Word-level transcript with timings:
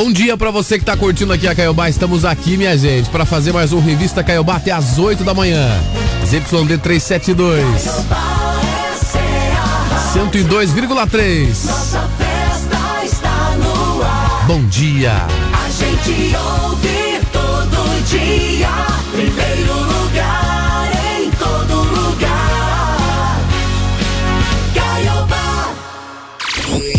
Bom 0.00 0.12
dia 0.12 0.36
para 0.36 0.52
você 0.52 0.78
que 0.78 0.84
tá 0.84 0.96
curtindo 0.96 1.32
aqui 1.32 1.48
a 1.48 1.54
Caiobá. 1.56 1.88
Estamos 1.88 2.24
aqui, 2.24 2.56
minha 2.56 2.78
gente, 2.78 3.10
para 3.10 3.24
fazer 3.24 3.52
mais 3.52 3.72
um 3.72 3.80
Revista 3.80 4.22
Caiobá 4.22 4.54
até 4.54 4.70
às 4.70 4.96
8 4.96 5.24
da 5.24 5.34
manhã. 5.34 5.68
ZYD 6.24 6.78
372. 6.78 7.64
102,3. 10.14 11.48
Bom 14.46 14.64
dia. 14.66 15.14
A 15.52 15.68
gente 15.68 16.36
ouve 16.36 16.97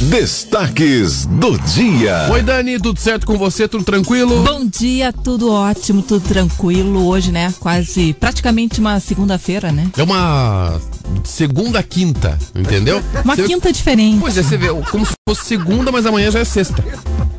Destaques 0.09 1.27
do 1.27 1.55
dia. 1.59 2.27
Oi, 2.31 2.41
Dani, 2.41 2.79
tudo 2.79 2.99
certo 2.99 3.27
com 3.27 3.37
você? 3.37 3.67
Tudo 3.67 3.83
tranquilo? 3.83 4.41
Bom 4.41 4.65
dia, 4.65 5.13
tudo 5.13 5.51
ótimo, 5.51 6.01
tudo 6.01 6.27
tranquilo. 6.27 7.05
Hoje, 7.05 7.31
né? 7.31 7.53
Quase, 7.59 8.13
praticamente 8.13 8.79
uma 8.79 8.99
segunda-feira, 8.99 9.71
né? 9.71 9.87
É 9.95 10.01
uma 10.01 10.81
segunda 11.23 11.83
quinta, 11.83 12.39
entendeu? 12.55 13.03
Uma 13.23 13.35
Você- 13.35 13.43
quinta 13.43 13.71
diferente. 13.71 14.17
Pois 14.19 14.35
é, 14.35 14.41
você 14.41 14.57
vê, 14.57 14.69
como 14.89 15.05
se 15.05 15.13
fosse 15.29 15.45
segunda, 15.45 15.91
mas 15.91 16.07
amanhã 16.07 16.31
já 16.31 16.39
é 16.39 16.45
sexta. 16.45 16.83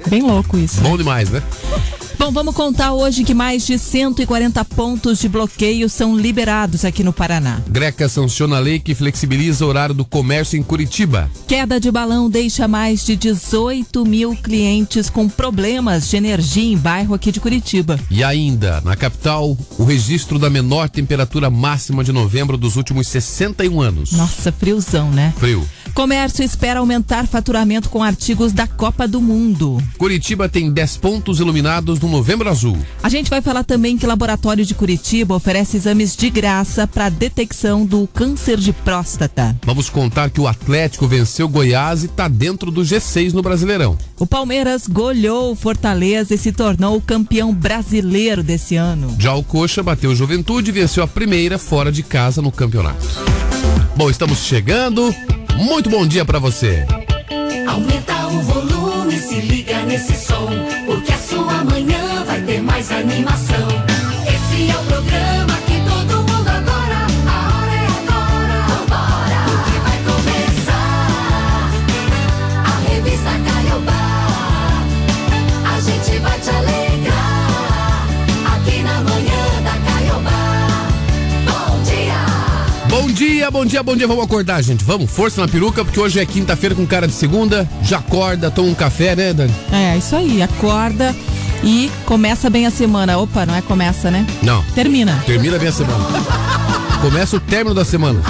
Bem 0.08 0.22
louco 0.22 0.56
isso. 0.56 0.80
Bom 0.80 0.96
demais, 0.96 1.28
né? 1.28 1.42
Bom, 2.20 2.30
vamos 2.30 2.54
contar 2.54 2.92
hoje 2.92 3.24
que 3.24 3.32
mais 3.32 3.66
de 3.66 3.78
140 3.78 4.62
pontos 4.66 5.20
de 5.20 5.26
bloqueio 5.26 5.88
são 5.88 6.14
liberados 6.14 6.84
aqui 6.84 7.02
no 7.02 7.14
Paraná. 7.14 7.62
Greca 7.66 8.10
sanciona 8.10 8.58
a 8.58 8.60
lei 8.60 8.78
que 8.78 8.94
flexibiliza 8.94 9.64
o 9.64 9.68
horário 9.68 9.94
do 9.94 10.04
comércio 10.04 10.58
em 10.58 10.62
Curitiba. 10.62 11.30
Queda 11.48 11.80
de 11.80 11.90
balão 11.90 12.28
deixa 12.28 12.68
mais 12.68 13.06
de 13.06 13.16
18 13.16 14.04
mil 14.04 14.36
clientes 14.36 15.08
com 15.08 15.30
problemas 15.30 16.10
de 16.10 16.18
energia 16.18 16.74
em 16.74 16.76
bairro 16.76 17.14
aqui 17.14 17.32
de 17.32 17.40
Curitiba. 17.40 17.98
E 18.10 18.22
ainda, 18.22 18.82
na 18.82 18.94
capital, 18.94 19.56
o 19.78 19.84
registro 19.84 20.38
da 20.38 20.50
menor 20.50 20.90
temperatura 20.90 21.48
máxima 21.48 22.04
de 22.04 22.12
novembro 22.12 22.58
dos 22.58 22.76
últimos 22.76 23.08
61 23.08 23.80
anos. 23.80 24.12
Nossa, 24.12 24.52
friozão, 24.52 25.10
né? 25.10 25.32
Frio. 25.38 25.66
Comércio 25.94 26.44
espera 26.44 26.80
aumentar 26.80 27.26
faturamento 27.26 27.88
com 27.88 28.02
artigos 28.02 28.52
da 28.52 28.66
Copa 28.66 29.06
do 29.06 29.20
Mundo. 29.20 29.82
Curitiba 29.98 30.48
tem 30.48 30.70
10 30.70 30.96
pontos 30.98 31.40
iluminados 31.40 32.00
no 32.00 32.08
Novembro 32.08 32.48
Azul. 32.48 32.78
A 33.02 33.08
gente 33.08 33.28
vai 33.28 33.42
falar 33.42 33.64
também 33.64 33.98
que 33.98 34.04
o 34.04 34.08
Laboratório 34.08 34.64
de 34.64 34.74
Curitiba 34.74 35.34
oferece 35.34 35.76
exames 35.76 36.16
de 36.16 36.30
graça 36.30 36.86
para 36.86 37.08
detecção 37.08 37.84
do 37.84 38.06
câncer 38.06 38.58
de 38.58 38.72
próstata. 38.72 39.56
Vamos 39.64 39.90
contar 39.90 40.30
que 40.30 40.40
o 40.40 40.46
Atlético 40.46 41.06
venceu 41.06 41.48
Goiás 41.48 42.02
e 42.02 42.06
está 42.06 42.28
dentro 42.28 42.70
do 42.70 42.82
G6 42.82 43.32
no 43.32 43.42
Brasileirão. 43.42 43.98
O 44.18 44.26
Palmeiras 44.26 44.86
goleou 44.86 45.52
o 45.52 45.56
Fortaleza 45.56 46.34
e 46.34 46.38
se 46.38 46.52
tornou 46.52 46.96
o 46.96 47.00
campeão 47.00 47.52
brasileiro 47.52 48.42
desse 48.42 48.76
ano. 48.76 49.14
Já 49.18 49.34
o 49.34 49.42
Coxa 49.42 49.82
bateu 49.82 50.14
Juventude 50.14 50.70
e 50.70 50.72
venceu 50.72 51.02
a 51.02 51.08
primeira 51.08 51.58
fora 51.58 51.90
de 51.90 52.02
casa 52.02 52.40
no 52.40 52.52
campeonato. 52.52 53.06
Bom, 53.96 54.08
estamos 54.08 54.38
chegando. 54.38 55.14
Muito 55.56 55.90
bom 55.90 56.06
dia 56.06 56.24
para 56.24 56.38
você. 56.38 56.84
Aumenta 57.68 58.26
o 58.28 58.40
volume, 58.42 59.16
se 59.18 59.40
liga 59.40 59.82
nesse 59.82 60.14
som, 60.16 60.48
porque 60.86 61.12
a 61.12 61.18
sua 61.18 61.64
manhã 61.64 62.24
vai 62.24 62.40
ter 62.42 62.60
mais 62.62 62.90
animação. 62.90 63.89
Dia. 83.20 83.50
Bom 83.50 83.50
dia, 83.50 83.50
bom 83.50 83.66
dia, 83.66 83.82
bom 83.82 83.96
dia. 83.96 84.06
Vamos 84.06 84.24
acordar, 84.24 84.62
gente. 84.62 84.82
Vamos, 84.82 85.10
força 85.10 85.42
na 85.42 85.48
peruca, 85.48 85.84
porque 85.84 86.00
hoje 86.00 86.18
é 86.18 86.24
quinta-feira 86.24 86.74
com 86.74 86.86
cara 86.86 87.06
de 87.06 87.12
segunda. 87.12 87.68
Já 87.82 87.98
acorda, 87.98 88.50
toma 88.50 88.68
um 88.68 88.74
café, 88.74 89.14
né, 89.14 89.34
Dani? 89.34 89.54
É, 89.70 89.96
isso 89.98 90.16
aí, 90.16 90.42
acorda 90.42 91.14
e 91.62 91.90
começa 92.06 92.48
bem 92.48 92.66
a 92.66 92.70
semana. 92.70 93.18
Opa, 93.18 93.44
não 93.44 93.54
é 93.54 93.60
começa, 93.60 94.10
né? 94.10 94.26
Não. 94.42 94.62
Termina. 94.74 95.22
Termina 95.26 95.58
bem 95.58 95.68
a 95.68 95.72
semana. 95.72 96.02
Começa 97.02 97.36
o 97.36 97.40
término 97.40 97.74
da 97.74 97.84
semana. 97.84 98.20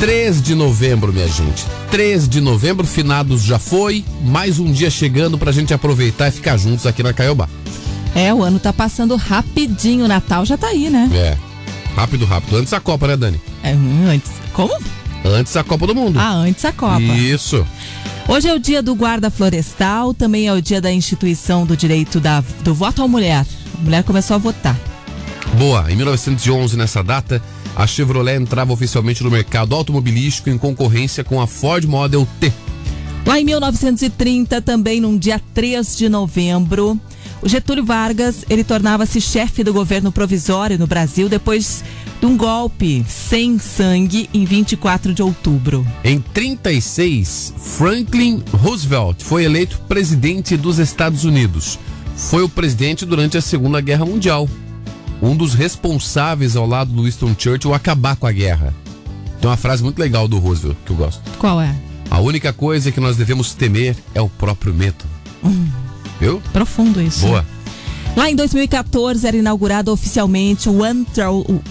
3 0.00 0.40
de 0.40 0.54
novembro, 0.54 1.12
minha 1.12 1.26
gente. 1.26 1.77
3 1.90 2.28
de 2.28 2.40
novembro, 2.40 2.86
finados 2.86 3.42
já 3.42 3.58
foi. 3.58 4.04
Mais 4.22 4.58
um 4.58 4.70
dia 4.70 4.90
chegando 4.90 5.38
pra 5.38 5.52
gente 5.52 5.72
aproveitar 5.72 6.28
e 6.28 6.32
ficar 6.32 6.56
juntos 6.56 6.86
aqui 6.86 7.02
na 7.02 7.12
Caiobá. 7.12 7.48
É, 8.14 8.32
o 8.32 8.42
ano 8.42 8.58
tá 8.58 8.72
passando 8.72 9.16
rapidinho, 9.16 10.04
o 10.04 10.08
Natal 10.08 10.44
já 10.44 10.56
tá 10.56 10.68
aí, 10.68 10.90
né? 10.90 11.08
É. 11.14 11.36
Rápido, 11.94 12.26
rápido. 12.26 12.56
Antes 12.56 12.70
da 12.70 12.80
Copa, 12.80 13.06
né, 13.06 13.16
Dani? 13.16 13.40
É, 13.62 13.72
antes. 14.06 14.30
Como? 14.52 14.76
Antes 15.24 15.52
da 15.52 15.64
Copa 15.64 15.86
do 15.86 15.94
Mundo. 15.94 16.18
Ah, 16.18 16.32
antes 16.32 16.64
a 16.64 16.72
Copa. 16.72 17.00
Isso. 17.00 17.66
Hoje 18.28 18.48
é 18.48 18.54
o 18.54 18.58
dia 18.58 18.82
do 18.82 18.94
guarda 18.94 19.30
florestal, 19.30 20.12
também 20.12 20.46
é 20.46 20.52
o 20.52 20.60
dia 20.60 20.82
da 20.82 20.92
instituição 20.92 21.64
do 21.64 21.76
direito 21.76 22.20
da, 22.20 22.44
do 22.62 22.74
voto 22.74 23.02
à 23.02 23.08
mulher. 23.08 23.46
A 23.78 23.82
mulher 23.82 24.04
começou 24.04 24.34
a 24.34 24.38
votar. 24.38 24.78
Boa, 25.56 25.90
em 25.90 25.96
1911, 25.96 26.76
nessa 26.76 27.02
data, 27.02 27.42
a 27.78 27.86
Chevrolet 27.86 28.34
entrava 28.34 28.72
oficialmente 28.72 29.22
no 29.22 29.30
mercado 29.30 29.72
automobilístico 29.72 30.50
em 30.50 30.58
concorrência 30.58 31.22
com 31.22 31.40
a 31.40 31.46
Ford 31.46 31.84
Model 31.84 32.26
T. 32.40 32.52
Lá 33.24 33.38
em 33.38 33.44
1930, 33.44 34.60
também 34.60 35.00
num 35.00 35.16
dia 35.16 35.40
3 35.54 35.96
de 35.96 36.08
novembro, 36.08 37.00
o 37.40 37.48
Getúlio 37.48 37.84
Vargas, 37.84 38.44
ele 38.50 38.64
tornava-se 38.64 39.20
chefe 39.20 39.62
do 39.62 39.72
governo 39.72 40.10
provisório 40.10 40.76
no 40.76 40.88
Brasil 40.88 41.28
depois 41.28 41.84
de 42.20 42.26
um 42.26 42.36
golpe 42.36 43.06
sem 43.08 43.60
sangue 43.60 44.28
em 44.34 44.44
24 44.44 45.14
de 45.14 45.22
outubro. 45.22 45.86
Em 46.02 46.20
36, 46.20 47.54
Franklin 47.56 48.42
Roosevelt 48.50 49.22
foi 49.22 49.44
eleito 49.44 49.80
presidente 49.86 50.56
dos 50.56 50.80
Estados 50.80 51.22
Unidos. 51.22 51.78
Foi 52.16 52.42
o 52.42 52.48
presidente 52.48 53.06
durante 53.06 53.38
a 53.38 53.40
Segunda 53.40 53.80
Guerra 53.80 54.04
Mundial. 54.04 54.48
Um 55.20 55.36
dos 55.36 55.54
responsáveis 55.54 56.56
ao 56.56 56.66
lado 56.66 56.92
do 56.92 57.02
Winston 57.04 57.34
Churchill 57.36 57.74
acabar 57.74 58.16
com 58.16 58.26
a 58.26 58.32
guerra. 58.32 58.72
Tem 59.40 59.48
uma 59.48 59.56
frase 59.56 59.82
muito 59.82 59.98
legal 59.98 60.28
do 60.28 60.38
Roosevelt 60.38 60.76
que 60.84 60.92
eu 60.92 60.96
gosto. 60.96 61.22
Qual 61.38 61.60
é? 61.60 61.74
A 62.10 62.20
única 62.20 62.52
coisa 62.52 62.90
que 62.90 63.00
nós 63.00 63.16
devemos 63.16 63.54
temer 63.54 63.96
é 64.14 64.20
o 64.20 64.28
próprio 64.28 64.72
medo. 64.72 65.04
Viu? 66.20 66.42
Profundo 66.52 67.00
isso. 67.00 67.26
Boa. 67.26 67.44
Lá 68.16 68.30
em 68.30 68.34
2014 68.34 69.26
era 69.26 69.36
inaugurado 69.36 69.92
oficialmente 69.92 70.68
o 70.68 70.82
One, 70.82 71.06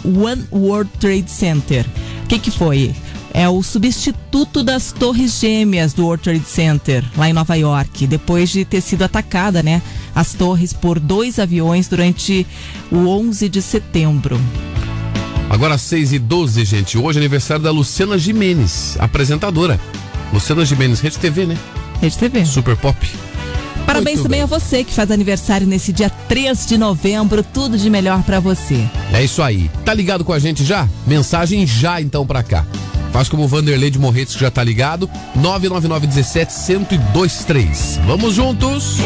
One 0.05 0.45
World 0.51 0.89
Trade 0.99 1.29
Center. 1.29 1.85
O 2.23 2.27
que, 2.27 2.39
que 2.39 2.51
foi? 2.51 2.95
É 3.33 3.49
o 3.49 3.61
substituto 3.61 4.63
das 4.63 4.91
torres 4.91 5.39
gêmeas 5.39 5.93
do 5.93 6.05
World 6.05 6.23
Trade 6.23 6.45
Center, 6.45 7.03
lá 7.17 7.29
em 7.29 7.33
Nova 7.33 7.55
York, 7.55 8.07
depois 8.07 8.49
de 8.49 8.63
ter 8.63 8.81
sido 8.81 9.03
atacada, 9.03 9.61
né? 9.61 9.81
As 10.17 10.33
torres 10.33 10.73
por 10.73 10.99
dois 10.99 11.37
aviões 11.37 11.87
durante 11.87 12.43
o 12.91 13.07
11 13.07 13.47
de 13.47 13.61
setembro. 13.61 14.41
Agora 15.47 15.77
6 15.77 16.13
e 16.13 16.17
12, 16.17 16.65
gente. 16.65 16.97
Hoje 16.97 17.19
é 17.19 17.21
aniversário 17.21 17.63
da 17.63 17.69
Luciana 17.69 18.17
Jimenez, 18.17 18.97
apresentadora. 18.99 19.79
Luciana 20.33 20.65
Jimenez, 20.65 21.01
Rede 21.01 21.19
TV, 21.19 21.45
né? 21.45 21.55
Rede 22.01 22.17
TV. 22.17 22.43
Super 22.47 22.75
Pop. 22.75 22.97
Parabéns 23.85 24.15
Muito 24.15 24.23
também 24.23 24.39
bem. 24.39 24.43
a 24.43 24.59
você 24.59 24.83
que 24.83 24.91
faz 24.91 25.11
aniversário 25.11 25.67
nesse 25.67 25.93
dia 25.93 26.09
3 26.09 26.65
de 26.65 26.79
novembro. 26.79 27.43
Tudo 27.43 27.77
de 27.77 27.87
melhor 27.87 28.23
pra 28.23 28.39
você. 28.39 28.89
É 29.13 29.23
isso 29.23 29.43
aí. 29.43 29.69
Tá 29.85 29.93
ligado 29.93 30.25
com 30.25 30.33
a 30.33 30.39
gente 30.39 30.65
já? 30.65 30.89
Mensagem 31.05 31.65
já 31.67 32.01
então 32.01 32.25
pra 32.25 32.41
cá. 32.41 32.65
Faz 33.17 33.29
como 33.29 33.45
o 33.45 33.47
Vanderlei 33.47 33.89
de 33.89 33.97
Morretes 33.97 34.35
que 34.35 34.41
já 34.41 34.51
tá 34.51 34.63
ligado. 34.63 35.09
99917 35.33 36.53
1023. 37.01 37.99
Vamos 38.05 38.35
juntos. 38.35 38.97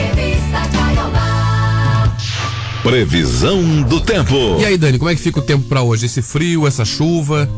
Previsão 2.84 3.82
do 3.84 4.02
tempo. 4.02 4.36
E 4.60 4.66
aí, 4.66 4.78
Dani, 4.78 4.98
como 4.98 5.10
é 5.10 5.16
que 5.16 5.22
fica 5.22 5.40
o 5.40 5.42
tempo 5.42 5.64
pra 5.70 5.82
hoje? 5.82 6.08
Esse 6.08 6.22
frio, 6.22 6.68
essa 6.68 6.84
chuva? 6.84 7.50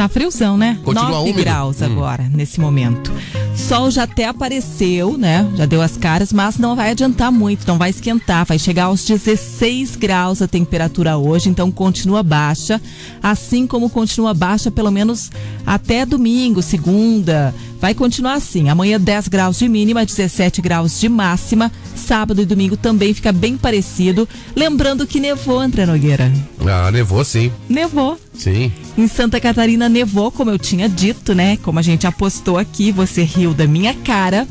Tá 0.00 0.08
friozão, 0.08 0.56
né? 0.56 0.78
Continua 0.82 1.10
9 1.10 1.24
úmido? 1.24 1.40
graus 1.42 1.82
Hum. 1.82 1.84
agora, 1.84 2.26
nesse 2.32 2.58
momento. 2.58 3.12
Sol 3.54 3.90
já 3.90 4.04
até 4.04 4.24
apareceu, 4.24 5.18
né? 5.18 5.46
Já 5.56 5.66
deu 5.66 5.82
as 5.82 5.98
caras, 5.98 6.32
mas 6.32 6.56
não 6.56 6.74
vai 6.74 6.92
adiantar 6.92 7.30
muito, 7.30 7.68
não 7.68 7.76
vai 7.76 7.90
esquentar. 7.90 8.46
Vai 8.46 8.58
chegar 8.58 8.84
aos 8.84 9.04
16 9.04 9.96
graus 9.96 10.40
a 10.40 10.48
temperatura 10.48 11.18
hoje, 11.18 11.50
então 11.50 11.70
continua 11.70 12.22
baixa. 12.22 12.80
Assim 13.22 13.66
como 13.66 13.90
continua 13.90 14.32
baixa, 14.32 14.70
pelo 14.70 14.90
menos 14.90 15.30
até 15.66 16.06
domingo, 16.06 16.62
segunda. 16.62 17.54
Vai 17.80 17.94
continuar 17.94 18.34
assim. 18.34 18.68
Amanhã 18.68 19.00
10 19.00 19.28
graus 19.28 19.58
de 19.58 19.66
mínima, 19.68 20.04
17 20.04 20.60
graus 20.60 21.00
de 21.00 21.08
máxima. 21.08 21.72
Sábado 21.96 22.42
e 22.42 22.44
domingo 22.44 22.76
também 22.76 23.14
fica 23.14 23.32
bem 23.32 23.56
parecido. 23.56 24.28
Lembrando 24.54 25.06
que 25.06 25.18
nevou, 25.18 25.58
André 25.58 25.86
Nogueira. 25.86 26.30
Ah, 26.66 26.90
nevou 26.90 27.24
sim. 27.24 27.50
Nevou. 27.68 28.18
Sim. 28.34 28.70
Em 28.98 29.08
Santa 29.08 29.40
Catarina 29.40 29.88
nevou, 29.88 30.30
como 30.30 30.50
eu 30.50 30.58
tinha 30.58 30.88
dito, 30.88 31.34
né? 31.34 31.56
Como 31.62 31.78
a 31.78 31.82
gente 31.82 32.06
apostou 32.06 32.58
aqui, 32.58 32.92
você 32.92 33.22
riu 33.22 33.54
da 33.54 33.66
minha 33.66 33.94
cara. 33.94 34.46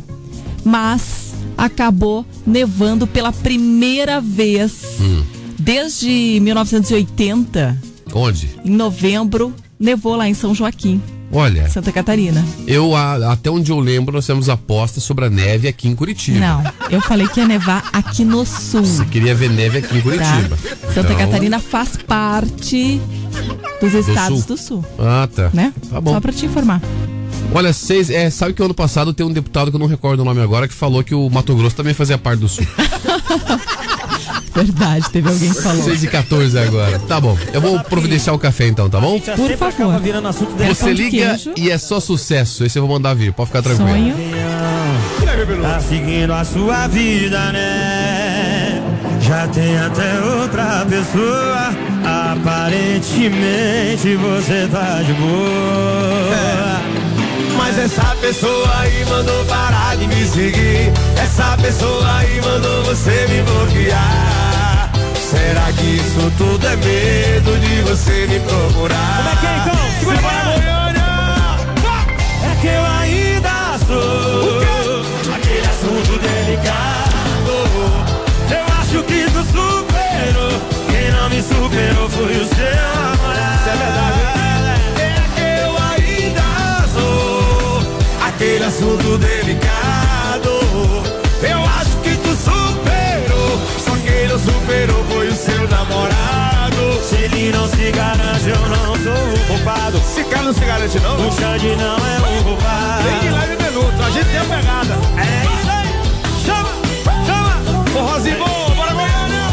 Mas 0.66 1.34
acabou 1.58 2.26
nevando 2.48 3.06
pela 3.06 3.32
primeira 3.32 4.20
vez 4.20 4.74
desde 5.58 6.40
1980, 6.42 7.78
Onde? 8.14 8.50
em 8.66 8.72
novembro, 8.72 9.54
nevou 9.80 10.16
lá 10.16 10.28
em 10.28 10.34
São 10.34 10.56
Joaquim, 10.56 11.02
Olha, 11.32 11.70
Santa 11.70 11.92
Catarina. 11.92 12.44
eu 12.66 12.96
a- 12.96 13.34
até 13.34 13.52
onde 13.52 13.72
eu 13.72 13.80
lembro, 13.80 14.16
nós 14.16 14.26
temos 14.26 14.50
aposta 14.50 15.00
sobre 15.00 15.26
a 15.26 15.30
neve 15.30 15.68
aqui 15.68 15.88
em 15.88 15.96
Curitiba. 15.96 16.40
Não, 16.40 16.64
eu 16.90 17.00
falei 17.02 17.28
que 17.28 17.40
ia 17.40 17.48
nevar 17.48 17.88
aqui 17.94 18.26
no 18.26 18.44
sul. 18.46 18.84
Você 18.84 19.06
queria 19.06 19.36
ver 19.36 19.50
neve 19.50 19.78
aqui 19.78 19.96
em 19.98 20.02
Tá? 20.02 20.04
Curitiba. 20.04 20.58
Santa 20.94 21.14
Então- 21.14 21.18
Catarina 21.18 21.60
faz 21.60 21.96
parte 21.98 23.00
dos 23.80 23.94
estados 23.94 24.46
do 24.46 24.58
sul, 24.58 24.84
Ah, 24.98 25.28
tá. 25.34 25.50
né? 25.54 25.72
Tá 25.90 26.02
bom. 26.02 26.14
Só 26.14 26.20
pra 26.20 26.34
te 26.34 26.46
informar. 26.48 26.82
Olha, 27.54 27.74
seis, 27.74 28.10
é, 28.10 28.30
sabe 28.30 28.54
que 28.54 28.62
ano 28.62 28.74
passado 28.74 29.14
tem 29.14 29.26
um 29.26 29.32
deputado 29.32 29.70
que 29.72 29.76
eu 29.76 29.80
não 29.80 29.88
recordo 29.88 30.20
o 30.22 30.26
nome 30.26 30.42
agora 30.42 30.68
que 30.68 30.74
falou 30.74 31.04
que 31.04 31.16
o 31.16 31.30
Mato 31.30 31.56
Grosso 31.56 31.76
também 31.76 31.94
fazia 31.94 32.18
parte 32.18 32.40
do 32.40 32.48
sul. 32.50 32.66
Verdade, 34.64 35.10
teve 35.10 35.30
alguém 35.30 35.54
que 35.54 35.62
falou. 35.62 35.84
6 35.84 36.04
e 36.04 36.08
14 36.08 36.60
agora. 36.60 37.00
Tá 37.00 37.20
bom. 37.20 37.38
Eu 37.54 37.62
vou 37.62 37.80
providenciar 37.80 38.36
o 38.36 38.40
café 38.40 38.68
então, 38.68 38.90
tá 38.90 39.00
bom? 39.00 39.20
Por 39.20 39.58
favor. 39.58 40.02
Você 40.68 40.94
liga 40.94 41.40
e 41.56 41.70
é 41.70 41.78
só 41.78 42.00
sucesso. 42.00 42.66
Esse 42.66 42.78
eu 42.78 42.86
vou 42.86 42.96
mandar 42.98 43.14
vir, 43.14 43.32
pode 43.32 43.48
ficar 43.48 43.62
tranquilo. 43.62 43.90
Sonho. 43.90 44.16
Tá 45.62 45.80
seguindo 45.80 46.34
a 46.34 46.44
sua 46.44 46.88
vida, 46.88 47.52
né? 47.52 48.84
Já 49.22 49.48
tem 49.48 49.78
até 49.78 50.20
outra 50.22 50.86
pessoa. 50.86 51.70
Aparentemente 52.32 54.16
você 54.16 54.68
tá 54.72 55.02
de 55.02 55.14
boa. 55.14 56.80
Mas 57.58 57.78
essa 57.78 58.16
pessoa 58.22 58.80
aí 58.80 59.06
mandou 59.06 59.46
parar 59.46 59.96
de 59.96 60.08
me 60.08 60.26
seguir. 60.26 60.92
Essa 61.22 61.56
pessoa 61.58 62.18
aí 62.18 62.42
mandou 62.42 62.84
você 62.84 63.28
me 63.30 63.42
bloquear. 63.44 64.29
Será 65.30 65.72
que 65.74 65.98
isso 65.98 66.32
tudo 66.40 66.66
é 66.66 66.76
medo 66.76 67.56
de 67.60 67.82
você 67.84 68.26
me 68.26 68.40
procurar? 68.40 69.18
Como 69.18 69.30
é 69.30 69.36
que 69.36 69.46
é 69.46 69.58
então? 69.60 69.76
Segura 70.00 70.18
É 72.46 72.56
que 72.60 72.68
eu 72.68 72.84
ainda 72.84 73.78
sou 73.86 75.36
aquele 75.36 75.68
assunto 75.68 76.18
delicado. 76.18 77.54
Eu 78.50 78.66
acho 78.82 79.04
que 79.04 79.26
tu 79.26 79.44
superou. 79.46 80.62
Quem 80.90 81.12
não 81.12 81.30
me 81.30 81.44
superou 81.44 82.10
foi 82.10 82.36
o 82.36 82.48
seu 82.48 82.76
namorado. 82.76 83.60
Isso 83.60 83.70
é 83.70 83.76
verdade. 83.86 84.20
É 84.98 85.14
que 85.36 85.46
eu 85.62 85.72
ainda 85.94 86.48
sou 86.92 87.84
aquele 88.28 88.64
assunto 88.64 89.18
delicado. 89.20 90.50
Eu 91.44 91.64
acho 91.80 91.98
que 92.02 92.18
tu 92.18 92.36
superou. 92.36 93.62
Só 93.78 93.92
não 94.28 94.40
superou 94.40 95.19
namorado. 96.00 97.04
Se 97.04 97.16
ele 97.16 97.52
não 97.52 97.68
se 97.68 97.92
garante, 97.92 98.50
eu 98.50 98.70
não 98.70 98.96
sou 98.96 99.14
o 99.14 99.40
culpado. 99.48 99.98
Esse 99.98 100.24
cara 100.26 100.44
não 100.44 100.54
se 100.54 100.66
garante, 100.66 101.00
não? 101.00 101.28
O 101.28 101.32
Xande 101.32 101.76
não 101.76 101.98
é 101.98 102.18
o 102.40 102.44
culpado. 102.44 103.04
Vem 103.04 103.20
de 103.20 103.30
leve 103.30 103.64
minuto, 103.64 104.04
a 104.04 104.10
gente 104.12 104.26
tem 104.28 104.38
a 104.38 104.44
pegada. 104.44 104.98
É 105.18 105.46
isso 105.46 105.70
aí. 105.70 105.90
Chama, 106.46 106.70
chama. 107.26 107.54
Forrozinho 107.92 108.38
bom, 108.38 108.74
bora 108.76 108.94
Goiânia! 108.94 109.50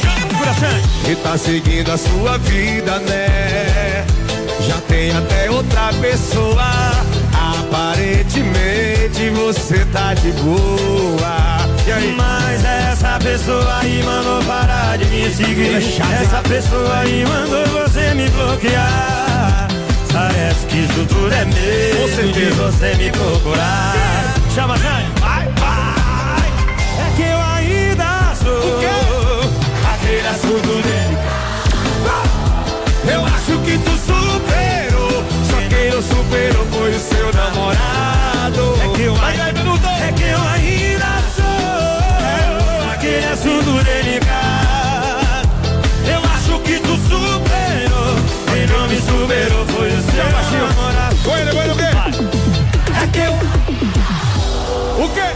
Segura, 0.00 0.54
Xande. 0.54 0.88
E 1.10 1.16
tá 1.16 1.38
seguindo 1.38 1.90
a 1.90 1.98
sua 1.98 2.38
vida, 2.38 2.98
né? 3.00 4.06
Já 4.66 4.80
tem 4.88 5.10
até 5.10 5.50
outra 5.50 5.92
pessoa. 6.00 6.62
Aparentemente 7.32 9.30
você 9.30 9.84
tá 9.86 10.14
de 10.14 10.32
boa. 10.32 11.49
Mas 12.16 12.64
essa 12.64 13.18
pessoa 13.18 13.78
aí 13.80 14.02
mandou 14.02 14.42
parar 14.44 14.98
de 14.98 15.04
me 15.06 15.30
seguir. 15.30 15.76
Essa 15.76 16.42
pessoa 16.42 16.98
aí 16.98 17.24
mandou 17.26 17.66
você 17.66 18.14
me 18.14 18.28
bloquear. 18.30 19.68
Parece 20.12 20.66
que 20.66 20.78
isso 20.78 21.06
tudo 21.06 21.32
é 21.32 21.44
Com 21.44 21.50
medo 21.50 22.32
de 22.32 22.50
você 22.50 22.94
me 22.96 23.10
procurar. 23.10 23.94
Chama, 24.54 24.76
Jane. 24.78 25.06
Vai, 25.20 25.48
vai. 25.58 26.48
É 26.98 27.16
que 27.16 27.22
eu 27.22 27.40
ainda 27.54 28.34
sou 28.34 28.80
aquele 29.92 30.28
assunto 30.28 30.82
dele. 30.82 31.18
Eu 33.12 33.24
acho 33.24 33.58
que 33.64 33.78
tu 33.78 33.90
superou. 33.98 35.24
Só 35.50 35.56
quem 35.68 35.90
não 35.90 36.02
superou 36.02 36.66
foi 36.66 36.90
o 36.90 37.00
seu 37.00 37.32
namorado. 37.32 38.74
É 38.84 38.96
que 38.96 39.02
eu 39.02 39.14
ainda, 39.14 39.60
é 40.08 40.12
que 40.12 40.22
eu 40.24 40.42
ainda 40.42 41.19
assunto 43.40 43.82
delicado. 43.84 45.48
Eu 46.06 46.20
acho 46.30 46.58
que 46.60 46.78
tu 46.80 46.94
superou. 47.08 48.14
Quem 48.52 48.66
não 48.66 48.86
me 48.86 49.00
superou 49.00 49.66
foi 49.66 49.88
o 49.88 50.02
seu 50.02 50.30
baixinho. 50.30 50.66
namorado. 50.66 51.16
Goiânia, 51.24 51.52
Goiânia, 51.54 51.72
o 51.72 51.76
quê? 51.76 51.84
É 53.02 53.06
que 53.06 53.18
eu 53.18 53.32
O 55.02 55.08
quê? 55.14 55.30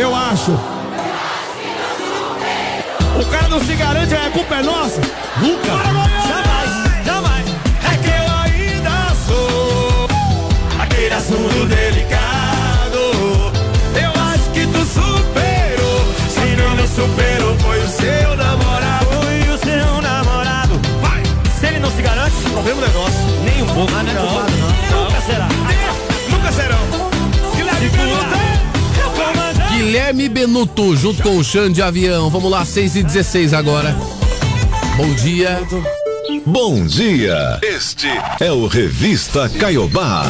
Eu 0.00 0.14
acho. 0.14 0.52
O 3.20 3.24
cara 3.30 3.48
não 3.48 3.60
se 3.60 3.74
garante, 3.74 4.14
a 4.14 4.30
culpa 4.30 4.54
é 4.56 4.62
nossa? 4.62 5.00
Nunca. 5.38 5.68
jamais, 5.68 7.04
jamais. 7.04 7.46
É 7.92 7.96
que 7.98 8.08
eu 8.08 8.26
ainda 8.42 9.14
sou 9.26 10.08
aquele 10.80 11.14
assunto 11.14 11.66
delicado. 11.66 11.75
Superou, 16.96 17.56
foi 17.58 17.78
o 17.82 17.88
seu 17.88 18.36
namorado. 18.36 19.06
Foi 19.06 19.54
o 19.54 19.58
seu 19.58 20.02
namorado. 20.02 20.80
Vai. 21.02 21.22
Se 21.60 21.66
ele 21.66 21.78
não 21.78 21.90
se 21.90 22.00
garante, 22.02 22.34
O 22.46 22.50
problema 22.50 22.86
é 22.86 22.90
nosso. 22.90 23.18
nem 23.44 23.62
um 23.62 23.66
pouco. 23.66 23.92
Não, 23.92 24.02
não 24.02 24.10
é 24.10 24.14
culpado, 24.14 24.52
não. 24.56 25.04
Nunca 25.04 25.20
será. 25.20 25.48
Nunca 26.30 26.52
serão. 26.52 26.78
Guilherme 27.54 27.88
Benuto. 27.90 28.36
Comandante. 29.14 29.72
Guilherme 29.74 30.28
Benuto, 30.28 30.96
junto 30.96 31.22
com 31.22 31.36
o 31.36 31.44
Xande 31.44 31.74
de 31.74 31.82
Avião. 31.82 32.30
Vamos 32.30 32.50
lá, 32.50 32.64
6 32.64 32.96
e 32.96 33.02
16 33.02 33.52
agora. 33.52 33.94
Bom 34.96 35.12
dia. 35.14 35.60
Bom 36.46 36.84
dia. 36.86 37.58
Este 37.62 38.08
é 38.40 38.50
o 38.50 38.66
Revista 38.66 39.48
Caiobá. 39.50 40.24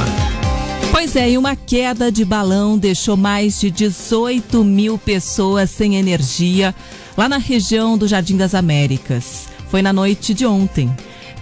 Pois 0.99 1.15
é, 1.15 1.33
e 1.33 1.37
uma 1.37 1.55
queda 1.55 2.11
de 2.11 2.25
balão 2.25 2.79
deixou 2.79 3.19
mais 3.19 3.61
de 3.61 3.71
18 3.71 4.65
mil 4.65 4.97
pessoas 4.97 5.69
sem 5.69 5.97
energia 5.97 6.75
lá 7.15 7.29
na 7.29 7.37
região 7.37 7.99
do 7.99 8.09
Jardim 8.09 8.35
das 8.35 8.55
Américas. 8.55 9.47
Foi 9.69 9.83
na 9.83 9.93
noite 9.93 10.33
de 10.33 10.47
ontem. 10.47 10.91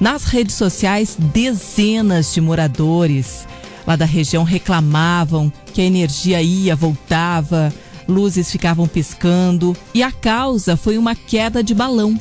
Nas 0.01 0.25
redes 0.25 0.57
sociais, 0.57 1.17
dezenas 1.17 2.35
de 2.35 2.41
moradores 2.41 3.47
lá 3.87 3.95
da 3.95 4.05
região 4.05 4.43
reclamavam 4.43 5.53
que 5.73 5.81
a 5.81 5.85
energia 5.85 6.43
ia, 6.43 6.75
voltava, 6.75 7.73
luzes 8.09 8.51
ficavam 8.51 8.89
piscando 8.89 9.77
e 9.95 10.03
a 10.03 10.11
causa 10.11 10.77
foi 10.77 10.99
uma 10.99 11.15
queda 11.15 11.63
de 11.63 11.77
balão. 11.77 12.19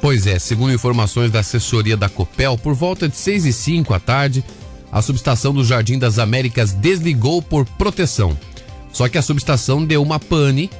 Pois 0.00 0.26
é, 0.26 0.36
segundo 0.40 0.74
informações 0.74 1.30
da 1.30 1.38
assessoria 1.38 1.96
da 1.96 2.08
Copel, 2.08 2.58
por 2.58 2.74
volta 2.74 3.08
de 3.08 3.16
6 3.16 3.46
e 3.46 3.52
5 3.52 3.94
à 3.94 4.00
tarde, 4.00 4.44
a 4.96 5.02
subestação 5.02 5.52
do 5.52 5.62
Jardim 5.62 5.98
das 5.98 6.18
Américas 6.18 6.72
desligou 6.72 7.42
por 7.42 7.66
proteção. 7.66 8.34
Só 8.90 9.06
que 9.10 9.18
a 9.18 9.22
subestação 9.22 9.84
deu 9.84 10.02
uma 10.02 10.18
pane 10.18 10.70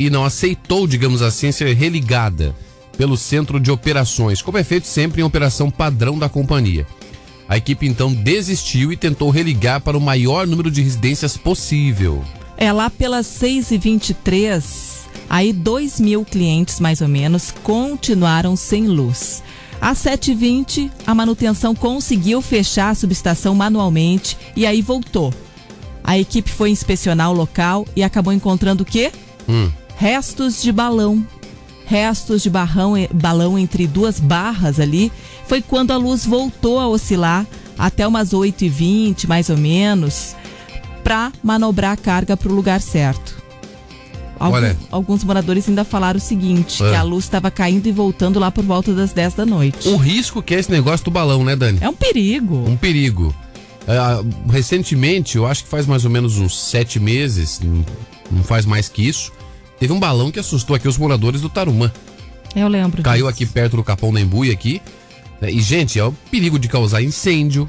e 0.00 0.10
não 0.10 0.24
aceitou, 0.24 0.84
digamos 0.84 1.22
assim, 1.22 1.52
ser 1.52 1.72
religada 1.76 2.56
pelo 2.98 3.16
centro 3.16 3.60
de 3.60 3.70
operações, 3.70 4.42
como 4.42 4.58
é 4.58 4.64
feito 4.64 4.88
sempre 4.88 5.20
em 5.20 5.24
operação 5.24 5.70
padrão 5.70 6.18
da 6.18 6.28
companhia. 6.28 6.84
A 7.48 7.56
equipe 7.56 7.86
então 7.86 8.12
desistiu 8.12 8.92
e 8.92 8.96
tentou 8.96 9.30
religar 9.30 9.80
para 9.80 9.96
o 9.96 10.00
maior 10.00 10.44
número 10.44 10.68
de 10.68 10.82
residências 10.82 11.36
possível. 11.36 12.24
É 12.56 12.72
lá 12.72 12.90
pelas 12.90 13.28
6h23, 13.28 14.64
aí 15.30 15.52
2 15.52 16.00
mil 16.00 16.24
clientes 16.24 16.80
mais 16.80 17.00
ou 17.00 17.06
menos 17.06 17.54
continuaram 17.62 18.56
sem 18.56 18.88
luz. 18.88 19.40
Às 19.82 19.98
7h20, 19.98 20.92
a 21.04 21.12
manutenção 21.12 21.74
conseguiu 21.74 22.40
fechar 22.40 22.90
a 22.90 22.94
subestação 22.94 23.52
manualmente 23.52 24.38
e 24.54 24.64
aí 24.64 24.80
voltou. 24.80 25.34
A 26.04 26.16
equipe 26.16 26.48
foi 26.48 26.70
inspecionar 26.70 27.32
o 27.32 27.34
local 27.34 27.84
e 27.96 28.04
acabou 28.04 28.32
encontrando 28.32 28.84
o 28.84 28.86
quê? 28.86 29.10
Hum. 29.48 29.68
Restos 29.96 30.62
de 30.62 30.70
balão. 30.70 31.26
restos 31.84 32.44
de 32.44 32.48
barrão, 32.48 32.94
balão 33.12 33.58
entre 33.58 33.88
duas 33.88 34.20
barras 34.20 34.78
ali, 34.78 35.10
foi 35.48 35.60
quando 35.60 35.90
a 35.90 35.96
luz 35.96 36.24
voltou 36.24 36.78
a 36.78 36.86
oscilar 36.86 37.44
até 37.76 38.06
umas 38.06 38.30
8h20, 38.30 39.26
mais 39.26 39.50
ou 39.50 39.56
menos, 39.56 40.36
para 41.02 41.32
manobrar 41.42 41.90
a 41.90 41.96
carga 41.96 42.36
para 42.36 42.52
o 42.52 42.54
lugar 42.54 42.80
certo. 42.80 43.41
Alguns, 44.42 44.56
Olha. 44.58 44.76
alguns 44.90 45.24
moradores 45.24 45.68
ainda 45.68 45.84
falaram 45.84 46.18
o 46.18 46.20
seguinte, 46.20 46.78
que 46.78 46.94
a 46.94 47.02
luz 47.02 47.24
estava 47.24 47.50
caindo 47.50 47.86
e 47.86 47.92
voltando 47.92 48.40
lá 48.40 48.50
por 48.50 48.64
volta 48.64 48.92
das 48.92 49.12
10 49.12 49.34
da 49.34 49.46
noite. 49.46 49.88
O 49.88 49.96
risco 49.96 50.42
que 50.42 50.54
é 50.54 50.58
esse 50.58 50.70
negócio 50.70 51.04
do 51.04 51.10
balão, 51.10 51.44
né, 51.44 51.54
Dani? 51.54 51.78
É 51.80 51.88
um 51.88 51.94
perigo. 51.94 52.56
Um 52.68 52.76
perigo. 52.76 53.34
É, 53.86 54.52
recentemente, 54.52 55.36
eu 55.36 55.46
acho 55.46 55.64
que 55.64 55.70
faz 55.70 55.86
mais 55.86 56.04
ou 56.04 56.10
menos 56.10 56.38
uns 56.38 56.58
sete 56.58 56.98
meses, 57.00 57.60
não- 57.62 58.42
faz 58.44 58.64
mais 58.66 58.88
que 58.88 59.06
isso, 59.06 59.32
teve 59.78 59.92
um 59.92 60.00
balão 60.00 60.30
que 60.30 60.40
assustou 60.40 60.74
aqui 60.74 60.88
os 60.88 60.96
moradores 60.98 61.40
do 61.40 61.48
Tarumã. 61.48 61.90
Eu 62.54 62.68
lembro 62.68 63.02
Caiu 63.02 63.26
disso. 63.26 63.28
aqui 63.28 63.46
perto 63.46 63.76
do 63.76 63.84
Capão 63.84 64.12
da 64.12 64.20
Embuia 64.20 64.52
aqui. 64.52 64.80
né? 65.40 65.50
E, 65.50 65.60
gente, 65.60 65.98
é 65.98 66.04
o 66.04 66.12
perigo 66.30 66.58
de 66.58 66.68
causar 66.68 67.02
incêndio, 67.02 67.68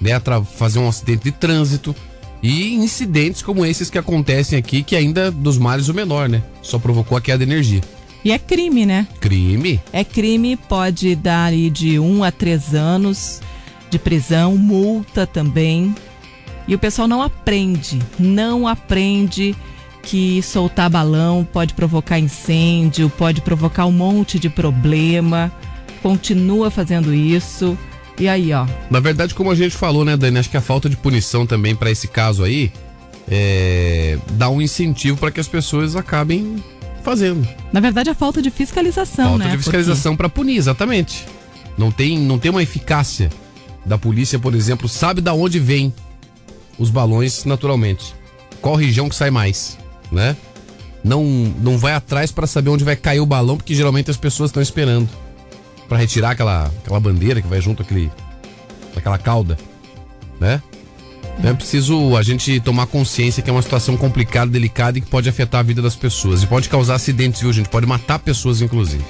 né? 0.00 0.10
Fazer 0.56 0.78
um 0.80 0.88
acidente 0.88 1.24
de 1.24 1.32
trânsito. 1.32 1.94
E 2.42 2.74
incidentes 2.74 3.42
como 3.42 3.64
esses 3.64 3.90
que 3.90 3.98
acontecem 3.98 4.58
aqui, 4.58 4.82
que 4.82 4.94
ainda 4.94 5.30
dos 5.30 5.58
males 5.58 5.88
o 5.88 5.94
menor, 5.94 6.28
né? 6.28 6.42
Só 6.62 6.78
provocou 6.78 7.16
a 7.16 7.20
queda 7.20 7.44
de 7.44 7.50
energia. 7.50 7.80
E 8.24 8.32
é 8.32 8.38
crime, 8.38 8.84
né? 8.84 9.06
Crime. 9.20 9.80
É 9.92 10.02
crime, 10.02 10.56
pode 10.56 11.14
dar 11.14 11.46
aí 11.52 11.70
de 11.70 11.98
um 11.98 12.24
a 12.24 12.30
três 12.30 12.74
anos 12.74 13.40
de 13.90 13.98
prisão, 13.98 14.56
multa 14.56 15.26
também. 15.26 15.94
E 16.68 16.74
o 16.74 16.78
pessoal 16.78 17.06
não 17.06 17.22
aprende, 17.22 18.00
não 18.18 18.66
aprende 18.66 19.54
que 20.02 20.42
soltar 20.42 20.90
balão 20.90 21.46
pode 21.52 21.74
provocar 21.74 22.18
incêndio, 22.18 23.10
pode 23.10 23.40
provocar 23.40 23.86
um 23.86 23.92
monte 23.92 24.38
de 24.38 24.48
problema. 24.48 25.52
Continua 26.02 26.70
fazendo 26.70 27.14
isso. 27.14 27.78
E 28.18 28.28
aí, 28.28 28.52
ó, 28.52 28.66
Na 28.90 28.98
verdade, 29.00 29.34
como 29.34 29.50
a 29.50 29.54
gente 29.54 29.76
falou, 29.76 30.04
né, 30.04 30.16
Dani? 30.16 30.38
Acho 30.38 30.48
que 30.50 30.56
a 30.56 30.60
falta 30.60 30.88
de 30.88 30.96
punição 30.96 31.46
também 31.46 31.74
pra 31.76 31.90
esse 31.90 32.08
caso 32.08 32.42
aí 32.42 32.72
é, 33.30 34.18
dá 34.32 34.48
um 34.48 34.60
incentivo 34.62 35.16
para 35.18 35.30
que 35.30 35.40
as 35.40 35.48
pessoas 35.48 35.96
acabem 35.96 36.62
fazendo. 37.02 37.46
na 37.72 37.78
verdade 37.78 38.10
a 38.10 38.14
falta 38.14 38.42
de 38.42 38.50
fiscalização, 38.50 39.30
falta 39.30 39.44
né? 39.44 39.50
de 39.50 39.58
fiscalização 39.58 40.16
pra 40.16 40.28
punir, 40.28 40.56
exatamente. 40.56 41.24
Não 41.76 41.90
tem, 41.90 42.18
não 42.18 42.38
tem 42.38 42.50
uma 42.50 42.62
eficácia 42.62 43.30
da 43.84 43.98
polícia, 43.98 44.38
por 44.38 44.54
exemplo, 44.54 44.88
sabe 44.88 45.20
da 45.20 45.32
onde 45.32 45.58
vem 45.60 45.92
os 46.78 46.90
balões 46.90 47.44
naturalmente. 47.44 48.14
Qual 48.60 48.74
região 48.74 49.08
que 49.08 49.14
sai 49.14 49.30
mais, 49.30 49.78
né? 50.10 50.36
Não, 51.04 51.22
não 51.24 51.78
vai 51.78 51.92
atrás 51.92 52.32
pra 52.32 52.46
saber 52.46 52.70
onde 52.70 52.82
vai 52.82 52.96
cair 52.96 53.20
o 53.20 53.26
balão, 53.26 53.56
porque 53.56 53.74
geralmente 53.74 54.10
as 54.10 54.16
pessoas 54.16 54.48
estão 54.50 54.62
esperando 54.62 55.08
Pra 55.88 55.98
retirar 55.98 56.30
aquela, 56.30 56.72
aquela 56.82 56.98
bandeira 56.98 57.40
que 57.40 57.46
vai 57.46 57.60
junto 57.60 57.82
aquele 57.82 58.10
aquela 58.96 59.18
cauda, 59.18 59.56
né? 60.40 60.60
Então 61.38 61.50
é 61.50 61.54
preciso 61.54 62.16
a 62.16 62.22
gente 62.22 62.58
tomar 62.60 62.86
consciência 62.86 63.42
que 63.42 63.50
é 63.50 63.52
uma 63.52 63.62
situação 63.62 63.96
complicada, 63.96 64.50
delicada 64.50 64.98
e 64.98 65.00
que 65.02 65.06
pode 65.06 65.28
afetar 65.28 65.60
a 65.60 65.62
vida 65.62 65.82
das 65.82 65.94
pessoas 65.94 66.42
e 66.42 66.46
pode 66.46 66.68
causar 66.68 66.94
acidentes, 66.94 67.42
viu, 67.42 67.52
gente? 67.52 67.68
Pode 67.68 67.86
matar 67.86 68.18
pessoas 68.18 68.62
inclusive. 68.62 69.04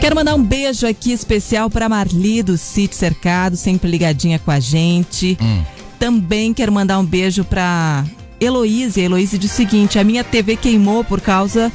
Quero 0.00 0.16
mandar 0.16 0.34
um 0.34 0.42
beijo 0.42 0.86
aqui 0.86 1.12
especial 1.12 1.68
para 1.68 1.88
Marli 1.88 2.42
do 2.42 2.56
Sítio 2.56 2.96
Cercado, 2.96 3.56
sempre 3.56 3.90
ligadinha 3.90 4.38
com 4.38 4.50
a 4.50 4.60
gente. 4.60 5.36
Hum. 5.40 5.62
Também 5.98 6.54
quero 6.54 6.72
mandar 6.72 6.98
um 6.98 7.04
beijo 7.04 7.44
para 7.44 8.04
Heloíse. 8.40 9.00
A 9.00 9.04
Heloíse 9.04 9.36
diz 9.36 9.52
o 9.52 9.54
seguinte: 9.54 9.98
a 9.98 10.04
minha 10.04 10.22
TV 10.22 10.56
queimou 10.56 11.02
por 11.04 11.20
causa 11.20 11.70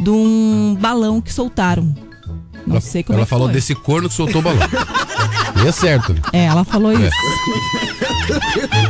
de 0.00 0.10
um 0.10 0.76
balão 0.80 1.20
que 1.20 1.32
soltaram. 1.32 1.94
Não 2.66 2.76
ela 2.76 2.80
sei 2.80 3.02
como 3.02 3.16
ela 3.18 3.22
é 3.24 3.26
falou 3.26 3.46
foi. 3.46 3.54
desse 3.54 3.74
corno 3.74 4.08
que 4.08 4.14
soltou 4.14 4.40
o 4.40 4.44
balão. 4.44 4.58
e 5.64 5.68
é 5.68 5.72
certo? 5.72 6.14
É, 6.32 6.46
ela 6.46 6.64
falou 6.64 6.92
isso. 6.92 7.16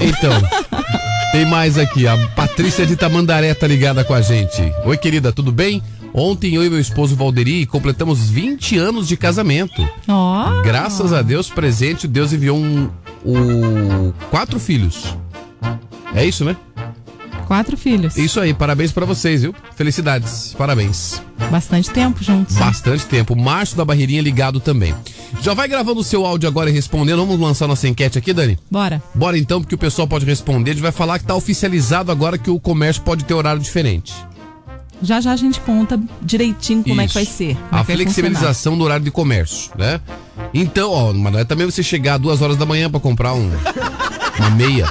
Então, 0.01 0.33
tem 1.33 1.45
mais 1.47 1.79
aqui. 1.79 2.07
A 2.09 2.17
Patrícia 2.29 2.87
de 2.87 2.97
Tamandaré 2.97 3.53
tá 3.55 3.67
ligada 3.67 4.03
com 4.05 4.15
a 4.15 4.21
gente. 4.23 4.63
Oi, 4.85 4.97
querida, 4.97 5.33
tudo 5.33 5.53
bem? 5.53 5.83
Ontem 6.15 6.55
eu 6.55 6.65
e 6.65 6.71
meu 6.71 6.81
esposo 6.81 7.15
Valderi 7.15 7.67
completamos 7.67 8.31
20 8.31 8.79
anos 8.79 9.07
de 9.07 9.17
casamento. 9.17 9.87
Ó, 10.09 10.63
Graças 10.63 11.13
a 11.13 11.21
Deus, 11.21 11.51
presente, 11.51 12.09
Deus 12.09 12.33
enviou 12.33 12.57
um, 12.57 12.89
o- 13.23 14.15
quatro 14.31 14.59
filhos. 14.59 15.15
É 16.15 16.25
isso, 16.25 16.43
né? 16.45 16.57
Quatro 17.47 17.77
filhos. 17.77 18.17
Isso 18.17 18.41
aí, 18.41 18.53
parabéns 18.53 18.93
pra 18.93 19.07
vocês, 19.07 19.43
viu? 19.43 19.55
Felicidades, 19.75 20.55
parabéns. 20.59 21.23
Bastante 21.51 21.91
tempo 21.91 22.23
juntos. 22.23 22.57
Bastante 22.57 23.07
tempo. 23.07 23.37
Márcio 23.37 23.77
da 23.77 23.85
Barreirinha 23.85 24.21
ligado 24.21 24.59
também. 24.61 24.95
Já 25.41 25.55
vai 25.55 25.69
gravando 25.69 26.01
o 26.01 26.05
seu 26.05 26.27
áudio 26.27 26.49
agora 26.49 26.69
e 26.71 26.73
respondendo. 26.73 27.19
Vamos 27.19 27.39
lançar 27.39 27.69
nossa 27.69 27.87
enquete 27.87 28.19
aqui, 28.19 28.33
Dani? 28.33 28.59
Bora. 28.71 29.03
Bora 29.15 29.39
então, 29.39 29.61
porque 29.61 29.75
o 29.75 29.79
pessoal 29.79 30.09
pode 30.09 30.25
responder. 30.25 30.71
A 30.71 30.75
gente 30.75 30.83
vai 30.83 30.93
falar 30.93 31.19
que 31.19 31.25
tá 31.25 31.35
oficializado 31.35 32.11
agora 32.11 32.37
que 32.37 32.51
o 32.51 32.59
comércio 32.59 33.03
pode 33.03 33.25
ter 33.25 33.35
horário 33.35 33.61
diferente. 33.61 34.13
Já 35.03 35.21
já 35.21 35.33
a 35.33 35.37
gente 35.37 35.61
conta 35.61 36.01
direitinho 36.23 36.83
como 36.83 37.01
é 37.01 37.05
que 37.05 37.11
Isso. 37.11 37.15
vai 37.15 37.25
ser. 37.27 37.57
A 37.71 37.81
é 37.81 37.83
vai 37.83 37.97
flexibilização 37.97 38.79
do 38.79 38.85
horário 38.85 39.05
de 39.05 39.11
comércio, 39.11 39.71
né? 39.77 40.01
Então, 40.55 40.91
ó, 40.91 41.13
mas 41.13 41.33
não 41.33 41.41
é 41.41 41.45
também 41.45 41.67
você 41.67 41.83
chegar 41.83 42.19
duas 42.19 42.41
horas 42.41 42.57
da 42.57 42.65
manhã 42.65 42.91
pra 42.91 42.99
comprar 42.99 43.35
um, 43.35 43.51
uma 44.39 44.51
meia. 44.51 44.87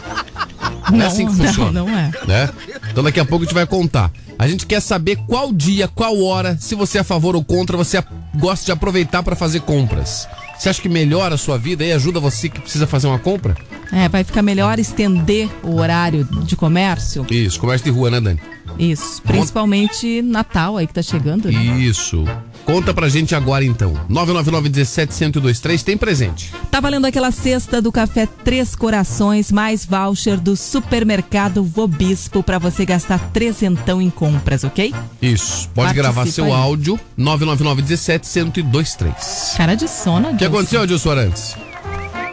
Não, 0.91 1.01
é 1.01 1.05
assim 1.07 1.25
que 1.27 1.33
não, 1.33 1.45
funciona. 1.45 1.71
não 1.71 1.89
é. 1.89 2.11
Né? 2.27 2.49
Então 2.91 3.03
daqui 3.03 3.19
a 3.19 3.25
pouco 3.25 3.43
a 3.43 3.45
gente 3.45 3.53
vai 3.53 3.65
contar. 3.65 4.11
A 4.37 4.47
gente 4.47 4.65
quer 4.65 4.81
saber 4.81 5.17
qual 5.27 5.53
dia, 5.53 5.87
qual 5.87 6.21
hora, 6.21 6.57
se 6.59 6.75
você 6.75 6.97
é 6.97 7.01
a 7.01 7.03
favor 7.03 7.35
ou 7.35 7.43
contra, 7.43 7.77
você 7.77 8.03
gosta 8.35 8.65
de 8.65 8.71
aproveitar 8.71 9.23
pra 9.23 9.35
fazer 9.35 9.61
compras. 9.61 10.27
Você 10.57 10.69
acha 10.69 10.81
que 10.81 10.89
melhora 10.89 11.35
a 11.35 11.37
sua 11.37 11.57
vida 11.57 11.83
e 11.83 11.91
ajuda 11.91 12.19
você 12.19 12.49
que 12.49 12.59
precisa 12.59 12.85
fazer 12.87 13.07
uma 13.07 13.19
compra? 13.19 13.55
É, 13.91 14.09
vai 14.09 14.23
ficar 14.23 14.41
melhor 14.41 14.79
estender 14.79 15.49
o 15.63 15.75
horário 15.79 16.25
de 16.43 16.55
comércio. 16.55 17.25
Isso, 17.29 17.59
comércio 17.59 17.85
de 17.85 17.91
rua, 17.91 18.09
né, 18.09 18.19
Dani? 18.21 18.39
Isso. 18.77 19.21
Principalmente 19.21 20.21
Natal 20.21 20.77
aí 20.77 20.87
que 20.87 20.93
tá 20.93 21.01
chegando, 21.01 21.49
né? 21.51 21.63
Isso. 21.79 22.25
Conta 22.65 22.93
pra 22.95 23.07
gente 23.07 23.35
agora 23.35 23.63
então. 23.63 23.93
999-17-1023 24.09 25.83
tem 25.83 25.95
presente. 25.95 26.51
Tá 26.71 26.79
valendo 26.79 27.05
aquela 27.05 27.29
cesta 27.31 27.79
do 27.81 27.91
café 27.91 28.25
Três 28.43 28.75
Corações, 28.75 29.51
mais 29.51 29.85
voucher 29.85 30.39
do 30.39 30.55
supermercado 30.55 31.63
Vobispo 31.63 32.41
pra 32.41 32.57
você 32.57 32.83
gastar 32.83 33.19
trezentão 33.31 34.01
em 34.01 34.09
compras, 34.09 34.63
ok? 34.63 34.93
Isso. 35.21 35.69
Pode 35.75 35.93
Participa 35.93 36.01
gravar 36.01 36.25
seu 36.27 36.45
aí. 36.45 36.51
áudio. 36.51 36.99
999-17-1023. 37.19 39.57
Cara 39.57 39.75
de 39.75 39.87
sono, 39.87 40.31
O 40.31 40.37
que 40.37 40.45
aconteceu, 40.45 40.81
Adilson 40.81 41.11
Arantes? 41.11 41.55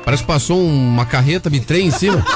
Parece 0.04 0.22
que 0.22 0.26
passou 0.26 0.64
uma 0.66 1.04
carreta 1.06 1.48
bitrem 1.50 1.86
em 1.86 1.90
cima 1.90 2.24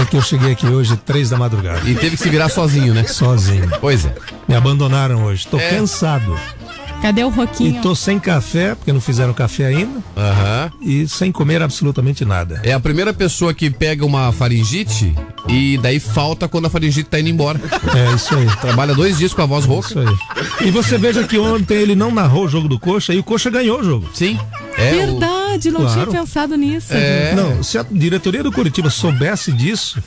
É 0.00 0.04
que 0.04 0.16
eu 0.16 0.22
cheguei 0.22 0.52
aqui 0.52 0.66
hoje, 0.68 0.96
três 0.98 1.30
da 1.30 1.36
madrugada. 1.36 1.80
e 1.88 1.94
teve 1.96 2.16
que 2.16 2.22
se 2.22 2.30
virar 2.30 2.48
sozinho, 2.48 2.94
né? 2.94 3.04
Sozinho. 3.08 3.68
Pois 3.80 4.04
é. 4.06 4.14
Me 4.46 4.54
abandonaram 4.54 5.24
hoje. 5.24 5.48
Tô 5.48 5.58
É. 5.58 5.70
cansado. 5.70 6.38
Cadê 7.02 7.24
o 7.24 7.28
E 7.28 7.30
Roquinho? 7.32 7.80
tô 7.82 7.94
sem 7.94 8.18
café, 8.18 8.74
porque 8.74 8.92
não 8.92 9.00
fizeram 9.00 9.32
café 9.32 9.66
ainda. 9.66 10.00
Aham. 10.16 10.70
E 10.82 11.08
sem 11.08 11.32
comer 11.32 11.62
absolutamente 11.62 12.24
nada. 12.24 12.60
É 12.62 12.72
a 12.72 12.80
primeira 12.80 13.12
pessoa 13.12 13.54
que 13.54 13.70
pega 13.70 14.04
uma 14.04 14.30
faringite 14.32 15.14
e 15.48 15.78
daí 15.78 15.98
falta 15.98 16.46
quando 16.46 16.66
a 16.66 16.70
faringite 16.70 17.08
tá 17.08 17.18
indo 17.18 17.30
embora. 17.30 17.58
É 17.96 18.14
isso 18.14 18.34
aí. 18.36 18.46
Trabalha 18.60 18.94
dois 18.94 19.16
dias 19.18 19.32
com 19.32 19.40
a 19.42 19.46
voz 19.46 19.64
rouca. 19.64 19.88
Isso 19.88 19.98
aí. 19.98 20.68
E 20.68 20.70
você 20.70 20.98
veja 20.98 21.24
que 21.24 21.38
ontem 21.38 21.74
ele 21.78 21.94
não 21.94 22.10
narrou 22.10 22.44
o 22.44 22.48
jogo 22.48 22.68
do 22.68 22.78
Coxa 22.78 23.14
e 23.14 23.18
o 23.18 23.24
Coxa 23.24 23.48
ganhou 23.50 23.80
o 23.80 23.84
jogo. 23.84 24.08
Sim. 24.12 24.38
É 24.76 24.92
o... 24.92 24.96
Verdade, 25.18 25.70
não 25.70 25.80
Claro. 25.80 25.92
tinha 26.10 26.20
pensado 26.20 26.54
nisso. 26.56 26.92
É. 26.92 27.34
Não, 27.34 27.62
se 27.62 27.78
a 27.78 27.86
diretoria 27.90 28.42
do 28.42 28.52
Curitiba 28.52 28.90
soubesse 28.90 29.50
disso, 29.52 30.02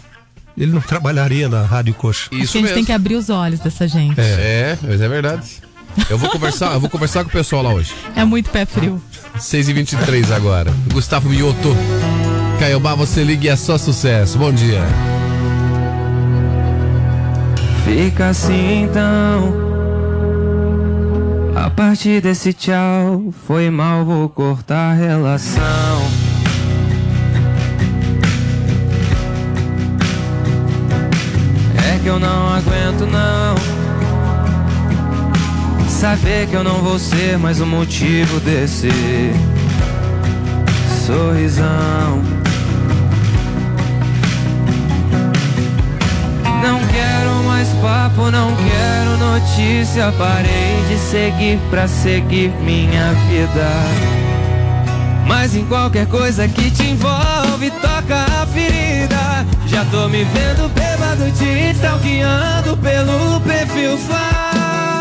ele 0.56 0.72
não 0.72 0.82
trabalharia 0.82 1.50
na 1.50 1.64
Rádio 1.64 1.96
Coxa. 1.96 2.30
Acho 2.32 2.42
Isso 2.44 2.52
que 2.54 2.58
a 2.60 2.62
gente 2.62 2.70
mesmo. 2.70 2.76
tem 2.76 2.86
que 2.86 2.92
abrir 2.92 3.16
os 3.16 3.30
olhos 3.32 3.60
dessa 3.60 3.88
gente. 3.88 4.20
É, 4.20 4.24
É, 4.24 4.78
mas 4.84 5.02
é 5.02 5.10
verdade. 5.10 5.44
Eu 6.10 6.18
vou 6.18 6.30
conversar, 6.30 6.74
eu 6.74 6.80
vou 6.80 6.90
conversar 6.90 7.24
com 7.24 7.30
o 7.30 7.34
pessoal 7.34 7.64
lá 7.64 7.74
hoje. 7.74 7.94
muito 8.26 8.50
pé 8.50 8.66
frio. 8.66 9.02
6 9.40 9.70
e 9.70 9.74
23 9.74 10.32
agora. 10.32 10.74
Gustavo 10.92 11.30
Mioto. 11.30 11.76
Caiobá, 12.60 12.96
você 12.96 13.24
liga 13.24 13.46
e 13.46 13.50
é 13.50 13.56
só 13.56 13.78
sucesso. 13.78 14.38
Bom 14.38 14.52
dia. 14.52 14.82
Fica 17.84 18.30
assim 18.30 18.84
então. 18.84 19.54
A 21.56 21.70
partir 21.70 22.22
desse 22.22 22.54
tchau, 22.54 23.34
foi 23.48 23.70
mal, 23.70 24.06
vou 24.06 24.30
cortar 24.30 24.92
a 24.92 24.94
relação. 24.94 25.64
É 31.78 32.00
que 32.00 32.08
eu 32.08 32.20
não 32.20 32.48
aguento 32.48 33.06
não. 33.06 33.53
Saber 36.04 36.48
que 36.48 36.54
eu 36.54 36.66
não 36.66 36.82
vou 36.82 37.00
ser 37.00 37.38
mais 37.38 37.62
o 37.62 37.66
motivo 37.66 38.38
desse 38.42 38.90
sorrisão. 41.08 42.22
Não 46.62 46.80
quero 46.88 47.44
mais 47.46 47.70
papo, 47.82 48.30
não 48.30 48.54
quero 48.54 49.18
notícia. 49.18 50.12
Parei 50.18 50.84
de 50.90 50.98
seguir 50.98 51.58
pra 51.70 51.88
seguir 51.88 52.50
minha 52.60 53.14
vida. 53.30 53.70
Mas 55.26 55.56
em 55.56 55.66
qualquer 55.66 56.08
coisa 56.08 56.50
que 56.50 56.70
te 56.70 56.84
envolve, 56.84 57.72
toca 57.82 58.26
a 58.42 58.46
ferida. 58.48 59.46
Já 59.68 59.86
tô 59.86 60.10
me 60.10 60.26
vendo 60.26 60.68
bêbado, 60.74 61.32
te 61.32 61.72
stalkeando 61.78 62.76
pelo 62.76 63.40
perfil 63.40 63.98
falso. 64.00 64.93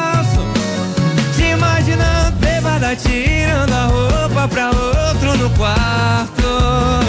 Imaginando 1.83 2.37
bêbada, 2.39 2.95
tirando 2.95 3.73
a 3.73 3.87
roupa 3.87 4.47
pra 4.47 4.71
outro 4.71 5.37
no 5.37 5.51
quarto. 5.51 7.03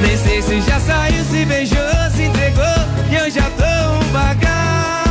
Nem 0.00 0.16
sei 0.16 0.40
se 0.40 0.60
já 0.60 0.78
saiu, 0.78 1.24
se 1.24 1.44
beijou, 1.44 1.78
se 2.14 2.22
entregou 2.22 2.64
E 3.10 3.16
eu 3.16 3.28
já 3.28 3.42
tô 3.42 3.64
um 3.64 4.12
bagaço 4.12 5.01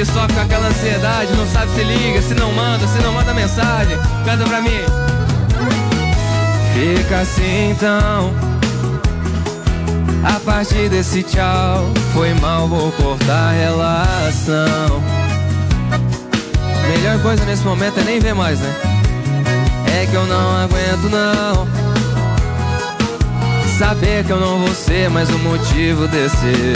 que 0.00 0.06
sofre 0.06 0.32
com 0.32 0.40
aquela 0.40 0.66
ansiedade, 0.68 1.30
não 1.36 1.46
sabe 1.46 1.72
se 1.72 1.84
liga, 1.84 2.22
se 2.22 2.32
não 2.32 2.50
manda, 2.52 2.86
se 2.88 2.98
não 3.02 3.12
manda 3.12 3.34
mensagem, 3.34 3.98
canta 4.24 4.44
pra 4.44 4.62
mim. 4.62 4.80
Fica 6.72 7.20
assim 7.20 7.72
então. 7.72 8.32
A 10.24 10.40
partir 10.40 10.88
desse 10.88 11.22
tchau, 11.22 11.84
foi 12.14 12.32
mal, 12.40 12.66
vou 12.66 12.90
cortar 12.92 13.50
a 13.50 13.52
relação. 13.52 15.02
Melhor 16.88 17.20
coisa 17.20 17.44
nesse 17.44 17.62
momento 17.62 18.00
é 18.00 18.02
nem 18.02 18.20
ver 18.20 18.34
mais, 18.34 18.58
né? 18.58 18.74
É 20.00 20.06
que 20.06 20.14
eu 20.14 20.24
não 20.24 20.56
aguento 20.62 21.10
não. 21.10 21.68
Saber 23.78 24.24
que 24.24 24.30
eu 24.30 24.40
não 24.40 24.60
vou 24.60 24.74
ser 24.74 25.10
mais 25.10 25.28
o 25.28 25.38
motivo 25.40 26.08
desse 26.08 26.74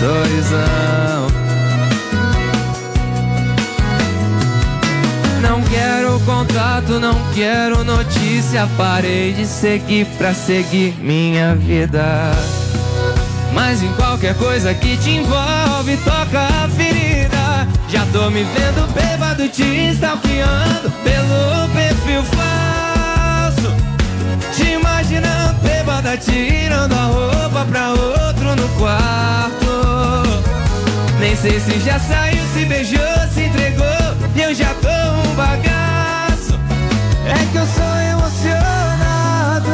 sorrisão. 0.00 1.41
Não 5.42 5.60
quero 5.62 6.20
contato, 6.20 7.00
não 7.00 7.14
quero 7.34 7.82
notícia. 7.82 8.68
Parei 8.76 9.32
de 9.32 9.44
seguir 9.44 10.06
pra 10.16 10.32
seguir 10.32 10.94
minha 11.00 11.56
vida. 11.56 12.32
Mas 13.52 13.82
em 13.82 13.92
qualquer 13.94 14.34
coisa 14.36 14.72
que 14.72 14.96
te 14.96 15.10
envolve, 15.10 15.96
toca 15.98 16.40
a 16.40 16.68
ferida. 16.68 17.68
Já 17.88 18.06
tô 18.12 18.30
me 18.30 18.44
vendo 18.44 18.90
bêbado, 18.94 19.48
te 19.48 19.90
stalkeando 19.92 20.90
pelo 21.02 21.68
perfil 21.74 22.22
falso. 22.22 23.74
Te 24.54 24.74
imaginando 24.74 25.60
bêbada, 25.60 26.16
tirando 26.16 26.92
a 26.94 27.04
roupa 27.04 27.66
pra 27.66 27.90
outro 27.90 28.56
no 28.56 28.68
quarto. 28.78 30.42
Nem 31.18 31.36
sei 31.36 31.60
se 31.60 31.80
já 31.80 31.98
saiu, 31.98 32.42
se 32.54 32.64
beijou, 32.64 33.00
se 33.34 33.42
entregou. 33.42 34.01
E 34.34 34.40
eu 34.40 34.54
já 34.54 34.72
tô 34.74 34.88
um 34.88 35.34
bagaço. 35.34 36.58
É 37.26 37.46
que 37.52 37.58
eu 37.58 37.66
sou 37.66 38.00
emocionado 38.10 39.70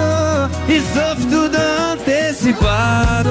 e 0.68 0.81
sofro 0.92 1.31
tudo 1.31 1.57
antecipado. 1.92 3.31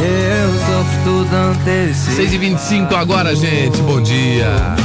Eu 0.00 0.52
sofro 0.66 1.02
tudo 1.04 1.34
antecipado. 1.34 2.16
6 2.16 2.32
e 2.32 2.38
25 2.38 2.94
agora, 2.94 3.34
gente. 3.34 3.78
Bom 3.82 4.00
dia. 4.00 4.76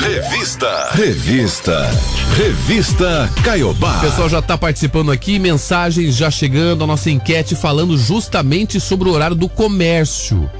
Revista. 0.00 0.88
Revista. 0.92 1.90
Revista 2.36 3.30
Caiobá. 3.44 3.98
O 3.98 4.00
pessoal 4.00 4.28
já 4.28 4.40
tá 4.42 4.56
participando 4.56 5.12
aqui, 5.12 5.38
mensagens 5.38 6.16
já 6.16 6.30
chegando, 6.30 6.82
a 6.84 6.86
nossa 6.86 7.10
enquete 7.10 7.54
falando 7.54 7.96
justamente 7.96 8.80
sobre 8.80 9.08
o 9.08 9.12
horário 9.12 9.36
do 9.36 9.48
comércio. 9.48 10.50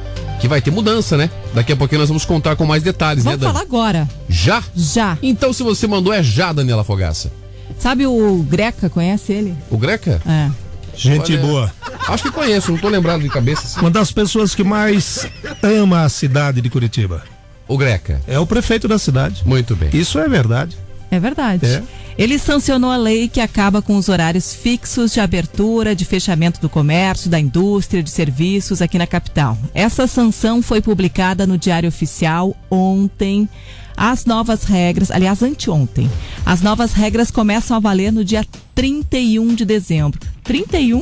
Que 0.45 0.49
vai 0.49 0.61
ter 0.61 0.71
mudança, 0.71 1.17
né? 1.17 1.31
Daqui 1.55 1.73
a 1.73 1.77
pouquinho 1.77 2.01
nós 2.01 2.09
vamos 2.09 2.27
contar 2.27 2.55
com 2.55 2.67
mais 2.67 2.83
detalhes, 2.83 3.25
Vamos 3.25 3.41
né, 3.41 3.47
falar 3.47 3.63
agora. 3.63 4.07
Já? 4.29 4.63
Já. 4.77 5.17
Então, 5.23 5.55
se 5.55 5.63
você 5.63 5.87
mandou, 5.87 6.13
é 6.13 6.23
já, 6.23 6.53
Daniela 6.53 6.85
Fogaça. 6.85 7.33
Sabe 7.79 8.07
o 8.07 8.45
Greca, 8.47 8.91
conhece 8.91 9.33
ele? 9.33 9.57
O 9.71 9.79
Greca? 9.79 10.21
É. 10.27 10.51
Gente 10.95 11.33
Olha, 11.33 11.41
boa. 11.41 11.73
Acho 12.07 12.25
que 12.25 12.31
conheço, 12.31 12.73
não 12.73 12.79
tô 12.79 12.91
lembrado 12.91 13.23
de 13.23 13.31
cabeça. 13.31 13.63
assim. 13.65 13.81
Uma 13.81 13.91
das 13.91 14.13
pessoas 14.13 14.55
que 14.55 14.63
mais 14.63 15.27
ama 15.63 16.03
a 16.03 16.11
cidade 16.11 16.61
de 16.61 16.69
Curitiba. 16.69 17.23
O 17.67 17.79
Greca. 17.79 18.21
É 18.27 18.39
o 18.39 18.47
prefeito 18.47 18.87
da 18.87 18.99
cidade. 18.99 19.43
Muito 19.47 19.75
bem. 19.75 19.89
Isso 19.95 20.19
é 20.19 20.29
verdade. 20.29 20.77
É 21.15 21.21
verdade. 21.21 21.65
É. 21.67 21.83
Ele 22.17 22.39
sancionou 22.39 22.91
a 22.91 22.97
lei 22.97 23.29
que 23.29 23.41
acaba 23.41 23.83
com 23.83 23.97
os 23.97 24.09
horários 24.09 24.55
fixos 24.55 25.13
de 25.13 25.21
abertura, 25.21 25.95
de 25.95 26.05
fechamento 26.05 26.61
do 26.61 26.69
comércio, 26.69 27.29
da 27.31 27.41
indústria, 27.41 28.03
de 28.03 28.11
serviços 28.11 28.81
aqui 28.81 28.99
na 28.99 29.07
capital. 29.07 29.59
Essa 29.75 30.07
sanção 30.07 30.63
foi 30.63 30.81
publicada 30.81 31.47
no 31.47 31.59
Diário 31.59 31.89
Oficial 31.89 32.57
ontem. 32.71 33.49
As 33.97 34.25
novas 34.25 34.65
regras, 34.65 35.11
aliás, 35.11 35.43
anteontem. 35.43 36.11
As 36.45 36.61
novas 36.61 36.93
regras 36.93 37.31
começam 37.31 37.77
a 37.77 37.81
valer 37.81 38.13
no 38.13 38.25
dia 38.25 38.45
31 38.75 39.55
de 39.55 39.65
dezembro. 39.65 40.21
31? 40.43 41.01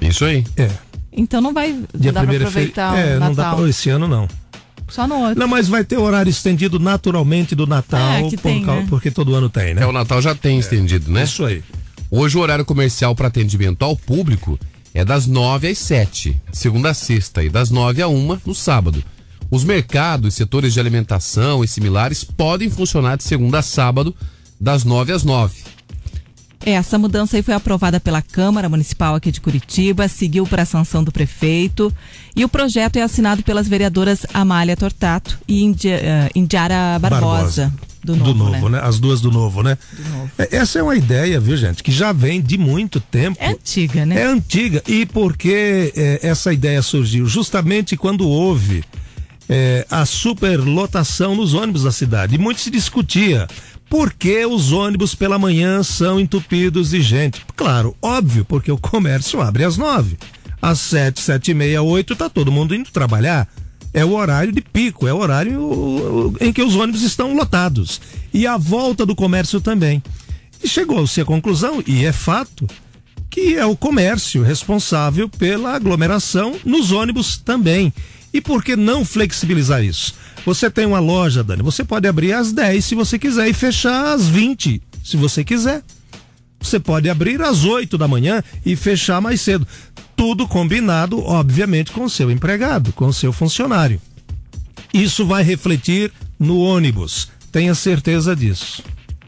Isso 0.00 0.24
aí. 0.24 0.44
É. 0.56 0.68
Então 1.12 1.40
não 1.40 1.54
vai 1.54 1.72
Dia 1.94 2.12
dar 2.12 2.20
pra 2.20 2.28
primeiro 2.28 2.46
aproveitar 2.46 2.98
é, 2.98 3.16
o 3.16 3.20
não 3.20 3.32
dá 3.32 3.44
Natal. 3.44 3.58
pra, 3.58 3.68
esse 3.68 3.88
ano 3.88 4.06
não. 4.06 4.28
Só 4.88 5.06
no 5.06 5.16
outro. 5.16 5.38
Não, 5.38 5.48
mas 5.48 5.68
vai 5.68 5.84
ter 5.84 5.98
horário 5.98 6.30
estendido 6.30 6.78
naturalmente 6.78 7.54
do 7.54 7.66
Natal, 7.66 8.00
É, 8.00 8.22
por 8.22 8.38
tem, 8.38 8.64
né? 8.64 8.86
porque 8.88 9.10
todo 9.10 9.34
ano 9.34 9.48
tem, 9.48 9.74
né? 9.74 9.82
É, 9.82 9.86
o 9.86 9.92
Natal 9.92 10.22
já 10.22 10.34
tem 10.34 10.58
estendido, 10.58 11.10
né? 11.10 11.24
Isso 11.24 11.44
aí. 11.44 11.62
Hoje 12.10 12.38
o 12.38 12.40
horário 12.40 12.64
comercial 12.64 13.14
para 13.14 13.28
atendimento 13.28 13.84
ao 13.84 13.96
público 13.96 14.58
é 14.94 15.04
das 15.04 15.26
9 15.26 15.68
às 15.68 15.78
7, 15.78 16.40
de 16.50 16.56
segunda 16.56 16.90
a 16.90 16.94
sexta, 16.94 17.42
e 17.42 17.48
das 17.50 17.70
9 17.70 18.00
a 18.00 18.08
1 18.08 18.38
no 18.46 18.54
sábado. 18.54 19.02
Os 19.50 19.64
mercados, 19.64 20.34
setores 20.34 20.72
de 20.72 20.80
alimentação 20.80 21.62
e 21.62 21.68
similares 21.68 22.24
podem 22.24 22.70
funcionar 22.70 23.16
de 23.16 23.24
segunda 23.24 23.58
a 23.58 23.62
sábado, 23.62 24.14
das 24.60 24.84
9 24.84 25.12
às 25.12 25.22
9. 25.24 25.54
É, 26.64 26.72
Essa 26.72 26.98
mudança 26.98 27.36
aí 27.36 27.42
foi 27.42 27.54
aprovada 27.54 28.00
pela 28.00 28.22
Câmara 28.22 28.68
Municipal 28.68 29.14
aqui 29.14 29.30
de 29.30 29.40
Curitiba, 29.40 30.08
seguiu 30.08 30.46
para 30.46 30.62
a 30.62 30.66
sanção 30.66 31.04
do 31.04 31.12
prefeito 31.12 31.92
e 32.34 32.44
o 32.44 32.48
projeto 32.48 32.96
é 32.96 33.02
assinado 33.02 33.42
pelas 33.42 33.68
vereadoras 33.68 34.26
Amália 34.32 34.76
Tortato 34.76 35.38
e 35.46 35.62
Indi, 35.62 35.88
eh, 35.88 36.30
Indiara 36.34 36.98
Barbosa, 36.98 37.72
do 38.02 38.34
Novo, 38.34 38.68
né? 38.68 38.80
As 38.82 39.00
duas 39.00 39.20
do 39.20 39.32
novo, 39.32 39.62
né? 39.62 39.76
É, 40.38 40.56
Essa 40.56 40.78
é 40.78 40.82
uma 40.82 40.94
ideia, 40.94 41.40
viu, 41.40 41.56
gente, 41.56 41.82
que 41.82 41.90
já 41.90 42.12
vem 42.12 42.40
de 42.40 42.56
muito 42.56 43.00
tempo. 43.00 43.36
É 43.40 43.50
antiga, 43.50 44.06
né? 44.06 44.22
É 44.22 44.26
antiga. 44.26 44.82
E 44.86 45.04
porque 45.04 45.92
é, 45.96 46.20
essa 46.22 46.52
ideia 46.52 46.80
surgiu 46.82 47.26
justamente 47.26 47.96
quando 47.96 48.28
houve 48.28 48.84
é, 49.48 49.84
a 49.90 50.06
superlotação 50.06 51.34
nos 51.34 51.52
ônibus 51.52 51.82
da 51.82 51.90
cidade. 51.90 52.36
E 52.36 52.38
muito 52.38 52.60
se 52.60 52.70
discutia 52.70 53.48
por 53.88 54.12
que 54.12 54.44
os 54.44 54.72
ônibus 54.72 55.14
pela 55.14 55.38
manhã 55.38 55.82
são 55.82 56.18
entupidos 56.18 56.90
de 56.90 57.00
gente. 57.00 57.42
Claro, 57.54 57.96
óbvio, 58.02 58.44
porque 58.44 58.70
o 58.70 58.78
comércio 58.78 59.40
abre 59.40 59.64
às 59.64 59.76
nove. 59.76 60.16
Às 60.60 60.80
sete, 60.80 61.20
sete 61.20 61.50
e 61.52 61.54
meia, 61.54 61.82
oito, 61.82 62.16
tá 62.16 62.28
todo 62.28 62.52
mundo 62.52 62.74
indo 62.74 62.90
trabalhar. 62.90 63.48
É 63.92 64.04
o 64.04 64.12
horário 64.14 64.52
de 64.52 64.60
pico, 64.60 65.06
é 65.06 65.12
o 65.12 65.18
horário 65.18 66.34
em 66.40 66.52
que 66.52 66.62
os 66.62 66.74
ônibus 66.74 67.02
estão 67.02 67.34
lotados. 67.34 68.00
E 68.34 68.46
a 68.46 68.56
volta 68.56 69.06
do 69.06 69.14
comércio 69.14 69.60
também. 69.60 70.02
E 70.62 70.68
chegou-se 70.68 71.20
à 71.20 71.24
conclusão, 71.24 71.82
e 71.86 72.04
é 72.04 72.12
fato, 72.12 72.66
que 73.30 73.54
é 73.56 73.64
o 73.64 73.76
comércio 73.76 74.42
responsável 74.42 75.28
pela 75.28 75.74
aglomeração 75.74 76.56
nos 76.64 76.90
ônibus 76.90 77.36
também. 77.38 77.92
E 78.32 78.40
por 78.40 78.62
que 78.62 78.76
não 78.76 79.04
flexibilizar 79.04 79.82
isso? 79.82 80.14
Você 80.46 80.70
tem 80.70 80.86
uma 80.86 81.00
loja, 81.00 81.42
Dani, 81.44 81.62
você 81.62 81.84
pode 81.84 82.06
abrir 82.08 82.32
às 82.32 82.52
10 82.52 82.84
se 82.84 82.94
você 82.94 83.18
quiser 83.18 83.48
e 83.48 83.52
fechar 83.52 84.14
às 84.14 84.26
20 84.28 84.80
se 85.04 85.16
você 85.16 85.42
quiser. 85.44 85.82
Você 86.60 86.78
pode 86.80 87.10
abrir 87.10 87.42
às 87.42 87.64
8 87.64 87.98
da 87.98 88.08
manhã 88.08 88.42
e 88.64 88.74
fechar 88.76 89.20
mais 89.20 89.40
cedo. 89.40 89.66
Tudo 90.16 90.46
combinado, 90.48 91.18
obviamente, 91.22 91.90
com 91.92 92.04
o 92.04 92.10
seu 92.10 92.30
empregado, 92.30 92.92
com 92.92 93.06
o 93.06 93.12
seu 93.12 93.32
funcionário. 93.32 94.00
Isso 94.94 95.26
vai 95.26 95.42
refletir 95.42 96.12
no 96.38 96.58
ônibus. 96.60 97.28
Tenha 97.52 97.74
certeza 97.74 98.34
disso. 98.34 98.82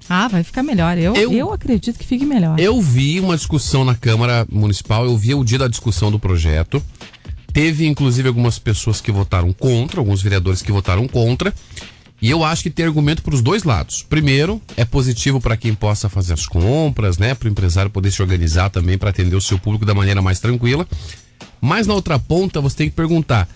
Ah, 0.08 0.26
vai 0.28 0.42
ficar 0.42 0.62
melhor. 0.62 0.96
Eu, 0.96 1.14
Eu- 1.14 1.32
eu... 1.32 1.52
acredito 1.52 1.98
que 1.98 2.06
fique 2.06 2.24
melhor. 2.24 2.58
Eu 2.58 2.80
vi 2.80 3.20
uma 3.20 3.36
discussão 3.36 3.84
na 3.84 3.94
Câmara 3.94 4.46
Municipal, 4.50 5.04
eu 5.04 5.16
vi 5.18 5.34
o 5.34 5.44
dia 5.44 5.58
da 5.58 5.68
discussão 5.68 6.10
do 6.10 6.18
projeto. 6.18 6.82
Teve 7.58 7.88
inclusive 7.88 8.28
algumas 8.28 8.56
pessoas 8.56 9.00
que 9.00 9.10
votaram 9.10 9.52
contra, 9.52 9.98
alguns 9.98 10.22
vereadores 10.22 10.62
que 10.62 10.70
votaram 10.70 11.08
contra. 11.08 11.52
E 12.22 12.30
eu 12.30 12.44
acho 12.44 12.62
que 12.62 12.70
tem 12.70 12.86
argumento 12.86 13.20
para 13.20 13.34
os 13.34 13.42
dois 13.42 13.64
lados. 13.64 14.06
Primeiro, 14.08 14.62
é 14.76 14.84
positivo 14.84 15.40
para 15.40 15.56
quem 15.56 15.74
possa 15.74 16.08
fazer 16.08 16.34
as 16.34 16.46
compras, 16.46 17.18
né? 17.18 17.34
Para 17.34 17.48
o 17.48 17.50
empresário 17.50 17.90
poder 17.90 18.12
se 18.12 18.22
organizar 18.22 18.70
também 18.70 18.96
para 18.96 19.10
atender 19.10 19.34
o 19.34 19.40
seu 19.40 19.58
público 19.58 19.84
da 19.84 19.92
maneira 19.92 20.22
mais 20.22 20.38
tranquila. 20.38 20.86
Mas 21.60 21.84
na 21.88 21.94
outra 21.94 22.16
ponta, 22.16 22.60
você 22.60 22.76
tem 22.76 22.90
que 22.90 22.94
perguntar: 22.94 23.48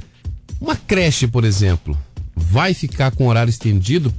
uma 0.60 0.74
creche, 0.74 1.28
por 1.28 1.44
exemplo, 1.44 1.96
vai 2.34 2.74
ficar 2.74 3.12
com 3.12 3.28
horário 3.28 3.50
estendido 3.50 4.12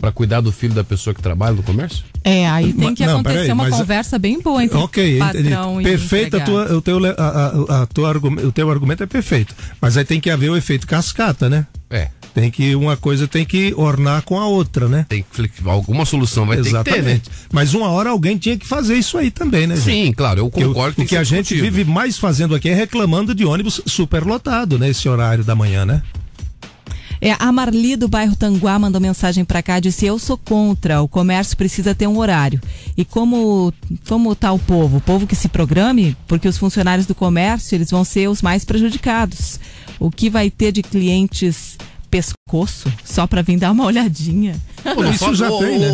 para 0.00 0.10
cuidar 0.12 0.40
do 0.40 0.50
filho 0.50 0.74
da 0.74 0.82
pessoa 0.82 1.12
que 1.14 1.22
trabalha 1.22 1.54
no 1.54 1.62
comércio? 1.62 2.04
É, 2.24 2.48
aí 2.48 2.72
tem 2.72 2.94
que 2.94 3.04
não, 3.06 3.14
acontecer 3.14 3.34
peraí, 3.36 3.52
uma 3.52 3.64
mas- 3.64 3.74
conversa 3.76 4.18
bem 4.18 4.40
boa 4.40 4.62
entre 4.64 4.76
Ok, 4.78 5.18
patrão 5.18 5.80
entendi. 5.80 5.88
e 5.88 5.98
perfeito, 5.98 6.36
a 6.36 6.40
tua, 6.40 6.72
o, 6.76 6.80
teu, 6.82 6.98
a, 7.06 7.10
a, 7.78 7.82
a 7.82 7.86
tua 7.86 8.08
argumento, 8.08 8.46
o 8.48 8.52
teu 8.52 8.70
argumento 8.70 9.02
é 9.02 9.06
perfeito. 9.06 9.54
Mas 9.80 9.96
aí 9.96 10.04
tem 10.04 10.20
que 10.20 10.30
haver 10.30 10.50
o 10.50 10.56
efeito 10.56 10.86
cascata, 10.86 11.48
né? 11.48 11.66
É. 11.90 12.08
Tem 12.32 12.48
que, 12.48 12.76
uma 12.76 12.96
coisa 12.96 13.26
tem 13.26 13.44
que 13.44 13.74
ornar 13.76 14.22
com 14.22 14.38
a 14.38 14.46
outra, 14.46 14.88
né? 14.88 15.04
Tem 15.08 15.24
que 15.32 15.68
alguma 15.68 16.04
solução 16.04 16.46
vai 16.46 16.58
ter 16.62 16.70
que 16.72 16.84
ter, 16.84 17.02
né? 17.02 17.20
Mas 17.52 17.74
uma 17.74 17.88
hora 17.90 18.10
alguém 18.10 18.38
tinha 18.38 18.56
que 18.56 18.64
fazer 18.66 18.94
isso 18.94 19.18
aí 19.18 19.30
também, 19.32 19.66
né, 19.66 19.74
gente? 19.74 19.84
Sim, 20.06 20.12
claro, 20.12 20.38
eu 20.40 20.46
o- 20.46 20.50
concordo 20.50 20.92
o 20.92 20.96
tem 20.96 21.06
que 21.06 21.16
a 21.16 21.24
gente 21.24 21.60
vive 21.60 21.84
mais 21.84 22.18
fazendo 22.18 22.54
aqui 22.54 22.68
é 22.68 22.74
reclamando 22.74 23.34
de 23.34 23.44
ônibus 23.44 23.80
superlotado, 23.84 24.78
né? 24.78 24.88
Esse 24.90 25.08
horário 25.08 25.42
da 25.42 25.56
manhã, 25.56 25.84
né? 25.84 26.02
É, 27.20 27.36
a 27.38 27.52
Marli 27.52 27.96
do 27.96 28.08
bairro 28.08 28.34
Tanguá 28.34 28.78
mandou 28.78 29.00
mensagem 29.00 29.44
pra 29.44 29.62
cá, 29.62 29.78
disse: 29.78 30.06
Eu 30.06 30.18
sou 30.18 30.38
contra, 30.38 31.02
o 31.02 31.08
comércio 31.08 31.56
precisa 31.56 31.94
ter 31.94 32.06
um 32.06 32.18
horário. 32.18 32.60
E 32.96 33.04
como, 33.04 33.72
como 34.08 34.34
tá 34.34 34.50
o 34.52 34.58
povo? 34.58 34.96
O 34.96 35.00
povo 35.00 35.26
que 35.26 35.36
se 35.36 35.48
programe, 35.48 36.16
porque 36.26 36.48
os 36.48 36.56
funcionários 36.56 37.06
do 37.06 37.14
comércio 37.14 37.74
eles 37.74 37.90
vão 37.90 38.04
ser 38.04 38.28
os 38.28 38.40
mais 38.40 38.64
prejudicados. 38.64 39.60
O 39.98 40.10
que 40.10 40.30
vai 40.30 40.50
ter 40.50 40.72
de 40.72 40.82
clientes 40.82 41.76
pescoço 42.10 42.92
só 43.04 43.26
pra 43.26 43.42
vir 43.42 43.56
dar 43.58 43.70
uma 43.70 43.84
olhadinha? 43.84 44.56
Pô, 44.82 45.02
não 45.02 45.10
Isso 45.10 45.18
fala, 45.24 45.34
já 45.34 45.50
ô, 45.50 45.58
tem, 45.58 45.78
né? 45.78 45.92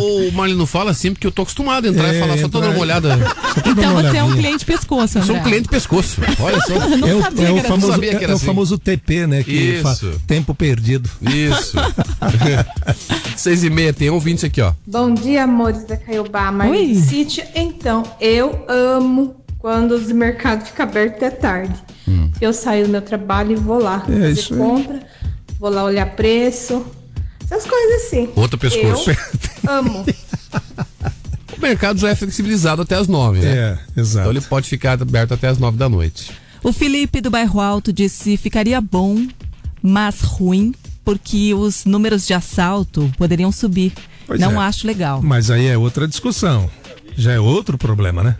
não 0.55 0.65
fala 0.65 0.91
assim, 0.91 1.11
porque 1.13 1.27
eu 1.27 1.31
tô 1.31 1.41
acostumado 1.41 1.85
a 1.85 1.89
entrar 1.89 2.07
É, 2.13 2.17
e 2.17 2.19
falar 2.21 2.37
só 2.37 2.47
dando 2.47 2.69
uma 2.69 2.79
olhada. 2.79 3.17
Então 3.65 3.91
uma 3.93 4.01
você 4.03 4.17
é 4.17 4.23
um 4.23 4.31
cliente 4.33 4.65
pescoço, 4.65 5.17
Eu 5.17 5.21
André. 5.23 5.33
sou 5.33 5.41
um 5.41 5.43
cliente 5.45 5.67
pescoço. 5.69 6.21
Olha 6.39 6.59
só. 6.61 6.73
Não 6.97 7.07
é 7.07 7.13
o, 7.15 7.21
sabia 7.21 7.43
é 7.43 7.47
que 7.47 7.53
o 7.53 7.57
era 7.59 7.67
famoso, 7.67 7.91
sabia 7.91 8.09
que 8.09 8.15
é, 8.15 8.23
era 8.23 8.31
é 8.31 8.33
o 8.33 8.37
assim. 8.37 8.45
famoso 8.45 8.77
TP, 8.77 9.27
né? 9.27 9.43
Que 9.43 9.51
Isso. 9.51 9.83
fa- 9.83 10.17
tempo 10.25 10.55
perdido. 10.55 11.09
Isso. 11.21 11.77
Seis 13.35 13.63
e 13.63 13.69
meia, 13.69 13.93
tem 13.93 14.09
um 14.09 14.13
ouvinte 14.15 14.45
aqui, 14.45 14.61
ó. 14.61 14.73
Bom 14.85 15.13
dia, 15.13 15.43
amores 15.43 15.83
da 15.85 15.97
Caiobá, 15.97 16.51
Marlene 16.51 16.93
Oi. 16.93 17.01
City. 17.01 17.43
Então, 17.55 18.03
eu 18.19 18.65
amo 18.67 19.35
quando 19.59 19.91
os 19.91 20.11
mercados 20.11 20.69
ficam 20.69 20.85
abertos 20.85 21.17
até 21.17 21.29
tarde. 21.29 21.75
Eu 22.39 22.53
saio 22.53 22.85
do 22.85 22.91
meu 22.91 23.01
trabalho 23.01 23.51
e 23.51 23.55
vou 23.55 23.79
lá 23.81 24.01
É, 24.07 24.11
fazer 24.11 24.31
isso 24.31 24.53
aí. 24.53 24.99
Vou 25.59 25.69
lá 25.69 25.83
olhar 25.83 26.05
preço, 26.15 26.85
essas 27.43 27.65
coisas 27.65 28.05
assim. 28.05 28.29
Outro 28.35 28.57
pescoço. 28.57 29.11
Eu 29.11 29.17
amo. 29.71 30.05
O 31.57 31.61
mercado 31.61 31.99
já 31.99 32.09
é 32.09 32.15
flexibilizado 32.15 32.81
até 32.83 32.95
as 32.95 33.07
nove, 33.07 33.39
né? 33.39 33.79
É, 33.95 33.99
exato. 33.99 34.29
Então 34.29 34.31
ele 34.31 34.41
pode 34.41 34.69
ficar 34.69 35.01
aberto 35.01 35.33
até 35.33 35.47
as 35.47 35.57
nove 35.57 35.77
da 35.77 35.89
noite. 35.89 36.31
O 36.63 36.71
Felipe 36.71 37.21
do 37.21 37.29
bairro 37.31 37.59
Alto 37.59 37.91
disse: 37.91 38.37
ficaria 38.37 38.79
bom, 38.79 39.25
mas 39.81 40.21
ruim, 40.21 40.73
porque 41.03 41.53
os 41.53 41.85
números 41.85 42.27
de 42.27 42.33
assalto 42.33 43.11
poderiam 43.17 43.51
subir. 43.51 43.93
Pois 44.27 44.39
Não 44.39 44.61
é. 44.61 44.65
acho 44.65 44.85
legal. 44.85 45.21
Mas 45.23 45.49
aí 45.49 45.67
é 45.67 45.77
outra 45.77 46.07
discussão. 46.07 46.69
Já 47.15 47.31
é 47.31 47.39
outro 47.39 47.77
problema, 47.77 48.21
né? 48.21 48.35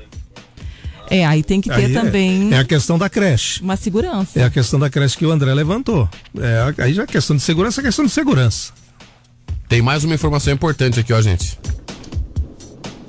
É, 1.09 1.25
aí 1.25 1.41
tem 1.43 1.61
que 1.61 1.69
ter 1.69 1.75
Aí 1.75 1.85
é- 1.85 1.93
também 2.01 2.53
É, 2.53 2.59
a 2.59 2.63
questão 2.65 2.97
da 2.97 3.09
creche. 3.09 3.61
uma 3.61 3.75
segurança. 3.77 4.39
É 4.39 4.43
a 4.43 4.49
questão 4.49 4.79
da 4.79 4.89
creche 4.89 5.17
que 5.17 5.25
o 5.25 5.31
André 5.31 5.53
levantou. 5.53 6.07
É, 6.39 6.83
aí 6.83 6.93
já 6.93 7.03
é 7.03 7.07
questão 7.07 7.35
de 7.35 7.41
segurança, 7.41 7.81
é 7.81 7.83
questão 7.83 8.05
de 8.05 8.11
segurança. 8.11 8.71
Tem 9.69 9.81
mais 9.81 10.03
uma 10.03 10.15
informação 10.15 10.53
importante 10.53 10.99
aqui, 10.99 11.11
ó, 11.13 11.21
gente. 11.21 11.57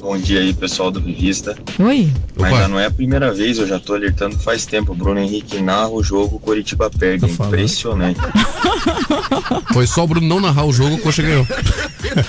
Bom 0.00 0.16
dia 0.16 0.40
aí, 0.40 0.54
pessoal 0.54 0.90
do 0.90 1.00
Revista. 1.00 1.56
Oi? 1.78 2.12
Mas 2.36 2.52
Opa. 2.52 2.62
já 2.62 2.68
não 2.68 2.78
é 2.78 2.86
a 2.86 2.90
primeira 2.90 3.32
vez, 3.34 3.58
eu 3.58 3.66
já 3.66 3.80
tô 3.80 3.94
alertando 3.94 4.38
faz 4.38 4.64
tempo. 4.64 4.92
O 4.92 4.94
Bruno 4.94 5.18
Henrique 5.18 5.60
narra 5.60 5.88
o 5.88 6.02
jogo, 6.02 6.38
Coritiba 6.38 6.88
perde. 6.88 7.28
Falando. 7.28 7.54
Impressionante. 7.54 8.20
Foi 9.72 9.86
só 9.86 10.04
o 10.04 10.06
Bruno 10.06 10.26
não 10.26 10.40
narrar 10.40 10.64
o 10.64 10.72
jogo, 10.72 10.94
o 10.94 10.98
Coxa 10.98 11.22
ganhou. 11.22 11.46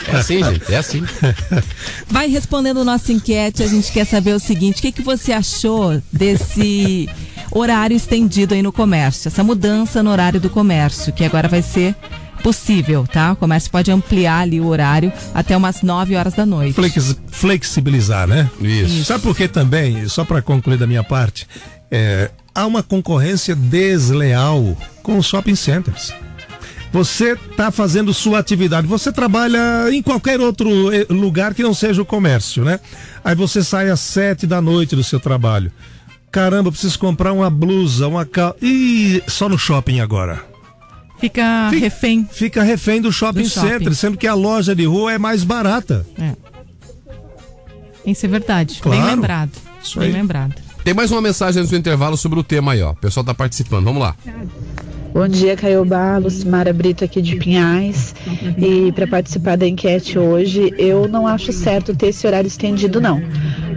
É 0.07 0.15
assim, 0.15 0.43
gente, 0.43 0.73
é 0.73 0.77
assim. 0.77 1.03
Vai 2.07 2.27
respondendo 2.27 2.83
nossa 2.83 3.13
enquete, 3.13 3.61
a 3.61 3.67
gente 3.67 3.91
quer 3.91 4.05
saber 4.05 4.33
o 4.33 4.39
seguinte: 4.39 4.79
o 4.79 4.81
que, 4.81 4.91
que 4.91 5.01
você 5.01 5.31
achou 5.31 6.01
desse 6.11 7.07
horário 7.51 7.95
estendido 7.95 8.55
aí 8.55 8.63
no 8.63 8.71
comércio? 8.71 9.27
Essa 9.27 9.43
mudança 9.43 10.01
no 10.01 10.09
horário 10.09 10.39
do 10.39 10.49
comércio, 10.49 11.13
que 11.13 11.23
agora 11.23 11.47
vai 11.47 11.61
ser 11.61 11.95
possível, 12.39 13.05
tá? 13.05 13.33
O 13.33 13.35
comércio 13.35 13.69
pode 13.71 13.91
ampliar 13.91 14.39
ali 14.39 14.59
o 14.59 14.67
horário 14.67 15.11
até 15.33 15.55
umas 15.55 15.81
9 15.81 16.15
horas 16.15 16.33
da 16.33 16.45
noite. 16.45 16.73
Flex- 16.73 17.17
flexibilizar, 17.27 18.27
né? 18.27 18.49
Isso. 18.61 19.05
Sabe 19.05 19.23
por 19.23 19.35
que 19.35 19.47
também, 19.47 20.07
só 20.07 20.23
para 20.25 20.41
concluir 20.41 20.77
da 20.77 20.87
minha 20.87 21.03
parte, 21.03 21.47
é, 21.91 22.29
há 22.53 22.65
uma 22.65 22.81
concorrência 22.83 23.55
desleal 23.55 24.77
com 25.03 25.17
os 25.17 25.25
shopping 25.27 25.55
centers. 25.55 26.13
Você 26.91 27.33
está 27.33 27.69
fazendo 27.69 28.11
sua 28.15 28.39
atividade, 28.39 28.87
você 28.87 29.11
trabalha 29.11 29.59
em 29.91 30.01
qualquer 30.01 30.39
outro 30.39 30.91
eh, 30.91 31.05
lugar 31.09 31.53
que 31.53 31.61
não 31.61 31.71
seja 31.73 32.01
o 32.01 32.05
comércio, 32.05 32.63
né? 32.65 32.79
Aí 33.23 33.35
você 33.35 33.63
sai 33.63 33.91
às 33.91 33.99
sete 33.99 34.47
da 34.47 34.59
noite 34.59 34.95
do 34.95 35.03
seu 35.03 35.19
trabalho. 35.19 35.71
Caramba, 36.31 36.71
preciso 36.71 36.97
comprar 36.97 37.31
uma 37.31 37.47
blusa, 37.49 38.07
uma 38.07 38.25
calça. 38.25 38.57
Ih, 38.63 39.21
só 39.27 39.47
no 39.47 39.57
shopping 39.57 39.99
agora. 39.99 40.43
Fica 41.19 41.67
Fica- 41.69 41.79
refém. 41.85 42.27
Fica 42.31 42.63
refém 42.63 43.01
do 43.01 43.11
shopping, 43.11 43.43
Do 43.43 43.49
shopping. 43.49 43.67
center, 43.69 43.95
sendo 43.95 44.17
que 44.17 44.25
a 44.27 44.33
loja 44.33 44.73
de 44.75 44.85
rua 44.85 45.11
é 45.13 45.17
mais 45.17 45.43
barata. 45.43 46.05
É. 46.17 46.33
Isso 48.05 48.25
é 48.25 48.29
verdade. 48.29 48.79
Claro. 48.81 49.01
Bem 49.01 49.09
lembrado. 49.15 49.51
Isso 49.83 49.99
Bem 49.99 50.07
aí. 50.09 50.13
lembrado. 50.13 50.55
Tem 50.83 50.93
mais 50.93 51.11
uma 51.11 51.21
mensagem 51.21 51.59
antes 51.59 51.71
do 51.71 51.77
intervalo 51.77 52.15
sobre 52.17 52.39
o 52.39 52.43
tema 52.43 52.71
aí, 52.71 52.81
ó. 52.81 52.91
O 52.91 52.95
pessoal 52.95 53.23
tá 53.23 53.33
participando. 53.33 53.83
Vamos 53.83 54.01
lá. 54.01 54.15
Bom 55.11 55.27
dia, 55.27 55.55
Caiobá, 55.55 56.17
Lucimara 56.17 56.71
Brito 56.71 57.03
aqui 57.03 57.21
de 57.21 57.35
Pinhais. 57.35 58.13
E 58.57 58.91
para 58.91 59.07
participar 59.07 59.57
da 59.57 59.67
enquete 59.67 60.19
hoje, 60.19 60.73
eu 60.77 61.07
não 61.07 61.25
acho 61.25 61.51
certo 61.51 61.95
ter 61.95 62.07
esse 62.07 62.27
horário 62.27 62.47
estendido, 62.47 63.01
não. 63.01 63.19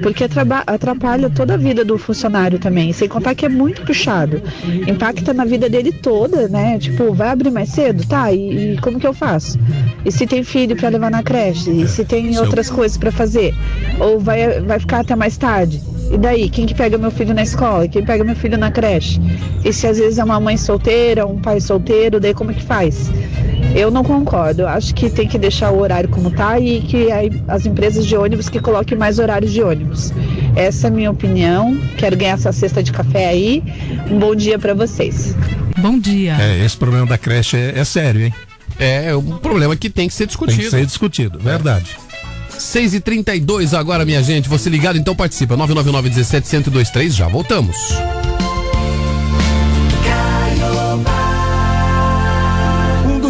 Porque 0.03 0.25
atrapalha 0.67 1.31
toda 1.31 1.55
a 1.55 1.57
vida 1.57 1.85
do 1.85 1.97
funcionário 1.97 2.59
também. 2.59 2.93
Sem 2.93 3.09
contar 3.09 3.35
que 3.35 3.47
é 3.47 3.49
muito 3.49 3.83
puxado. 3.83 4.43
Impacta 4.87 5.33
na 5.33 5.45
vida 5.45 5.69
dele 5.71 5.91
toda, 5.91 6.49
né? 6.49 6.79
Tipo, 6.79 7.15
vai 7.15 7.31
abrir 7.31 7.51
mais 7.51 7.71
cedo? 7.71 8.07
Tá, 8.07 8.31
e, 8.31 8.75
e 8.75 8.79
como 8.79 9.01
que 9.01 9.07
eu 9.07 9.15
faço? 9.15 9.59
E 10.05 10.13
se 10.13 10.27
tem 10.27 10.45
filho 10.45 10.77
para 10.77 10.91
levar 10.91 11.11
na 11.11 11.23
creche? 11.23 11.71
E 11.71 11.89
se 11.89 12.05
tem 12.05 12.39
outras 12.39 12.69
coisas 12.69 12.99
para 12.99 13.11
fazer? 13.11 13.55
Ou 13.99 14.21
vai, 14.21 14.61
vai 14.61 14.79
ficar 14.79 15.01
até 15.01 15.17
mais 15.17 15.37
tarde? 15.39 15.81
E 16.13 16.19
daí, 16.19 16.51
quem 16.51 16.67
que 16.67 16.75
pega 16.75 16.99
meu 16.99 17.11
filho 17.11 17.33
na 17.33 17.43
escola? 17.43 17.89
Quem 17.89 18.05
pega 18.05 18.23
meu 18.23 18.37
filho 18.37 18.59
na 18.59 18.71
creche? 18.71 19.19
E 19.65 19.73
se 19.73 19.87
às 19.87 19.97
vezes 19.97 20.19
é 20.19 20.25
uma 20.25 20.39
mãe 20.39 20.59
solteira, 20.59 21.27
um 21.27 21.39
pai 21.41 21.59
solteiro, 21.59 22.21
daí 22.21 22.35
como 22.35 22.53
que 22.53 22.63
faz? 22.63 23.11
Eu 23.75 23.91
não 23.91 24.05
concordo. 24.05 24.67
Acho 24.67 24.95
que 24.95 25.09
tem 25.09 25.27
que 25.27 25.39
deixar 25.39 25.71
o 25.71 25.81
horário 25.81 26.11
como 26.11 26.31
tá 26.31 26.61
e 26.61 26.83
que 26.83 27.11
aí 27.11 27.31
as 27.49 27.65
empresas 27.65 28.05
de 28.05 28.15
ônibus 28.15 28.51
que 28.51 28.61
coloquem 28.61 28.99
mais 28.99 29.19
horários 29.19 29.51
de 29.51 29.63
ônibus. 29.63 30.13
Essa 30.55 30.89
é 30.89 30.91
a 30.91 30.93
minha 30.93 31.11
opinião. 31.11 31.81
Quero 31.97 32.15
ganhar 32.15 32.35
essa 32.35 32.53
cesta 32.53 32.83
de 32.83 32.93
café 32.93 33.29
aí. 33.29 33.63
Um 34.11 34.19
bom 34.19 34.35
dia 34.35 34.59
para 34.59 34.75
vocês. 34.75 35.35
Bom 35.79 35.99
dia. 35.99 36.37
É, 36.39 36.63
esse 36.63 36.77
problema 36.77 37.07
da 37.07 37.17
creche 37.17 37.57
é, 37.57 37.79
é 37.79 37.85
sério, 37.85 38.27
hein? 38.27 38.35
É 38.79 39.15
um 39.17 39.39
problema 39.39 39.75
que 39.77 39.89
tem 39.89 40.09
que 40.09 40.15
ser 40.15 40.25
Tem 40.25 40.29
discutido. 40.29 40.63
que 40.63 40.71
ser 40.71 40.85
discutido, 40.85 41.39
verdade. 41.39 41.97
6 42.63 42.95
e 42.95 43.01
32 43.01 43.75
agora, 43.75 44.05
minha 44.05 44.23
gente. 44.23 44.49
Você 44.49 44.71
ligado, 44.71 44.97
então 44.99 45.15
participa. 45.15 45.57
999 45.57 46.09
17 46.09 46.57
1023 46.57 47.15
já 47.15 47.29
voltamos. 47.29 47.77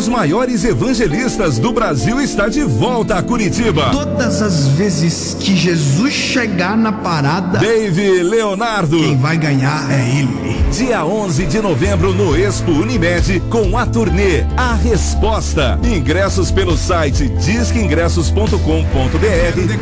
Dos 0.03 0.09
maiores 0.09 0.65
evangelistas 0.65 1.61
do 1.61 1.73
Brasil 1.73 2.21
está 2.21 2.49
de 2.49 2.65
volta 2.65 3.19
a 3.19 3.23
Curitiba. 3.23 3.91
Todas 3.93 4.43
as 4.43 4.67
vezes 4.69 5.37
que 5.39 5.55
Jesus 5.55 6.13
chegar 6.13 6.77
na 6.77 6.91
parada, 6.91 7.61
Dave 7.61 8.21
Leonardo. 8.25 8.99
quem 8.99 9.17
vai 9.17 9.37
ganhar 9.37 9.89
é 9.93 10.19
ele. 10.19 10.61
Dia 10.73 11.05
11 11.05 11.47
de 11.47 11.61
novembro 11.61 12.13
no 12.15 12.37
Expo 12.37 12.73
Unimed 12.73 13.41
com 13.49 13.79
a 13.79 13.87
turnê 13.87 14.45
A 14.57 14.75
Resposta. 14.75 15.79
Ingressos 15.85 16.51
pelo 16.51 16.77
site 16.77 17.29
disqueingressos.com.br 17.29 18.57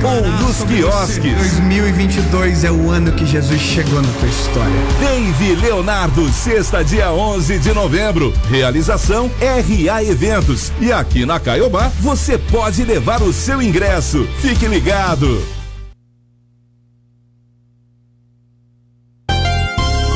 ou 0.05 0.47
nos 0.47 0.65
quiosques. 0.65 1.33
2022 1.33 2.65
é 2.65 2.71
o 2.71 2.91
ano 2.91 3.13
que 3.13 3.25
Jesus 3.25 3.61
chegou 3.61 4.03
na 4.03 4.13
tua 4.19 4.29
história. 4.29 4.75
Dave 5.01 5.55
Leonardo, 5.55 6.29
sexta, 6.31 6.85
dia 6.85 7.11
11 7.11 7.59
de 7.61 7.73
novembro. 7.73 8.35
Realização 8.51 9.31
RA 9.41 10.10
Eventos. 10.11 10.73
E 10.81 10.93
aqui 10.93 11.25
na 11.25 11.39
Caiobá 11.41 11.91
você 12.01 12.37
pode 12.37 12.85
levar 12.85 13.23
o 13.23 13.33
seu 13.33 13.63
ingresso. 13.63 14.29
Fique 14.41 14.67
ligado. 14.67 15.43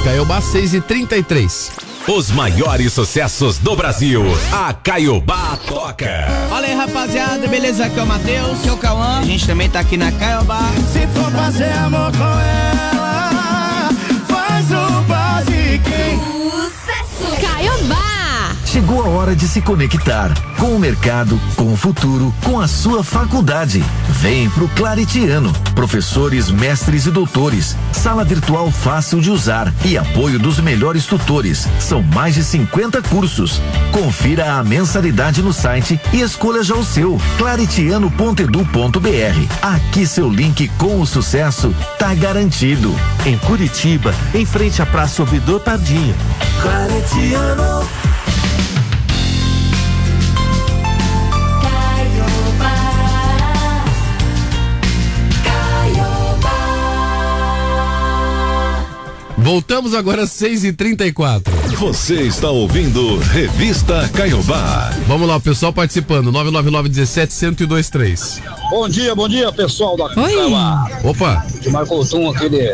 Caiobá 0.04 0.38
6 0.38 0.74
e 0.74 0.80
33 0.82 1.72
Os 2.06 2.30
maiores 2.30 2.92
sucessos 2.92 3.56
do 3.58 3.74
Brasil. 3.74 4.22
A 4.52 4.74
Caiobá 4.74 5.56
toca. 5.66 6.26
Olha 6.50 6.68
aí, 6.68 6.74
rapaziada, 6.74 7.48
beleza? 7.48 7.86
Aqui 7.86 7.98
é 7.98 8.02
o 8.02 8.06
Matheus, 8.06 8.58
seu 8.58 8.76
Cauã. 8.76 9.20
A 9.20 9.24
gente 9.24 9.46
também 9.46 9.70
tá 9.70 9.80
aqui 9.80 9.96
na 9.96 10.12
Caiobá. 10.12 10.60
Se 10.92 11.06
for 11.08 11.32
fazer 11.32 11.72
amor 11.72 12.12
com 12.12 12.22
ela, 12.22 12.83
Chegou 18.74 19.04
a 19.04 19.08
hora 19.08 19.36
de 19.36 19.46
se 19.46 19.62
conectar 19.62 20.34
com 20.58 20.74
o 20.74 20.80
mercado, 20.80 21.40
com 21.54 21.72
o 21.72 21.76
futuro, 21.76 22.34
com 22.42 22.60
a 22.60 22.66
sua 22.66 23.04
faculdade. 23.04 23.84
Vem 24.08 24.50
pro 24.50 24.66
Claritiano. 24.66 25.52
Professores, 25.76 26.50
mestres 26.50 27.06
e 27.06 27.12
doutores. 27.12 27.76
Sala 27.92 28.24
virtual 28.24 28.72
fácil 28.72 29.20
de 29.20 29.30
usar 29.30 29.72
e 29.84 29.96
apoio 29.96 30.40
dos 30.40 30.58
melhores 30.58 31.06
tutores. 31.06 31.68
São 31.78 32.02
mais 32.02 32.34
de 32.34 32.42
50 32.42 33.00
cursos. 33.02 33.62
Confira 33.92 34.54
a 34.54 34.64
mensalidade 34.64 35.40
no 35.40 35.52
site 35.52 36.00
e 36.12 36.20
escolha 36.20 36.64
já 36.64 36.74
o 36.74 36.84
seu. 36.84 37.16
claritiano.edu.br. 37.38 39.56
Aqui 39.62 40.04
seu 40.04 40.28
link 40.28 40.66
com 40.78 41.00
o 41.00 41.06
sucesso 41.06 41.72
tá 41.96 42.12
garantido. 42.12 42.92
Em 43.24 43.38
Curitiba, 43.38 44.12
em 44.34 44.44
frente 44.44 44.82
à 44.82 44.86
Praça 44.86 45.22
Ouvidor 45.22 45.60
Pardinho. 45.60 46.16
Claretiano. 46.60 48.13
Thank 48.36 48.70
you. 48.70 48.73
Voltamos 59.44 59.94
agora 59.94 60.22
às 60.22 60.30
6h34. 60.30 61.42
Você 61.76 62.22
está 62.22 62.48
ouvindo 62.48 63.18
Revista 63.18 64.08
Caiobá. 64.08 64.90
Vamos 65.06 65.28
lá, 65.28 65.36
o 65.36 65.40
pessoal 65.40 65.70
participando. 65.70 66.32
999 66.32 66.88
17 66.88 67.44
1023. 67.48 68.40
Bom 68.70 68.88
dia, 68.88 69.14
bom 69.14 69.28
dia, 69.28 69.52
pessoal 69.52 69.98
da 69.98 70.06
Oi. 70.06 70.14
Caiobá. 70.14 70.88
Opa. 71.04 71.46
De 71.60 71.68
Marco 71.68 72.02
Tum, 72.08 72.30
aqui 72.30 72.48
de 72.48 72.72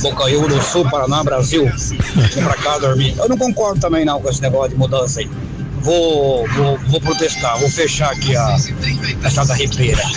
Bocaiúva 0.00 0.48
do 0.48 0.62
Sul, 0.62 0.88
Paraná, 0.88 1.22
Brasil. 1.22 1.70
Vim 1.70 2.42
pra 2.42 2.54
cá 2.54 2.78
dormir. 2.78 3.14
Eu 3.18 3.28
não 3.28 3.36
concordo 3.36 3.78
também 3.78 4.06
não 4.06 4.18
com 4.18 4.30
esse 4.30 4.40
negócio 4.40 4.70
de 4.70 4.76
mudança 4.76 5.20
aí. 5.20 5.28
Vou, 5.82 6.48
vou, 6.54 6.78
vou 6.88 7.00
protestar, 7.02 7.60
vou 7.60 7.68
fechar 7.68 8.12
aqui 8.12 8.34
a, 8.34 8.56
a 9.24 9.28
estrada 9.28 9.52
ribeira. 9.52 10.02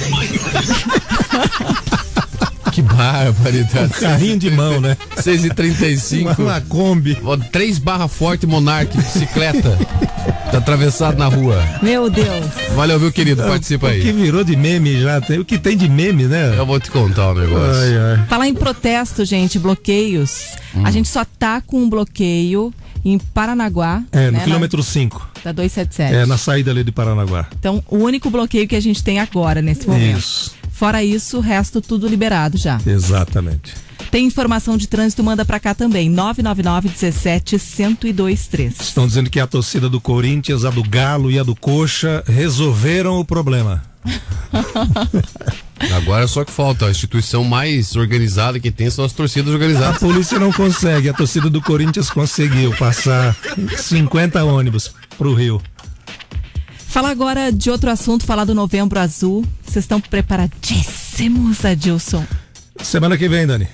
Que 2.72 2.82
barbaridade. 2.82 3.86
Um 4.00 4.00
carrinho 4.00 4.38
de 4.40 4.50
mão, 4.52 4.80
né? 4.82 4.96
6h35. 5.18 6.22
Uma- 6.22 6.36
uma 6.38 6.62
Kombi. 6.62 7.18
Três 7.52 7.78
barra 7.80 8.08
forte 8.08 8.46
Monark, 8.46 8.96
bicicleta. 8.96 9.78
tá 10.52 10.58
atravessado 10.58 11.18
na 11.18 11.28
rua. 11.28 11.62
Meu 11.82 12.10
Deus. 12.10 12.46
Valeu, 12.76 13.00
meu 13.00 13.12
querido, 13.12 13.44
participa 13.44 13.88
O 13.88 13.92
que 13.92 13.96
aí. 14.10 14.12
virou 14.12 14.44
de 14.44 14.56
meme 14.56 15.02
já, 15.02 15.20
tem, 15.22 15.40
o 15.40 15.46
que 15.46 15.58
tem 15.58 15.76
de 15.78 15.88
meme, 15.90 16.24
né? 16.26 16.56
Eu 16.58 16.66
vou 16.66 16.80
te 16.80 16.90
contar 16.92 17.32
o 17.32 17.36
negócio. 17.36 17.82
Ai, 17.82 17.98
ai. 18.20 18.26
Falar 18.28 18.48
em 18.48 18.54
protesto, 18.54 19.24
gente, 19.26 19.58
bloqueios. 19.60 20.50
Hum. 20.76 20.86
A 20.86 20.92
gente 20.92 21.08
só 21.08 21.26
tá 21.26 21.62
com 21.62 21.78
um 21.84 21.90
bloqueio 21.90 22.74
em 23.04 23.18
Paranaguá. 23.18 24.04
É, 24.12 24.26
no 24.28 24.38
né, 24.38 24.44
quilômetro 24.44 24.84
5. 24.84 25.30
Na, 25.44 25.52
da 25.52 25.52
277. 25.64 26.14
É, 26.16 26.26
na 26.26 26.38
saída 26.38 26.72
ali 26.72 26.84
de 26.84 26.92
Paranaguá. 26.92 27.48
Então, 27.58 27.84
o 27.88 27.98
único 27.98 28.30
bloqueio 28.30 28.68
que 28.68 28.76
a 28.76 28.82
gente 28.82 29.04
tem 29.04 29.20
agora, 29.20 29.62
nesse 29.62 29.88
momento. 29.88 30.18
Isso. 30.20 30.59
Fora 30.80 31.04
isso, 31.04 31.40
o 31.40 31.42
resto 31.42 31.82
tudo 31.82 32.08
liberado 32.08 32.58
já. 32.58 32.80
Exatamente. 32.88 33.74
Tem 34.10 34.26
informação 34.26 34.78
de 34.78 34.88
trânsito, 34.88 35.22
manda 35.22 35.44
pra 35.44 35.60
cá 35.60 35.74
também. 35.76 36.10
999 36.10 36.88
17 36.88 37.58
1023. 37.58 38.80
Estão 38.80 39.06
dizendo 39.06 39.30
que 39.30 39.42
a 39.42 39.46
torcida 39.46 39.90
do 39.90 40.00
Corinthians, 40.00 40.64
a 40.64 40.70
do 40.70 40.82
Galo 40.82 41.30
e 41.30 41.38
a 41.38 41.44
do 41.44 41.54
Coxa 41.54 42.24
resolveram 42.26 43.20
o 43.20 43.26
problema. 43.26 43.84
Agora 45.98 46.26
só 46.28 46.46
que 46.46 46.52
falta. 46.52 46.86
A 46.86 46.92
instituição 46.92 47.44
mais 47.44 47.98
organizada 47.98 48.58
que 48.58 48.72
tem 48.72 48.90
são 48.90 49.04
as 49.04 49.12
torcidas 49.12 49.50
A 49.52 49.54
organizadas. 49.54 50.00
polícia 50.00 50.40
não 50.40 50.54
consegue, 50.54 51.10
a 51.10 51.14
torcida 51.14 51.50
do 51.50 51.62
Corinthians 51.62 52.10
conseguiu 52.10 52.74
passar 52.78 53.36
50 53.78 54.42
ônibus 54.46 54.92
pro 55.18 55.34
Rio. 55.34 55.62
Fala 56.90 57.12
agora 57.12 57.52
de 57.52 57.70
outro 57.70 57.90
assunto, 57.92 58.26
falar 58.26 58.46
do 58.46 58.56
Novembro 58.56 59.00
Azul. 59.00 59.46
Vocês 59.64 59.86
estão 59.86 60.02
preparadíssimos, 60.02 61.64
Adilson? 61.64 62.26
Semana 62.82 63.16
que 63.16 63.30
vem, 63.30 63.46
Dani. 63.46 63.68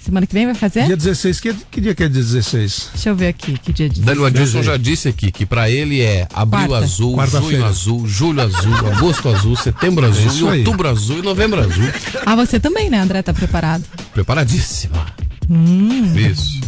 Semana 0.00 0.26
que 0.26 0.32
vem 0.32 0.46
vai 0.46 0.54
fazer? 0.54 0.86
Dia 0.86 0.96
16, 0.96 1.38
que, 1.38 1.54
que 1.70 1.80
dia 1.82 1.94
que 1.94 2.02
é 2.02 2.08
dia 2.08 2.22
16? 2.22 2.88
Deixa 2.94 3.08
eu 3.10 3.14
ver 3.14 3.28
aqui, 3.28 3.56
que 3.58 3.72
dia 3.74 3.88
de 3.90 4.00
Daniel 4.00 4.24
Adilson 4.24 4.62
já 4.62 4.76
disse 4.76 5.06
aqui 5.08 5.30
que 5.30 5.44
pra 5.46 5.70
ele 5.70 6.00
é 6.00 6.26
abril 6.32 6.66
Quarta. 6.66 6.84
azul, 6.86 7.14
Quarta-feira. 7.14 7.56
junho 7.56 7.64
azul, 7.66 8.08
julho 8.08 8.40
azul, 8.40 8.74
agosto 8.90 9.28
azul, 9.28 9.54
setembro 9.54 10.06
azul, 10.06 10.26
isso 10.26 10.48
aí. 10.48 10.60
outubro 10.60 10.88
azul 10.88 11.18
e 11.18 11.22
novembro 11.22 11.60
azul. 11.60 11.84
Ah, 12.26 12.34
você 12.34 12.58
também, 12.58 12.88
né, 12.90 12.98
André? 12.98 13.22
Tá 13.22 13.32
preparado? 13.34 13.84
Preparadíssima. 14.14 15.06
Hum. 15.48 16.14
Isso. 16.16 16.60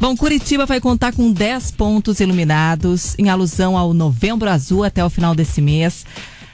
Bom, 0.00 0.16
Curitiba 0.16 0.64
vai 0.64 0.80
contar 0.80 1.12
com 1.12 1.30
10 1.30 1.72
pontos 1.72 2.20
iluminados 2.20 3.14
em 3.18 3.28
alusão 3.28 3.76
ao 3.76 3.92
Novembro 3.92 4.48
Azul 4.48 4.82
até 4.82 5.04
o 5.04 5.10
final 5.10 5.34
desse 5.34 5.60
mês. 5.60 6.06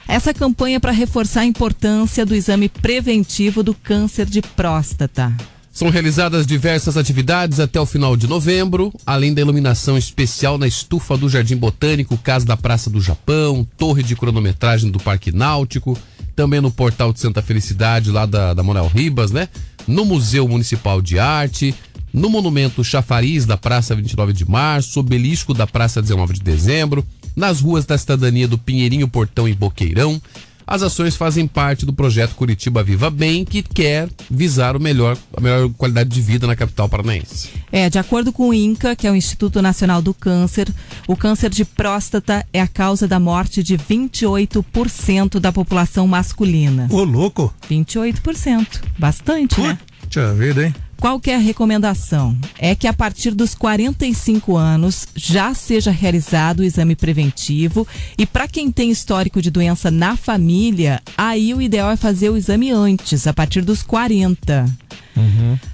Essa 0.05 0.33
campanha 0.33 0.75
é 0.75 0.79
para 0.79 0.91
reforçar 0.91 1.41
a 1.41 1.45
importância 1.45 2.25
do 2.25 2.35
exame 2.35 2.67
preventivo 2.67 3.63
do 3.63 3.73
câncer 3.73 4.25
de 4.25 4.41
próstata. 4.41 5.33
São 5.71 5.89
realizadas 5.89 6.45
diversas 6.45 6.97
atividades 6.97 7.59
até 7.61 7.79
o 7.79 7.85
final 7.85 8.17
de 8.17 8.27
novembro, 8.27 8.91
além 9.05 9.33
da 9.33 9.39
iluminação 9.39 9.97
especial 9.97 10.57
na 10.57 10.67
estufa 10.67 11.15
do 11.15 11.29
Jardim 11.29 11.55
Botânico, 11.55 12.17
Casa 12.17 12.45
da 12.45 12.57
Praça 12.57 12.89
do 12.89 12.99
Japão, 12.99 13.65
torre 13.77 14.03
de 14.03 14.15
cronometragem 14.15 14.91
do 14.91 14.99
Parque 14.99 15.31
Náutico, 15.31 15.97
também 16.35 16.59
no 16.59 16.71
Portal 16.71 17.13
de 17.13 17.19
Santa 17.19 17.41
Felicidade, 17.41 18.11
lá 18.11 18.25
da, 18.25 18.53
da 18.53 18.61
Manuel 18.63 18.87
Ribas, 18.87 19.31
né? 19.31 19.47
No 19.87 20.03
Museu 20.03 20.47
Municipal 20.47 21.01
de 21.01 21.17
Arte, 21.17 21.73
no 22.17 22.29
Monumento 22.29 22.83
Chafariz 22.83 23.45
da 23.45 23.55
Praça 23.55 23.95
29 23.95 24.33
de 24.33 24.49
Março, 24.49 24.99
Obelisco 24.99 25.53
da 25.53 25.67
Praça 25.67 26.01
19 26.01 26.33
de 26.33 26.41
Dezembro, 26.41 27.05
nas 27.35 27.61
ruas 27.61 27.85
da 27.85 27.95
cidadania 27.95 28.47
do 28.47 28.57
Pinheirinho 28.57 29.07
Portão 29.07 29.47
e 29.47 29.53
Boqueirão. 29.53 30.19
As 30.65 30.81
ações 30.81 31.15
fazem 31.15 31.47
parte 31.47 31.85
do 31.85 31.93
projeto 31.93 32.35
Curitiba 32.35 32.83
Viva 32.83 33.09
Bem, 33.09 33.45
que 33.45 33.61
quer 33.61 34.09
visar 34.29 34.75
o 34.75 34.79
melhor, 34.79 35.15
a 35.33 35.39
melhor 35.39 35.69
qualidade 35.77 36.09
de 36.09 36.19
vida 36.19 36.45
na 36.45 36.57
capital 36.57 36.89
paranaense. 36.89 37.49
É, 37.71 37.89
de 37.89 37.99
acordo 37.99 38.33
com 38.33 38.49
o 38.49 38.53
INCA, 38.53 38.95
que 38.95 39.07
é 39.07 39.11
o 39.11 39.15
Instituto 39.15 39.61
Nacional 39.61 40.01
do 40.01 40.13
Câncer, 40.13 40.67
o 41.07 41.15
câncer 41.15 41.51
de 41.51 41.63
próstata 41.63 42.45
é 42.51 42.59
a 42.59 42.67
causa 42.67 43.07
da 43.07 43.19
morte 43.19 43.63
de 43.63 43.77
28% 43.77 45.39
da 45.39 45.53
população 45.53 46.05
masculina. 46.05 46.87
Ô, 46.89 47.03
louco! 47.03 47.53
28%. 47.69 48.81
Bastante, 48.97 49.61
né? 49.61 49.77
Puxa 50.01 50.33
vida, 50.33 50.65
hein? 50.65 50.73
Qual 50.99 51.19
que 51.19 51.29
é 51.29 51.35
a 51.35 51.39
recomendação? 51.39 52.35
É 52.57 52.73
que 52.73 52.87
a 52.87 52.93
partir 52.93 53.31
dos 53.31 53.53
45 53.53 54.57
anos 54.57 55.07
já 55.15 55.53
seja 55.53 55.91
realizado 55.91 56.59
o 56.59 56.63
exame 56.63 56.95
preventivo 56.95 57.87
e 58.17 58.25
para 58.25 58.47
quem 58.47 58.71
tem 58.71 58.89
histórico 58.89 59.41
de 59.41 59.51
doença 59.51 59.91
na 59.91 60.17
família, 60.17 61.01
aí 61.17 61.53
o 61.53 61.61
ideal 61.61 61.91
é 61.91 61.95
fazer 61.95 62.29
o 62.31 62.37
exame 62.37 62.71
antes, 62.71 63.27
a 63.27 63.33
partir 63.33 63.61
dos 63.61 63.83
40. 63.83 64.65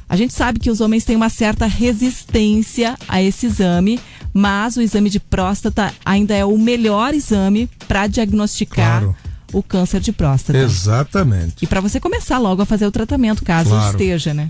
A 0.07 0.15
gente 0.15 0.33
sabe 0.33 0.59
que 0.59 0.69
os 0.69 0.79
homens 0.79 1.03
têm 1.03 1.15
uma 1.15 1.29
certa 1.29 1.65
resistência 1.65 2.95
a 3.07 3.21
esse 3.21 3.45
exame, 3.47 3.99
mas 4.33 4.77
o 4.77 4.81
exame 4.81 5.09
de 5.09 5.19
próstata 5.19 5.93
ainda 6.05 6.33
é 6.36 6.45
o 6.45 6.57
melhor 6.57 7.13
exame 7.13 7.69
para 7.88 8.07
diagnosticar 8.07 9.01
Claro. 9.01 9.15
o 9.51 9.62
câncer 9.63 9.99
de 9.99 10.12
próstata. 10.12 10.57
Exatamente. 10.59 11.55
E 11.62 11.67
para 11.67 11.81
você 11.81 11.99
começar 11.99 12.38
logo 12.38 12.62
a 12.62 12.65
fazer 12.65 12.86
o 12.86 12.91
tratamento, 12.91 13.43
caso 13.43 13.69
Claro. 13.71 13.91
esteja, 13.91 14.33
né? 14.33 14.49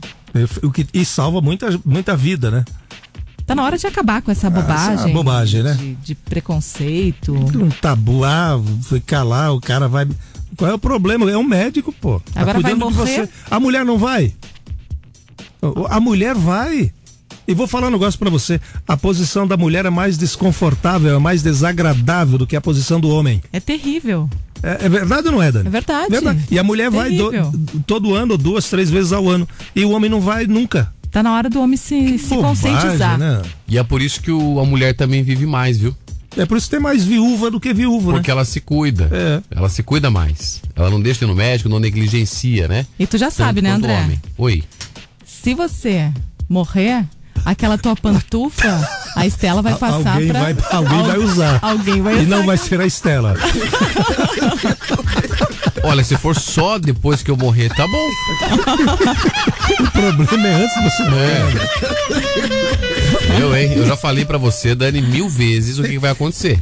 O 0.63 0.71
que, 0.71 0.87
e 0.93 1.05
salva 1.05 1.41
muita, 1.41 1.79
muita 1.85 2.15
vida, 2.15 2.49
né? 2.49 2.65
Tá 3.45 3.53
na 3.53 3.63
hora 3.63 3.77
de 3.77 3.85
acabar 3.85 4.21
com 4.21 4.31
essa 4.31 4.49
bobagem. 4.49 4.93
essa 4.93 5.07
bobagem, 5.09 5.63
né? 5.63 5.73
De, 5.73 5.95
de 5.95 6.15
preconceito. 6.15 7.33
Um 7.33 7.69
tabu, 7.69 8.23
ah, 8.23 8.59
ficar 8.83 9.23
lá, 9.23 9.51
o 9.51 9.59
cara 9.59 9.87
vai. 9.87 10.07
Qual 10.55 10.69
é 10.69 10.73
o 10.73 10.79
problema? 10.79 11.29
É 11.29 11.37
um 11.37 11.43
médico, 11.43 11.91
pô. 11.91 12.19
Tá 12.19 12.41
Agora 12.41 12.59
vai 12.59 12.71
cuidando 12.71 12.91
de 12.91 12.97
morrer? 12.97 13.29
A 13.51 13.59
mulher 13.59 13.85
não 13.85 13.97
vai? 13.97 14.33
A 15.89 15.99
mulher 15.99 16.35
vai. 16.35 16.91
E 17.47 17.53
vou 17.53 17.67
falar 17.67 17.87
um 17.87 17.91
negócio 17.91 18.17
pra 18.17 18.29
você. 18.29 18.59
A 18.87 18.95
posição 18.95 19.45
da 19.45 19.57
mulher 19.57 19.85
é 19.85 19.89
mais 19.89 20.17
desconfortável, 20.17 21.15
é 21.15 21.19
mais 21.19 21.43
desagradável 21.43 22.37
do 22.37 22.47
que 22.47 22.55
a 22.55 22.61
posição 22.61 22.99
do 22.99 23.09
homem. 23.09 23.41
É 23.51 23.59
terrível. 23.59 24.29
É, 24.63 24.85
é 24.85 24.89
verdade 24.89 25.27
ou 25.27 25.33
não 25.33 25.43
é, 25.43 25.51
Dani? 25.51 25.67
É 25.67 25.69
verdade. 25.71 26.15
E 26.49 26.57
a 26.57 26.63
mulher 26.63 26.89
vai 26.89 27.11
do- 27.11 27.31
todo 27.85 28.15
ano, 28.15 28.37
duas, 28.37 28.69
três 28.69 28.89
vezes 28.89 29.11
ao 29.11 29.29
ano. 29.29 29.47
E 29.75 29.83
o 29.83 29.91
homem 29.91 30.09
não 30.09 30.21
vai 30.21 30.47
nunca. 30.47 30.91
Tá 31.11 31.21
na 31.21 31.33
hora 31.35 31.49
do 31.49 31.61
homem 31.61 31.77
se, 31.77 32.17
se 32.17 32.35
conscientizar. 32.35 33.17
né? 33.19 33.41
E 33.67 33.77
é 33.77 33.83
por 33.83 34.01
isso 34.01 34.21
que 34.21 34.31
o- 34.31 34.59
a 34.59 34.65
mulher 34.65 34.95
também 34.95 35.21
vive 35.21 35.45
mais, 35.45 35.77
viu? 35.77 35.95
É 36.35 36.45
por 36.47 36.57
isso 36.57 36.65
que 36.67 36.71
tem 36.71 36.79
mais 36.79 37.03
viúva 37.03 37.51
do 37.51 37.59
que 37.59 37.71
viúvo, 37.73 38.11
Porque 38.13 38.29
né? 38.29 38.31
ela 38.31 38.45
se 38.45 38.59
cuida. 38.59 39.07
É. 39.11 39.41
Ela 39.55 39.69
se 39.69 39.83
cuida 39.83 40.09
mais. 40.09 40.61
Ela 40.75 40.89
não 40.89 40.99
deixa 40.99 41.19
de 41.19 41.25
ir 41.25 41.27
no 41.27 41.35
médico, 41.35 41.69
não 41.69 41.79
negligencia, 41.79 42.67
né? 42.67 42.87
E 42.97 43.05
tu 43.05 43.19
já 43.19 43.27
Tanto 43.27 43.35
sabe, 43.37 43.61
né, 43.61 43.69
André? 43.69 43.99
homem. 44.01 44.19
Oi. 44.39 44.63
Se 45.23 45.53
você 45.53 46.09
morrer, 46.49 47.05
aquela 47.45 47.77
tua 47.77 47.95
pantufa, 47.95 48.89
A 49.15 49.25
Estela 49.27 49.61
vai 49.61 49.75
passar 49.75 50.13
alguém 50.13 50.27
pra... 50.29 50.39
vai, 50.41 50.55
alguém 50.71 51.03
vai 51.03 51.17
usar. 51.17 51.59
Alguém 51.61 52.01
vai 52.01 52.19
E 52.19 52.25
não 52.25 52.37
usar. 52.37 52.45
vai 52.47 52.57
ser 52.57 52.81
a 52.81 52.85
Estela. 52.85 53.35
Olha, 55.83 56.03
se 56.03 56.15
for 56.17 56.35
só 56.35 56.77
depois 56.79 57.21
que 57.21 57.29
eu 57.29 57.37
morrer, 57.37 57.69
tá 57.69 57.85
bom. 57.87 58.09
O 59.81 59.91
problema 59.91 60.47
é 60.47 60.63
antes 60.63 60.75
de 60.75 60.89
você 60.89 61.03
morrer. 61.03 61.43
Eu, 63.39 63.55
hein? 63.55 63.73
Eu 63.75 63.85
já 63.85 63.97
falei 63.97 64.23
pra 64.25 64.37
você, 64.37 64.73
Dani, 64.73 65.01
mil 65.01 65.27
vezes 65.27 65.77
o 65.77 65.83
que 65.83 65.89
que 65.89 65.99
vai 65.99 66.11
acontecer. 66.11 66.59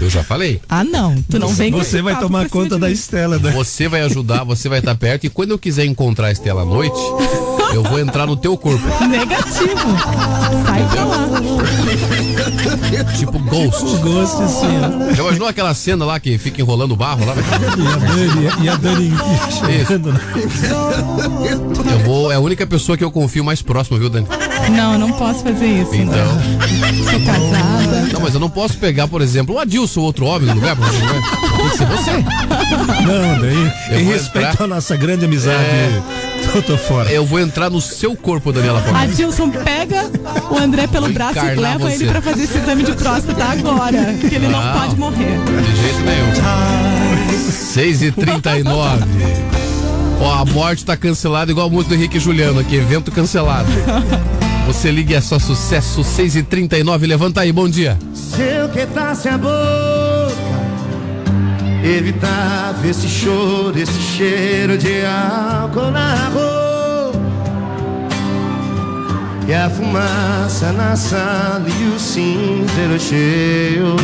Eu 0.00 0.10
já 0.10 0.22
falei. 0.22 0.60
Ah, 0.68 0.84
não. 0.84 1.20
Tu 1.22 1.38
não 1.38 1.48
vem 1.48 1.72
com 1.72 1.78
Você 1.78 2.02
vai 2.02 2.18
tomar 2.18 2.48
conta 2.48 2.78
da. 2.78 2.90
Estela, 2.90 3.38
né? 3.38 3.50
Você 3.52 3.88
vai 3.88 4.02
ajudar, 4.02 4.44
você 4.44 4.68
vai 4.68 4.80
estar 4.80 4.94
perto 4.94 5.24
e 5.24 5.30
quando 5.30 5.52
eu 5.52 5.58
quiser 5.58 5.84
encontrar 5.84 6.26
a 6.28 6.32
Estela 6.32 6.62
à 6.62 6.64
noite, 6.64 6.98
eu 7.72 7.82
vou 7.82 7.98
entrar 7.98 8.26
no 8.26 8.36
teu 8.36 8.56
corpo. 8.56 8.84
Negativo. 9.06 9.68
Sai 10.66 10.88
pra 10.90 11.04
lá. 11.04 11.28
Tipo 13.16 13.38
Ghost. 13.38 13.84
Ghost, 13.98 14.36
sim. 14.48 15.14
Já 15.14 15.22
imaginou 15.22 15.48
aquela 15.48 15.74
cena 15.74 16.04
lá 16.04 16.18
que 16.20 16.36
fica 16.38 16.60
enrolando 16.60 16.92
o 16.92 16.96
barro 16.96 17.24
lá? 17.24 17.34
E 17.36 17.88
a 17.88 17.96
Dani, 17.96 18.64
e 18.64 18.68
a 18.68 18.76
Dani 18.76 19.12
chegando. 19.78 20.12
né? 20.12 20.20
Eu 21.92 21.98
vou, 22.04 22.30
é 22.32 22.36
a 22.36 22.40
única 22.40 22.66
pessoa 22.66 22.96
que 22.96 23.04
eu 23.04 23.10
confio 23.10 23.44
mais 23.44 23.62
próxima, 23.62 23.98
viu, 23.98 24.08
Dani? 24.08 24.26
Não, 24.70 24.92
eu 24.94 24.98
não 24.98 25.12
posso 25.12 25.42
fazer 25.42 25.66
isso. 25.66 25.94
Então. 25.94 26.26
Sou 27.10 27.20
casada. 27.20 28.08
Não, 28.12 28.20
mas 28.20 28.34
eu 28.34 28.40
não 28.40 28.50
posso 28.50 28.76
pegar, 28.78 29.08
por 29.08 29.20
exemplo, 29.22 29.54
o 29.54 29.58
Adilson, 29.58 30.00
outro 30.00 30.26
homem 30.26 30.48
no 30.48 30.54
lugar. 30.54 30.76
Tem 30.76 31.70
que 31.70 31.76
ser 31.78 31.86
você. 31.86 32.12
Não, 33.06 33.34
André, 33.36 33.52
em, 33.92 34.04
respeito 34.04 34.48
entrar- 34.52 34.64
à 34.64 34.68
nossa 34.68 34.96
grande 34.96 35.24
amizade, 35.24 35.58
É. 35.58 36.02
eu 36.54 36.62
tô 36.62 36.76
fora. 36.78 37.10
Eu 37.10 37.24
vou 37.24 37.38
entrar 37.40 37.68
no 37.70 37.80
seu 37.80 38.14
corpo, 38.16 38.52
Daniela 38.52 38.80
Fox. 38.80 38.96
Adilson 38.96 39.50
pega 39.50 40.10
o 40.50 40.56
André 40.58 40.86
pelo 40.86 41.08
braço 41.12 41.38
e 41.38 41.54
leva 41.54 41.78
você. 41.78 42.04
ele 42.04 42.10
pra 42.10 42.22
fazer 42.22 42.44
esse 42.44 42.58
exame 42.58 42.82
de 42.82 42.92
próstata 42.92 43.44
agora. 43.44 44.14
Que 44.20 44.34
ele 44.34 44.48
não, 44.48 44.62
Não. 44.64 44.80
pode 44.80 44.96
morrer. 44.96 45.38
De 45.38 45.76
jeito 45.80 46.00
nenhum. 46.00 47.48
6 47.50 48.02
e 48.02 48.12
39 48.12 49.04
Ó, 50.20 50.32
a 50.34 50.44
morte 50.46 50.84
tá 50.84 50.96
cancelada 50.96 51.50
igual 51.52 51.68
a 51.68 51.70
música 51.70 51.90
do 51.90 51.94
Henrique 51.94 52.16
e 52.16 52.20
Juliano 52.20 52.58
aqui, 52.58 52.74
evento 52.76 53.12
cancelado. 53.12 53.68
Você 54.66 54.90
liga 54.90 55.16
é 55.16 55.20
só 55.20 55.38
sucesso, 55.38 56.02
6 56.02 56.36
e 56.36 56.42
39 56.42 57.06
levanta 57.06 57.40
aí, 57.42 57.52
bom 57.52 57.68
dia. 57.68 57.96
Se 58.12 58.42
eu 58.42 58.68
quebrasse 58.68 59.28
a 59.28 59.38
boca, 59.38 60.57
evitava 61.90 62.86
esse 62.86 63.08
choro, 63.08 63.78
esse 63.78 64.00
cheiro 64.00 64.76
de 64.76 65.04
álcool 65.04 65.90
na 65.90 66.28
rua. 66.28 67.12
E 69.46 69.54
a 69.54 69.70
fumaça 69.70 70.72
na 70.72 70.94
sala 70.94 71.64
e 71.66 71.94
o 71.94 71.98
cinzeiro 71.98 73.00
cheio 73.00 73.96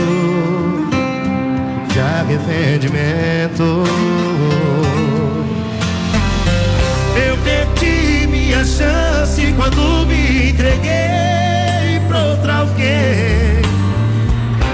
de 1.93 2.01
arrependimento. 2.01 3.85
Eu 7.15 7.37
perdi 7.45 8.27
minha 8.27 8.65
chance 8.65 9.53
quando 9.55 10.07
me 10.07 10.51
entreguei 10.51 12.01
pra 12.09 12.25
outra 12.25 12.55
alguém. 12.61 13.63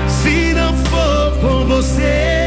Se 0.06 0.54
não 0.54 0.72
for 0.84 1.36
com 1.40 1.66
você, 1.66 2.39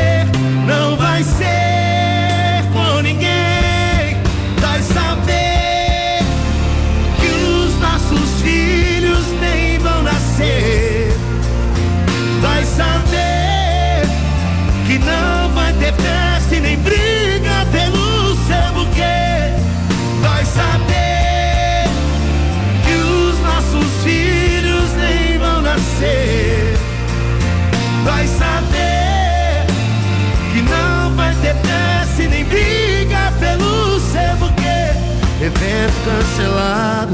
Evento 35.45 35.93
cancelado, 36.05 37.13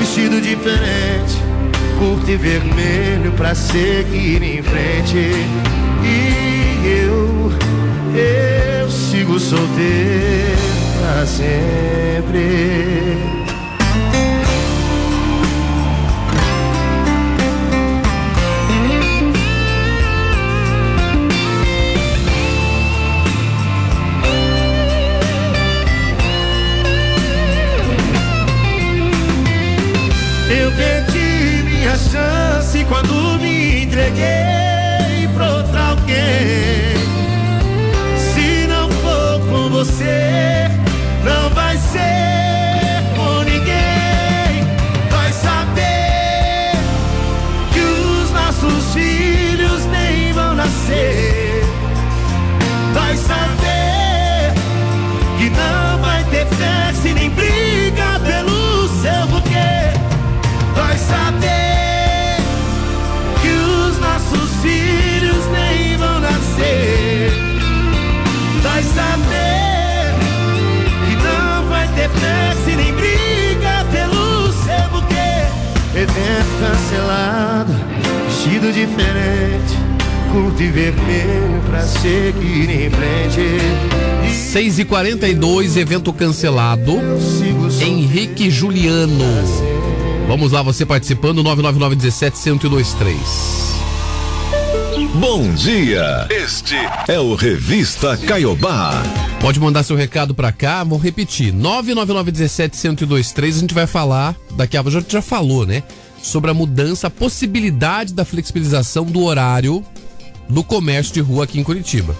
vestido 0.00 0.40
diferente, 0.40 1.36
curto 2.00 2.28
e 2.28 2.36
vermelho 2.36 3.30
pra 3.36 3.54
seguir 3.54 4.42
em 4.42 4.60
frente. 4.60 5.16
E 6.02 7.04
eu, 7.04 7.52
eu 8.12 8.90
sigo 8.90 9.38
solteiro 9.38 10.58
pra 10.98 11.24
sempre. 11.24 11.70
Entreguei 34.10 35.28
pra 35.34 35.50
outra 35.50 35.80
alguém. 35.90 36.96
Se 38.16 38.66
não 38.66 38.90
for 38.90 39.40
com 39.48 39.70
você, 39.70 40.68
não 41.24 41.50
vai 41.50 41.76
ser 41.76 43.02
com 43.16 43.42
ninguém. 43.42 44.64
Vai 45.10 45.32
saber 45.32 46.72
que 47.72 47.80
os 47.80 48.30
nossos 48.32 48.92
filhos 48.92 49.86
nem 49.86 50.32
vão 50.32 50.54
nascer. 50.54 51.64
Vai 52.92 53.16
saber 53.16 54.52
que 55.38 55.50
não 55.50 55.98
vai 56.00 56.24
ter 56.24 56.46
festa 56.46 57.08
e 57.08 57.14
nem 57.14 57.30
briga 57.30 57.49
Evento 76.40 76.58
cancelado, 76.58 77.72
vestido 78.26 78.72
diferente, 78.72 79.76
curto 80.32 80.62
e 80.62 80.68
vermelho 80.68 81.60
pra 81.68 81.82
seguir 81.82 82.70
em 82.70 82.88
frente. 82.88 84.32
6 84.32 84.78
e 84.78 84.84
42 84.86 85.76
evento 85.76 86.10
cancelado. 86.14 86.98
Henrique 87.82 88.50
Juliano. 88.50 89.24
Vamos 90.28 90.52
lá, 90.52 90.62
você 90.62 90.86
participando, 90.86 91.42
999 91.42 91.96
17 91.96 92.38
1023. 92.52 93.60
Bom 95.16 95.52
dia. 95.52 96.26
Este 96.30 96.76
é 97.06 97.20
o 97.20 97.34
Revista 97.34 98.16
Caiobá. 98.16 99.02
Pode 99.42 99.60
mandar 99.60 99.82
seu 99.82 99.96
recado 99.96 100.34
pra 100.34 100.52
cá, 100.52 100.84
vou 100.84 100.98
repetir. 100.98 101.52
999 101.52 102.30
17 102.30 102.76
1023, 102.88 103.56
a 103.56 103.60
gente 103.60 103.74
vai 103.74 103.86
falar 103.86 104.34
daqui 104.52 104.78
a 104.78 104.82
pouco, 104.82 104.96
a 104.96 105.00
gente 105.00 105.12
já 105.12 105.20
falou, 105.20 105.66
né? 105.66 105.82
Sobre 106.22 106.50
a 106.50 106.54
mudança, 106.54 107.06
a 107.06 107.10
possibilidade 107.10 108.12
da 108.12 108.24
flexibilização 108.24 109.04
do 109.04 109.22
horário 109.22 109.84
do 110.48 110.62
comércio 110.62 111.14
de 111.14 111.20
rua 111.20 111.44
aqui 111.44 111.58
em 111.58 111.64
Curitiba. 111.64 112.14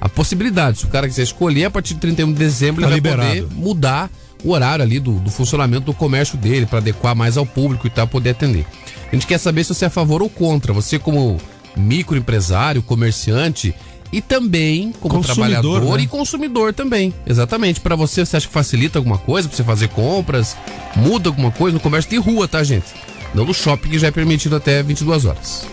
A 0.00 0.08
possibilidade, 0.08 0.78
se 0.78 0.84
o 0.84 0.88
cara 0.88 1.08
quiser 1.08 1.22
escolher, 1.22 1.64
a 1.66 1.70
partir 1.70 1.94
de 1.94 2.00
31 2.00 2.32
de 2.32 2.38
dezembro 2.38 2.82
Tá 2.82 2.88
ele 2.90 3.00
vai 3.00 3.12
liberado. 3.12 3.46
poder 3.48 3.54
mudar 3.60 4.10
o 4.44 4.52
horário 4.52 4.84
ali 4.84 5.00
do, 5.00 5.12
do 5.14 5.30
funcionamento 5.30 5.86
do 5.86 5.94
comércio 5.94 6.38
dele 6.38 6.66
para 6.66 6.78
adequar 6.78 7.14
mais 7.16 7.36
ao 7.36 7.44
público 7.44 7.86
e 7.86 7.90
tal, 7.90 8.06
poder 8.06 8.30
atender. 8.30 8.64
A 9.10 9.14
gente 9.14 9.26
quer 9.26 9.38
saber 9.38 9.64
se 9.64 9.74
você 9.74 9.84
é 9.84 9.88
a 9.88 9.90
favor 9.90 10.22
ou 10.22 10.28
contra. 10.30 10.72
Você 10.72 10.98
como 10.98 11.38
microempresário, 11.76 12.82
comerciante 12.82 13.74
e 14.12 14.20
também 14.22 14.92
como 15.00 15.16
Consumidor, 15.16 15.60
trabalhador 15.62 15.98
né? 15.98 16.04
e 16.04 16.06
consumidor 16.06 16.72
também. 16.72 17.12
Exatamente. 17.26 17.80
Para 17.80 17.96
você, 17.96 18.24
você 18.24 18.36
acha 18.36 18.46
que 18.46 18.52
facilita 18.52 18.98
alguma 18.98 19.18
coisa 19.18 19.48
para 19.48 19.56
você 19.56 19.64
fazer 19.64 19.88
compras? 19.88 20.56
Muda 20.96 21.28
alguma 21.28 21.50
coisa 21.50 21.74
no 21.74 21.80
comércio 21.80 22.10
de 22.10 22.16
rua, 22.16 22.46
tá, 22.46 22.62
gente? 22.62 22.86
Não 23.34 23.44
no 23.44 23.54
shopping 23.54 23.90
que 23.90 23.98
já 23.98 24.08
é 24.08 24.10
permitido 24.10 24.56
até 24.56 24.82
22 24.82 25.24
horas. 25.24 25.66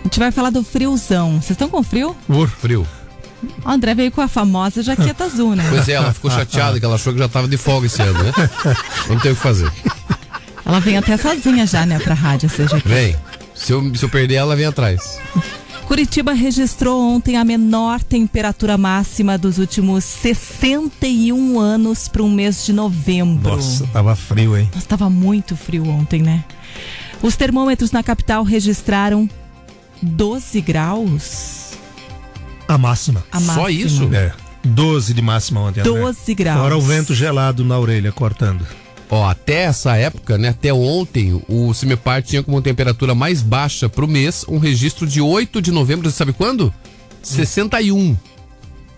A 0.00 0.02
gente 0.04 0.18
vai 0.18 0.30
falar 0.30 0.50
do 0.50 0.62
friozão. 0.62 1.32
Vocês 1.32 1.50
estão 1.50 1.68
com 1.68 1.82
frio? 1.82 2.16
Frio. 2.60 2.86
O 3.64 3.68
André 3.68 3.94
veio 3.94 4.10
com 4.10 4.20
a 4.20 4.28
famosa 4.28 4.82
jaqueta 4.82 5.24
azul, 5.24 5.54
né? 5.54 5.64
Pois 5.68 5.88
é, 5.88 5.92
ela 5.92 6.12
ficou 6.12 6.30
chateada 6.30 6.78
que 6.78 6.84
ela 6.84 6.96
achou 6.96 7.12
que 7.12 7.18
já 7.18 7.28
tava 7.28 7.46
de 7.46 7.56
folga 7.56 7.86
esse 7.86 8.00
ano, 8.02 8.22
né? 8.22 8.32
Não 9.08 9.18
tem 9.18 9.32
o 9.32 9.36
que 9.36 9.40
fazer. 9.40 9.70
Ela 10.64 10.80
vem 10.80 10.96
até 10.96 11.16
sozinha 11.16 11.66
já, 11.66 11.86
né, 11.86 11.98
pra 11.98 12.14
rádio, 12.14 12.48
seja. 12.48 12.80
Vem. 12.84 13.16
Se 13.54 13.72
eu, 13.72 13.94
se 13.94 14.04
eu 14.04 14.08
perder, 14.08 14.36
ela 14.36 14.56
vem 14.56 14.66
atrás. 14.66 15.18
Curitiba 15.88 16.34
registrou 16.34 17.00
ontem 17.00 17.38
a 17.38 17.44
menor 17.46 18.02
temperatura 18.02 18.76
máxima 18.76 19.38
dos 19.38 19.56
últimos 19.56 20.04
61 20.04 21.58
anos 21.58 22.08
para 22.08 22.22
um 22.22 22.30
mês 22.30 22.66
de 22.66 22.74
novembro. 22.74 23.56
Nossa, 23.56 23.86
tava 23.86 24.14
frio, 24.14 24.54
hein? 24.54 24.70
Nossa, 24.74 24.86
tava 24.86 25.08
muito 25.08 25.56
frio 25.56 25.88
ontem, 25.88 26.20
né? 26.20 26.44
Os 27.22 27.36
termômetros 27.36 27.90
na 27.90 28.02
capital 28.02 28.42
registraram 28.42 29.26
12 30.02 30.60
graus. 30.60 31.70
A 32.68 32.76
máxima. 32.76 33.24
A 33.32 33.40
Só 33.40 33.46
máxima. 33.46 33.70
isso? 33.70 34.14
É. 34.14 34.34
12 34.62 35.14
de 35.14 35.22
máxima 35.22 35.62
ontem. 35.62 35.82
12 35.82 36.20
André. 36.20 36.34
graus. 36.34 36.60
Fora 36.60 36.76
o 36.76 36.82
vento 36.82 37.14
gelado 37.14 37.64
na 37.64 37.78
orelha, 37.78 38.12
cortando. 38.12 38.66
Ó, 39.10 39.26
até 39.26 39.62
essa 39.62 39.96
época, 39.96 40.36
né, 40.36 40.48
até 40.48 40.72
ontem, 40.72 41.42
o 41.48 41.72
Cimepar 41.72 42.22
tinha 42.22 42.42
como 42.42 42.60
temperatura 42.60 43.14
mais 43.14 43.40
baixa 43.40 43.88
pro 43.88 44.06
mês 44.06 44.44
um 44.48 44.58
registro 44.58 45.06
de 45.06 45.20
8 45.20 45.62
de 45.62 45.72
novembro, 45.72 46.10
você 46.10 46.16
sabe 46.16 46.32
quando? 46.32 46.72
61. 47.22 48.16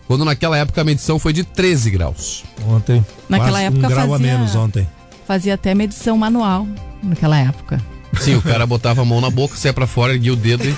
Quando 0.07 0.25
naquela 0.25 0.59
época 0.59 0.81
a 0.81 0.85
medição 0.85 1.21
foi 1.21 1.33
de 1.33 1.45
13 1.45 1.91
graus. 1.91 2.45
Ontem. 2.67 3.05
Naquela 3.29 3.63
época 3.63 3.87
um 3.87 3.91
grau 3.91 4.09
fazia, 4.09 4.17
a 4.17 4.19
menos 4.19 4.55
ontem. 4.57 4.89
Fazia 5.27 5.55
até 5.55 5.73
medição 5.73 6.19
manual 6.19 6.67
naquela 7.01 7.39
época. 7.39 7.81
Sim, 8.19 8.35
o 8.35 8.43
cara 8.43 8.67
botava 8.67 9.03
a 9.03 9.05
mão 9.05 9.21
na 9.21 9.31
boca, 9.31 9.57
saia 9.57 9.73
pra 9.73 9.87
fora, 9.87 10.13
erguia 10.13 10.33
o 10.33 10.37
dedo 10.37 10.65
e. 10.65 10.75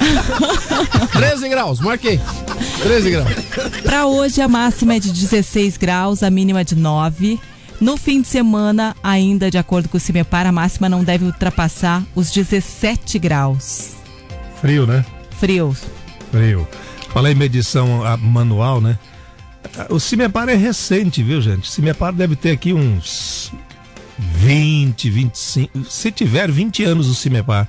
13 1.13 1.49
graus, 1.49 1.81
marquei. 1.81 2.21
13 2.83 3.11
graus. 3.11 3.31
Para 3.83 4.07
hoje 4.07 4.43
a 4.43 4.49
máxima 4.49 4.97
é 4.97 5.01
de 5.01 5.11
16 5.11 5.79
graus, 5.79 6.23
a 6.23 6.29
mínima 6.29 6.63
de 6.63 6.75
9. 6.75 7.41
No 7.83 7.97
fim 7.97 8.23
de 8.23 8.29
semana, 8.29 8.95
ainda 9.03 9.51
de 9.51 9.59
acordo 9.59 9.89
com 9.89 9.97
o 9.97 10.01
CIMEPAR, 10.01 10.47
a 10.47 10.53
máxima 10.53 10.89
não 10.89 11.03
deve 11.03 11.25
ultrapassar 11.25 12.01
os 12.15 12.31
17 12.31 13.19
graus. 13.19 13.95
Frio, 14.61 14.87
né? 14.87 15.05
Frio. 15.33 15.77
Frio. 16.31 16.69
Falei 17.13 17.33
em 17.33 17.35
medição 17.35 18.07
ah, 18.07 18.17
manual, 18.17 18.81
né? 18.81 18.97
O 19.91 19.99
CIMEPAR 19.99 20.49
é 20.49 20.55
recente, 20.55 21.25
viu, 21.25 21.43
gente? 21.43 21.65
O 21.65 21.73
CIMEPAR 21.73 22.13
deve 22.13 22.37
ter 22.37 22.53
aqui 22.53 22.73
uns 22.73 23.53
20, 24.17 25.11
25. 25.11 25.85
Se 25.87 26.13
tiver 26.13 26.53
20 26.53 26.85
anos 26.85 27.09
o 27.09 27.17
CIMEPAR 27.17 27.69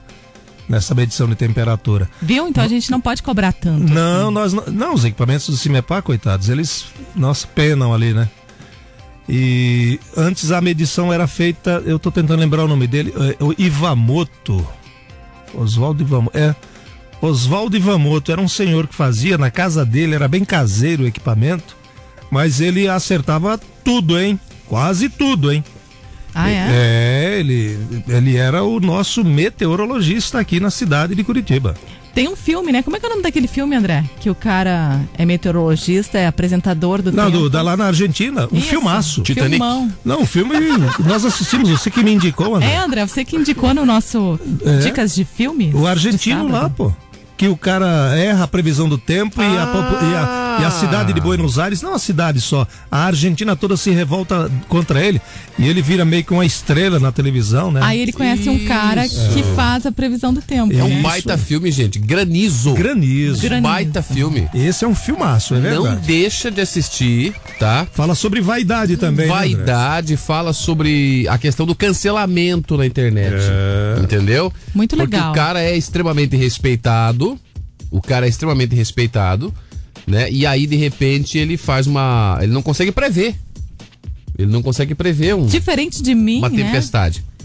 nessa 0.69 0.93
medição 0.93 1.27
de 1.27 1.33
temperatura. 1.33 2.07
Viu? 2.21 2.47
Então 2.47 2.63
a 2.63 2.67
gente 2.67 2.91
não 2.91 3.01
pode 3.01 3.23
cobrar 3.23 3.51
tanto. 3.51 3.91
Não, 3.91 4.25
assim. 4.25 4.31
nós 4.31 4.53
não. 4.53 4.65
Não, 4.67 4.93
os 4.93 5.03
equipamentos 5.03 5.49
do 5.49 5.57
CIMEPAR, 5.57 6.03
coitados, 6.03 6.49
eles, 6.49 6.85
nossa, 7.15 7.47
penam 7.47 7.91
ali, 7.91 8.13
né? 8.13 8.29
E 9.27 9.99
antes 10.17 10.51
a 10.51 10.59
medição 10.59 11.11
era 11.13 11.27
feita, 11.27 11.81
eu 11.85 11.97
tô 11.97 12.11
tentando 12.11 12.39
lembrar 12.39 12.63
o 12.63 12.67
nome 12.67 12.87
dele, 12.87 13.13
é, 13.15 13.43
o 13.43 13.53
Ivamoto. 13.57 14.65
Oswaldo 15.53 16.03
Ivamoto. 16.03 16.37
É. 16.37 16.55
Oswaldo 17.21 17.77
Ivamoto 17.77 18.31
era 18.31 18.41
um 18.41 18.49
senhor 18.49 18.85
que 18.85 18.95
fazia 18.95 19.37
na 19.37 19.49
casa 19.49 19.85
dele, 19.85 20.15
era 20.15 20.27
bem 20.27 20.43
caseiro 20.43 21.03
o 21.03 21.07
equipamento, 21.07 21.77
mas 22.29 22.59
ele 22.59 22.87
acertava 22.87 23.57
tudo, 23.83 24.19
hein? 24.19 24.37
Quase 24.67 25.07
tudo, 25.07 25.51
hein? 25.51 25.63
Ah, 26.35 26.49
é? 26.49 26.67
É, 26.69 27.39
ele, 27.39 27.79
ele 28.07 28.35
era 28.35 28.63
o 28.63 28.79
nosso 28.79 29.23
meteorologista 29.23 30.39
aqui 30.39 30.59
na 30.59 30.71
cidade 30.71 31.15
de 31.15 31.23
Curitiba. 31.23 31.75
Tem 32.13 32.27
um 32.27 32.35
filme, 32.35 32.71
né? 32.71 32.83
Como 32.83 32.95
é 32.95 32.99
que 32.99 33.05
é 33.05 33.07
o 33.07 33.11
nome 33.11 33.23
daquele 33.23 33.47
filme, 33.47 33.75
André? 33.75 34.03
Que 34.19 34.29
o 34.29 34.35
cara 34.35 34.99
é 35.17 35.25
meteorologista, 35.25 36.17
é 36.19 36.27
apresentador 36.27 37.01
do 37.01 37.11
Não, 37.11 37.25
tempo. 37.25 37.39
do, 37.43 37.49
da 37.49 37.61
lá 37.63 37.75
na 37.75 37.85
Argentina, 37.87 38.47
um 38.51 38.57
Isso, 38.57 38.67
filmaço. 38.67 39.21
Titanic. 39.23 39.57
filmão. 39.57 39.91
Não, 40.05 40.21
o 40.21 40.25
filme 40.25 40.53
nós 40.99 41.25
assistimos, 41.25 41.69
você 41.69 41.89
que 41.89 42.03
me 42.03 42.13
indicou, 42.13 42.55
André. 42.55 42.71
É, 42.73 42.77
André, 42.77 43.05
você 43.07 43.25
que 43.25 43.35
indicou 43.35 43.73
no 43.73 43.83
nosso 43.85 44.39
É. 44.63 44.77
Dicas 44.77 45.15
de 45.15 45.25
Filme. 45.25 45.71
O 45.73 45.87
argentino 45.87 46.47
lá, 46.47 46.69
pô. 46.69 46.91
Que 47.35 47.47
o 47.47 47.57
cara 47.57 48.15
erra 48.15 48.43
a 48.43 48.47
previsão 48.47 48.87
do 48.87 48.97
tempo 48.97 49.41
e, 49.41 49.57
a, 49.57 49.65
popu- 49.65 50.05
e, 50.05 50.15
a, 50.15 50.42
e 50.61 50.65
a 50.65 50.71
cidade 50.71 51.13
de 51.13 51.21
Buenos 51.21 51.59
Aires, 51.59 51.81
não 51.81 51.93
a 51.93 51.99
cidade 51.99 52.41
só, 52.41 52.67
a 52.91 53.05
Argentina 53.05 53.55
toda 53.55 53.77
se 53.77 53.91
revolta 53.91 54.51
contra 54.67 55.03
ele 55.03 55.21
e 55.57 55.67
ele 55.67 55.81
vira 55.81 56.03
meio 56.03 56.23
que 56.23 56.33
uma 56.33 56.45
estrela 56.45 56.99
na 56.99 57.11
televisão, 57.11 57.71
né? 57.71 57.79
Aí 57.83 57.99
ele 57.99 58.11
conhece 58.11 58.49
um 58.49 58.65
cara 58.65 59.07
que 59.07 59.43
faz 59.55 59.85
a 59.85 59.91
previsão 59.91 60.33
do 60.33 60.41
tempo. 60.41 60.73
É 60.73 60.83
um 60.83 60.89
né? 60.89 61.01
baita 61.01 61.37
filme, 61.37 61.71
gente. 61.71 61.99
Granizo. 61.99 62.73
Granizo. 62.73 63.41
Granizo. 63.41 63.63
Baita 63.63 64.01
filme. 64.01 64.49
Esse 64.53 64.85
é 64.85 64.87
um 64.87 64.95
filmaço, 64.95 65.55
é 65.55 65.59
Não 65.59 65.83
verdade. 65.83 66.07
deixa 66.07 66.49
de 66.49 66.61
assistir, 66.61 67.33
tá? 67.59 67.87
Fala 67.91 68.15
sobre 68.15 68.41
vaidade 68.41 68.97
também, 68.97 69.27
né? 69.27 69.33
Vaidade, 69.33 70.17
fala 70.17 70.53
sobre 70.53 71.27
a 71.27 71.37
questão 71.37 71.65
do 71.65 71.75
cancelamento 71.75 72.77
na 72.77 72.85
internet. 72.85 73.35
Entendeu? 74.01 74.51
Muito 74.73 74.95
Porque 74.95 75.15
legal. 75.15 75.31
o 75.31 75.35
cara 75.35 75.61
é 75.61 75.75
extremamente 75.75 76.35
respeitado. 76.35 77.39
O 77.91 78.01
cara 78.01 78.25
é 78.25 78.29
extremamente 78.29 78.73
respeitado, 78.73 79.53
né? 80.07 80.31
E 80.31 80.45
aí, 80.45 80.67
de 80.67 80.75
repente, 80.75 81.37
ele 81.37 81.57
faz 81.57 81.87
uma. 81.87 82.37
Ele 82.41 82.51
não 82.51 82.61
consegue 82.61 82.91
prever. 82.91 83.35
Ele 84.37 84.51
não 84.51 84.63
consegue 84.63 84.95
prever 84.95 85.35
um, 85.35 85.45
Diferente 85.45 86.01
de 86.01 86.15
mim, 86.15 86.39
uma 86.39 86.49
né? 86.49 86.55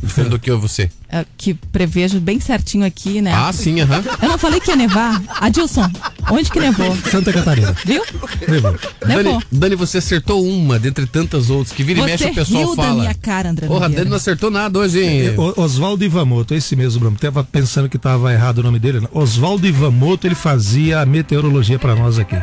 Diferente 0.02 0.30
do 0.30 0.38
que 0.38 0.50
você. 0.52 0.90
É, 1.08 1.24
Que 1.36 1.54
prevejo 1.54 2.20
bem 2.20 2.38
certinho 2.38 2.84
aqui, 2.84 3.20
né? 3.20 3.32
Ah, 3.34 3.52
sim, 3.52 3.80
aham. 3.80 4.02
Eu 4.22 4.28
não 4.28 4.38
falei 4.38 4.60
que 4.60 4.70
ia 4.70 4.76
nevar. 4.76 5.20
Adilson, 5.40 5.90
onde 6.30 6.50
que 6.50 6.60
nevou? 6.60 6.96
Santa 7.10 7.32
Catarina. 7.32 7.74
Viu? 7.84 8.02
Levou. 8.46 8.76
Dani, 9.00 9.14
Nevou. 9.24 9.42
Dani, 9.50 9.74
você 9.74 9.98
acertou 9.98 10.44
uma 10.46 10.78
dentre 10.78 11.06
tantas 11.06 11.50
outras. 11.50 11.74
Que 11.76 11.82
vira 11.82 12.00
e 12.00 12.04
mexe 12.04 12.26
o 12.26 12.34
pessoal 12.34 12.64
riu 12.66 12.76
fala. 12.76 12.88
da 12.88 12.94
minha 12.94 13.14
cara, 13.14 13.50
André 13.50 13.66
Porra. 13.66 13.88
Dani 13.88 14.08
não 14.08 14.16
acertou 14.16 14.50
nada 14.50 14.78
hoje, 14.78 15.02
hein? 15.02 15.26
É, 15.28 15.60
Oswaldo 15.60 16.04
Ivamoto, 16.04 16.54
esse 16.54 16.76
mesmo 16.76 17.02
nome. 17.04 17.16
Tava 17.16 17.42
pensando 17.42 17.88
que 17.88 17.98
tava 17.98 18.32
errado 18.32 18.58
o 18.58 18.62
nome 18.62 18.78
dele. 18.78 19.00
não. 19.00 19.08
Oswaldo 19.12 19.66
Ivamoto, 19.66 20.26
ele 20.26 20.34
fazia 20.34 21.00
a 21.00 21.06
meteorologia 21.06 21.78
pra 21.78 21.94
nós 21.96 22.18
aqui. 22.18 22.36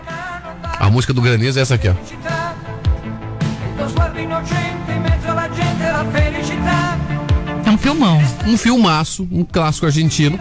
A 0.78 0.89
música 0.89 1.14
do 1.14 1.22
Granizo 1.22 1.58
é 1.58 1.62
essa 1.62 1.76
aqui, 1.76 1.88
ó. 1.88 1.93
Lo 3.78 3.89
sguardo 3.89 4.20
innocente 4.20 4.91
in 4.95 5.01
mezzo 5.01 5.28
alla 5.30 5.47
gente 5.49 5.84
la 5.84 6.06
felicità. 6.12 6.97
Filmão. 7.86 8.20
Um 8.48 8.58
filmaço, 8.58 9.28
um 9.32 9.44
clássico 9.44 9.86
argentino, 9.86 10.40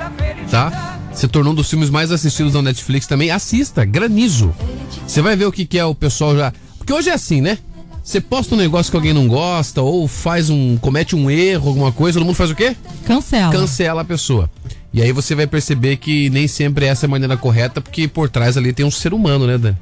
tá? 0.50 0.98
Se 1.12 1.28
tornou 1.28 1.52
um 1.52 1.54
dos 1.54 1.68
filmes 1.68 1.90
mais 1.90 2.10
assistidos 2.10 2.54
da 2.54 2.62
Netflix 2.62 3.06
também. 3.06 3.30
Assista, 3.30 3.84
Granizo. 3.84 4.54
Você 5.06 5.20
vai 5.20 5.36
ver 5.36 5.44
o 5.44 5.52
que, 5.52 5.66
que 5.66 5.78
é 5.78 5.84
o 5.84 5.94
pessoal 5.94 6.34
já. 6.34 6.54
Porque 6.78 6.90
hoje 6.90 7.10
é 7.10 7.12
assim, 7.12 7.42
né? 7.42 7.58
Você 8.02 8.18
posta 8.18 8.54
um 8.54 8.58
negócio 8.58 8.90
que 8.90 8.96
alguém 8.96 9.12
não 9.12 9.28
gosta, 9.28 9.82
ou 9.82 10.08
faz 10.08 10.48
um. 10.48 10.78
comete 10.78 11.14
um 11.14 11.30
erro, 11.30 11.68
alguma 11.68 11.92
coisa, 11.92 12.18
todo 12.18 12.24
mundo 12.26 12.34
faz 12.34 12.50
o 12.50 12.54
quê? 12.54 12.74
Cancela. 13.04 13.52
Cancela 13.52 14.00
a 14.00 14.04
pessoa. 14.06 14.50
E 14.90 15.02
aí 15.02 15.12
você 15.12 15.34
vai 15.34 15.46
perceber 15.46 15.98
que 15.98 16.30
nem 16.30 16.48
sempre 16.48 16.86
essa 16.86 17.04
é 17.04 17.08
a 17.08 17.10
maneira 17.10 17.36
correta, 17.36 17.78
porque 17.82 18.08
por 18.08 18.30
trás 18.30 18.56
ali 18.56 18.72
tem 18.72 18.86
um 18.86 18.90
ser 18.90 19.12
humano, 19.12 19.46
né, 19.46 19.58
Dan? 19.58 19.74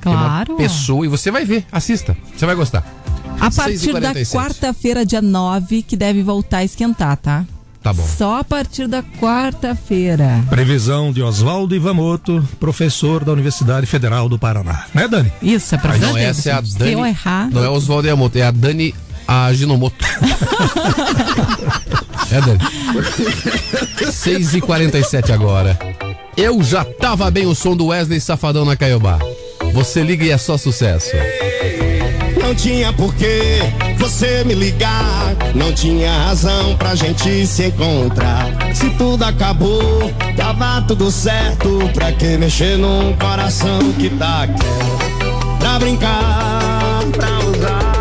Tem 0.00 0.12
uma 0.12 0.26
Claro. 0.26 0.54
pessoa, 0.54 1.04
e 1.04 1.08
você 1.08 1.28
vai 1.32 1.44
ver, 1.44 1.66
assista. 1.72 2.16
Você 2.36 2.46
vai 2.46 2.54
gostar. 2.54 2.99
A 3.40 3.50
partir 3.50 3.92
da 4.00 4.12
6h47. 4.14 4.30
quarta-feira, 4.32 5.04
dia 5.06 5.22
9, 5.22 5.82
que 5.82 5.96
deve 5.96 6.22
voltar 6.22 6.58
a 6.58 6.64
esquentar, 6.64 7.16
tá? 7.16 7.44
Tá 7.82 7.94
bom. 7.94 8.06
Só 8.06 8.40
a 8.40 8.44
partir 8.44 8.86
da 8.86 9.02
quarta-feira. 9.02 10.44
Previsão 10.50 11.10
de 11.12 11.22
Oswaldo 11.22 11.74
Ivamoto, 11.74 12.46
professor 12.58 13.24
da 13.24 13.32
Universidade 13.32 13.86
Federal 13.86 14.28
do 14.28 14.38
Paraná. 14.38 14.84
Né, 14.92 15.08
Dani? 15.08 15.32
Isso, 15.40 15.74
é 15.74 15.78
pra 15.78 15.96
Não, 15.96 16.14
essa 16.16 16.50
é 16.50 16.52
a 16.52 16.62
Se 16.62 16.76
Dani. 16.78 16.92
eu 16.92 17.06
errar. 17.06 17.48
Não 17.50 17.64
é 17.64 17.68
o 17.70 17.72
Oswaldo 17.72 18.06
Yamoto, 18.06 18.36
é 18.38 18.42
a 18.42 18.50
Dani 18.50 18.94
Aginomoto. 19.26 19.96
é, 22.30 22.40
Dani. 22.42 22.58
6h47 24.10 25.30
agora. 25.30 25.78
Eu 26.36 26.62
já 26.62 26.84
tava 26.84 27.30
bem 27.30 27.46
o 27.46 27.54
som 27.54 27.74
do 27.74 27.86
Wesley 27.86 28.20
Safadão 28.20 28.64
na 28.66 28.76
Caiobá. 28.76 29.18
Você 29.72 30.02
liga 30.02 30.24
e 30.24 30.30
é 30.30 30.36
só 30.38 30.58
sucesso. 30.58 31.10
Não 32.50 32.56
tinha 32.56 32.92
porquê 32.92 33.60
você 33.96 34.42
me 34.42 34.54
ligar. 34.54 35.36
Não 35.54 35.72
tinha 35.72 36.12
razão 36.12 36.76
pra 36.76 36.96
gente 36.96 37.46
se 37.46 37.66
encontrar. 37.66 38.44
Se 38.74 38.90
tudo 38.90 39.22
acabou, 39.22 40.12
tava 40.36 40.82
tudo 40.82 41.12
certo. 41.12 41.78
Pra 41.94 42.10
que 42.10 42.36
mexer 42.36 42.76
num 42.76 43.12
coração 43.18 43.78
que 43.96 44.10
tá 44.10 44.48
quieto? 44.48 45.58
Pra 45.60 45.78
brincar, 45.78 47.04
pra 47.12 47.38
usar. 47.38 47.92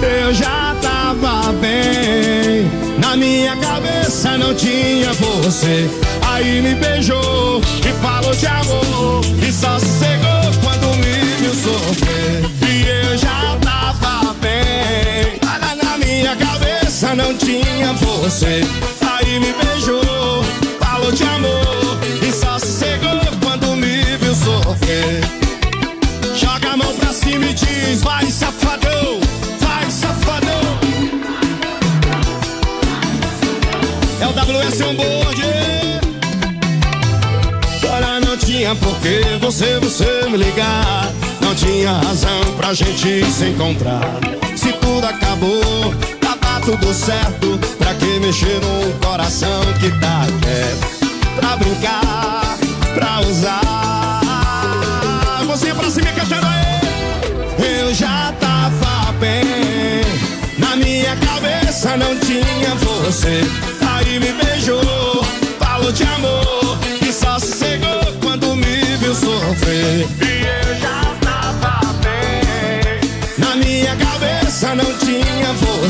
Eu 0.00 0.32
já 0.32 0.74
tava 0.80 1.52
bem. 1.52 2.70
Na 2.98 3.14
minha 3.14 3.54
cabeça 3.58 4.38
não 4.38 4.54
tinha 4.54 5.12
você. 5.12 5.86
Aí 6.30 6.62
me 6.62 6.74
beijou 6.76 7.60
e 7.60 7.92
falou 8.00 8.34
de 8.34 8.46
amor. 8.46 9.20
E 9.46 9.52
só 9.52 9.76
viu 9.78 10.11
sofrer. 11.62 12.42
E 12.68 12.88
eu 12.88 13.16
já 13.16 13.56
tava 13.60 14.34
bem. 14.34 15.38
Nada 15.44 15.74
na 15.82 15.98
minha 15.98 16.34
cabeça 16.36 17.14
não 17.14 17.34
tinha 17.36 17.92
você. 17.94 18.62
Aí 19.00 19.38
me 19.38 19.52
beijou, 19.52 20.44
falou 20.80 21.12
de 21.12 21.22
amor. 21.22 21.98
E 22.26 22.32
só 22.32 22.58
sossegou 22.58 23.20
quando 23.42 23.76
me 23.76 24.16
viu 24.16 24.34
sofrer. 24.34 25.20
Joga 26.34 26.72
a 26.72 26.76
mão 26.76 26.92
pra 26.96 27.12
cima 27.12 27.46
e 27.46 27.54
diz: 27.54 28.02
vai 28.02 28.26
safadão, 28.26 29.20
vai 29.60 29.90
safadão. 29.90 30.62
É 34.20 34.26
o 34.26 34.30
WS 34.30 34.80
é 34.80 34.94
board. 34.94 35.42
Agora 37.84 38.20
não 38.20 38.36
tinha 38.36 38.74
por 38.76 38.96
que 39.00 39.38
você, 39.40 39.78
você 39.80 40.28
me 40.28 40.38
ligar. 40.38 41.12
Tinha 41.62 41.92
razão 41.92 42.40
pra 42.56 42.74
gente 42.74 43.24
se 43.30 43.44
encontrar. 43.50 44.00
Se 44.56 44.72
tudo 44.72 45.06
acabou, 45.06 45.94
tava 46.20 46.60
tudo 46.64 46.92
certo. 46.92 47.56
Pra 47.78 47.94
que 47.94 48.18
mexer 48.18 48.60
num 48.60 48.90
coração 48.98 49.62
que 49.78 49.88
tá 50.00 50.26
quieto? 50.42 51.12
Pra 51.36 51.56
brincar, 51.56 52.58
pra 52.94 53.20
usar. 53.20 53.60
Você 55.46 55.72
pra 55.72 55.88
cima 55.88 56.10
cachando 56.10 56.46
aí. 56.48 57.78
Eu 57.78 57.94
já 57.94 58.34
tava 58.40 59.12
bem. 59.20 60.02
Na 60.58 60.74
minha 60.74 61.16
cabeça 61.16 61.96
não 61.96 62.18
tinha 62.18 62.74
você. 62.74 63.40
Aí 63.88 64.18
me 64.18 64.32
beijou, 64.32 65.24
falou 65.60 65.92
de 65.92 66.02
amor. 66.02 66.76
E 67.06 67.12
só 67.12 67.38
sossegou 67.38 68.02
quando 68.20 68.56
me 68.56 68.96
viu 68.96 69.14
sofrer. 69.14 70.21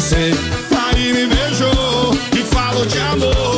Você. 0.02 0.32
Aí 0.76 1.12
me 1.12 1.26
beijou 1.28 2.14
e 2.34 2.42
falou 2.52 2.84
de 2.84 2.98
amor. 2.98 3.51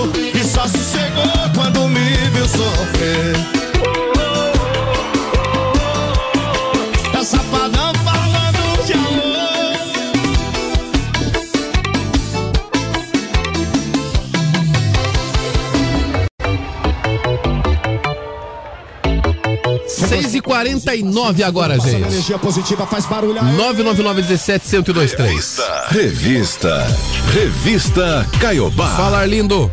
6h49 20.40 21.42
agora, 21.42 21.78
gente. 21.78 22.32
999-17-1023. 22.32 25.26
Revista, 25.26 25.86
revista, 25.88 26.86
revista 27.32 28.26
Caiobá. 28.40 28.88
Falar 28.96 29.26
lindo. 29.26 29.70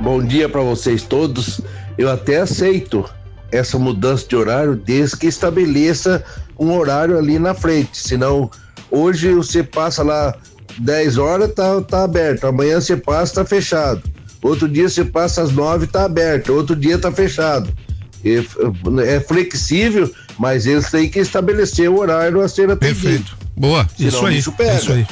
Bom 0.00 0.24
dia 0.24 0.48
para 0.48 0.62
vocês 0.62 1.02
todos. 1.02 1.60
Eu 1.96 2.10
até 2.10 2.40
aceito 2.40 3.04
essa 3.52 3.78
mudança 3.78 4.26
de 4.26 4.34
horário 4.34 4.74
desde 4.74 5.16
que 5.16 5.26
estabeleça 5.26 6.24
um 6.58 6.76
horário 6.76 7.16
ali 7.16 7.38
na 7.38 7.54
frente. 7.54 7.96
Senão, 7.96 8.50
hoje 8.90 9.32
você 9.32 9.62
passa 9.62 10.02
lá 10.02 10.34
10 10.78 11.18
horas, 11.18 11.52
tá, 11.52 11.80
tá 11.82 12.02
aberto. 12.02 12.46
Amanhã 12.46 12.80
você 12.80 12.96
passa, 12.96 13.36
tá 13.36 13.44
fechado. 13.44 14.02
Outro 14.42 14.68
dia 14.68 14.88
você 14.88 15.04
passa 15.04 15.42
às 15.42 15.52
9, 15.52 15.86
tá 15.86 16.04
aberto. 16.04 16.52
Outro 16.52 16.74
dia 16.74 16.98
tá 16.98 17.12
fechado. 17.12 17.72
É, 18.24 19.16
é 19.16 19.20
flexível, 19.20 20.12
mas 20.38 20.66
eles 20.66 20.90
têm 20.90 21.08
que 21.08 21.18
estabelecer 21.18 21.88
o 21.90 21.98
horário 21.98 22.40
a 22.40 22.48
ser 22.48 22.70
atendido. 22.70 23.00
Perfeito. 23.00 23.36
Boa. 23.56 23.88
Senão 23.96 24.08
Isso 24.08 24.26
aí, 24.26 24.34
bicho 24.36 24.52
pega. 24.52 24.74
isso 24.76 24.92
aí. 24.92 25.06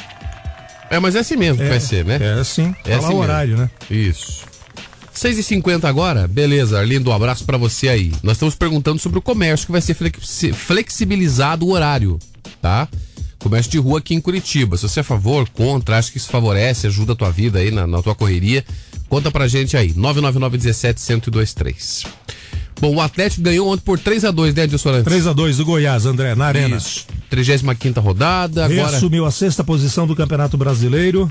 É, 0.90 0.98
mas 0.98 1.14
é 1.14 1.20
assim 1.20 1.36
mesmo 1.36 1.56
que 1.58 1.64
É, 1.64 1.68
vai 1.68 1.80
ser, 1.80 2.04
né? 2.04 2.18
É 2.20 2.40
assim, 2.40 2.74
É 2.84 2.90
lá 2.92 2.96
assim 2.96 3.06
o 3.06 3.08
mesmo. 3.08 3.22
horário, 3.22 3.56
né? 3.56 3.70
Isso. 3.90 4.42
6 5.14 5.38
e 5.38 5.42
50 5.42 5.88
agora? 5.88 6.26
Beleza, 6.26 6.78
Arlindo, 6.78 7.10
um 7.10 7.12
abraço 7.14 7.44
pra 7.44 7.56
você 7.56 7.88
aí. 7.88 8.12
Nós 8.22 8.32
estamos 8.36 8.54
perguntando 8.54 8.98
sobre 8.98 9.18
o 9.18 9.22
comércio 9.22 9.66
que 9.66 9.72
vai 9.72 9.80
ser 9.80 9.94
flexi- 9.94 10.52
flexibilizado 10.52 11.66
o 11.66 11.70
horário, 11.72 12.18
tá? 12.60 12.88
Comércio 13.38 13.70
de 13.72 13.78
rua 13.78 13.98
aqui 13.98 14.14
em 14.14 14.20
Curitiba. 14.20 14.76
Se 14.76 14.82
você 14.88 15.00
é 15.00 15.02
a 15.02 15.04
favor, 15.04 15.48
contra, 15.50 15.98
acha 15.98 16.10
que 16.10 16.16
isso 16.18 16.28
favorece, 16.30 16.86
ajuda 16.86 17.12
a 17.12 17.16
tua 17.16 17.30
vida 17.30 17.58
aí 17.58 17.70
na, 17.70 17.86
na 17.86 18.02
tua 18.02 18.14
correria, 18.14 18.64
conta 19.08 19.30
pra 19.30 19.48
gente 19.48 19.76
aí. 19.76 19.92
999 19.96 20.56
17 20.58 21.00
1023 21.08 22.04
Bom, 22.80 22.94
o 22.96 23.00
Atlético 23.00 23.42
ganhou 23.42 23.68
ontem 23.68 23.82
por 23.84 23.98
3x2, 23.98 24.56
né, 24.56 24.64
Edson 24.64 24.88
Arantes? 24.88 25.12
3x2 25.12 25.56
do 25.56 25.64
Goiás, 25.64 26.06
André, 26.06 26.34
na 26.34 26.46
Arena. 26.46 26.76
Isso. 26.76 27.06
35 27.30 28.00
rodada, 28.00 28.64
agora. 28.64 28.90
Reassumiu 28.90 29.24
a 29.24 29.30
sexta 29.30 29.62
posição 29.62 30.06
do 30.06 30.16
Campeonato 30.16 30.56
Brasileiro. 30.56 31.30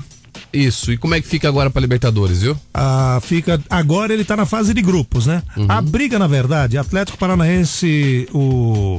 Isso. 0.52 0.92
E 0.92 0.96
como 0.96 1.14
é 1.14 1.20
que 1.20 1.28
fica 1.28 1.48
agora 1.48 1.70
pra 1.70 1.80
Libertadores, 1.80 2.42
viu? 2.42 2.56
Ah, 2.72 3.20
fica 3.22 3.60
agora 3.68 4.12
ele 4.12 4.24
tá 4.24 4.36
na 4.36 4.46
fase 4.46 4.72
de 4.74 4.82
grupos, 4.82 5.26
né? 5.26 5.42
Uhum. 5.56 5.66
A 5.68 5.80
briga, 5.80 6.18
na 6.18 6.26
verdade, 6.26 6.78
Atlético 6.78 7.18
Paranaense, 7.18 8.28
o 8.32 8.98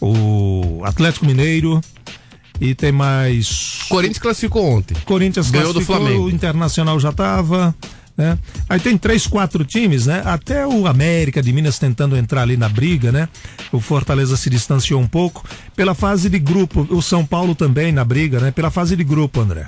o 0.00 0.80
Atlético 0.84 1.24
Mineiro 1.24 1.80
e 2.60 2.74
tem 2.74 2.90
mais 2.90 3.84
Corinthians 3.88 4.18
classificou 4.18 4.64
ontem. 4.64 4.96
Corinthians 5.04 5.50
Ganhou 5.50 5.72
do 5.72 5.80
Flamengo. 5.80 6.24
o 6.24 6.30
Internacional 6.30 6.98
já 6.98 7.12
tava, 7.12 7.74
né? 8.16 8.38
Aí 8.68 8.78
tem 8.78 8.96
três, 8.98 9.26
quatro 9.26 9.64
times, 9.64 10.06
né? 10.06 10.22
Até 10.24 10.66
o 10.66 10.86
América 10.86 11.42
de 11.42 11.52
Minas 11.52 11.78
tentando 11.78 12.16
entrar 12.16 12.42
ali 12.42 12.56
na 12.56 12.68
briga, 12.68 13.10
né? 13.10 13.28
O 13.70 13.80
Fortaleza 13.80 14.36
se 14.36 14.50
distanciou 14.50 15.00
um 15.00 15.06
pouco. 15.06 15.44
Pela 15.74 15.94
fase 15.94 16.28
de 16.28 16.38
grupo, 16.38 16.86
o 16.90 17.00
São 17.00 17.24
Paulo 17.24 17.54
também 17.54 17.92
na 17.92 18.04
briga, 18.04 18.40
né? 18.40 18.50
Pela 18.50 18.70
fase 18.70 18.96
de 18.96 19.04
grupo, 19.04 19.40
André. 19.40 19.66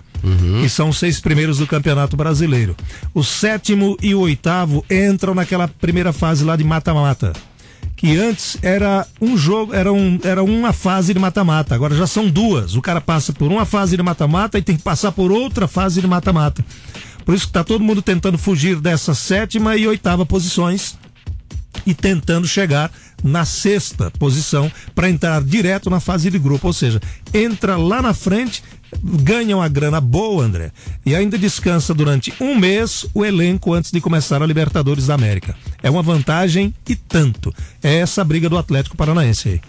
Que 0.61 0.69
são 0.69 0.89
os 0.91 0.99
seis 0.99 1.21
primeiros 1.21 1.59
do 1.59 1.67
Campeonato 1.67 2.17
Brasileiro. 2.17 2.77
O 3.13 3.23
sétimo 3.23 3.97
e 4.03 4.15
o 4.15 4.21
oitavo 4.21 4.85
entram 4.91 5.35
naquela 5.35 5.69
primeira 5.69 6.13
fase 6.13 6.45
lá 6.45 6.57
de 6.57 6.65
mata-mata 6.65 7.33
que 7.97 8.19
antes 8.19 8.59
era 8.61 9.07
um 9.21 9.37
jogo, 9.37 9.73
era, 9.73 9.93
um, 9.93 10.19
era 10.23 10.43
uma 10.43 10.73
fase 10.73 11.15
de 11.15 11.21
mata-mata, 11.21 11.75
agora 11.75 11.95
já 11.95 12.07
são 12.07 12.29
duas. 12.29 12.75
O 12.75 12.83
cara 12.83 13.01
passa 13.01 13.33
por 13.33 13.51
uma 13.51 13.65
fase 13.65 13.97
de 13.97 14.03
mata-mata 14.03 14.59
e 14.59 14.63
tem 14.63 14.77
que 14.77 14.83
passar 14.83 15.13
por 15.13 15.31
outra 15.33 15.67
fase 15.67 16.01
de 16.01 16.07
mata-mata. 16.07 16.65
Por 17.25 17.35
isso 17.35 17.47
que 17.47 17.53
tá 17.53 17.65
todo 17.65 17.83
mundo 17.83 18.03
tentando 18.03 18.39
fugir 18.39 18.81
dessa 18.81 19.15
sétima 19.15 19.77
e 19.77 19.87
oitava 19.87 20.27
posições 20.27 20.97
e 21.87 21.95
tentando 21.95 22.47
chegar 22.47 22.91
na 23.23 23.45
sexta 23.45 24.11
posição 24.13 24.71
para 24.95 25.09
entrar 25.09 25.43
direto 25.43 25.89
na 25.89 26.01
fase 26.01 26.31
de 26.31 26.39
grupo, 26.39 26.67
ou 26.67 26.73
seja, 26.73 27.01
entra 27.33 27.77
lá 27.77 28.03
na 28.03 28.13
frente, 28.13 28.63
ganha 29.03 29.57
uma 29.57 29.69
grana 29.69 30.01
boa, 30.01 30.45
André, 30.45 30.71
e 31.05 31.15
ainda 31.15 31.39
descansa 31.39 31.95
durante 31.95 32.35
um 32.39 32.55
mês 32.55 33.07
o 33.15 33.25
elenco 33.25 33.73
antes 33.73 33.91
de 33.91 34.01
começar 34.01 34.43
a 34.43 34.47
Libertadores 34.47 35.07
da 35.07 35.15
América. 35.15 35.57
É 35.83 35.91
uma 35.91 36.03
vantagem 36.03 36.75
e 36.89 36.95
tanto. 36.95 37.53
É 37.83 37.97
essa 37.97 38.21
a 38.21 38.25
briga 38.25 38.49
do 38.49 38.59
Atlético 38.59 38.97
Paranaense 38.97 39.49
aí. 39.49 39.61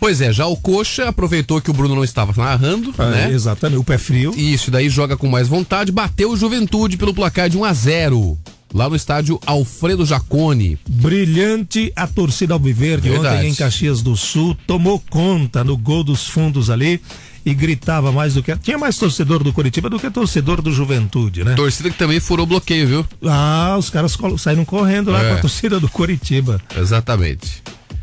Pois 0.00 0.20
é, 0.20 0.32
já 0.32 0.46
o 0.46 0.56
Coxa 0.56 1.08
aproveitou 1.08 1.60
que 1.60 1.70
o 1.70 1.74
Bruno 1.74 1.94
não 1.94 2.04
estava 2.04 2.32
narrando, 2.40 2.94
né? 2.98 3.28
É, 3.30 3.32
exatamente, 3.32 3.78
o 3.80 3.84
pé 3.84 3.98
frio. 3.98 4.32
Isso, 4.36 4.70
daí 4.70 4.88
joga 4.88 5.16
com 5.16 5.28
mais 5.28 5.48
vontade, 5.48 5.90
bateu 5.92 6.30
o 6.30 6.36
Juventude 6.36 6.96
pelo 6.96 7.12
placar 7.14 7.48
de 7.48 7.56
1 7.58 7.64
a 7.64 7.72
0 7.72 8.38
lá 8.74 8.88
no 8.88 8.94
estádio 8.94 9.40
Alfredo 9.46 10.04
Jacone. 10.04 10.78
Brilhante 10.88 11.92
a 11.96 12.06
torcida 12.06 12.54
Alviverde 12.54 13.08
Verdade. 13.08 13.36
ontem 13.38 13.50
em 13.50 13.54
Caxias 13.54 14.02
do 14.02 14.16
Sul, 14.16 14.56
tomou 14.66 15.02
conta 15.10 15.64
no 15.64 15.76
gol 15.76 16.04
dos 16.04 16.26
fundos 16.28 16.68
ali 16.70 17.00
e 17.46 17.54
gritava 17.54 18.12
mais 18.12 18.34
do 18.34 18.42
que. 18.42 18.54
Tinha 18.56 18.76
mais 18.76 18.96
torcedor 18.98 19.42
do 19.42 19.52
Curitiba 19.54 19.88
do 19.88 19.98
que 19.98 20.10
torcedor 20.10 20.60
do 20.60 20.70
Juventude, 20.70 21.44
né? 21.44 21.54
Torcida 21.54 21.88
que 21.90 21.96
também 21.96 22.20
furou 22.20 22.44
bloqueio, 22.44 22.86
viu? 22.86 23.06
Ah, 23.26 23.74
os 23.78 23.88
caras 23.88 24.16
saíram 24.38 24.64
correndo 24.66 25.10
lá 25.10 25.22
É. 25.24 25.30
com 25.30 25.34
a 25.36 25.40
torcida 25.40 25.80
do 25.80 25.88
Curitiba. 25.88 26.60
Exatamente. 26.76 27.62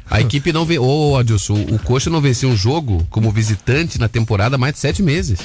A 0.10 0.22
equipe 0.22 0.54
não 0.54 0.66
vê. 0.66 0.78
Ô, 0.80 1.18
Adilson, 1.18 1.66
o 1.72 1.80
Coxa 1.80 2.10
não 2.10 2.22
venceu 2.22 2.50
um 2.50 2.56
jogo 2.56 3.06
como 3.10 3.32
visitante 3.32 4.00
na 4.00 4.08
temporada 4.08 4.56
há 4.56 4.58
mais 4.60 4.74
de 4.76 4.80
sete 4.80 5.02
meses. 5.02 5.40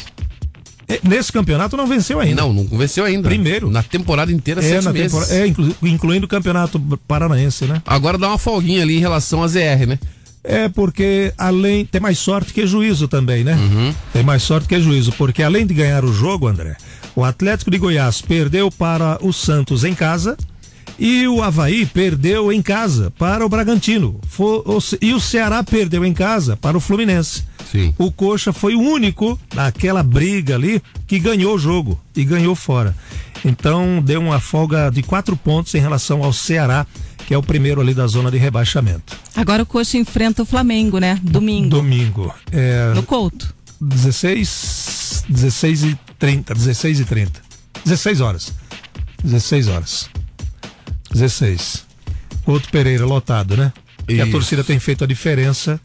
É, 0.86 0.98
Nesse 1.02 1.32
campeonato 1.32 1.76
não 1.76 1.86
venceu 1.86 2.18
ainda. 2.20 2.42
Não, 2.42 2.52
não 2.52 2.64
venceu 2.78 3.04
ainda. 3.04 3.28
Primeiro. 3.28 3.70
Na 3.70 3.82
temporada 3.82 4.30
inteira, 4.32 4.60
É, 4.60 4.68
sete 4.68 4.84
na 4.84 4.92
meses. 4.92 5.12
temporada, 5.12 5.34
é 5.34 5.46
inclu- 5.46 5.76
incluindo 5.82 6.26
o 6.26 6.28
campeonato 6.28 6.78
paranaense, 7.06 7.64
né? 7.64 7.80
Agora 7.86 8.18
dá 8.18 8.28
uma 8.28 8.38
folguinha 8.38 8.82
ali 8.82 8.96
em 8.96 9.00
relação 9.00 9.42
a 9.42 9.48
ZR, 9.48 9.86
né? 9.86 9.98
É 10.42 10.68
porque 10.68 11.32
além 11.38 11.84
tem 11.84 12.00
mais 12.00 12.18
sorte 12.18 12.52
que 12.52 12.66
juízo 12.66 13.06
também, 13.06 13.44
né? 13.44 13.54
Uhum. 13.54 13.94
Tem 14.12 14.22
mais 14.22 14.42
sorte 14.42 14.66
que 14.66 14.80
juízo, 14.80 15.12
porque 15.12 15.42
além 15.42 15.66
de 15.66 15.74
ganhar 15.74 16.02
o 16.04 16.12
jogo, 16.12 16.46
André, 16.48 16.76
o 17.14 17.22
Atlético 17.22 17.70
de 17.70 17.76
Goiás 17.78 18.20
perdeu 18.22 18.70
para 18.70 19.18
o 19.22 19.32
Santos 19.32 19.84
em 19.84 19.94
casa 19.94 20.36
e 21.00 21.26
o 21.26 21.42
Havaí 21.42 21.86
perdeu 21.86 22.52
em 22.52 22.60
casa 22.60 23.10
para 23.18 23.44
o 23.44 23.48
Bragantino. 23.48 24.20
Fo- 24.28 24.62
o 24.66 24.80
Ce- 24.80 24.98
e 25.00 25.14
o 25.14 25.18
Ceará 25.20 25.64
perdeu 25.64 26.04
em 26.04 26.12
casa 26.12 26.56
para 26.56 26.76
o 26.76 26.80
Fluminense. 26.80 27.42
Sim. 27.72 27.94
O 27.98 28.12
Coxa 28.12 28.52
foi 28.52 28.74
o 28.74 28.80
único 28.80 29.38
naquela 29.54 30.02
briga 30.02 30.56
ali 30.56 30.82
que 31.06 31.18
ganhou 31.18 31.54
o 31.54 31.58
jogo 31.58 31.98
e 32.14 32.24
ganhou 32.24 32.54
fora. 32.54 32.94
Então 33.44 34.02
deu 34.04 34.20
uma 34.20 34.38
folga 34.40 34.90
de 34.90 35.02
quatro 35.02 35.34
pontos 35.36 35.74
em 35.74 35.80
relação 35.80 36.22
ao 36.22 36.32
Ceará, 36.32 36.86
que 37.26 37.32
é 37.32 37.38
o 37.38 37.42
primeiro 37.42 37.80
ali 37.80 37.94
da 37.94 38.06
zona 38.06 38.30
de 38.30 38.36
rebaixamento. 38.36 39.16
Agora 39.34 39.62
o 39.62 39.66
Coxa 39.66 39.96
enfrenta 39.96 40.42
o 40.42 40.46
Flamengo, 40.46 40.98
né? 40.98 41.18
Domingo. 41.22 41.70
Domingo. 41.70 42.34
É, 42.52 42.92
No 42.94 43.02
Couto. 43.04 43.54
16, 43.80 45.24
16 45.28 45.84
e 45.84 45.98
30, 46.18 46.52
16 46.54 47.00
e 47.00 47.04
30. 47.04 47.40
16 47.84 48.20
horas. 48.20 48.52
16 49.24 49.68
horas. 49.68 50.10
16. 51.12 51.84
Outro 52.46 52.70
Pereira 52.70 53.04
lotado, 53.04 53.56
né? 53.56 53.72
E 54.08 54.20
a 54.20 54.26
torcida 54.30 54.64
tem 54.64 54.78
feito 54.80 55.04
a 55.04 55.06
diferença 55.06 55.78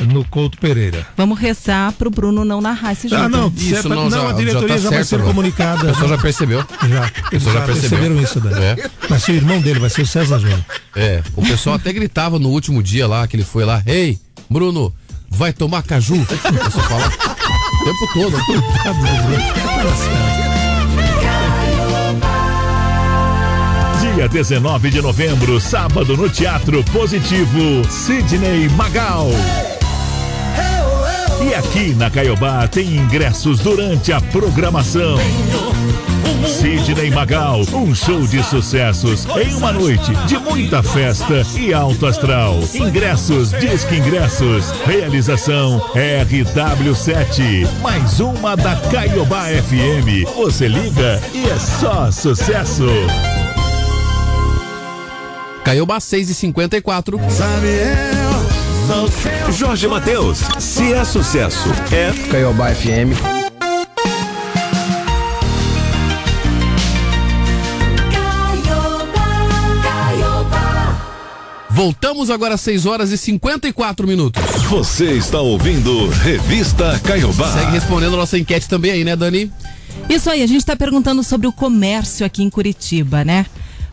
no 0.00 0.24
Couto 0.24 0.56
Pereira. 0.58 1.04
Vamos 1.16 1.38
rezar 1.38 1.92
pro 1.92 2.08
Bruno 2.08 2.44
não 2.44 2.60
narrar 2.60 2.92
esse 2.92 3.08
jogo. 3.08 3.22
Ah, 3.22 3.28
não, 3.28 3.48
Isso 3.54 3.70
certa- 3.70 3.88
não, 3.88 4.08
não, 4.08 4.10
já- 4.10 4.30
a 4.30 4.32
diretoria 4.32 4.68
já 4.68 4.76
já, 4.84 4.90
tá 4.90 4.94
vai 4.96 5.04
certo 5.04 5.20
ser 5.22 5.26
comunicada. 5.26 5.84
O 5.84 5.88
pessoal 5.92 6.08
já 6.08 6.18
percebeu. 6.18 6.58
Já, 6.88 7.06
O 7.26 7.30
pessoal 7.30 7.54
já 7.54 7.60
já 7.60 7.66
percebeu. 7.66 7.98
perceberam 7.98 8.22
isso, 8.22 8.40
Dani. 8.40 8.64
É. 8.64 8.90
Vai 9.08 9.18
ser 9.18 9.32
o 9.32 9.34
irmão 9.34 9.60
dele, 9.60 9.80
vai 9.80 9.90
ser 9.90 10.02
o 10.02 10.06
César 10.06 10.38
Júnior. 10.38 10.64
É, 10.94 11.20
o 11.34 11.42
pessoal 11.42 11.76
até 11.76 11.92
gritava 11.92 12.38
no 12.38 12.48
último 12.48 12.82
dia 12.82 13.06
lá, 13.08 13.26
que 13.26 13.34
ele 13.36 13.44
foi 13.44 13.64
lá, 13.64 13.82
ei, 13.86 14.18
Bruno, 14.48 14.94
vai 15.28 15.52
tomar 15.52 15.82
caju? 15.82 16.14
O 16.22 16.26
pessoal 16.26 16.88
fala 16.88 17.08
o 17.08 17.84
tempo 17.84 18.08
todo. 18.14 18.38
Dia 24.18 24.28
19 24.28 24.90
de 24.90 25.00
novembro, 25.00 25.60
sábado 25.60 26.16
no 26.16 26.28
Teatro 26.28 26.82
Positivo, 26.92 27.88
Sidney 27.88 28.68
Magal. 28.70 29.28
E 31.40 31.54
aqui 31.54 31.94
na 31.94 32.10
Caiobá 32.10 32.66
tem 32.66 32.96
ingressos 32.96 33.60
durante 33.60 34.12
a 34.12 34.20
programação. 34.20 35.18
Sidney 36.48 37.12
Magal, 37.12 37.60
um 37.72 37.94
show 37.94 38.26
de 38.26 38.42
sucessos 38.42 39.24
em 39.36 39.54
uma 39.54 39.72
noite 39.72 40.12
de 40.26 40.36
muita 40.36 40.82
festa 40.82 41.46
e 41.56 41.72
alto 41.72 42.04
astral. 42.04 42.58
Ingressos, 42.74 43.52
Disque 43.52 43.98
Ingressos. 43.98 44.72
Realização 44.84 45.78
RW7. 45.94 47.68
Mais 47.80 48.18
uma 48.18 48.56
da 48.56 48.74
Caiobá 48.74 49.44
FM. 49.44 50.28
Você 50.34 50.66
liga 50.66 51.22
e 51.32 51.48
é 51.48 51.56
só 51.56 52.10
sucesso. 52.10 52.88
Caiobá 55.64 56.00
6 56.00 56.30
e 56.30 56.34
54. 56.34 57.18
Jorge 59.52 59.86
Matheus, 59.86 60.38
se 60.58 60.92
é 60.92 61.04
sucesso, 61.04 61.68
é 61.92 62.30
Caiobá 62.30 62.74
FM. 62.74 63.38
Voltamos 71.70 72.28
agora 72.28 72.54
às 72.54 72.60
6 72.62 72.86
horas 72.86 73.12
e 73.12 73.16
54 73.16 74.04
minutos. 74.04 74.42
Você 74.68 75.12
está 75.12 75.40
ouvindo 75.40 76.08
Revista 76.08 76.98
Caiobá. 77.04 77.52
Segue 77.52 77.70
respondendo 77.70 78.14
a 78.14 78.16
nossa 78.16 78.36
enquete 78.36 78.68
também 78.68 78.90
aí, 78.90 79.04
né, 79.04 79.14
Dani? 79.14 79.52
Isso 80.08 80.28
aí, 80.28 80.42
a 80.42 80.46
gente 80.46 80.58
está 80.58 80.74
perguntando 80.74 81.22
sobre 81.22 81.46
o 81.46 81.52
comércio 81.52 82.26
aqui 82.26 82.42
em 82.42 82.50
Curitiba, 82.50 83.24
né? 83.24 83.46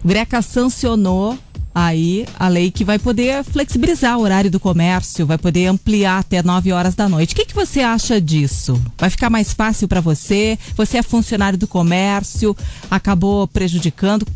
Greca 0.05 0.39
sancionou 0.39 1.35
aí 1.73 2.27
a 2.39 2.47
lei 2.47 2.69
que 2.69 2.85
vai 2.85 2.99
poder 2.99 3.43
flexibilizar 3.43 4.17
o 4.17 4.21
horário 4.21 4.51
do 4.51 4.59
comércio, 4.59 5.25
vai 5.25 5.37
poder 5.37 5.65
ampliar 5.65 6.19
até 6.19 6.43
9 6.43 6.71
horas 6.71 6.93
da 6.93 7.09
noite. 7.09 7.33
O 7.33 7.35
que, 7.35 7.45
que 7.45 7.55
você 7.55 7.81
acha 7.81 8.21
disso? 8.21 8.79
Vai 8.99 9.09
ficar 9.09 9.31
mais 9.31 9.51
fácil 9.51 9.87
para 9.87 9.99
você? 9.99 10.59
Você 10.75 10.99
é 10.99 11.03
funcionário 11.03 11.57
do 11.57 11.67
comércio, 11.67 12.55
acabou 12.89 13.47
prejudicando? 13.47 14.27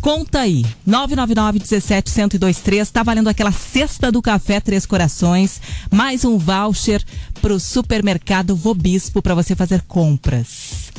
Conta 0.00 0.40
aí, 0.40 0.66
999 0.84 1.60
17 1.60 2.10
1023, 2.14 2.90
tá 2.90 3.02
valendo 3.04 3.28
aquela 3.28 3.52
cesta 3.52 4.10
do 4.10 4.20
café 4.20 4.60
Três 4.60 4.84
Corações, 4.84 5.60
mais 5.92 6.24
um 6.24 6.36
voucher 6.38 7.02
pro 7.40 7.60
supermercado 7.60 8.54
Vobispo 8.56 9.22
para 9.22 9.34
você 9.34 9.54
fazer 9.54 9.82
compras. 9.82 10.90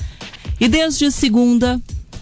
E 0.59 0.67
desde 0.67 1.11
segunda, 1.11 1.81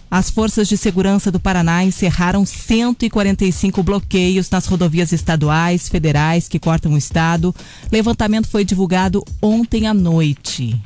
as 0.10 0.30
forças 0.30 0.68
de 0.68 0.78
segurança 0.78 1.32
do 1.32 1.40
Paraná 1.40 1.84
encerraram 1.84 2.46
145 2.46 3.84
bloqueios 3.84 4.50
nas 4.50 4.66
rodovias 4.66 5.12
estaduais, 5.12 5.90
federais 5.90 6.48
que 6.48 6.60
cortam 6.60 6.94
o 6.94 6.98
estado. 6.98 7.54
Levantamento 7.92 8.48
foi 8.48 8.64
divulgado 8.64 9.24
ontem 9.42 9.86
à 9.86 9.94
noite. 9.94 10.80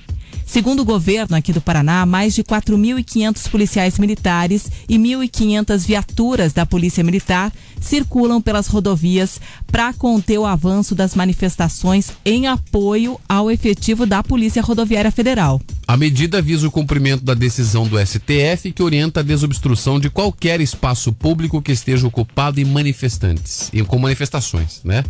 Segundo 0.46 0.82
o 0.82 0.86
governo 0.86 1.36
aqui 1.36 1.54
do 1.54 1.62
Paraná, 1.62 2.06
mais 2.06 2.36
de 2.36 2.44
4.500 2.44 3.50
policiais 3.50 3.98
militares 3.98 4.70
e 4.90 4.98
1.500 4.98 5.86
viaturas 5.86 6.54
da 6.54 6.66
Polícia 6.66 7.04
Militar 7.04 7.52
circulam 7.80 8.42
pelas 8.42 8.68
rodovias 8.68 9.40
para 9.68 9.94
conter 9.94 10.38
o 10.38 10.46
avanço 10.46 10.94
das 10.94 11.16
manifestações 11.16 12.12
em 12.24 12.48
apoio 12.48 13.20
ao 13.28 13.50
efetivo 13.50 14.06
da 14.06 14.22
Polícia 14.22 14.62
Rodoviária 14.62 15.12
Federal. 15.12 15.60
A 15.88 15.98
medida 15.98 16.42
visa 16.42 16.68
o 16.68 16.72
cumprimento 16.72 17.24
da 17.24 17.34
decisão 17.34 17.88
do 17.88 17.98
STF 18.00 18.72
que 18.74 18.84
orienta 18.84 19.20
a 19.20 19.24
desobstrução 19.24 20.00
de 20.00 20.10
qualquer 20.10 20.62
espaço 20.62 21.12
público 21.12 21.62
que 21.62 21.72
esteja 21.72 22.08
ocupado 22.08 22.62
em 22.62 22.66
manifestantes, 22.66 23.70
e 23.74 23.82
com 23.84 24.00
manifestações, 24.00 24.82
né? 24.84 25.04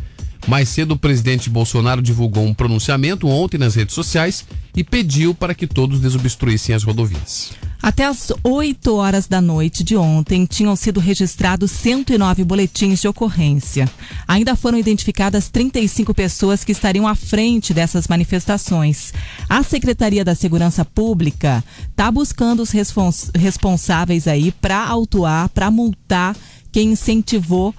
Mais 0.48 0.68
cedo, 0.70 0.94
o 0.94 0.98
presidente 0.98 1.50
Bolsonaro 1.50 2.02
divulgou 2.02 2.46
um 2.46 2.54
pronunciamento 2.54 3.28
ontem 3.28 3.58
nas 3.58 3.76
redes 3.76 3.94
sociais 3.94 4.44
e 4.76 4.84
pediu 4.84 5.34
para 5.36 5.54
que 5.54 5.68
todos 5.68 6.00
desobstruíssem 6.00 6.74
as 6.74 6.84
rodovias. 6.84 7.52
Até 7.82 8.06
às 8.06 8.32
8 8.44 8.96
horas 8.96 9.28
da 9.28 9.42
noite 9.42 9.84
de 9.84 9.96
ontem, 9.98 10.46
tinham 10.46 10.76
sido 10.76 11.00
registrados 11.00 11.72
109 11.72 12.44
boletins 12.44 13.02
de 13.02 13.08
ocorrência. 13.08 13.90
Ainda 14.28 14.56
foram 14.56 14.78
identificadas 14.78 15.50
35 15.50 16.14
pessoas 16.14 16.64
que 16.64 16.72
estariam 16.72 17.08
à 17.08 17.16
frente 17.16 17.74
dessas 17.74 18.08
manifestações. 18.08 19.12
A 19.50 19.64
Secretaria 19.64 20.24
da 20.24 20.36
Segurança 20.36 20.86
Pública 20.86 21.64
está 21.90 22.12
buscando 22.12 22.62
os 22.62 22.70
respons- 22.70 23.32
responsáveis 23.36 24.28
aí 24.28 24.52
para 24.52 24.78
autuar, 24.88 25.50
para 25.50 25.72
multar 25.72 26.36
quem 26.72 26.92
incentivou 26.92 27.74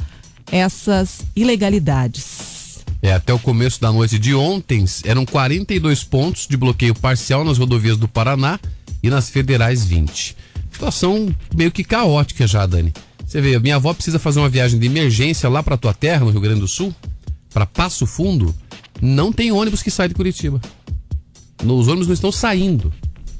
essas 0.50 1.20
ilegalidades. 1.36 2.51
É, 3.02 3.12
até 3.12 3.34
o 3.34 3.38
começo 3.38 3.80
da 3.80 3.90
noite 3.90 4.16
de 4.16 4.32
ontem, 4.32 4.84
eram 5.04 5.26
42 5.26 6.04
pontos 6.04 6.46
de 6.46 6.56
bloqueio 6.56 6.94
parcial 6.94 7.44
nas 7.44 7.58
rodovias 7.58 7.98
do 7.98 8.06
Paraná 8.06 8.60
e 9.02 9.10
nas 9.10 9.28
federais 9.28 9.84
20. 9.84 10.36
Situação 10.70 11.34
meio 11.54 11.72
que 11.72 11.82
caótica 11.82 12.46
já, 12.46 12.64
Dani. 12.64 12.94
Você 13.26 13.40
vê, 13.40 13.58
minha 13.58 13.76
avó 13.76 13.92
precisa 13.92 14.20
fazer 14.20 14.38
uma 14.38 14.48
viagem 14.48 14.78
de 14.78 14.86
emergência 14.86 15.48
lá 15.48 15.62
para 15.62 15.76
tua 15.76 15.92
terra, 15.92 16.24
no 16.24 16.30
Rio 16.30 16.40
Grande 16.40 16.60
do 16.60 16.68
Sul, 16.68 16.94
para 17.52 17.66
Passo 17.66 18.06
Fundo, 18.06 18.54
não 19.00 19.32
tem 19.32 19.50
ônibus 19.50 19.82
que 19.82 19.90
sai 19.90 20.08
de 20.08 20.14
Curitiba. 20.14 20.60
Os 21.64 21.88
ônibus 21.88 22.06
não 22.06 22.14
estão 22.14 22.30
saindo. 22.30 22.92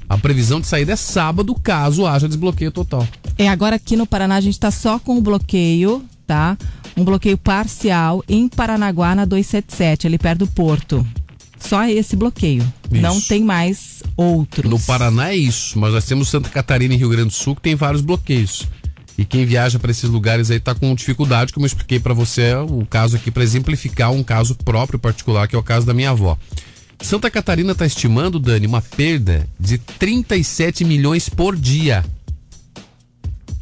A 0.09 0.17
previsão 0.17 0.59
de 0.59 0.67
saída 0.67 0.91
é 0.91 0.95
sábado, 0.95 1.55
caso 1.55 2.05
haja 2.05 2.27
desbloqueio 2.27 2.71
total. 2.71 3.07
É, 3.37 3.47
agora 3.47 3.77
aqui 3.77 3.95
no 3.95 4.05
Paraná 4.05 4.35
a 4.35 4.41
gente 4.41 4.53
está 4.53 4.69
só 4.69 4.99
com 4.99 5.17
o 5.17 5.21
bloqueio, 5.21 6.03
tá? 6.27 6.57
Um 6.95 7.03
bloqueio 7.03 7.37
parcial 7.37 8.23
em 8.27 8.47
Paranaguá 8.47 9.15
na 9.15 9.25
277, 9.25 10.07
ali 10.07 10.17
perto 10.17 10.39
do 10.39 10.47
Porto. 10.47 11.05
Só 11.59 11.85
esse 11.85 12.15
bloqueio. 12.15 12.61
Isso. 12.91 13.01
Não 13.01 13.19
tem 13.21 13.43
mais 13.43 14.03
outros. 14.17 14.69
No 14.69 14.79
Paraná 14.79 15.29
é 15.29 15.35
isso, 15.35 15.79
mas 15.79 15.93
nós 15.93 16.05
temos 16.05 16.29
Santa 16.29 16.49
Catarina 16.49 16.93
e 16.93 16.97
Rio 16.97 17.09
Grande 17.09 17.29
do 17.29 17.33
Sul 17.33 17.55
que 17.55 17.61
tem 17.61 17.75
vários 17.75 18.01
bloqueios. 18.01 18.67
E 19.17 19.23
quem 19.23 19.45
viaja 19.45 19.79
para 19.79 19.91
esses 19.91 20.09
lugares 20.09 20.49
aí 20.51 20.59
tá 20.59 20.73
com 20.73 20.93
dificuldade, 20.93 21.53
como 21.53 21.65
eu 21.65 21.67
expliquei 21.67 21.99
para 21.99 22.13
você, 22.13 22.55
o 22.55 22.85
caso 22.85 23.15
aqui 23.15 23.29
para 23.29 23.43
exemplificar 23.43 24.11
um 24.11 24.23
caso 24.23 24.55
próprio 24.55 24.99
particular, 24.99 25.47
que 25.47 25.55
é 25.55 25.59
o 25.59 25.63
caso 25.63 25.85
da 25.85 25.93
minha 25.93 26.09
avó. 26.09 26.37
Santa 27.01 27.29
Catarina 27.29 27.73
está 27.73 27.85
estimando, 27.85 28.39
Dani, 28.39 28.65
uma 28.65 28.81
perda 28.81 29.47
de 29.59 29.77
37 29.77 30.85
milhões 30.85 31.27
por 31.27 31.55
dia 31.55 32.03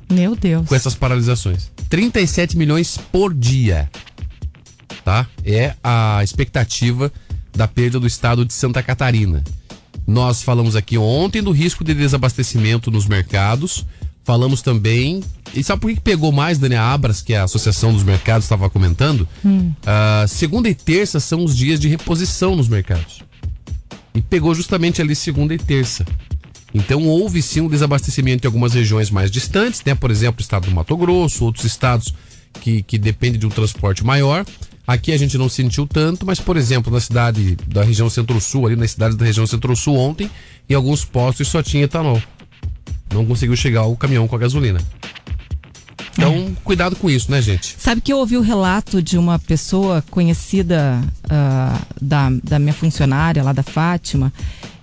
Meu 0.09 0.35
Deus. 0.35 0.67
com 0.67 0.75
essas 0.75 0.95
paralisações. 0.95 1.70
37 1.91 2.57
milhões 2.57 2.97
por 3.11 3.33
dia. 3.33 3.91
Tá? 5.03 5.27
É 5.43 5.75
a 5.83 6.21
expectativa 6.23 7.11
da 7.51 7.67
perda 7.67 7.99
do 7.99 8.07
estado 8.07 8.45
de 8.45 8.53
Santa 8.53 8.81
Catarina. 8.81 9.43
Nós 10.07 10.41
falamos 10.41 10.77
aqui 10.77 10.97
ontem 10.97 11.43
do 11.43 11.51
risco 11.51 11.83
de 11.83 11.93
desabastecimento 11.93 12.89
nos 12.89 13.05
mercados. 13.05 13.85
Falamos 14.23 14.61
também. 14.61 15.21
E 15.53 15.61
sabe 15.61 15.81
por 15.81 15.93
que 15.93 15.99
pegou 15.99 16.31
mais, 16.31 16.57
Dani 16.57 16.75
Abras, 16.75 17.21
que 17.21 17.33
é 17.33 17.39
a 17.39 17.43
Associação 17.43 17.91
dos 17.91 18.03
Mercados 18.03 18.45
estava 18.45 18.69
comentando? 18.69 19.27
Hum. 19.43 19.73
Ah, 19.85 20.23
segunda 20.29 20.69
e 20.69 20.73
terça 20.73 21.19
são 21.19 21.43
os 21.43 21.57
dias 21.57 21.77
de 21.77 21.89
reposição 21.89 22.55
nos 22.55 22.69
mercados. 22.69 23.21
E 24.15 24.21
pegou 24.21 24.55
justamente 24.55 25.01
ali 25.01 25.13
segunda 25.13 25.53
e 25.53 25.57
terça. 25.57 26.05
Então 26.73 27.05
houve 27.05 27.41
sim 27.41 27.61
um 27.61 27.67
desabastecimento 27.67 28.45
em 28.45 28.47
algumas 28.47 28.73
regiões 28.73 29.09
mais 29.09 29.29
distantes, 29.29 29.83
né? 29.85 29.93
Por 29.93 30.09
exemplo, 30.09 30.39
o 30.39 30.41
estado 30.41 30.69
do 30.69 30.75
Mato 30.75 30.95
Grosso, 30.95 31.43
outros 31.43 31.65
estados 31.65 32.13
que, 32.61 32.81
que 32.83 32.97
dependem 32.97 33.39
de 33.39 33.45
um 33.45 33.49
transporte 33.49 34.03
maior. 34.03 34.45
Aqui 34.85 35.11
a 35.11 35.17
gente 35.17 35.37
não 35.37 35.47
sentiu 35.47 35.85
tanto, 35.85 36.25
mas, 36.25 36.39
por 36.39 36.57
exemplo, 36.57 36.91
na 36.91 36.99
cidade 36.99 37.55
da 37.67 37.83
região 37.83 38.09
centro-sul, 38.09 38.65
ali 38.65 38.75
nas 38.75 38.91
cidades 38.91 39.15
da 39.15 39.25
região 39.25 39.45
centro-sul 39.45 39.95
ontem, 39.95 40.29
em 40.69 40.73
alguns 40.73 41.05
postos 41.05 41.47
só 41.47 41.61
tinha 41.61 41.83
etanol. 41.83 42.21
Não 43.13 43.25
conseguiu 43.25 43.55
chegar 43.55 43.85
o 43.85 43.95
caminhão 43.95 44.27
com 44.27 44.35
a 44.35 44.39
gasolina. 44.39 44.79
Então, 46.13 46.55
cuidado 46.63 46.95
com 46.95 47.09
isso, 47.09 47.31
né, 47.31 47.41
gente? 47.41 47.75
Sabe 47.79 48.01
que 48.01 48.11
eu 48.11 48.17
ouvi 48.17 48.37
o 48.37 48.41
relato 48.41 49.01
de 49.01 49.17
uma 49.17 49.39
pessoa 49.39 50.03
conhecida 50.09 51.01
ah, 51.29 51.79
da, 52.01 52.29
da 52.43 52.59
minha 52.59 52.73
funcionária 52.73 53.41
lá 53.41 53.53
da 53.53 53.63
Fátima. 53.63 54.33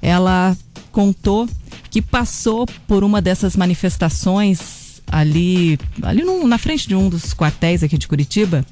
Ela 0.01 0.57
contou 0.91 1.49
que 1.91 2.03
passou 2.03 2.67
por 2.87 3.03
uma 3.05 3.21
dessas 3.23 3.57
manifestações 3.57 5.03
ali, 5.11 5.79
ali 6.03 6.23
num- 6.23 6.47
na 6.47 6.59
frente 6.59 6.87
de 6.89 6.95
um 6.95 7.09
dos 7.09 7.33
quartéis 7.35 7.83
aqui 7.83 7.97
de 7.97 8.07
Curitiba 8.09 8.65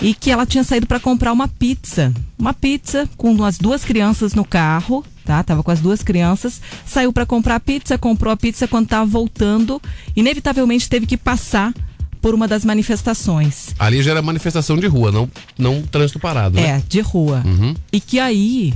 e 0.00 0.14
que 0.14 0.30
ela 0.30 0.46
tinha 0.46 0.62
saído 0.64 0.86
para 0.86 1.00
comprar 1.00 1.32
uma 1.32 1.48
pizza 1.48 2.12
uma 2.38 2.54
pizza 2.54 3.08
com 3.16 3.42
as 3.44 3.58
duas 3.58 3.84
crianças 3.84 4.32
no 4.32 4.44
carro, 4.44 5.04
tá? 5.24 5.42
Tava 5.42 5.62
com 5.64 5.72
as 5.72 5.80
duas 5.80 6.02
crianças, 6.04 6.60
saiu 6.86 7.12
para 7.12 7.26
comprar 7.26 7.56
a 7.56 7.60
pizza, 7.60 7.98
comprou 7.98 8.32
a 8.32 8.36
pizza 8.36 8.68
quando 8.68 8.86
tava 8.86 9.04
voltando, 9.04 9.82
inevitavelmente 10.14 10.88
teve 10.88 11.04
que 11.04 11.16
passar 11.16 11.74
por 12.22 12.34
uma 12.34 12.46
das 12.46 12.64
manifestações. 12.64 13.74
Ali 13.78 14.02
já 14.02 14.12
era 14.12 14.22
manifestação 14.22 14.76
de 14.76 14.86
rua, 14.86 15.10
não, 15.10 15.28
não 15.58 15.82
trânsito 15.82 16.18
parado, 16.20 16.54
né? 16.56 16.62
É, 16.78 16.82
de 16.88 17.00
rua. 17.00 17.42
Uhum. 17.44 17.74
E 17.92 18.00
que 18.00 18.20
aí 18.20 18.72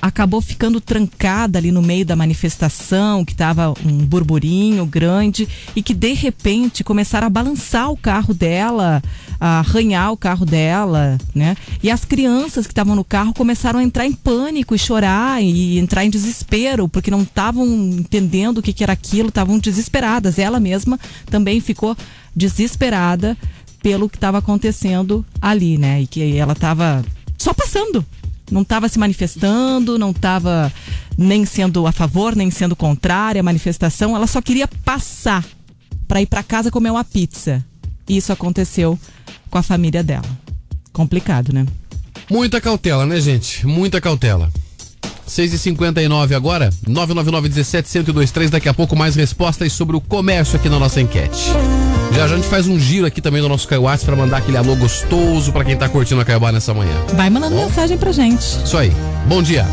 acabou 0.00 0.40
ficando 0.40 0.80
trancada 0.80 1.58
ali 1.58 1.70
no 1.70 1.82
meio 1.82 2.04
da 2.04 2.16
manifestação, 2.16 3.24
que 3.24 3.34
tava 3.34 3.72
um 3.84 3.98
burburinho 4.04 4.84
grande 4.86 5.48
e 5.74 5.82
que 5.82 5.94
de 5.94 6.12
repente 6.12 6.84
começaram 6.84 7.26
a 7.26 7.30
balançar 7.30 7.90
o 7.90 7.96
carro 7.96 8.34
dela, 8.34 9.02
a 9.40 9.60
arranhar 9.60 10.12
o 10.12 10.16
carro 10.16 10.44
dela, 10.44 11.18
né? 11.34 11.56
E 11.82 11.90
as 11.90 12.04
crianças 12.04 12.66
que 12.66 12.72
estavam 12.72 12.94
no 12.94 13.04
carro 13.04 13.32
começaram 13.32 13.78
a 13.78 13.82
entrar 13.82 14.06
em 14.06 14.12
pânico 14.12 14.74
e 14.74 14.78
chorar 14.78 15.42
e 15.42 15.78
entrar 15.78 16.04
em 16.04 16.10
desespero, 16.10 16.88
porque 16.88 17.10
não 17.10 17.22
estavam 17.22 17.66
entendendo 17.66 18.58
o 18.58 18.62
que, 18.62 18.72
que 18.72 18.82
era 18.82 18.92
aquilo, 18.92 19.28
estavam 19.28 19.58
desesperadas. 19.58 20.38
Ela 20.38 20.60
mesma 20.60 20.98
também 21.26 21.60
ficou 21.60 21.96
desesperada 22.34 23.36
pelo 23.82 24.08
que 24.08 24.16
estava 24.16 24.38
acontecendo 24.38 25.24
ali, 25.40 25.78
né? 25.78 26.02
E 26.02 26.06
que 26.06 26.36
ela 26.36 26.52
estava 26.52 27.04
só 27.38 27.54
passando, 27.54 28.04
não 28.50 28.62
estava 28.62 28.88
se 28.88 28.98
manifestando, 28.98 29.98
não 29.98 30.10
estava 30.10 30.72
nem 31.16 31.44
sendo 31.44 31.86
a 31.86 31.92
favor, 31.92 32.34
nem 32.34 32.50
sendo 32.50 32.74
contrária 32.74 33.40
à 33.40 33.42
manifestação, 33.42 34.16
ela 34.16 34.26
só 34.26 34.40
queria 34.40 34.68
passar 34.84 35.44
para 36.08 36.20
ir 36.20 36.26
para 36.26 36.42
casa 36.42 36.70
comer 36.70 36.90
uma 36.90 37.04
pizza. 37.04 37.64
E 38.08 38.16
isso 38.16 38.32
aconteceu 38.32 38.98
com 39.48 39.58
a 39.58 39.62
família 39.62 40.02
dela. 40.02 40.26
Complicado, 40.92 41.52
né? 41.52 41.66
Muita 42.28 42.60
cautela, 42.60 43.06
né, 43.06 43.20
gente? 43.20 43.66
Muita 43.66 44.00
cautela. 44.00 44.50
6h59 45.28 46.34
agora, 46.34 46.70
999-17-1023. 46.88 48.50
Daqui 48.50 48.68
a 48.68 48.74
pouco 48.74 48.96
mais 48.96 49.14
respostas 49.14 49.72
sobre 49.72 49.96
o 49.96 50.00
comércio 50.00 50.56
aqui 50.56 50.68
na 50.68 50.78
nossa 50.78 51.00
enquete. 51.00 51.50
Já 52.12 52.26
já 52.26 52.34
a 52.34 52.36
gente 52.36 52.48
faz 52.48 52.66
um 52.66 52.78
giro 52.78 53.06
aqui 53.06 53.20
também 53.20 53.40
do 53.40 53.48
nosso 53.48 53.66
Caiuás 53.68 54.02
para 54.02 54.16
mandar 54.16 54.38
aquele 54.38 54.56
alô 54.56 54.74
gostoso 54.76 55.52
para 55.52 55.64
quem 55.64 55.76
tá 55.76 55.88
curtindo 55.88 56.20
a 56.20 56.24
Caiobá 56.24 56.50
nessa 56.52 56.74
manhã. 56.74 56.92
Vai 57.14 57.30
mandando 57.30 57.56
mensagem 57.56 57.96
pra 57.96 58.12
gente. 58.12 58.42
Isso 58.64 58.76
aí. 58.76 58.92
Bom 59.26 59.42
dia. 59.42 59.64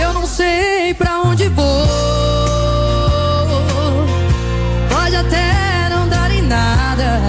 Eu 0.00 0.12
não 0.12 0.26
sei 0.26 0.94
pra 0.94 1.20
onde 1.20 1.48
vou. 1.48 1.86
Pode 4.88 5.14
até 5.14 5.88
não 5.90 6.08
dar 6.08 6.30
em 6.32 6.42
nada. 6.42 7.20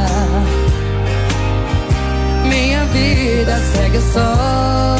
Minha 2.45 2.85
vida 2.85 3.59
segue 3.73 3.99
só 4.13 4.97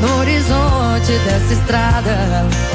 no 0.00 0.18
horizonte 0.18 1.12
dessa 1.24 1.52
estrada. 1.52 2.71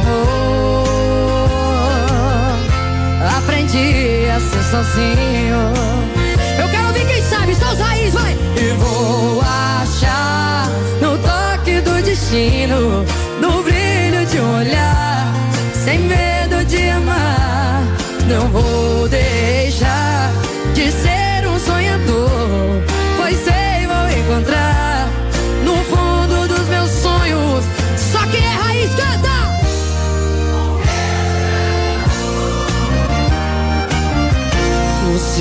Amor. 0.00 0.86
Aprendi 3.38 4.28
a 4.34 4.40
ser 4.40 4.62
sozinho. 4.70 5.60
Eu 6.58 6.68
quero 6.68 6.86
ouvir 6.88 7.06
quem 7.06 7.22
sabe, 7.22 7.54
só 7.54 7.72
os 7.72 7.78
raiz, 7.78 8.14
vai! 8.14 8.32
E 8.56 8.72
vou 8.74 9.40
achar 9.40 10.68
no 11.00 11.18
toque 11.18 11.80
do 11.80 12.02
destino, 12.02 13.04
no 13.40 13.62
brilho 13.62 14.26
de 14.26 14.40
um 14.40 14.58
olhar, 14.58 15.32
sem 15.84 15.98
medo 16.00 16.64
de 16.66 16.88
amar. 16.88 17.82
Não 18.28 18.48
vou 18.48 18.95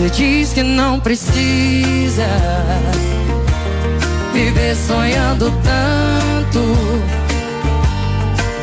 Você 0.06 0.12
diz 0.12 0.54
que 0.54 0.62
não 0.62 1.00
precisa 1.00 2.28
viver 4.32 4.76
sonhando 4.76 5.52
tanto 5.64 6.62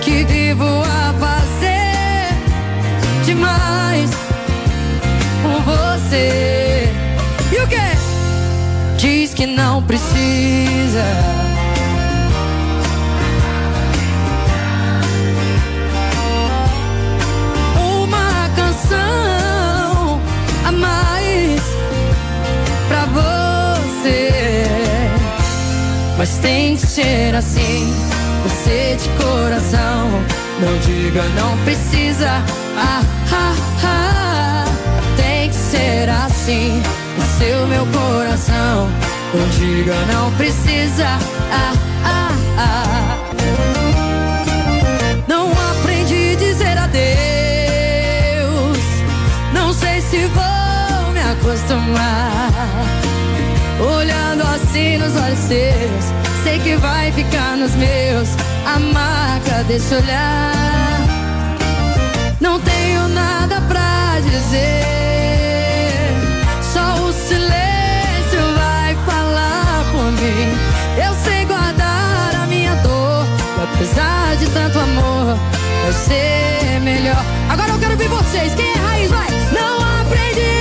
que 0.00 0.22
vivo 0.22 0.64
a 0.64 1.12
fazer 1.18 2.28
demais 3.26 4.10
com 5.42 5.60
você. 5.62 6.88
E 7.50 7.60
o 7.60 7.66
que? 7.66 8.96
Diz 8.96 9.34
que 9.34 9.44
não 9.44 9.82
precisa. 9.82 11.41
Tem 26.42 26.76
que 26.76 26.86
ser 26.86 27.34
assim, 27.34 27.94
você 28.42 28.96
de 29.00 29.08
coração. 29.22 30.10
Não 30.60 30.76
diga 30.78 31.22
não 31.36 31.56
precisa. 31.64 32.42
Ah, 32.76 33.02
ah, 33.32 33.54
ah. 33.84 34.64
Tem 35.16 35.48
que 35.48 35.54
ser 35.54 36.10
assim, 36.10 36.82
o 37.16 37.22
seu 37.38 37.66
meu 37.68 37.86
coração. 37.86 38.90
Não 39.32 39.48
diga 39.48 39.94
não 40.12 40.30
precisa. 40.32 41.06
Ah, 41.50 41.72
ah, 42.04 42.36
ah. 42.58 43.18
Não 45.26 45.50
aprendi 45.52 46.32
a 46.32 46.36
dizer 46.36 46.76
adeus. 46.76 47.02
Não 49.54 49.72
sei 49.72 50.00
se 50.00 50.26
vou 50.26 51.12
me 51.12 51.20
acostumar. 51.20 52.51
Assim 54.72 54.96
nos 54.96 55.14
olhos 55.22 55.38
seus, 55.38 56.04
sei 56.42 56.58
que 56.60 56.76
vai 56.76 57.12
ficar 57.12 57.58
nos 57.58 57.74
meus 57.74 58.30
a 58.64 58.78
marca 58.78 59.62
desse 59.64 59.94
olhar. 59.94 60.98
Não 62.40 62.58
tenho 62.58 63.06
nada 63.08 63.60
pra 63.68 64.18
dizer, 64.20 64.80
só 66.72 66.94
o 67.04 67.12
silêncio 67.12 68.40
vai 68.56 68.96
falar 69.04 69.84
por 69.92 70.10
mim. 70.12 70.56
Eu 71.06 71.14
sei 71.22 71.44
guardar 71.44 72.34
a 72.42 72.46
minha 72.46 72.74
dor, 72.76 73.26
e 73.58 73.62
apesar 73.74 74.36
de 74.38 74.46
tanto 74.52 74.78
amor, 74.78 75.36
vai 75.82 75.92
ser 75.92 76.80
melhor. 76.80 77.22
Agora 77.50 77.72
eu 77.72 77.78
quero 77.78 77.96
ver 77.98 78.08
vocês, 78.08 78.54
quem 78.54 78.72
é 78.72 78.78
raiz 78.78 79.10
vai? 79.10 79.28
Não 79.52 80.00
aprendi 80.00 80.51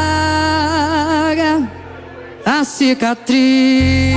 apaga 0.00 1.68
a 2.44 2.64
cicatriz. 2.64 4.16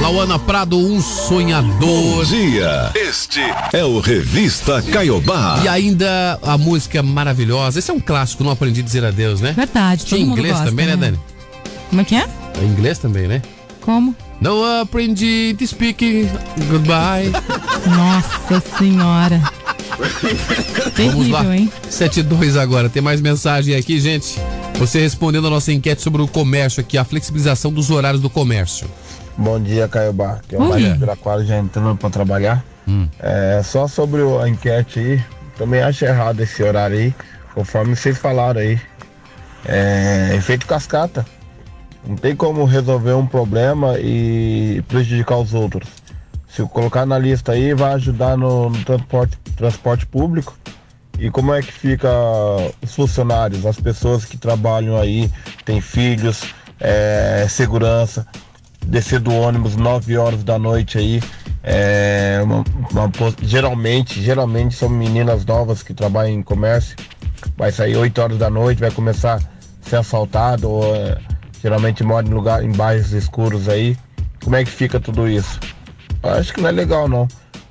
Lauana 0.00 0.38
Prado, 0.38 0.78
um 0.78 1.00
sonhador. 1.00 1.78
Bom 1.78 2.24
dia. 2.24 2.90
Este 2.94 3.40
é 3.72 3.84
o 3.84 4.00
Revista 4.00 4.82
Caiobá. 4.82 5.60
E 5.62 5.68
ainda 5.68 6.38
a 6.42 6.56
música 6.56 7.02
maravilhosa. 7.02 7.78
Esse 7.78 7.90
é 7.90 7.94
um 7.94 8.00
clássico, 8.00 8.42
não 8.42 8.50
aprendi 8.50 8.80
a 8.80 8.82
dizer 8.84 9.04
adeus, 9.04 9.40
né? 9.40 9.52
Verdade, 9.52 10.04
Tinha 10.04 10.18
todo 10.18 10.28
mundo 10.28 10.38
inglês 10.38 10.54
gosta, 10.54 10.70
também, 10.70 10.86
né, 10.86 10.96
né? 10.96 11.00
Dani? 11.06 11.20
Como 11.90 12.00
é 12.00 12.04
que 12.04 12.16
é? 12.16 12.26
É 12.60 12.64
inglês 12.64 12.98
também, 12.98 13.28
né? 13.28 13.42
Como? 13.80 14.14
Não 14.40 14.80
aprendi 14.80 15.54
to 15.58 15.66
speak 15.66 16.28
goodbye. 16.68 17.30
Nossa 17.86 18.62
senhora. 18.78 19.40
Vamos 20.96 21.28
lá. 21.28 21.40
Terrível, 21.40 21.54
hein? 21.54 21.72
72 21.88 22.56
agora. 22.56 22.88
Tem 22.88 23.02
mais 23.02 23.20
mensagem 23.20 23.74
aqui, 23.74 24.00
gente. 24.00 24.40
Você 24.78 25.00
respondendo 25.00 25.46
a 25.46 25.50
nossa 25.50 25.72
enquete 25.72 26.02
sobre 26.02 26.22
o 26.22 26.28
comércio 26.28 26.80
aqui, 26.80 26.96
a 26.96 27.04
flexibilização 27.04 27.72
dos 27.72 27.90
horários 27.90 28.22
do 28.22 28.30
comércio. 28.30 28.88
Bom 29.36 29.60
dia, 29.60 29.88
Caiobá. 29.88 30.40
Que 30.48 30.54
é 30.54 30.58
o 30.58 30.62
Oi. 30.62 30.68
Mário 30.68 30.98
Piraquara 30.98 31.44
já 31.44 31.58
entrando 31.58 31.96
para 31.96 32.10
trabalhar. 32.10 32.64
É, 33.20 33.60
só 33.62 33.86
sobre 33.86 34.20
a 34.42 34.48
enquete 34.48 34.98
aí, 34.98 35.24
também 35.56 35.80
acho 35.80 36.04
errado 36.04 36.40
esse 36.40 36.62
horário 36.62 36.98
aí, 36.98 37.14
conforme 37.54 37.94
vocês 37.94 38.18
falaram 38.18 38.60
aí. 38.60 38.80
É 39.64 40.34
efeito 40.36 40.66
cascata. 40.66 41.24
Não 42.06 42.16
tem 42.16 42.34
como 42.34 42.64
resolver 42.64 43.12
um 43.12 43.26
problema 43.26 43.98
e 43.98 44.82
prejudicar 44.88 45.38
os 45.38 45.52
outros. 45.52 45.86
Se 46.54 46.62
colocar 46.64 47.06
na 47.06 47.18
lista 47.18 47.52
aí, 47.52 47.74
vai 47.74 47.94
ajudar 47.94 48.36
no, 48.36 48.70
no 48.70 48.84
transporte, 48.84 49.38
transporte 49.56 50.06
público. 50.06 50.56
E 51.18 51.30
como 51.30 51.54
é 51.54 51.60
que 51.62 51.70
fica 51.72 52.08
os 52.82 52.94
funcionários, 52.94 53.64
as 53.66 53.78
pessoas 53.78 54.24
que 54.24 54.36
trabalham 54.36 54.98
aí, 54.98 55.30
têm 55.64 55.80
filhos, 55.80 56.42
é, 56.80 57.46
segurança, 57.48 58.26
descer 58.84 59.20
do 59.20 59.32
ônibus 59.32 59.76
9 59.76 60.16
horas 60.16 60.42
da 60.42 60.58
noite 60.58 60.98
aí. 60.98 61.22
É, 61.62 62.40
uma- 62.42 62.64
uma 62.90 63.10
geralmente, 63.42 64.20
geralmente 64.22 64.74
são 64.74 64.88
meninas 64.88 65.44
novas 65.44 65.82
que 65.82 65.92
trabalham 65.92 66.32
em 66.32 66.42
comércio. 66.42 66.96
Vai 67.56 67.70
sair 67.70 67.96
8 67.96 68.18
horas 68.20 68.38
da 68.38 68.48
noite, 68.48 68.80
vai 68.80 68.90
começar 68.90 69.36
a 69.36 69.88
ser 69.88 69.96
assaltado, 69.96 70.70
ou, 70.70 70.96
é, 70.96 71.18
geralmente 71.62 72.02
mora 72.02 72.26
em 72.26 72.30
lugar 72.30 72.64
em 72.64 72.72
bairros 72.72 73.12
escuros 73.12 73.68
aí. 73.68 73.94
Como 74.42 74.56
é 74.56 74.64
que 74.64 74.70
fica 74.70 74.98
tudo 74.98 75.28
isso? 75.28 75.60
Acho 76.22 76.52
que 76.54 76.60
não 76.60 76.68
é 76.68 76.72
legal 76.72 77.08
não. 77.08 77.26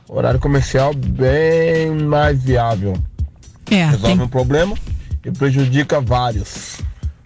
Horário 0.08 0.40
comercial 0.40 0.94
bem 0.94 1.92
mais 1.92 2.42
viável. 2.44 2.98
É, 3.70 3.86
Resolve 3.86 4.16
tem- 4.16 4.22
um 4.22 4.28
problema 4.28 4.76
e 5.24 5.32
prejudica 5.32 6.02
vários. 6.02 6.78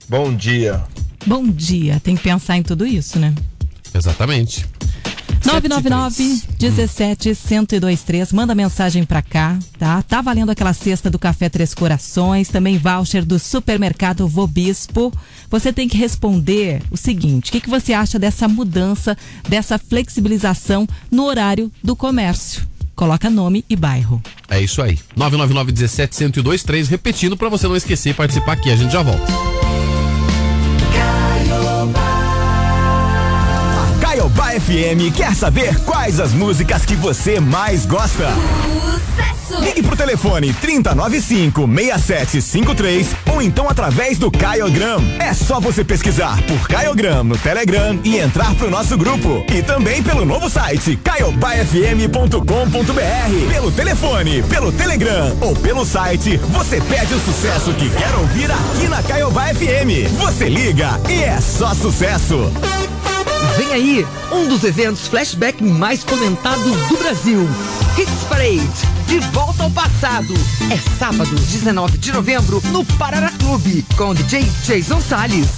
Bom 0.09 0.33
dia. 0.35 0.83
Bom 1.25 1.47
dia, 1.47 2.01
tem 2.03 2.15
que 2.17 2.23
pensar 2.23 2.57
em 2.57 2.63
tudo 2.63 2.85
isso, 2.85 3.17
né? 3.17 3.33
Exatamente. 3.93 4.65
999 5.45 6.41
17 6.57 7.29
1023 7.29 8.31
manda 8.31 8.55
mensagem 8.55 9.03
pra 9.03 9.21
cá, 9.21 9.59
tá? 9.77 10.01
Tá 10.01 10.21
valendo 10.21 10.51
aquela 10.51 10.73
cesta 10.73 11.09
do 11.09 11.19
Café 11.19 11.49
Três 11.49 11.73
Corações, 11.73 12.47
também 12.47 12.77
voucher 12.77 13.25
do 13.25 13.37
supermercado 13.37 14.27
Vobispo. 14.27 15.11
Você 15.49 15.73
tem 15.73 15.87
que 15.87 15.97
responder 15.97 16.81
o 16.89 16.97
seguinte: 16.97 17.49
o 17.49 17.51
que, 17.51 17.61
que 17.61 17.69
você 17.69 17.93
acha 17.93 18.17
dessa 18.17 18.47
mudança, 18.47 19.17
dessa 19.47 19.77
flexibilização 19.77 20.87
no 21.11 21.25
horário 21.25 21.71
do 21.83 21.95
comércio? 21.95 22.65
Coloca 22.95 23.29
nome 23.29 23.65
e 23.69 23.75
bairro. 23.75 24.21
É 24.49 24.61
isso 24.61 24.81
aí. 24.81 24.97
999 25.15 25.71
17 25.71 26.23
1023, 26.23 26.87
repetindo 26.87 27.35
pra 27.35 27.49
você 27.49 27.67
não 27.67 27.75
esquecer 27.75 28.11
e 28.11 28.13
participar 28.13 28.53
aqui. 28.53 28.69
A 28.69 28.75
gente 28.75 28.93
já 28.93 29.01
volta. 29.01 29.52
Caiobá 34.43 34.59
FM 34.59 35.15
quer 35.15 35.33
saber 35.35 35.79
quais 35.85 36.19
as 36.19 36.33
músicas 36.33 36.83
que 36.85 36.95
você 36.95 37.39
mais 37.39 37.85
gosta. 37.85 38.27
Ligue 39.61 39.83
pro 39.83 39.95
telefone 39.95 40.53
3095-6753 40.61 43.05
ou 43.31 43.41
então 43.41 43.69
através 43.69 44.17
do 44.17 44.29
Caiogram. 44.29 45.01
É 45.19 45.33
só 45.33 45.61
você 45.61 45.81
pesquisar 45.83 46.41
por 46.43 46.67
Caiogram 46.67 47.23
no 47.23 47.37
Telegram 47.37 47.97
e 48.03 48.17
entrar 48.17 48.53
pro 48.55 48.69
nosso 48.69 48.97
grupo. 48.97 49.45
E 49.53 49.63
também 49.63 50.03
pelo 50.03 50.25
novo 50.25 50.49
site 50.49 50.97
caiobafm.com.br. 50.97 53.49
Pelo 53.49 53.71
telefone, 53.71 54.43
pelo 54.43 54.73
Telegram 54.73 55.37
ou 55.39 55.55
pelo 55.55 55.85
site, 55.85 56.35
você 56.49 56.81
pede 56.81 57.13
o 57.13 57.19
sucesso 57.19 57.73
que 57.73 57.89
quer 57.89 58.13
ouvir 58.15 58.51
aqui 58.51 58.89
na 58.89 59.01
Caiobá 59.03 59.45
FM. 59.53 60.11
Você 60.17 60.49
liga 60.49 60.99
e 61.07 61.23
é 61.23 61.39
só 61.39 61.73
sucesso. 61.73 62.51
Vem 63.57 63.71
aí, 63.71 64.05
um 64.31 64.47
dos 64.47 64.63
eventos 64.63 65.07
flashback 65.07 65.63
mais 65.63 66.03
comentados 66.03 66.75
do 66.87 66.97
Brasil. 66.97 67.47
Hits 67.97 68.23
Parade, 68.27 68.67
de 69.07 69.19
volta 69.31 69.61
ao 69.63 69.69
passado. 69.69 70.33
É 70.71 70.77
sábado, 70.97 71.35
19 71.35 71.99
de 71.99 72.11
novembro, 72.11 72.59
no 72.71 72.83
Parará 72.97 73.29
Clube, 73.37 73.85
com 73.95 74.09
o 74.09 74.15
DJ 74.15 74.43
Jason 74.65 74.99
Salles. 74.99 75.49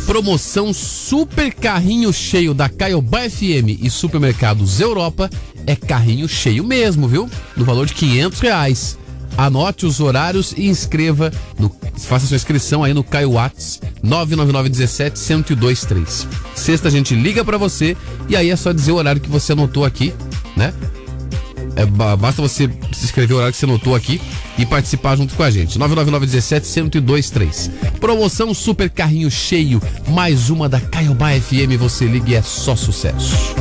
Promoção 0.08 0.74
Super 0.74 1.54
Carrinho 1.54 2.14
Cheio 2.14 2.54
da 2.54 2.70
Caiobá 2.70 3.30
FM 3.30 3.84
e 3.84 3.90
Supermercados 3.90 4.80
Europa 4.80 5.30
é 5.68 5.76
carrinho 5.76 6.30
cheio 6.30 6.64
mesmo, 6.64 7.10
viu? 7.10 7.30
No 7.58 7.66
valor 7.66 7.86
de 7.86 7.94
500 7.94 8.40
reais. 8.40 8.98
Anote 9.38 9.86
os 9.86 10.00
horários 10.00 10.54
e 10.54 10.68
inscreva, 10.68 11.30
no, 11.60 11.70
faça 11.98 12.26
sua 12.26 12.38
inscrição 12.38 12.86
aí 12.86 12.94
no 12.94 13.04
Caio 13.04 13.34
Whats 13.34 13.82
999 14.02 14.70
17 14.70 15.20
1023. 15.20 16.28
Sexta 16.56 16.88
a 16.88 16.92
gente 16.92 17.14
liga 17.14 17.44
pra 17.44 17.58
você 17.58 17.96
e 18.30 18.36
aí 18.38 18.50
é 18.50 18.56
só 18.56 18.72
dizer 18.72 18.94
o 18.94 18.96
horário 18.96 19.20
que 19.20 19.30
você 19.30 19.52
anotou 19.52 19.84
aqui, 19.84 20.14
né? 20.56 20.74
É, 21.78 21.86
ba- 21.86 22.16
basta 22.18 22.42
você 22.42 22.68
se 22.92 23.06
inscrever 23.06 23.34
o 23.36 23.38
horário 23.38 23.54
que 23.54 23.60
você 23.60 23.66
anotou 23.66 23.94
aqui 23.96 24.20
e 24.58 24.66
participar 24.66 25.16
junto 25.16 25.36
com 25.36 25.44
a 25.44 25.52
gente. 25.52 25.78
999-17-1023. 25.80 27.70
Promoção 28.00 28.54
Super 28.54 28.90
Carrinho 28.90 29.30
Cheio. 29.30 29.82
Mais 30.10 30.50
uma 30.50 30.68
da 30.68 30.82
Caiobá 30.82 31.32
FM. 31.40 31.78
Você 31.80 32.06
liga 32.06 32.32
e 32.32 32.36
é 32.36 32.42
só 32.42 32.76
sucesso. 32.76 33.56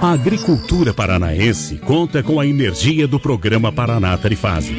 A 0.00 0.12
agricultura 0.12 0.92
paranaense 0.92 1.76
conta 1.76 2.22
com 2.22 2.38
a 2.38 2.46
energia 2.46 3.08
do 3.08 3.18
programa 3.18 3.72
Paraná 3.72 4.16
Trifásico. 4.18 4.78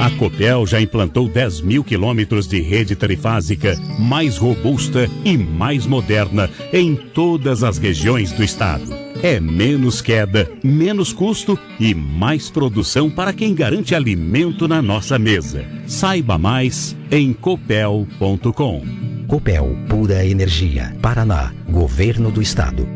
A 0.00 0.10
Copel 0.10 0.66
já 0.66 0.80
implantou 0.80 1.28
10 1.28 1.60
mil 1.62 1.82
quilômetros 1.84 2.46
de 2.48 2.60
rede 2.60 2.94
trifásica 2.96 3.78
mais 3.98 4.36
robusta 4.36 5.08
e 5.24 5.38
mais 5.38 5.86
moderna 5.86 6.50
em 6.72 6.94
todas 6.96 7.62
as 7.62 7.78
regiões 7.78 8.32
do 8.32 8.42
estado. 8.44 9.05
É 9.26 9.40
menos 9.40 10.00
queda, 10.00 10.48
menos 10.62 11.12
custo 11.12 11.58
e 11.80 11.92
mais 11.92 12.48
produção 12.48 13.10
para 13.10 13.32
quem 13.32 13.56
garante 13.56 13.92
alimento 13.92 14.68
na 14.68 14.80
nossa 14.80 15.18
mesa. 15.18 15.64
Saiba 15.84 16.38
mais 16.38 16.94
em 17.10 17.32
copel.com. 17.32 18.84
Copel 19.26 19.76
Pura 19.88 20.24
Energia. 20.24 20.96
Paraná. 21.02 21.52
Governo 21.68 22.30
do 22.30 22.40
Estado. 22.40 22.88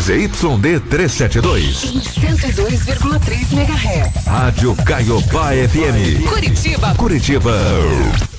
ZYD 0.00 0.80
372. 0.88 1.84
Em 1.84 2.00
102,3 2.00 3.52
MHz. 3.52 4.24
Rádio 4.24 4.74
Caiobá 4.76 5.50
FM. 5.50 6.26
Curitiba. 6.26 6.94
Curitiba. 6.94 7.52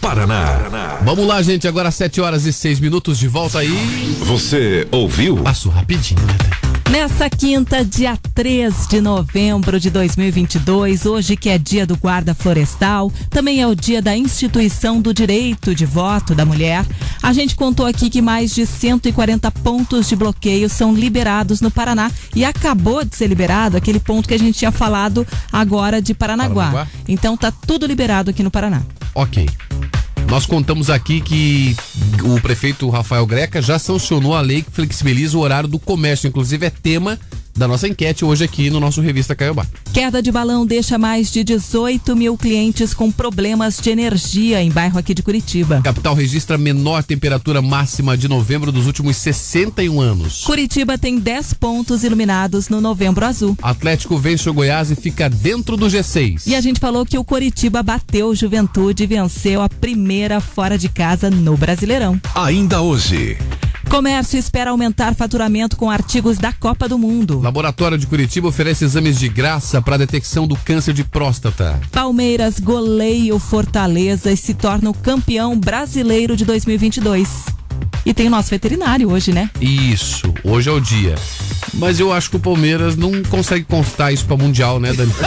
Paraná. 0.01 0.97
Vamos 1.03 1.27
lá, 1.27 1.39
gente. 1.43 1.67
Agora 1.67 1.91
7 1.91 2.19
horas 2.19 2.47
e 2.47 2.51
6 2.51 2.79
minutos 2.79 3.19
de 3.19 3.27
volta 3.27 3.59
aí. 3.59 4.15
Você 4.25 4.87
ouviu? 4.89 5.37
Passou 5.43 5.71
rapidinho, 5.71 6.25
né? 6.25 6.59
Nessa 6.89 7.29
quinta, 7.29 7.85
dia 7.85 8.17
3 8.33 8.87
de 8.87 8.99
novembro 8.99 9.79
de 9.79 9.91
2022, 9.91 11.05
hoje 11.05 11.37
que 11.37 11.47
é 11.47 11.55
dia 11.55 11.85
do 11.85 11.95
guarda 11.95 12.33
florestal, 12.33 13.11
também 13.29 13.61
é 13.61 13.67
o 13.67 13.75
dia 13.75 14.01
da 14.01 14.17
instituição 14.17 14.99
do 14.99 15.13
direito 15.13 15.75
de 15.75 15.85
voto 15.85 16.33
da 16.33 16.45
mulher. 16.45 16.83
A 17.21 17.31
gente 17.31 17.55
contou 17.55 17.85
aqui 17.85 18.09
que 18.09 18.23
mais 18.23 18.55
de 18.55 18.65
140 18.65 19.51
pontos 19.51 20.09
de 20.09 20.15
bloqueio 20.15 20.67
são 20.67 20.91
liberados 20.91 21.61
no 21.61 21.69
Paraná 21.69 22.11
e 22.35 22.43
acabou 22.43 23.05
de 23.05 23.15
ser 23.15 23.27
liberado 23.27 23.77
aquele 23.77 23.99
ponto 23.99 24.27
que 24.27 24.33
a 24.33 24.39
gente 24.39 24.57
tinha 24.57 24.71
falado 24.71 25.27
agora 25.51 26.01
de 26.01 26.15
Paranaguá. 26.15 26.71
Paranaguá? 26.71 26.87
Então 27.07 27.37
tá 27.37 27.51
tudo 27.51 27.85
liberado 27.85 28.31
aqui 28.31 28.41
no 28.41 28.49
Paraná. 28.49 28.81
Ok. 29.13 29.47
Nós 30.30 30.45
contamos 30.45 30.91
aqui 30.91 31.21
que 31.21 31.75
o 32.23 32.39
prefeito 32.39 32.88
Rafael 32.88 33.25
Greca 33.25 33.61
já 33.63 33.80
sancionou 33.80 34.36
a 34.36 34.41
lei 34.41 34.61
que 34.61 34.69
flexibiliza 34.69 35.36
o 35.36 35.41
horário 35.41 35.67
do 35.67 35.80
comércio. 35.80 36.27
Inclusive, 36.27 36.67
é 36.67 36.69
tema 36.69 37.19
da 37.60 37.68
nossa 37.68 37.89
enquete 37.89 38.24
hoje 38.24 38.45
aqui 38.45 38.70
no 38.70 38.80
nosso 38.80 39.01
Revista 39.01 39.36
Caiobá. 39.36 39.66
Queda 39.91 40.22
de 40.22 40.32
balão 40.32 40.66
deixa 40.66 40.97
mais 40.97 41.30
de 41.30 41.43
18 41.43 42.16
mil 42.16 42.38
clientes 42.38 42.93
com 42.93 43.12
problemas 43.12 43.78
de 43.78 43.89
energia 43.89 44.64
em 44.64 44.72
bairro 44.72 44.97
aqui 44.97 45.14
de 45.14 45.22
Curitiba. 45.22 45.82
Capital 45.84 46.16
registra 46.16 46.57
menor 46.57 47.03
temperatura 47.03 47.62
máxima 47.62 48.18
de 48.18 48.30
novembro 48.30 48.72
dos 48.72 48.88
últimos 48.88 49.18
61 49.18 49.99
anos. 49.99 50.45
Curitiba 50.45 50.97
tem 50.97 51.20
10 51.20 51.53
pontos 51.55 52.05
iluminados 52.05 52.70
no 52.70 52.80
Novembro 52.80 53.26
Azul. 53.26 53.57
Atlético 53.62 54.18
vence 54.18 54.49
o 54.49 54.53
Goiás 54.53 54.89
e 54.89 54.95
fica 54.95 55.30
dentro 55.30 55.76
do 55.76 55.88
G6. 55.88 56.43
E 56.47 56.55
a 56.55 56.62
gente 56.62 56.80
falou 56.80 57.05
que 57.05 57.18
o 57.18 57.26
Curitiba 57.26 57.84
bateu 57.84 58.28
o 58.28 58.36
Juventude 58.36 59.03
e 59.03 59.07
venceu 59.07 59.62
a 59.62 59.68
primeira 59.68 60.39
fora 60.39 60.78
de 60.78 60.88
casa 60.88 61.30
no 61.30 61.57
Brasileirão. 61.57 62.22
Ainda 62.34 62.82
hoje. 62.82 63.38
Comércio 63.89 64.38
espera 64.38 64.70
aumentar 64.70 65.16
faturamento 65.16 65.76
com 65.76 65.89
artigos 65.89 66.38
da 66.38 66.53
Copa 66.53 66.88
do 66.88 66.99
Mundo. 66.99 67.39
Laboratório 67.49 67.97
de 67.97 68.05
Curitiba 68.05 68.47
oferece 68.47 68.85
exames 68.85 69.17
de 69.17 69.27
graça 69.27 69.81
para 69.81 69.97
detecção 69.97 70.45
do 70.47 70.55
câncer 70.55 70.93
de 70.93 71.03
próstata. 71.03 71.81
Palmeiras 71.91 72.59
goleia 72.59 73.33
o 73.33 73.39
Fortaleza 73.39 74.31
e 74.31 74.37
se 74.37 74.53
torna 74.53 74.91
o 74.91 74.93
campeão 74.93 75.59
brasileiro 75.59 76.37
de 76.37 76.45
2022. 76.45 77.45
E 78.05 78.13
tem 78.13 78.27
o 78.27 78.29
nosso 78.29 78.51
veterinário 78.51 79.11
hoje, 79.11 79.31
né? 79.31 79.49
Isso, 79.59 80.31
hoje 80.43 80.69
é 80.69 80.71
o 80.71 80.79
dia. 80.79 81.15
Mas 81.73 81.99
eu 81.99 82.13
acho 82.13 82.29
que 82.29 82.35
o 82.35 82.39
Palmeiras 82.39 82.95
não 82.95 83.23
consegue 83.23 83.65
constar 83.65 84.13
isso 84.13 84.25
para 84.25 84.37
Mundial, 84.37 84.79
né, 84.79 84.93
Dani? 84.93 85.11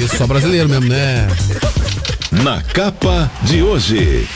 É 0.00 0.16
só 0.16 0.26
brasileiro 0.28 0.68
mesmo, 0.68 0.88
né? 0.88 1.28
Na 2.30 2.62
capa 2.62 3.30
de 3.42 3.62
hoje. 3.62 4.28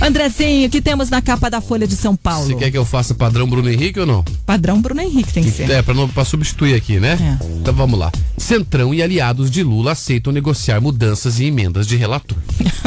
Andrezinho, 0.00 0.66
o 0.66 0.70
que 0.70 0.82
temos 0.82 1.08
na 1.08 1.22
capa 1.22 1.48
da 1.48 1.60
Folha 1.60 1.86
de 1.86 1.96
São 1.96 2.14
Paulo? 2.14 2.46
Você 2.46 2.54
quer 2.54 2.70
que 2.70 2.76
eu 2.76 2.84
faça 2.84 3.14
padrão 3.14 3.48
Bruno 3.48 3.70
Henrique 3.70 3.98
ou 3.98 4.06
não? 4.06 4.22
Padrão 4.44 4.80
Bruno 4.80 5.00
Henrique 5.00 5.32
tem 5.32 5.42
que 5.42 5.50
ser. 5.50 5.70
É, 5.70 5.82
pra, 5.82 5.94
não, 5.94 6.08
pra 6.08 6.24
substituir 6.24 6.74
aqui, 6.74 7.00
né? 7.00 7.38
É. 7.40 7.46
Então 7.60 7.72
vamos 7.72 7.98
lá. 7.98 8.12
Centrão 8.36 8.92
e 8.92 9.02
aliados 9.02 9.50
de 9.50 9.62
Lula 9.62 9.92
aceitam 9.92 10.32
negociar 10.32 10.80
mudanças 10.80 11.40
e 11.40 11.46
emendas 11.46 11.86
de 11.86 11.96
relator. 11.96 12.36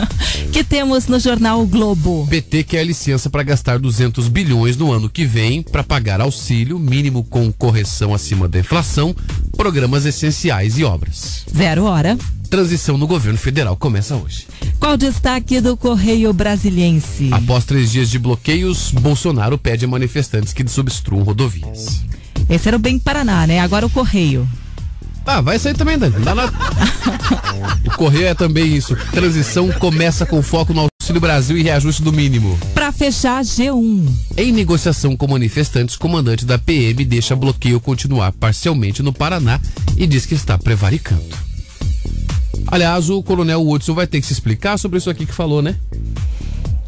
que 0.53 0.63
temos 0.63 1.07
no 1.07 1.19
jornal 1.19 1.65
Globo? 1.65 2.27
PT 2.29 2.63
quer 2.63 2.85
licença 2.85 3.29
para 3.29 3.43
gastar 3.43 3.79
200 3.79 4.27
bilhões 4.27 4.77
no 4.77 4.91
ano 4.91 5.09
que 5.09 5.25
vem 5.25 5.63
para 5.63 5.83
pagar 5.83 6.21
auxílio 6.21 6.77
mínimo 6.77 7.23
com 7.23 7.51
correção 7.51 8.13
acima 8.13 8.47
da 8.47 8.59
inflação, 8.59 9.15
programas 9.55 10.05
essenciais 10.05 10.77
e 10.77 10.83
obras. 10.83 11.43
Zero 11.55 11.85
hora. 11.85 12.17
Transição 12.49 12.97
no 12.97 13.05
governo 13.05 13.37
federal 13.37 13.75
começa 13.75 14.15
hoje. 14.15 14.47
Qual 14.79 14.93
o 14.93 14.97
destaque 14.97 15.59
do 15.59 15.75
Correio 15.75 16.31
Brasiliense? 16.77 17.29
Após 17.31 17.65
três 17.65 17.91
dias 17.91 18.09
de 18.09 18.19
bloqueios, 18.19 18.91
Bolsonaro 18.91 19.57
pede 19.57 19.85
a 19.85 19.87
manifestantes 19.87 20.53
que 20.53 20.63
desobstruam 20.63 21.23
rodovias. 21.23 22.03
Esse 22.47 22.67
era 22.67 22.77
o 22.77 22.79
Bem 22.79 22.99
Paraná, 22.99 23.47
né? 23.47 23.59
Agora 23.59 23.85
o 23.85 23.89
Correio. 23.89 24.47
Ah, 25.25 25.41
vai 25.41 25.57
sair 25.59 25.73
também, 25.73 25.97
Dani. 25.97 26.23
Dá 26.23 26.35
na... 26.35 26.45
o 27.85 27.97
Correio 27.97 28.27
é 28.27 28.33
também 28.33 28.75
isso. 28.75 28.95
Transição 29.11 29.69
começa 29.73 30.25
com 30.25 30.41
foco 30.41 30.73
no 30.73 30.87
Auxílio 31.01 31.19
Brasil 31.19 31.57
e 31.57 31.63
reajuste 31.63 32.01
do 32.01 32.13
mínimo. 32.13 32.57
Pra 32.73 32.91
fechar, 32.91 33.43
G1. 33.43 34.07
Em 34.37 34.51
negociação 34.53 35.17
com 35.17 35.27
manifestantes, 35.27 35.97
comandante 35.97 36.45
da 36.45 36.57
PM 36.57 37.03
deixa 37.03 37.35
bloqueio 37.35 37.79
continuar 37.81 38.31
parcialmente 38.31 39.01
no 39.01 39.11
Paraná 39.11 39.59
e 39.97 40.07
diz 40.07 40.25
que 40.25 40.35
está 40.35 40.57
prevaricando. 40.57 41.35
Aliás, 42.67 43.09
o 43.09 43.21
coronel 43.23 43.67
Hudson 43.67 43.93
vai 43.93 44.07
ter 44.07 44.21
que 44.21 44.27
se 44.27 44.33
explicar 44.33 44.77
sobre 44.77 44.97
isso 44.97 45.09
aqui 45.09 45.25
que 45.25 45.33
falou, 45.33 45.61
né? 45.61 45.75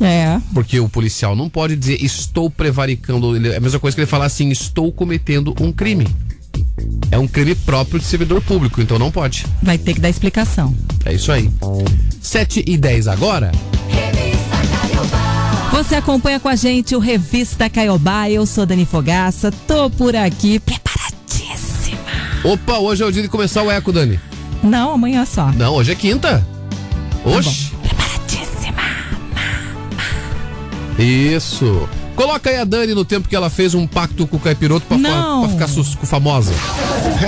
É. 0.01 0.39
Porque 0.53 0.79
o 0.79 0.87
policial 0.87 1.35
não 1.35 1.49
pode 1.49 1.75
dizer 1.75 2.03
estou 2.03 2.49
prevaricando. 2.49 3.35
É 3.47 3.57
a 3.57 3.59
mesma 3.59 3.79
coisa 3.79 3.95
que 3.95 4.01
ele 4.01 4.07
falar 4.07 4.25
assim, 4.25 4.49
estou 4.49 4.91
cometendo 4.91 5.53
um 5.59 5.71
crime. 5.71 6.07
É 7.11 7.17
um 7.17 7.27
crime 7.27 7.55
próprio 7.55 7.99
de 7.99 8.05
servidor 8.05 8.41
público, 8.41 8.81
então 8.81 8.97
não 8.97 9.11
pode. 9.11 9.45
Vai 9.61 9.77
ter 9.77 9.93
que 9.93 9.99
dar 9.99 10.09
explicação. 10.09 10.73
É 11.05 11.13
isso 11.13 11.31
aí. 11.31 11.49
7 12.21 12.63
e 12.65 12.77
10 12.77 13.07
agora. 13.07 13.51
Você 15.71 15.95
acompanha 15.95 16.39
com 16.39 16.49
a 16.49 16.55
gente 16.55 16.95
o 16.95 16.99
Revista 16.99 17.69
Caiobá. 17.69 18.29
Eu 18.29 18.45
sou 18.45 18.65
Dani 18.65 18.85
Fogaça. 18.85 19.51
Tô 19.67 19.89
por 19.89 20.15
aqui. 20.15 20.59
Preparadíssima. 20.59 21.99
Opa, 22.43 22.79
hoje 22.79 23.03
é 23.03 23.05
o 23.05 23.11
dia 23.11 23.21
de 23.21 23.29
começar 23.29 23.63
o 23.63 23.71
eco, 23.71 23.91
Dani. 23.91 24.19
Não, 24.63 24.93
amanhã 24.93 25.25
só. 25.25 25.51
Não, 25.53 25.75
hoje 25.75 25.91
é 25.91 25.95
quinta. 25.95 26.45
Oxi. 27.23 27.68
Isso. 31.01 31.87
Coloca 32.15 32.49
aí 32.49 32.57
a 32.57 32.65
Dani 32.65 32.93
no 32.93 33.05
tempo 33.05 33.27
que 33.29 33.35
ela 33.35 33.49
fez 33.49 33.73
um 33.73 33.87
pacto 33.87 34.27
com 34.27 34.37
o 34.37 34.39
Caipiroto 34.39 34.85
pra, 34.85 34.97
Não. 34.97 35.41
pra 35.41 35.49
ficar 35.49 35.67
sus- 35.67 35.95
com 35.95 36.05
famosa. 36.05 36.51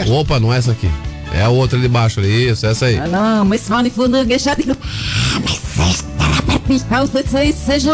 Opa, 0.09 0.39
não 0.39 0.53
é 0.53 0.57
essa 0.57 0.71
aqui. 0.71 0.89
É 1.33 1.43
a 1.43 1.49
outra 1.49 1.77
ali 1.77 1.87
embaixo 1.87 2.19
ali. 2.19 2.49
Isso, 2.49 2.65
essa 2.65 2.85
aí. 2.87 2.99
Não, 3.07 3.45
mas 3.45 3.61
fala 3.67 3.89
fundo, 3.89 4.23
deixa 4.25 4.53
de. 4.55 4.65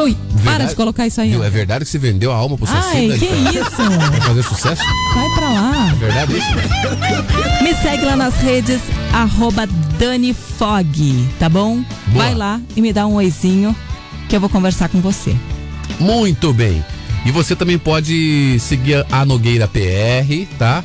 Oi. 0.01 0.17
Para 0.43 0.65
de 0.65 0.75
colocar 0.75 1.05
isso 1.07 1.19
aí. 1.21 1.31
Viu? 1.31 1.43
É 1.43 1.49
verdade 1.49 1.85
que 1.85 1.91
você 1.91 1.97
vendeu 1.97 2.31
a 2.31 2.35
alma 2.35 2.57
pro 2.57 2.67
Ai, 2.69 3.09
que 3.17 3.25
pra- 3.25 3.37
isso? 3.61 4.09
Pra 4.11 4.21
fazer 4.21 4.43
sucesso? 4.43 4.81
Vai 5.13 5.29
pra 5.35 5.49
lá. 5.49 5.89
É 5.91 5.95
verdade 5.95 6.33
isso? 6.37 7.63
Me 7.63 7.73
segue 7.75 8.05
lá 8.05 8.15
nas 8.15 8.35
redes, 8.35 8.79
arroba 9.13 9.67
Dani 9.99 10.33
Fog, 10.33 11.27
tá 11.39 11.49
bom? 11.49 11.77
Boa. 12.07 12.25
Vai 12.25 12.35
lá 12.35 12.59
e 12.75 12.81
me 12.81 12.91
dá 12.93 13.05
um 13.07 13.15
oizinho 13.15 13.75
que 14.29 14.35
eu 14.35 14.39
vou 14.39 14.49
conversar 14.49 14.89
com 14.89 14.99
você. 15.01 15.35
Muito 15.99 16.53
bem. 16.53 16.83
E 17.25 17.31
você 17.31 17.55
também 17.55 17.77
pode 17.77 18.57
seguir 18.59 19.05
a 19.11 19.25
Nogueira 19.25 19.67
PR, 19.67 20.47
tá? 20.57 20.83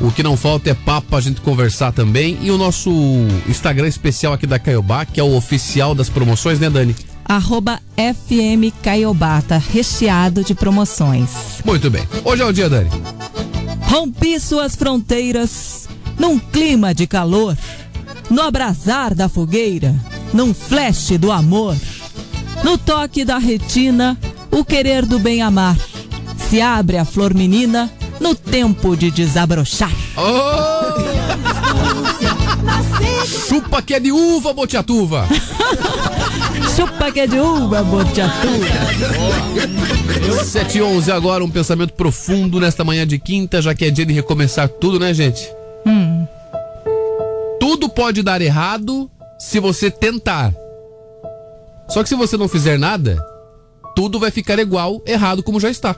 O 0.00 0.10
que 0.10 0.22
não 0.22 0.36
falta 0.36 0.70
é 0.70 0.74
papo 0.74 1.08
pra 1.08 1.20
gente 1.20 1.40
conversar 1.40 1.92
também. 1.92 2.38
E 2.42 2.50
o 2.50 2.58
nosso 2.58 2.90
Instagram 3.48 3.88
especial 3.88 4.32
aqui 4.32 4.46
da 4.46 4.58
Caiobá, 4.58 5.04
que 5.04 5.20
é 5.20 5.22
o 5.22 5.34
oficial 5.36 5.94
das 5.94 6.08
promoções, 6.08 6.58
né, 6.58 6.68
Dani? 6.68 6.94
Arroba 7.24 7.80
FM 7.96 8.72
Caiobá, 8.82 9.40
tá 9.42 9.58
recheado 9.58 10.44
de 10.44 10.54
promoções. 10.54 11.30
Muito 11.64 11.90
bem. 11.90 12.06
Hoje 12.24 12.42
é 12.42 12.44
o 12.44 12.52
dia, 12.52 12.68
Dani. 12.68 12.90
Rompi 13.82 14.38
suas 14.38 14.76
fronteiras 14.76 15.88
num 16.18 16.38
clima 16.38 16.94
de 16.94 17.06
calor, 17.06 17.56
no 18.30 18.42
abrasar 18.42 19.14
da 19.14 19.28
fogueira, 19.28 19.94
num 20.32 20.52
flash 20.52 21.10
do 21.18 21.30
amor, 21.30 21.76
no 22.64 22.76
toque 22.76 23.24
da 23.24 23.38
retina, 23.38 24.18
o 24.50 24.64
querer 24.64 25.04
do 25.04 25.18
bem 25.18 25.42
amar. 25.42 25.76
Se 26.48 26.60
abre 26.60 26.98
a 26.98 27.04
flor 27.04 27.34
menina 27.34 27.90
no 28.20 28.34
tempo 28.34 28.96
de 28.96 29.10
desabrochar. 29.10 29.92
Chupa 33.26 33.82
que 33.82 33.94
é 33.94 34.00
de 34.00 34.12
uva, 34.12 34.52
botiatuva. 34.52 35.26
Chupa 36.74 37.10
que 37.10 37.20
é 37.20 37.26
de 37.26 37.38
uva, 37.38 37.82
botiatuva. 37.82 38.66
7 40.44 40.78
e 40.78 40.82
11 40.82 41.10
agora, 41.12 41.44
um 41.44 41.50
pensamento 41.50 41.92
profundo 41.92 42.60
nesta 42.60 42.84
manhã 42.84 43.06
de 43.06 43.18
quinta, 43.18 43.60
já 43.60 43.74
que 43.74 43.84
é 43.84 43.90
dia 43.90 44.06
de 44.06 44.12
recomeçar 44.12 44.68
tudo, 44.68 44.98
né, 44.98 45.12
gente? 45.12 45.48
Hum. 45.84 46.26
Tudo 47.60 47.88
pode 47.88 48.22
dar 48.22 48.40
errado 48.40 49.10
se 49.38 49.60
você 49.60 49.90
tentar. 49.90 50.54
Só 51.88 52.02
que 52.02 52.08
se 52.08 52.14
você 52.14 52.36
não 52.36 52.48
fizer 52.48 52.78
nada, 52.78 53.22
tudo 53.96 54.20
vai 54.20 54.30
ficar 54.30 54.58
igual, 54.58 55.00
errado 55.06 55.42
como 55.42 55.58
já 55.58 55.70
está. 55.70 55.96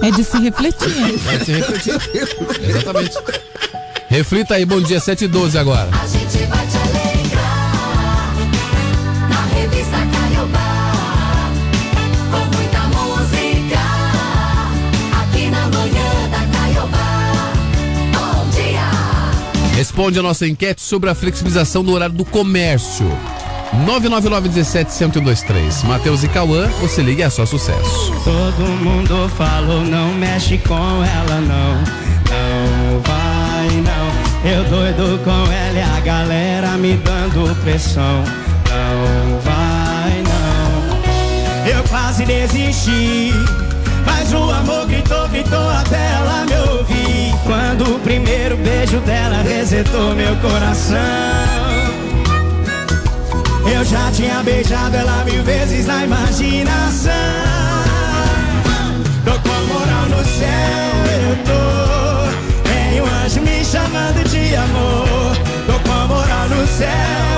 É 0.00 0.10
de 0.12 0.22
se 0.22 0.38
refletir. 0.38 0.96
hein? 0.96 1.16
Vai 1.16 1.44
se 1.44 1.50
refletir. 1.52 2.00
Exatamente. 2.68 3.18
Reflita 4.08 4.54
aí, 4.54 4.64
bom 4.64 4.80
dia, 4.80 5.00
7 5.00 5.24
e 5.24 5.28
12 5.28 5.58
agora. 5.58 5.90
A 6.00 6.06
gente 6.06 6.38
vai 6.46 6.66
te 6.68 6.76
alegrar 6.76 8.34
na 9.28 9.44
revista 9.54 9.96
Caiobá. 10.12 11.50
Com 12.30 12.56
muita 12.56 12.80
música 12.96 13.80
aqui 15.20 15.50
na 15.50 15.66
manhã 15.68 16.28
da 16.30 16.58
Caiobá. 16.58 17.52
Bom 18.12 18.48
dia! 18.50 19.74
Responde 19.76 20.18
a 20.20 20.22
nossa 20.22 20.46
enquete 20.46 20.80
sobre 20.80 21.10
a 21.10 21.14
flexibilização 21.14 21.82
do 21.82 21.90
horário 21.92 22.14
do 22.14 22.24
comércio. 22.24 23.10
999-17-1023. 23.86 25.84
Matheus 25.84 26.22
e 26.22 26.28
Cauã, 26.28 26.68
você 26.80 27.02
liga 27.02 27.24
é 27.24 27.30
só 27.30 27.46
sucesso. 27.46 28.12
Todo 28.24 28.66
mundo 28.82 29.28
falou, 29.36 29.82
não 29.82 30.12
mexe 30.14 30.58
com 30.58 30.74
ela, 30.74 31.40
não. 31.40 32.02
Não 32.32 33.00
vai, 33.00 33.68
não. 33.82 34.12
Eu 34.50 34.64
doido 34.64 35.22
com 35.24 35.52
ela 35.52 35.78
e 35.78 35.82
a 35.82 36.00
galera 36.00 36.76
me 36.78 36.96
dando 36.96 37.54
pressão. 37.62 38.24
Não 38.68 39.38
vai, 39.40 40.22
não. 40.22 40.92
Eu 41.66 41.82
quase 41.84 42.24
desisti. 42.24 43.32
Mas 44.04 44.32
o 44.32 44.50
amor 44.50 44.86
gritou, 44.86 45.28
gritou 45.28 45.70
até 45.70 46.12
ela 46.14 46.44
me 46.44 46.56
ouvir. 46.70 47.34
Quando 47.44 47.96
o 47.96 47.98
primeiro 48.00 48.56
beijo 48.56 48.98
dela 49.00 49.42
resetou 49.42 50.14
meu 50.14 50.34
coração. 50.36 51.71
Eu 53.64 53.84
já 53.84 54.10
tinha 54.12 54.42
beijado 54.42 54.96
ela 54.96 55.24
mil 55.24 55.42
vezes 55.44 55.86
na 55.86 56.04
imaginação. 56.04 57.12
Tô 59.24 59.30
com 59.30 59.54
a 59.54 59.60
moral 59.72 60.06
no 60.08 60.24
céu, 60.24 60.92
eu 61.20 61.36
tô. 61.44 61.62
Tem 62.68 63.00
um 63.00 63.06
anjo 63.24 63.40
me 63.40 63.64
chamando 63.64 64.28
de 64.28 64.56
amor. 64.56 65.36
Tô 65.66 65.78
com 65.88 65.92
a 65.92 66.06
moral 66.06 66.48
no 66.48 66.66
céu, 66.66 66.88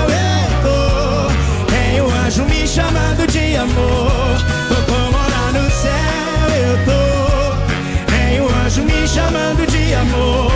eu 0.09 0.61
tô. 0.63 1.71
Tem 1.71 2.01
um 2.01 2.25
anjo 2.25 2.43
me 2.45 2.67
chamando 2.67 3.27
de 3.27 3.55
amor. 3.55 4.41
Tô 4.69 4.75
com 4.91 4.97
a 4.97 5.11
moral 5.11 5.53
no 5.53 5.69
céu, 5.71 6.47
eu 6.57 6.77
tô. 6.85 8.11
Tem 8.11 8.41
um 8.41 8.65
anjo 8.65 8.81
me 8.83 9.07
chamando 9.07 9.65
de 9.67 9.93
amor. 9.93 10.54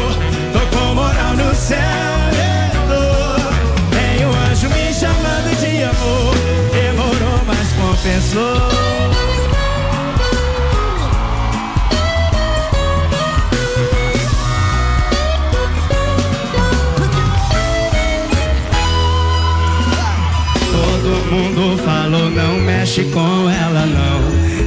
Mexe 23.00 23.04
com 23.12 23.50
ela 23.50 23.86
não, 23.86 24.20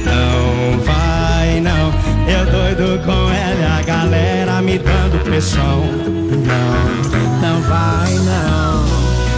não 0.05 0.79
vai 0.79 1.61
não. 1.61 1.93
Eu 2.27 2.45
doido 2.45 3.03
com 3.05 3.31
ela 3.31 3.79
a 3.79 3.81
galera 3.83 4.61
me 4.61 4.77
dando 4.77 5.23
pressão. 5.23 5.81
Não, 5.81 7.41
não 7.41 7.61
vai 7.61 8.13
não. 8.19 8.85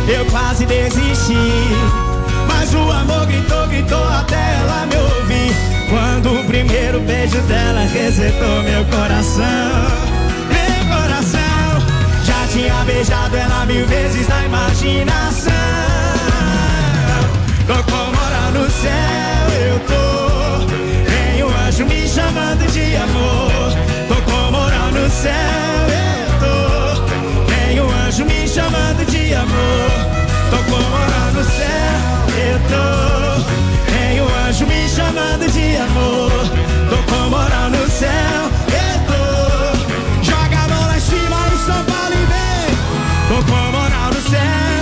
Eu 0.07 0.25
quase 0.27 0.65
desisti, 0.65 1.33
mas 2.47 2.73
o 2.73 2.91
amor 2.91 3.25
gritou, 3.25 3.67
gritou 3.67 4.03
até 4.07 4.59
ela 4.59 4.85
me 4.85 4.95
ouvir. 4.95 5.55
Quando 5.89 6.39
o 6.39 6.45
primeiro 6.45 6.99
beijo 7.01 7.41
dela 7.41 7.81
resetou 7.81 8.63
meu 8.63 8.85
coração, 8.85 10.05
tinha 12.51 12.85
beijado 12.85 13.35
ela 13.35 13.65
mil 13.65 13.85
vezes 13.85 14.29
na 14.29 14.45
imaginação. 14.45 15.53
No 17.67 17.83
céu, 18.81 19.45
eu 19.69 19.79
tô. 19.91 20.05
Tem 21.09 21.43
um 21.43 21.49
anjo 21.67 21.85
me 21.85 22.07
chamando 22.07 22.65
de 22.71 22.95
amor. 22.95 23.71
Tô 24.07 24.15
com 24.29 24.51
moral 24.51 24.91
no 24.91 25.09
céu, 25.09 25.83
eu 26.03 26.27
tô. 26.43 26.55
Tem 27.51 27.79
um 27.81 27.89
anjo 28.05 28.25
me 28.25 28.47
chamando 28.47 29.05
de 29.05 29.33
amor. 29.33 29.91
Tô 30.51 30.57
com 30.69 30.81
moral 30.95 31.29
no 31.33 31.43
céu, 31.43 31.97
eu 32.49 32.59
tô. 32.71 32.85
Tem 33.91 34.21
um 34.21 34.47
anjo 34.47 34.65
me 34.65 34.89
chamando 34.89 35.51
de 35.51 35.77
amor. 35.77 36.31
Tô 36.89 36.97
com 37.11 37.29
moral 37.29 37.69
no 37.69 37.89
céu, 37.89 38.41
eu 38.83 38.95
tô. 39.09 39.23
Joga 40.23 40.59
a 40.63 40.85
lá 40.87 40.97
em 40.97 40.99
cima 40.99 41.37
no 41.51 41.57
São 41.65 41.83
Paulo 41.85 42.13
e 42.13 42.25
vem. 42.31 42.67
Tô 43.29 43.37
com 43.51 43.71
moral 43.71 44.09
no 44.13 44.29
céu. 44.29 44.74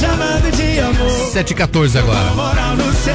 Chamando 0.00 0.50
de 0.56 0.80
amor. 0.80 1.10
7 1.32 1.50
e 1.50 1.54
14 1.54 1.98
agora. 1.98 2.30
Moral 2.34 2.76
no 2.76 2.92
céu, 2.94 3.14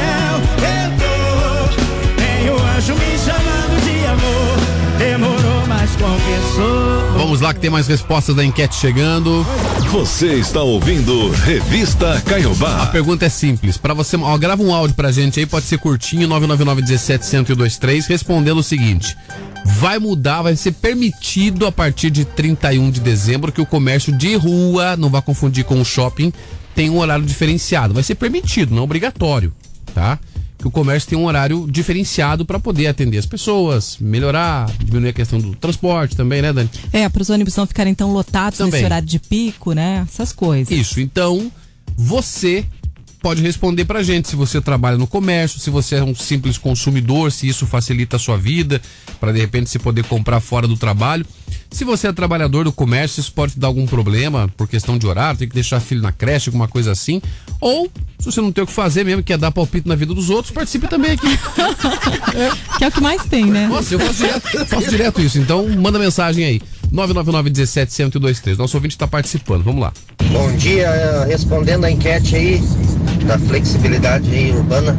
eu 0.61 0.91
tô. 0.99 2.15
Tem 2.15 2.51
um 2.51 2.77
anjo 2.77 2.93
me 2.93 3.17
chamando 3.17 3.83
de 3.83 4.05
amor. 4.05 4.75
Demorou, 4.99 5.67
mas 5.67 5.89
compensou. 5.91 7.17
Vamos 7.17 7.41
lá 7.41 7.53
que 7.53 7.59
tem 7.59 7.69
mais 7.69 7.87
respostas 7.87 8.35
da 8.35 8.45
enquete 8.45 8.75
chegando. 8.75 9.45
Você 9.91 10.35
está 10.35 10.61
ouvindo 10.61 11.31
Revista 11.31 12.13
A 12.13 12.21
Caiobá. 12.21 12.85
pergunta 12.87 13.25
é 13.25 13.29
simples. 13.29 13.77
Para 13.77 13.93
você, 13.93 14.15
ó, 14.15 14.37
grava 14.37 14.61
um 14.61 14.73
áudio 14.73 14.95
pra 14.95 15.11
gente 15.11 15.39
aí, 15.39 15.45
pode 15.45 15.65
ser 15.65 15.79
curtinho, 15.79 16.27
999 16.27 16.81
17 16.81 17.25
1023, 17.25 18.05
respondendo 18.07 18.59
o 18.59 18.63
seguinte: 18.63 19.17
vai 19.65 19.97
mudar, 19.99 20.43
vai 20.43 20.55
ser 20.55 20.71
permitido 20.73 21.65
a 21.65 21.71
partir 21.71 22.09
de 22.09 22.23
31 22.23 22.91
de 22.91 22.99
dezembro 22.99 23.51
que 23.51 23.61
o 23.61 23.65
comércio 23.65 24.13
de 24.13 24.35
rua, 24.35 24.95
não 24.95 25.09
vá 25.09 25.21
confundir 25.21 25.65
com 25.65 25.81
o 25.81 25.85
shopping, 25.85 26.31
tem 26.75 26.89
um 26.89 26.99
horário 26.99 27.25
diferenciado. 27.25 27.93
Vai 27.93 28.03
ser 28.03 28.15
permitido, 28.15 28.75
não 28.75 28.83
obrigatório, 28.83 29.51
tá? 29.93 30.19
Que 30.57 30.67
o 30.67 30.71
comércio 30.71 31.09
tem 31.09 31.17
um 31.17 31.25
horário 31.25 31.65
diferenciado 31.69 32.45
para 32.45 32.59
poder 32.59 32.87
atender 32.87 33.17
as 33.17 33.25
pessoas, 33.25 33.97
melhorar, 33.99 34.69
diminuir 34.79 35.09
a 35.09 35.13
questão 35.13 35.39
do 35.39 35.55
transporte 35.55 36.15
também, 36.15 36.41
né, 36.41 36.51
Dani? 36.51 36.69
É, 36.91 37.07
para 37.07 37.21
os 37.21 37.29
ônibus 37.29 37.55
não 37.55 37.65
ficarem 37.65 37.93
tão 37.93 38.11
lotados 38.11 38.57
Também. 38.57 38.73
nesse 38.73 38.85
horário 38.85 39.07
de 39.07 39.19
pico, 39.19 39.73
né? 39.73 40.05
Essas 40.07 40.31
coisas. 40.31 40.71
Isso, 40.71 40.99
então 40.99 41.51
você 41.97 42.65
pode 43.25 43.41
responder 43.41 43.85
pra 43.85 44.03
gente 44.03 44.27
se 44.27 44.35
você 44.35 44.61
trabalha 44.61 44.99
no 44.99 45.07
comércio, 45.07 45.59
se 45.59 45.71
você 45.71 45.95
é 45.95 46.03
um 46.03 46.13
simples 46.13 46.59
consumidor, 46.59 47.31
se 47.31 47.47
isso 47.47 47.65
facilita 47.65 48.17
a 48.17 48.19
sua 48.19 48.37
vida, 48.37 48.79
para 49.19 49.31
de 49.31 49.39
repente 49.39 49.67
se 49.67 49.79
poder 49.79 50.03
comprar 50.03 50.39
fora 50.39 50.67
do 50.67 50.77
trabalho. 50.77 51.25
Se 51.71 51.83
você 51.83 52.09
é 52.09 52.13
trabalhador 52.13 52.65
do 52.65 52.71
comércio, 52.71 53.19
isso 53.19 53.33
pode 53.33 53.53
te 53.53 53.59
dar 53.59 53.65
algum 53.65 53.87
problema 53.87 54.47
por 54.55 54.67
questão 54.67 54.95
de 54.95 55.07
horário, 55.07 55.39
tem 55.39 55.47
que 55.47 55.55
deixar 55.55 55.79
filho 55.79 56.03
na 56.03 56.11
creche, 56.11 56.49
alguma 56.49 56.67
coisa 56.67 56.91
assim. 56.91 57.19
Ou, 57.59 57.89
se 58.19 58.27
você 58.27 58.39
não 58.41 58.51
tem 58.51 58.63
o 58.63 58.67
que 58.67 58.71
fazer 58.71 59.03
mesmo, 59.03 59.23
quer 59.23 59.39
dar 59.39 59.49
palpite 59.49 59.87
na 59.87 59.95
vida 59.95 60.13
dos 60.13 60.29
outros, 60.29 60.53
participe 60.53 60.87
também 60.87 61.13
aqui. 61.13 61.27
Que 62.77 62.83
é 62.83 62.87
o 62.89 62.91
que 62.91 63.01
mais 63.01 63.23
tem, 63.23 63.45
né? 63.45 63.67
Nossa, 63.67 63.93
eu 63.93 63.99
faço 63.99 64.17
direto, 64.17 64.65
faço 64.67 64.89
direto 64.89 65.21
isso. 65.21 65.39
Então, 65.39 65.67
manda 65.69 65.97
mensagem 65.97 66.43
aí. 66.43 66.61
999 66.91 67.49
17 67.49 68.03
1023. 68.03 68.57
Nosso 68.57 68.75
ouvinte 68.75 68.95
está 68.95 69.07
participando. 69.07 69.63
Vamos 69.63 69.81
lá. 69.81 69.93
Bom 70.31 70.51
dia, 70.57 71.25
respondendo 71.25 71.85
a 71.85 71.91
enquete 71.91 72.35
aí 72.35 72.61
da 73.25 73.37
flexibilidade 73.39 74.51
urbana, 74.55 74.95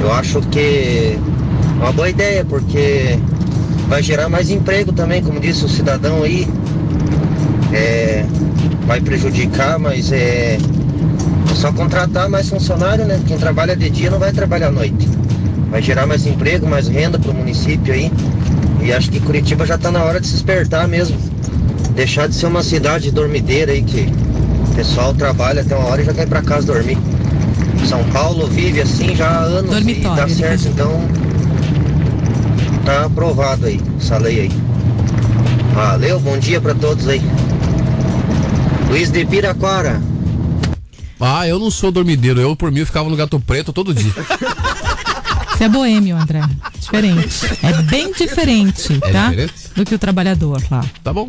eu 0.00 0.12
acho 0.12 0.40
que 0.42 1.18
é 1.78 1.82
uma 1.82 1.92
boa 1.92 2.08
ideia, 2.08 2.44
porque 2.44 3.18
vai 3.88 4.02
gerar 4.02 4.28
mais 4.28 4.50
emprego 4.50 4.92
também, 4.92 5.22
como 5.22 5.40
disse 5.40 5.64
o 5.64 5.68
cidadão 5.68 6.22
aí. 6.22 6.46
É, 7.72 8.24
vai 8.86 9.00
prejudicar, 9.00 9.78
mas 9.78 10.12
é, 10.12 10.58
é 11.50 11.54
só 11.54 11.72
contratar 11.72 12.28
mais 12.28 12.48
funcionário, 12.48 13.04
né? 13.04 13.20
Quem 13.26 13.38
trabalha 13.38 13.74
de 13.74 13.88
dia 13.90 14.10
não 14.10 14.18
vai 14.18 14.32
trabalhar 14.32 14.68
à 14.68 14.70
noite. 14.70 15.08
Vai 15.70 15.82
gerar 15.82 16.06
mais 16.06 16.26
emprego, 16.26 16.66
mais 16.66 16.86
renda 16.86 17.18
para 17.18 17.30
o 17.30 17.34
município 17.34 17.92
aí. 17.92 18.12
E 18.82 18.92
acho 18.92 19.10
que 19.10 19.18
Curitiba 19.18 19.66
já 19.66 19.76
está 19.76 19.90
na 19.90 20.04
hora 20.04 20.20
de 20.20 20.26
se 20.26 20.34
despertar 20.34 20.86
mesmo. 20.86 21.16
Deixar 21.94 22.28
de 22.28 22.34
ser 22.34 22.46
uma 22.46 22.62
cidade 22.62 23.10
dormideira 23.10 23.72
aí 23.72 23.82
que 23.82 24.12
o 24.74 24.76
pessoal 24.76 25.14
trabalha 25.14 25.60
até 25.62 25.76
uma 25.76 25.86
hora 25.86 26.02
e 26.02 26.04
já 26.04 26.12
quer 26.12 26.24
ir 26.24 26.28
para 26.28 26.42
casa 26.42 26.66
dormir. 26.66 26.98
São 27.86 28.02
Paulo 28.10 28.48
vive 28.48 28.80
assim 28.80 29.14
já 29.14 29.28
há 29.28 29.38
anos 29.42 29.70
Dormitório, 29.70 30.12
e 30.14 30.16
dá 30.16 30.24
ele 30.24 30.34
certo, 30.34 30.66
então 30.66 31.08
tá 32.84 33.04
aprovado 33.04 33.66
aí, 33.66 33.80
essa 34.00 34.18
lei 34.18 34.40
aí. 34.40 34.50
Valeu, 35.72 36.18
bom 36.18 36.36
dia 36.38 36.60
para 36.60 36.74
todos 36.74 37.06
aí. 37.06 37.22
Luiz 38.88 39.12
de 39.12 39.24
Piraquara. 39.24 40.02
Ah, 41.20 41.46
eu 41.46 41.58
não 41.60 41.70
sou 41.70 41.92
dormideiro. 41.92 42.40
Eu, 42.40 42.56
por 42.56 42.70
mim, 42.72 42.80
eu 42.80 42.86
ficava 42.86 43.08
no 43.08 43.16
gato 43.16 43.38
preto 43.40 43.72
todo 43.72 43.94
dia. 43.94 44.12
Você 45.52 45.64
é 45.64 45.68
boêmio, 45.68 46.16
André. 46.16 46.42
Diferente. 46.78 47.46
É 47.62 47.72
bem 47.82 48.12
diferente, 48.12 49.00
É 49.02 49.12
tá? 49.12 49.28
diferente? 49.30 49.54
Do 49.76 49.84
que 49.84 49.94
o 49.94 49.98
trabalhador 49.98 50.60
lá. 50.70 50.84
Tá 51.02 51.12
bom. 51.12 51.26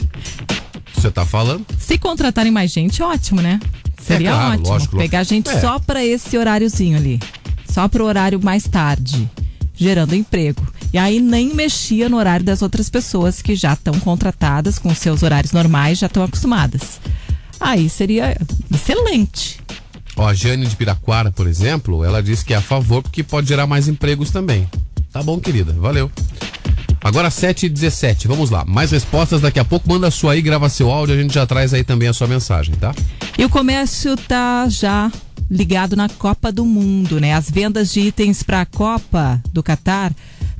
Você 1.06 1.12
tá 1.12 1.24
falando? 1.26 1.64
Se 1.78 2.00
contratarem 2.00 2.52
mais 2.52 2.72
gente, 2.72 3.04
ótimo, 3.04 3.40
né? 3.40 3.60
Seria 4.02 4.30
É 4.30 4.34
claro, 4.34 4.54
ótimo. 4.54 4.68
lógico, 4.70 4.98
Pegar 4.98 5.20
lógico. 5.20 5.36
gente 5.36 5.50
É. 5.50 5.62
só 5.62 5.78
pra 5.78 6.04
esse 6.04 6.36
horáriozinho 6.36 6.98
ali. 6.98 7.20
Só 7.72 7.88
pro 7.88 8.06
horário 8.06 8.44
mais 8.44 8.64
tarde. 8.64 9.30
Gerando 9.76 10.16
emprego. 10.16 10.66
E 10.92 10.98
aí 10.98 11.20
nem 11.20 11.54
mexia 11.54 12.10
no 12.10 12.18
horário 12.18 12.44
das 12.44 12.62
outras 12.64 12.90
pessoas 12.90 13.40
que 13.42 13.56
já 13.56 13.74
estão 13.74 14.00
contratadas 14.00 14.80
com 14.80 14.96
seus 14.96 15.22
horários 15.22 15.52
normais, 15.52 16.00
já 16.00 16.08
estão 16.08 16.24
acostumadas. 16.24 17.00
Aí 17.60 17.88
seria 17.88 18.36
excelente. 18.74 19.60
Ó, 20.16 20.26
a 20.28 20.34
Jane 20.34 20.66
de 20.66 20.76
Piraquara, 20.76 21.32
por 21.32 21.46
exemplo, 21.46 22.04
ela 22.04 22.24
disse 22.24 22.44
que 22.44 22.54
é 22.54 22.58
a 22.58 22.62
favor 22.62 23.04
porque 23.04 23.22
pode 23.22 23.48
gerar 23.48 23.68
mais 23.68 23.88
empregos 23.88 24.32
também. 24.32 24.68
Tá 25.12 25.22
bom, 25.22 25.40
querida. 25.40 25.72
Valeu. 25.74 26.10
Agora 27.06 27.30
7 27.30 27.68
e 27.68 27.70
17 27.70 28.28
vamos 28.28 28.50
lá. 28.50 28.66
Mais 28.66 28.90
respostas 28.90 29.40
daqui 29.40 29.60
a 29.60 29.64
pouco. 29.64 29.88
Manda 29.88 30.08
a 30.08 30.12
sua 30.12 30.34
aí, 30.34 30.42
grava 30.42 30.68
seu 30.70 30.90
áudio, 30.90 31.14
a 31.14 31.22
gente 31.22 31.36
já 31.36 31.46
traz 31.46 31.72
aí 31.72 31.84
também 31.84 32.08
a 32.08 32.14
sua 32.14 32.26
mensagem, 32.26 32.74
tá? 32.74 32.96
E 33.38 33.46
o 33.46 33.50
comércio 33.50 34.18
tá 34.18 34.68
já 34.68 35.12
ligado 35.48 35.96
na 35.96 36.10
Copa 36.10 36.52
do 36.52 36.66
Mundo, 36.66 37.20
né? 37.20 37.36
As 37.36 37.48
vendas 37.48 37.94
de 37.94 38.00
itens 38.00 38.42
para 38.42 38.62
a 38.62 38.66
Copa 38.66 39.40
do 39.54 39.62
Catar 39.62 40.12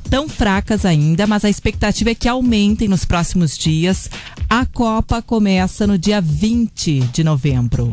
tão 0.08 0.30
fracas 0.30 0.86
ainda, 0.86 1.26
mas 1.26 1.44
a 1.44 1.50
expectativa 1.50 2.12
é 2.12 2.16
que 2.16 2.30
aumentem 2.30 2.88
nos 2.88 3.06
próximos 3.06 3.58
dias. 3.58 4.08
A 4.48 4.68
Copa 4.68 5.24
começa 5.24 5.88
no 5.88 5.98
dia 5.98 6.22
20 6.22 7.00
de 7.12 7.24
novembro. 7.24 7.92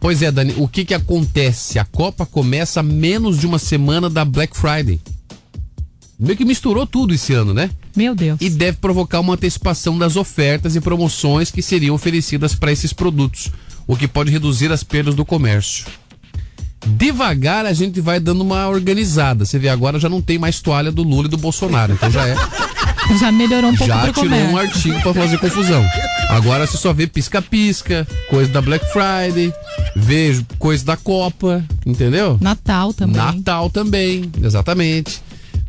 Pois 0.00 0.22
é, 0.22 0.32
Dani, 0.32 0.54
o 0.56 0.66
que 0.66 0.84
que 0.84 0.94
acontece? 0.94 1.78
A 1.78 1.84
Copa 1.84 2.26
começa 2.26 2.82
menos 2.82 3.38
de 3.38 3.46
uma 3.46 3.60
semana 3.60 4.10
da 4.10 4.24
Black 4.24 4.56
Friday. 4.56 5.00
Meio 6.18 6.36
que 6.36 6.44
misturou 6.44 6.84
tudo 6.84 7.14
esse 7.14 7.32
ano, 7.32 7.54
né? 7.54 7.70
Meu 7.96 8.14
Deus. 8.14 8.38
E 8.40 8.48
deve 8.50 8.78
provocar 8.78 9.20
uma 9.20 9.34
antecipação 9.34 9.98
das 9.98 10.16
ofertas 10.16 10.74
e 10.76 10.80
promoções 10.80 11.50
que 11.50 11.62
seriam 11.62 11.94
oferecidas 11.94 12.54
para 12.54 12.72
esses 12.72 12.92
produtos, 12.92 13.50
o 13.86 13.96
que 13.96 14.08
pode 14.08 14.30
reduzir 14.30 14.72
as 14.72 14.82
perdas 14.82 15.14
do 15.14 15.24
comércio. 15.24 15.86
Devagar 16.84 17.64
a 17.64 17.72
gente 17.72 18.00
vai 18.00 18.18
dando 18.18 18.40
uma 18.40 18.68
organizada. 18.68 19.44
Você 19.44 19.58
vê 19.58 19.68
agora 19.68 20.00
já 20.00 20.08
não 20.08 20.20
tem 20.20 20.36
mais 20.38 20.60
toalha 20.60 20.90
do 20.90 21.02
Lula 21.02 21.26
e 21.26 21.30
do 21.30 21.36
Bolsonaro, 21.36 21.92
então 21.92 22.10
já 22.10 22.26
é. 22.26 22.34
Já 23.18 23.32
melhorou 23.32 23.70
um 23.70 23.76
pouco 23.76 23.92
já 23.92 24.00
tirou 24.12 24.14
comércio. 24.24 24.50
um 24.54 24.56
artigo 24.56 25.00
para 25.02 25.12
fazer 25.14 25.38
confusão. 25.38 25.84
Agora 26.30 26.66
você 26.66 26.78
só 26.78 26.92
vê 26.92 27.06
pisca-pisca, 27.06 28.06
coisa 28.30 28.50
da 28.50 28.62
Black 28.62 28.86
Friday, 28.92 29.52
vejo 29.94 30.46
coisa 30.58 30.84
da 30.84 30.96
Copa, 30.96 31.62
entendeu? 31.84 32.38
Natal 32.40 32.94
também. 32.94 33.16
Natal 33.16 33.68
também, 33.68 34.30
exatamente. 34.42 35.20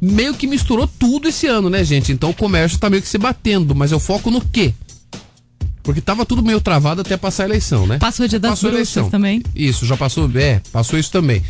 Meio 0.03 0.33
que 0.33 0.45
misturou 0.45 0.85
tudo 0.85 1.29
esse 1.29 1.47
ano, 1.47 1.69
né, 1.69 1.81
gente? 1.81 2.11
Então 2.11 2.31
o 2.31 2.33
comércio 2.33 2.77
tá 2.77 2.89
meio 2.89 3.01
que 3.01 3.07
se 3.07 3.17
batendo, 3.17 3.73
mas 3.73 3.89
eu 3.89 3.99
foco 4.01 4.29
no 4.29 4.41
quê? 4.41 4.73
Porque 5.81 6.01
tava 6.01 6.25
tudo 6.25 6.43
meio 6.43 6.59
travado 6.59 6.99
até 6.99 7.15
passar 7.15 7.43
a 7.43 7.45
eleição, 7.45 7.87
né? 7.87 7.99
Passou 7.99 8.25
o 8.25 8.29
dia 8.29 8.37
das 8.39 8.51
Passou 8.51 8.69
a 8.69 8.73
bruxas 8.73 8.97
eleição. 8.97 9.09
também. 9.09 9.41
Isso, 9.55 9.85
já 9.85 9.95
passou, 9.95 10.29
é, 10.35 10.61
passou 10.73 10.99
isso 10.99 11.09
também. 11.09 11.41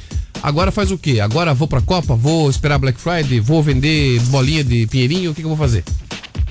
Agora 0.43 0.71
faz 0.71 0.91
o 0.91 0.99
quê? 0.99 1.19
Agora 1.19 1.51
vou 1.53 1.67
pra 1.67 1.81
Copa? 1.81 2.15
Vou 2.15 2.47
esperar 2.47 2.77
Black 2.77 2.99
Friday? 3.01 3.39
Vou 3.39 3.63
vender 3.63 4.19
bolinha 4.27 4.63
de 4.63 4.85
pinheirinho? 4.85 5.31
O 5.31 5.33
que, 5.33 5.41
que 5.41 5.45
eu 5.45 5.55
vou 5.55 5.57
fazer? 5.57 5.83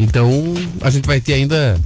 Então, 0.00 0.28
a 0.80 0.90
gente 0.90 1.06
vai 1.06 1.20
ter 1.20 1.34
ainda 1.34 1.80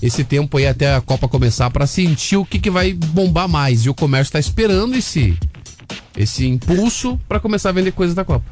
esse 0.00 0.24
tempo 0.24 0.56
aí 0.56 0.66
até 0.66 0.94
a 0.94 1.00
Copa 1.02 1.28
começar 1.28 1.68
pra 1.70 1.86
sentir 1.86 2.36
o 2.36 2.44
que, 2.44 2.58
que 2.58 2.70
vai 2.70 2.94
bombar 2.94 3.46
mais. 3.48 3.84
E 3.84 3.90
o 3.90 3.94
comércio 3.94 4.32
tá 4.32 4.38
esperando 4.38 4.94
esse, 4.96 5.36
esse 6.16 6.46
impulso 6.46 7.20
pra 7.28 7.38
começar 7.38 7.68
a 7.68 7.72
vender 7.72 7.92
coisas 7.92 8.14
da 8.14 8.24
Copa. 8.24 8.46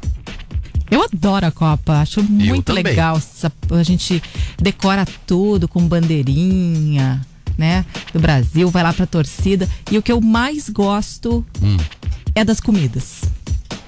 Eu 0.89 1.03
adoro 1.03 1.45
a 1.45 1.51
Copa, 1.51 1.93
acho 2.01 2.23
muito 2.23 2.71
legal. 2.71 3.17
essa- 3.17 3.51
a 3.71 3.83
gente 3.83 4.21
decora 4.57 5.05
tudo 5.25 5.67
com 5.67 5.85
bandeirinha, 5.87 7.21
né? 7.57 7.85
Do 8.13 8.19
Brasil, 8.19 8.69
vai 8.69 8.83
lá 8.83 8.93
pra 8.93 9.05
torcida. 9.05 9.67
E 9.91 9.97
o 9.97 10.01
que 10.01 10.11
eu 10.11 10.21
mais 10.21 10.69
gosto 10.69 11.45
Hum. 11.61 11.77
é 12.33 12.43
das 12.45 12.59
comidas. 12.59 13.21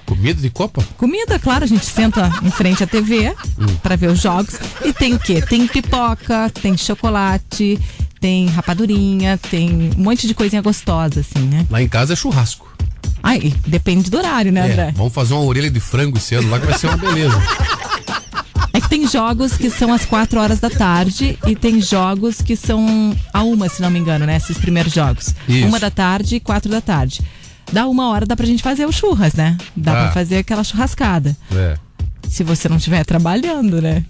Comida 0.04 0.42
de 0.42 0.50
Copa? 0.50 0.82
Comida, 0.96 1.38
claro, 1.38 1.62
a 1.64 1.66
gente 1.68 1.86
senta 1.86 2.28
em 2.42 2.50
frente 2.50 2.82
à 2.82 2.86
TV 2.86 3.32
Hum. 3.58 3.66
pra 3.82 3.94
ver 3.96 4.08
os 4.08 4.20
jogos. 4.20 4.56
E 4.84 4.92
tem 4.92 5.14
o 5.14 5.18
quê? 5.18 5.40
Tem 5.40 5.66
pipoca, 5.68 6.50
tem 6.50 6.76
chocolate, 6.76 7.78
tem 8.20 8.46
rapadurinha, 8.48 9.38
tem 9.38 9.90
um 9.96 10.02
monte 10.02 10.26
de 10.26 10.34
coisinha 10.34 10.60
gostosa, 10.60 11.20
assim, 11.20 11.46
né? 11.46 11.64
Lá 11.70 11.80
em 11.80 11.88
casa 11.88 12.12
é 12.12 12.16
churrasco. 12.16 12.68
Ai, 13.22 13.52
depende 13.66 14.10
do 14.10 14.16
horário, 14.18 14.50
né, 14.50 14.60
É, 14.60 14.72
André? 14.72 14.92
vamos 14.96 15.12
fazer 15.12 15.34
uma 15.34 15.42
orelha 15.44 15.70
de 15.70 15.78
frango 15.80 16.16
esse 16.18 16.34
ano 16.34 16.48
lá 16.50 16.58
que 16.58 16.66
vai 16.66 16.78
ser 16.78 16.86
uma 16.88 16.96
beleza. 16.96 17.38
É 18.72 18.80
que 18.80 18.88
tem 18.88 19.04
jogos 19.08 19.56
que 19.56 19.68
são 19.68 19.92
às 19.92 20.04
4 20.04 20.38
horas 20.38 20.60
da 20.60 20.70
tarde 20.70 21.36
e 21.44 21.56
tem 21.56 21.80
jogos 21.82 22.40
que 22.40 22.54
são 22.54 23.16
a 23.32 23.42
uma, 23.42 23.68
se 23.68 23.82
não 23.82 23.90
me 23.90 23.98
engano, 23.98 24.24
né? 24.24 24.36
Esses 24.36 24.56
primeiros 24.56 24.92
jogos. 24.92 25.34
Isso. 25.48 25.66
Uma 25.66 25.80
da 25.80 25.90
tarde 25.90 26.36
e 26.36 26.40
quatro 26.40 26.70
da 26.70 26.80
tarde. 26.80 27.20
Dá 27.72 27.88
uma 27.88 28.08
hora, 28.10 28.24
dá 28.24 28.36
pra 28.36 28.46
gente 28.46 28.62
fazer 28.62 28.86
o 28.86 28.92
churras, 28.92 29.34
né? 29.34 29.58
Dá 29.74 29.90
Ah. 29.92 30.02
pra 30.04 30.12
fazer 30.12 30.36
aquela 30.38 30.62
churrascada. 30.62 31.36
É. 31.52 31.76
Se 32.28 32.44
você 32.44 32.68
não 32.68 32.76
estiver 32.76 33.04
trabalhando, 33.04 33.82
né? 33.82 34.04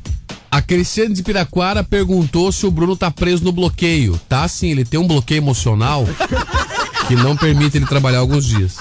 A 0.50 0.60
Cristiane 0.60 1.14
de 1.14 1.22
Piraquara 1.22 1.82
perguntou 1.82 2.52
se 2.52 2.66
o 2.66 2.70
Bruno 2.70 2.94
tá 2.94 3.10
preso 3.10 3.42
no 3.42 3.52
bloqueio. 3.52 4.20
Tá 4.28 4.46
sim, 4.46 4.70
ele 4.72 4.84
tem 4.84 5.00
um 5.00 5.06
bloqueio 5.06 5.38
emocional 5.38 6.06
que 7.10 7.16
não 7.16 7.36
permite 7.36 7.76
ele 7.76 7.86
trabalhar 7.86 8.18
alguns 8.18 8.44
dias. 8.44 8.76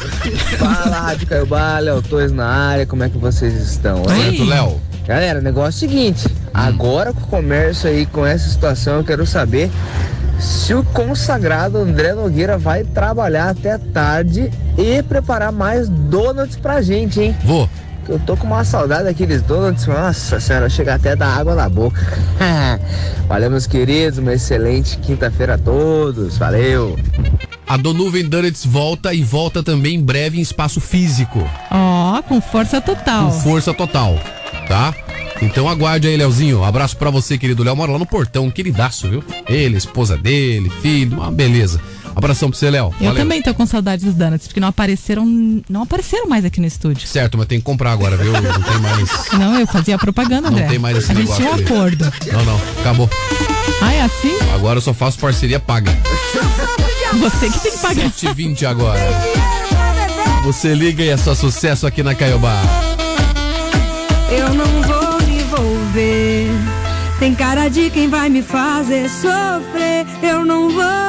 Fala, 0.59 0.99
Rádio 0.99 1.25
Caiobá, 1.25 1.79
Léo 1.79 1.99
Torres 1.99 2.31
na 2.31 2.45
área, 2.45 2.85
como 2.85 3.03
é 3.03 3.09
que 3.09 3.17
vocês 3.17 3.55
estão? 3.55 4.03
Certo, 4.05 4.43
Léo? 4.43 4.79
Galera, 5.07 5.39
o 5.39 5.41
negócio 5.41 5.83
é 5.83 5.87
o 5.87 5.89
seguinte, 5.89 6.27
agora 6.53 7.11
com 7.11 7.21
o 7.21 7.27
comércio 7.27 7.89
aí, 7.89 8.05
com 8.05 8.23
essa 8.23 8.47
situação, 8.47 8.97
eu 8.97 9.03
quero 9.03 9.25
saber 9.25 9.71
se 10.37 10.75
o 10.75 10.83
consagrado 10.83 11.79
André 11.79 12.13
Nogueira 12.13 12.55
vai 12.55 12.83
trabalhar 12.83 13.49
até 13.49 13.79
tarde 13.79 14.51
e 14.77 15.01
preparar 15.01 15.51
mais 15.51 15.89
donuts 15.89 16.55
pra 16.55 16.83
gente, 16.83 17.19
hein? 17.19 17.35
Vou. 17.43 17.67
Eu 18.09 18.17
tô 18.17 18.35
com 18.35 18.47
uma 18.47 18.65
saudade 18.65 19.03
daqueles 19.03 19.43
donuts, 19.43 19.85
nossa 19.85 20.39
senhora, 20.39 20.67
chega 20.67 20.95
até 20.95 21.15
da 21.15 21.27
água 21.27 21.53
na 21.53 21.69
boca. 21.69 22.01
Valeu, 23.29 23.51
meus 23.51 23.67
queridos, 23.67 24.17
uma 24.17 24.33
excelente 24.33 24.97
quinta-feira 24.97 25.53
a 25.53 25.57
todos, 25.59 26.35
valeu! 26.35 26.97
A 27.67 27.77
Donuvem 27.77 28.27
Donuts 28.27 28.65
volta 28.65 29.13
e 29.13 29.21
volta 29.21 29.61
também 29.61 29.93
em 29.93 30.01
breve 30.01 30.39
em 30.39 30.41
espaço 30.41 30.81
físico. 30.81 31.47
Ó, 31.69 32.19
com 32.23 32.41
força 32.41 32.81
total. 32.81 33.25
Com 33.25 33.39
força 33.41 33.75
total, 33.75 34.19
tá? 34.67 34.91
Então 35.39 35.69
aguarde 35.69 36.07
aí, 36.07 36.17
Leozinho. 36.17 36.63
Abraço 36.63 36.97
pra 36.97 37.11
você, 37.11 37.37
querido 37.37 37.63
Léo. 37.63 37.75
Mora 37.75 37.91
lá 37.91 37.99
no 37.99 38.07
portão, 38.07 38.45
um 38.45 38.51
queridaço, 38.51 39.07
viu? 39.07 39.23
Ele, 39.47 39.77
esposa 39.77 40.17
dele, 40.17 40.71
filho, 40.81 41.17
uma 41.17 41.31
beleza. 41.31 41.79
Abração 42.15 42.49
pra 42.49 42.57
você, 42.59 42.69
Léo. 42.69 42.93
Eu 42.99 43.07
Valeu. 43.07 43.15
também 43.15 43.41
tô 43.41 43.53
com 43.53 43.65
saudades 43.65 44.03
dos 44.05 44.13
donuts, 44.15 44.47
porque 44.47 44.59
não 44.59 44.67
apareceram, 44.67 45.25
não 45.69 45.83
apareceram 45.83 46.27
mais 46.27 46.43
aqui 46.43 46.59
no 46.59 46.67
estúdio. 46.67 47.07
Certo, 47.07 47.37
mas 47.37 47.47
tem 47.47 47.59
que 47.59 47.63
comprar 47.65 47.91
agora, 47.91 48.17
viu? 48.17 48.31
Não 48.33 48.41
tem 48.41 48.79
mais. 48.79 49.09
Não, 49.33 49.59
eu 49.59 49.67
fazia 49.67 49.97
propaganda, 49.97 50.49
Não 50.49 50.57
André. 50.57 50.67
tem 50.67 50.79
mais 50.79 50.97
esse 50.97 51.11
A 51.11 51.15
gente 51.15 51.23
negócio 51.29 51.43
tinha 51.43 51.55
um 51.55 51.65
acordo. 51.65 52.13
Não, 52.31 52.45
não, 52.45 52.61
acabou. 52.81 53.09
Ah, 53.81 53.93
é 53.93 54.01
assim? 54.01 54.37
Agora 54.53 54.77
eu 54.77 54.81
só 54.81 54.93
faço 54.93 55.17
parceria 55.19 55.59
paga. 55.59 55.91
Você 57.19 57.49
que 57.49 57.59
tem 57.59 57.71
que 57.71 57.77
pagar. 57.79 58.09
7h20 58.11 58.63
agora. 58.63 58.99
Você 60.43 60.73
liga 60.73 61.03
e 61.03 61.09
é 61.09 61.17
só 61.17 61.33
sucesso 61.35 61.85
aqui 61.87 62.03
na 62.03 62.13
Caiobá. 62.15 62.61
Eu 64.31 64.53
não 64.53 64.65
vou 64.83 65.21
me 65.27 65.41
envolver. 65.41 66.47
Tem 67.19 67.35
cara 67.35 67.67
de 67.69 67.89
quem 67.89 68.07
vai 68.09 68.29
me 68.29 68.41
fazer 68.41 69.09
sofrer. 69.09 70.05
Eu 70.21 70.45
não 70.45 70.69
vou. 70.69 71.08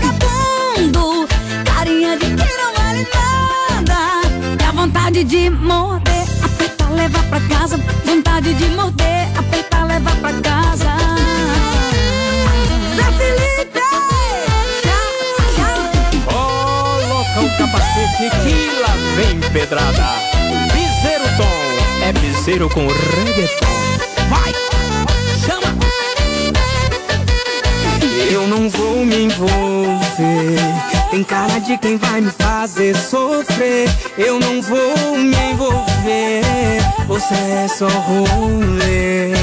Não 3.01 3.47
vale 3.47 3.85
nada. 3.87 4.55
Dá 4.57 4.71
vontade 4.71 5.23
de 5.23 5.49
morder, 5.49 6.23
apertar, 6.43 6.91
levar 6.91 7.23
pra 7.23 7.39
casa. 7.41 7.77
Vontade 8.05 8.53
de 8.53 8.65
morder, 8.69 9.27
apertar, 9.37 9.85
levar 9.85 10.15
pra 10.17 10.33
casa. 10.41 10.91
Zé 12.95 13.03
Felipe! 13.17 13.81
Coloca 16.25 17.41
o 17.41 17.57
capacete 17.57 18.29
que 18.43 18.79
lá 18.79 18.93
vem 19.15 19.39
pedrada. 19.51 20.07
Piseiro 20.73 21.25
Tom, 21.37 22.03
é 22.03 22.13
piseiro 22.13 22.69
com 22.69 22.87
reggaeton. 22.87 23.71
Vai, 24.29 24.53
chama! 25.45 25.71
Eu 28.31 28.47
não 28.47 28.69
vou 28.69 29.05
me 29.05 29.23
envolver. 29.23 30.70
Tem 31.11 31.25
cara 31.25 31.59
de 31.59 31.77
quem 31.77 31.97
vai 31.97 32.21
me 32.21 32.31
fazer 32.31 32.95
sofrer. 32.95 33.89
Eu 34.17 34.39
não 34.39 34.61
vou 34.61 35.17
me 35.17 35.35
envolver. 35.51 36.79
Você 37.05 37.33
é 37.33 37.67
só 37.67 37.89
rolê. 37.89 39.33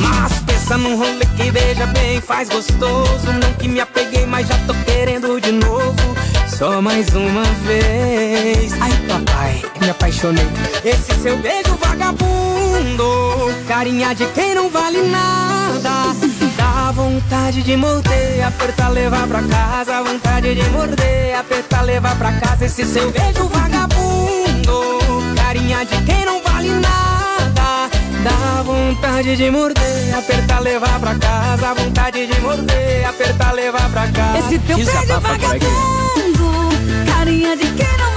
Mas 0.00 0.40
pensa 0.40 0.76
num 0.76 0.96
rolê 0.96 1.24
que 1.36 1.48
beija 1.52 1.86
bem, 1.86 2.20
faz 2.20 2.48
gostoso. 2.48 3.32
Não 3.40 3.52
que 3.52 3.68
me 3.68 3.78
apeguei, 3.78 4.26
mas 4.26 4.48
já 4.48 4.58
tô 4.66 4.74
querendo 4.84 5.40
de 5.40 5.52
novo. 5.52 6.16
Só 6.48 6.82
mais 6.82 7.14
uma 7.14 7.44
vez. 7.64 8.72
Ai, 8.80 8.90
papai, 9.06 9.62
me 9.80 9.90
apaixonei. 9.90 10.48
Esse 10.84 11.14
seu 11.22 11.36
beijo 11.36 11.76
vagabundo. 11.80 13.54
Carinha 13.68 14.12
de 14.12 14.26
quem 14.26 14.56
não 14.56 14.68
vale 14.68 15.02
nada. 15.02 16.16
Dá 16.94 17.02
vontade 17.02 17.62
de 17.62 17.74
morder, 17.74 18.46
apertar, 18.46 18.90
levar 18.90 19.26
pra 19.26 19.42
casa. 19.42 20.02
Vontade 20.02 20.54
de 20.54 20.62
morder, 20.68 21.34
apertar, 21.38 21.80
levar 21.80 22.14
pra 22.18 22.32
casa. 22.32 22.66
Esse 22.66 22.84
seu 22.84 23.10
beijo 23.10 23.48
vagabundo. 23.48 25.34
Carinha 25.34 25.86
de 25.86 26.02
quem 26.02 26.22
não 26.26 26.42
vale 26.42 26.68
nada. 26.68 27.88
Dá 28.22 28.62
vontade 28.62 29.36
de 29.36 29.50
morder, 29.50 30.14
apertar, 30.18 30.60
levar 30.60 31.00
pra 31.00 31.14
casa. 31.14 31.72
Vontade 31.72 32.26
de 32.26 32.40
morder, 32.42 33.08
apertar, 33.08 33.52
levar 33.54 33.88
pra 33.90 34.08
casa. 34.08 34.38
Esse 34.40 34.58
teu 34.58 34.76
beijo 34.76 35.20
vagabundo. 35.20 36.68
Carinha 37.06 37.56
de 37.56 37.72
quem 37.72 37.96
não 37.96 38.11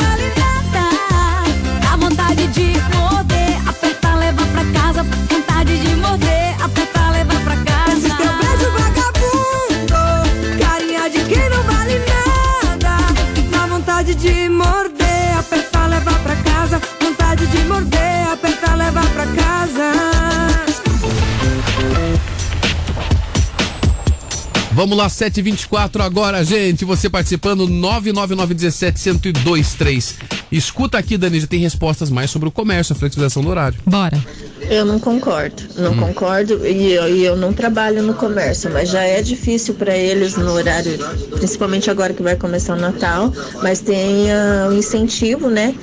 Vamos 24.76 24.97
lá, 24.97 25.07
7h24 25.07 26.02
agora, 26.02 26.43
gente. 26.43 26.84
Você 26.84 27.10
participando, 27.10 27.65
99917-1023. 27.65 30.15
Escuta 30.52 30.97
aqui, 30.97 31.18
Dani, 31.18 31.39
já 31.39 31.47
tem 31.47 31.61
respostas 31.61 32.10
mais 32.10 32.30
sobre 32.30 32.49
o 32.49 32.52
comércio, 32.52 32.91
a 32.91 32.95
flexibilização 32.95 33.41
do 33.41 33.47
horário. 33.49 33.77
Bora. 33.85 34.22
Eu 34.69 34.84
não 34.84 34.99
concordo, 34.99 35.64
não 35.77 35.93
Hum. 35.93 35.97
concordo 35.97 36.68
e 36.68 36.91
eu, 36.91 37.07
e 37.15 37.23
eu 37.23 37.38
não 37.38 37.53
trabalho 37.53 38.03
no 38.03 38.15
comércio, 38.15 38.69
mas 38.69 38.89
já 38.89 39.02
é 39.03 39.22
difícil 39.22 39.76
para 39.76 39.95
eles 39.95 40.35
no 40.35 40.52
horário, 40.52 40.97
principalmente 41.38 41.89
agora 41.89 42.14
que 42.14 42.22
vai 42.22 42.35
começar 42.35 42.76
o 42.76 42.80
Natal, 42.80 43.31
mas 43.64 43.80
tem 43.80 44.30
ah, 44.31 44.68
o 44.69 44.73
incentivo, 44.73 45.49
né, 45.49 45.73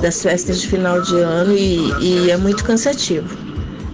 das 0.00 0.22
festas 0.22 0.58
de 0.60 0.68
final 0.68 1.02
de 1.02 1.16
ano 1.16 1.52
e, 1.52 1.92
e 2.00 2.30
é 2.30 2.36
muito 2.38 2.64
cansativo 2.64 3.28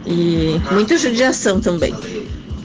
e 0.07 0.61
muita 0.73 0.97
judiação 0.99 1.59
também. 1.61 1.95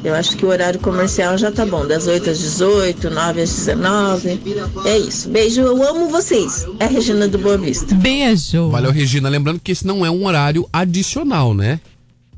Eu 0.03 0.13
acho 0.15 0.35
que 0.35 0.45
o 0.45 0.49
horário 0.49 0.79
comercial 0.81 1.37
já 1.37 1.49
tá 1.49 1.65
bom, 1.65 1.87
das 1.87 2.07
8 2.07 2.29
às 2.29 2.37
18, 2.37 3.09
9 3.09 3.41
às 3.41 3.55
19. 3.55 4.41
É 4.85 4.97
isso. 4.97 5.29
Beijo, 5.29 5.61
eu 5.61 5.81
amo 5.81 6.09
vocês. 6.09 6.67
É 6.77 6.83
a 6.83 6.87
Regina 6.87 7.25
do 7.25 7.37
Boa 7.37 7.57
Vista. 7.57 7.95
Beijo. 7.95 8.69
Valeu, 8.69 8.91
Regina. 8.91 9.29
Lembrando 9.29 9.61
que 9.61 9.71
esse 9.71 9.87
não 9.87 10.05
é 10.05 10.11
um 10.11 10.25
horário 10.25 10.67
adicional, 10.73 11.53
né? 11.53 11.79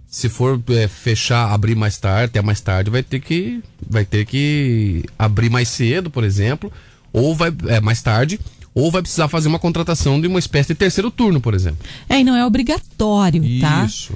Se 0.05 0.29
for 0.29 0.61
é, 0.69 0.87
fechar, 0.87 1.51
abrir 1.51 1.75
mais 1.75 1.97
tarde, 1.97 2.25
até 2.25 2.41
mais 2.41 2.61
tarde, 2.61 2.91
vai 2.91 3.01
ter 3.01 3.19
que 3.19 3.61
vai 3.89 4.05
ter 4.05 4.25
que 4.25 5.03
abrir 5.17 5.49
mais 5.49 5.67
cedo, 5.67 6.09
por 6.11 6.23
exemplo, 6.23 6.71
ou 7.11 7.35
vai 7.35 7.51
é, 7.67 7.81
mais 7.81 8.01
tarde, 8.01 8.39
ou 8.75 8.91
vai 8.91 9.01
precisar 9.01 9.27
fazer 9.27 9.47
uma 9.47 9.59
contratação 9.59 10.21
de 10.21 10.27
uma 10.27 10.39
espécie 10.39 10.69
de 10.69 10.75
terceiro 10.75 11.09
turno, 11.09 11.41
por 11.41 11.55
exemplo. 11.55 11.79
É, 12.07 12.19
e 12.19 12.23
não 12.23 12.35
é 12.35 12.45
obrigatório, 12.45 13.41
tá? 13.59 13.85
Isso. 13.85 14.13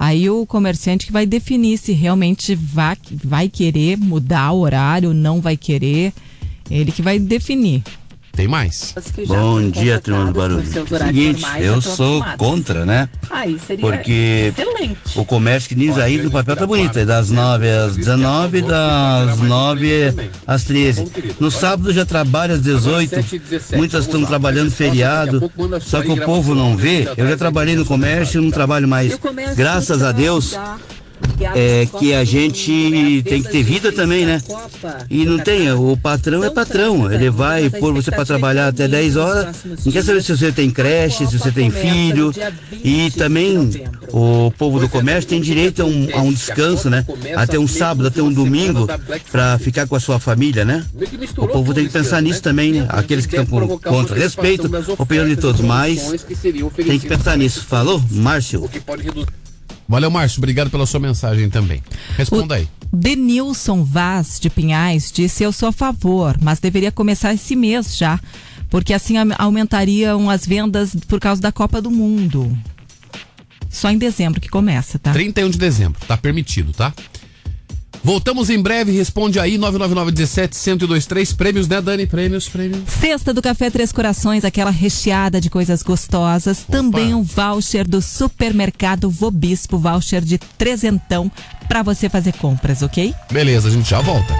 Aí 0.00 0.30
o 0.30 0.46
comerciante 0.46 1.04
que 1.04 1.12
vai 1.12 1.26
definir 1.26 1.76
se 1.76 1.92
realmente 1.92 2.54
vai, 2.54 2.96
vai 3.22 3.50
querer 3.50 3.98
mudar 3.98 4.50
o 4.52 4.60
horário, 4.60 5.12
não 5.12 5.42
vai 5.42 5.58
querer. 5.58 6.14
Ele 6.70 6.90
que 6.90 7.02
vai 7.02 7.18
definir. 7.18 7.82
Tem 8.32 8.48
mais. 8.48 8.94
Bom 9.26 9.70
dia, 9.70 10.00
turma 10.00 10.26
do 10.26 10.32
Barulho. 10.32 10.64
Seguinte, 10.66 11.44
eu 11.58 11.80
sou 11.80 12.24
contra, 12.38 12.86
né? 12.86 13.08
Aí 13.28 13.58
seria 13.66 13.84
Porque 13.84 14.52
o 15.14 15.24
comércio 15.24 15.68
que 15.68 15.74
diz 15.74 15.98
aí 15.98 16.18
do 16.18 16.30
papel 16.30 16.56
tá 16.56 16.66
bonito, 16.66 16.98
é 16.98 17.04
das 17.04 17.30
9 17.30 17.68
às 17.68 17.96
19, 17.96 18.62
das 18.62 19.38
9 19.38 20.14
às 20.46 20.64
13. 20.64 21.06
No 21.38 21.50
sábado 21.50 21.92
já 21.92 22.06
trabalha 22.06 22.54
às 22.54 22.62
18, 22.62 23.16
muitas 23.76 24.06
estão 24.06 24.24
trabalhando 24.24 24.70
feriado, 24.70 25.50
só 25.80 26.00
que 26.00 26.10
o 26.10 26.24
povo 26.24 26.54
não 26.54 26.76
vê. 26.76 27.08
Eu 27.16 27.28
já 27.28 27.36
trabalhei 27.36 27.76
no 27.76 27.84
comércio, 27.84 28.40
não 28.40 28.50
trabalho 28.50 28.88
mais. 28.88 29.18
Graças 29.56 30.02
a 30.02 30.12
Deus, 30.12 30.56
é 31.54 31.86
que 31.98 32.14
a 32.14 32.24
gente 32.24 33.22
tem 33.24 33.42
que 33.42 33.50
ter 33.50 33.62
vida 33.62 33.92
também, 33.92 34.24
né? 34.24 34.40
E 35.08 35.24
não 35.24 35.38
tem, 35.38 35.70
o 35.72 35.96
patrão 35.96 36.44
é 36.44 36.50
patrão. 36.50 37.10
Ele 37.10 37.30
vai 37.30 37.70
pôr 37.70 37.92
você 37.92 38.10
para 38.10 38.24
trabalhar 38.24 38.68
até 38.68 38.86
10 38.86 39.16
horas. 39.16 39.56
Não 39.84 39.92
quer 39.92 40.02
saber 40.02 40.22
se 40.22 40.36
você 40.36 40.52
tem 40.52 40.70
creche, 40.70 41.26
se 41.26 41.38
você 41.38 41.50
tem 41.50 41.70
filho. 41.70 42.32
E 42.84 43.10
também 43.12 43.84
o 44.12 44.52
povo 44.56 44.78
do 44.78 44.88
comércio 44.88 45.28
tem 45.28 45.40
direito 45.40 45.82
a 45.82 45.84
um, 45.84 46.08
a 46.14 46.22
um 46.22 46.32
descanso, 46.32 46.90
né? 46.90 47.04
Até 47.36 47.58
um 47.58 47.68
sábado, 47.68 48.08
até 48.08 48.22
um 48.22 48.32
domingo, 48.32 48.86
para 49.30 49.58
ficar 49.58 49.86
com 49.86 49.96
a 49.96 50.00
sua 50.00 50.18
família, 50.18 50.64
né? 50.64 50.84
O 51.36 51.48
povo 51.48 51.74
tem 51.74 51.86
que 51.86 51.92
pensar 51.92 52.20
nisso 52.20 52.42
também, 52.42 52.72
né? 52.72 52.86
Aqueles 52.88 53.26
que 53.26 53.36
estão 53.36 53.78
contra. 53.78 54.16
Respeito 54.16 54.70
a 54.98 55.02
opinião 55.02 55.28
de 55.28 55.36
todos, 55.36 55.60
mas 55.60 56.24
tem 56.76 56.98
que 56.98 57.08
pensar 57.08 57.36
nisso. 57.36 57.64
Falou? 57.64 58.02
Márcio. 58.10 58.68
Valeu, 59.90 60.10
Márcio. 60.10 60.38
Obrigado 60.38 60.70
pela 60.70 60.86
sua 60.86 61.00
mensagem 61.00 61.50
também. 61.50 61.82
Responda 62.16 62.54
aí. 62.54 62.68
Denilson 62.92 63.82
Vaz 63.82 64.38
de 64.40 64.48
Pinhais 64.48 65.10
disse: 65.12 65.42
Eu 65.42 65.52
sou 65.52 65.68
a 65.68 65.72
favor, 65.72 66.38
mas 66.40 66.60
deveria 66.60 66.92
começar 66.92 67.34
esse 67.34 67.56
mês 67.56 67.96
já, 67.96 68.20
porque 68.70 68.94
assim 68.94 69.16
am- 69.18 69.34
aumentariam 69.36 70.30
as 70.30 70.46
vendas 70.46 70.94
por 71.08 71.18
causa 71.18 71.42
da 71.42 71.50
Copa 71.50 71.82
do 71.82 71.90
Mundo. 71.90 72.56
Só 73.68 73.90
em 73.90 73.98
dezembro 73.98 74.40
que 74.40 74.48
começa, 74.48 74.96
tá? 74.98 75.12
31 75.12 75.50
de 75.50 75.58
dezembro, 75.58 76.00
tá 76.06 76.16
permitido, 76.16 76.72
tá? 76.72 76.92
Voltamos 78.02 78.48
em 78.48 78.60
breve, 78.60 78.92
responde 78.92 79.38
aí, 79.38 79.58
999-17-1023, 79.58 81.36
prêmios, 81.36 81.68
né, 81.68 81.80
Dani? 81.80 82.06
Prêmios, 82.06 82.48
prêmios. 82.48 82.80
Cesta 82.86 83.34
do 83.34 83.42
Café 83.42 83.70
Três 83.70 83.92
Corações, 83.92 84.44
aquela 84.44 84.70
recheada 84.70 85.40
de 85.40 85.50
coisas 85.50 85.82
gostosas. 85.82 86.64
Também 86.64 87.14
um 87.14 87.22
voucher 87.22 87.86
do 87.86 88.00
supermercado 88.00 89.10
Vobispo, 89.10 89.78
voucher 89.78 90.22
de 90.22 90.38
trezentão 90.38 91.30
pra 91.68 91.82
você 91.82 92.08
fazer 92.08 92.32
compras, 92.32 92.82
ok? 92.82 93.14
Beleza, 93.30 93.68
a 93.68 93.70
gente 93.70 93.88
já 93.90 94.00
volta. 94.00 94.34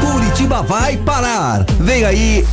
Curitiba 0.00 0.62
vai 0.62 0.96
parar. 0.98 1.64
Vem 1.80 2.04
aí. 2.04 2.44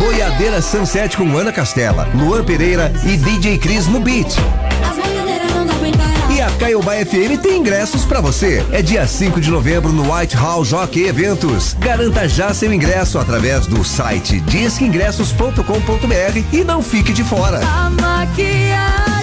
Boiadeira 0.00 0.60
Sunset 0.62 1.14
com 1.14 1.36
Ana 1.36 1.52
Castela, 1.52 2.08
Luan 2.14 2.42
Pereira 2.42 2.90
e 3.04 3.18
DJ 3.18 3.58
Cris 3.58 3.86
no 3.86 4.00
beat. 4.00 4.34
E 6.34 6.40
a 6.40 6.50
Caiobá 6.52 6.94
FM 6.94 7.38
tem 7.42 7.58
ingressos 7.58 8.06
pra 8.06 8.18
você. 8.18 8.64
É 8.72 8.80
dia 8.80 9.06
5 9.06 9.38
de 9.42 9.50
novembro 9.50 9.92
no 9.92 10.10
White 10.10 10.36
House 10.36 10.68
Jockey 10.68 11.06
Eventos. 11.06 11.76
Garanta 11.78 12.26
já 12.26 12.54
seu 12.54 12.72
ingresso 12.72 13.18
através 13.18 13.66
do 13.66 13.84
site 13.84 14.40
disqueingressos.com.br 14.40 16.44
e 16.50 16.64
não 16.64 16.82
fique 16.82 17.12
de 17.12 17.22
fora. 17.22 17.60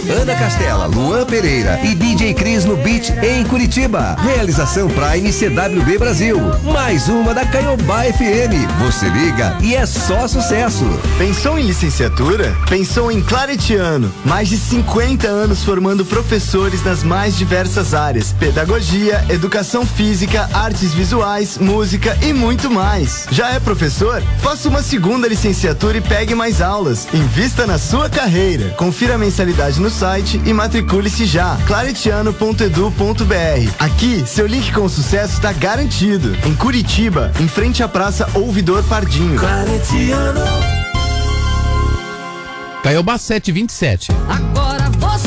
Ana 0.09 0.35
Castela, 0.35 0.85
Luan 0.85 1.25
Pereira 1.25 1.81
e 1.83 1.93
DJ 1.93 2.33
Cris 2.33 2.63
no 2.63 2.77
Beat 2.77 3.09
em 3.21 3.43
Curitiba. 3.43 4.15
Realização 4.21 4.87
Prime 4.89 5.33
CWB 5.33 5.97
Brasil. 5.97 6.39
Mais 6.63 7.09
uma 7.09 7.33
da 7.33 7.45
Caiobá 7.45 8.03
FM. 8.03 8.55
Você 8.85 9.09
liga 9.09 9.57
e 9.61 9.75
é 9.75 9.85
só 9.85 10.25
sucesso. 10.25 10.85
Pensou 11.17 11.59
em 11.59 11.63
licenciatura? 11.63 12.55
Pensou 12.69 13.11
em 13.11 13.21
Claretiano. 13.21 14.09
Mais 14.23 14.47
de 14.47 14.57
50 14.57 15.27
anos 15.27 15.63
formando 15.63 16.05
professores 16.05 16.85
nas 16.85 17.03
mais 17.03 17.35
diversas 17.35 17.93
áreas: 17.93 18.31
pedagogia, 18.31 19.25
educação 19.27 19.85
física, 19.85 20.49
artes 20.53 20.93
visuais, 20.93 21.57
música 21.57 22.17
e 22.21 22.31
muito 22.31 22.71
mais. 22.71 23.27
Já 23.29 23.49
é 23.49 23.59
professor? 23.59 24.23
Faça 24.41 24.69
uma 24.69 24.81
segunda 24.81 25.27
licenciatura 25.27 25.97
e 25.97 26.01
pegue 26.01 26.33
mais 26.33 26.61
aulas. 26.61 27.09
Invista 27.13 27.67
na 27.67 27.77
sua 27.77 28.09
carreira. 28.09 28.69
Confira 28.77 29.15
a 29.15 29.17
mensalidade 29.17 29.81
no 29.81 29.96
site 29.97 30.39
e 30.45 30.53
matricule-se 30.53 31.25
já. 31.25 31.57
claretiano.edu.br. 31.65 33.71
Aqui, 33.79 34.23
seu 34.27 34.45
link 34.45 34.71
com 34.71 34.87
sucesso 34.87 35.33
está 35.33 35.51
garantido. 35.51 36.37
Em 36.45 36.55
Curitiba, 36.55 37.31
em 37.39 37.47
frente 37.47 37.81
à 37.81 37.87
Praça 37.87 38.29
Ouvidor 38.35 38.83
Pardinho. 38.83 39.39
Caiobá 42.83 43.17
727. 43.17 44.11
Agora 44.29 44.87
você. 44.99 45.26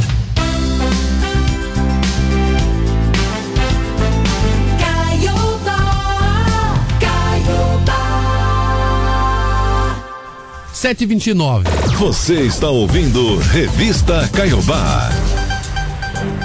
729. 10.81 11.69
Você 11.99 12.41
está 12.41 12.67
ouvindo 12.67 13.37
Revista 13.37 14.27
Caiobá. 14.29 15.11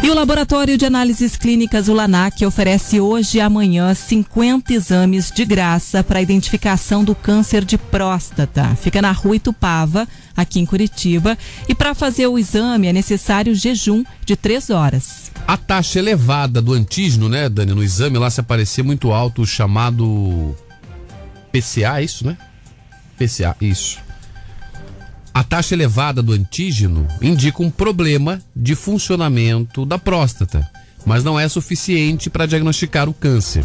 E 0.03 0.11
o 0.11 0.15
Laboratório 0.15 0.77
de 0.77 0.85
Análises 0.85 1.39
Clínicas 1.39 1.89
Ulanac 1.89 2.45
oferece 2.45 3.01
hoje 3.01 3.39
e 3.39 3.41
amanhã 3.41 3.95
50 3.95 4.75
exames 4.75 5.33
de 5.35 5.43
graça 5.47 6.05
para 6.05 6.21
identificação 6.21 7.03
do 7.03 7.15
câncer 7.15 7.65
de 7.65 7.79
próstata. 7.79 8.77
Fica 8.77 9.01
na 9.01 9.11
rua 9.11 9.37
Itupava, 9.37 10.07
aqui 10.37 10.61
em 10.61 10.67
Curitiba. 10.67 11.39
E 11.67 11.75
para 11.75 11.95
fazer 11.95 12.27
o 12.27 12.39
exame 12.39 12.89
é 12.89 12.93
necessário 12.93 13.55
jejum 13.55 14.05
de 14.23 14.37
3 14.37 14.69
horas. 14.69 15.33
A 15.49 15.57
taxa 15.57 15.99
elevada 15.99 16.61
do 16.61 16.75
antígeno, 16.75 17.31
né, 17.31 17.49
Dani, 17.49 17.73
no 17.73 17.83
exame 17.83 18.19
lá 18.19 18.29
se 18.29 18.41
aparecer 18.41 18.85
muito 18.85 19.13
alto, 19.13 19.41
o 19.41 19.47
chamado 19.47 20.55
PCA, 21.51 22.03
é 22.03 22.05
isso, 22.05 22.27
né? 22.27 22.37
PCA, 23.17 23.57
isso. 23.63 24.05
A 25.37 25.45
taxa 25.45 25.75
elevada 25.75 26.23
do 26.23 26.33
antígeno 26.33 27.07
indica 27.21 27.63
um 27.63 27.69
problema 27.69 28.41
de 28.57 28.75
funcionamento 28.75 29.85
da 29.85 29.99
próstata, 29.99 30.67
mas 31.05 31.23
não 31.23 31.39
é 31.39 31.47
suficiente 31.47 32.31
para 32.31 32.47
diagnosticar 32.47 33.07
o 33.07 33.13
câncer. 33.13 33.63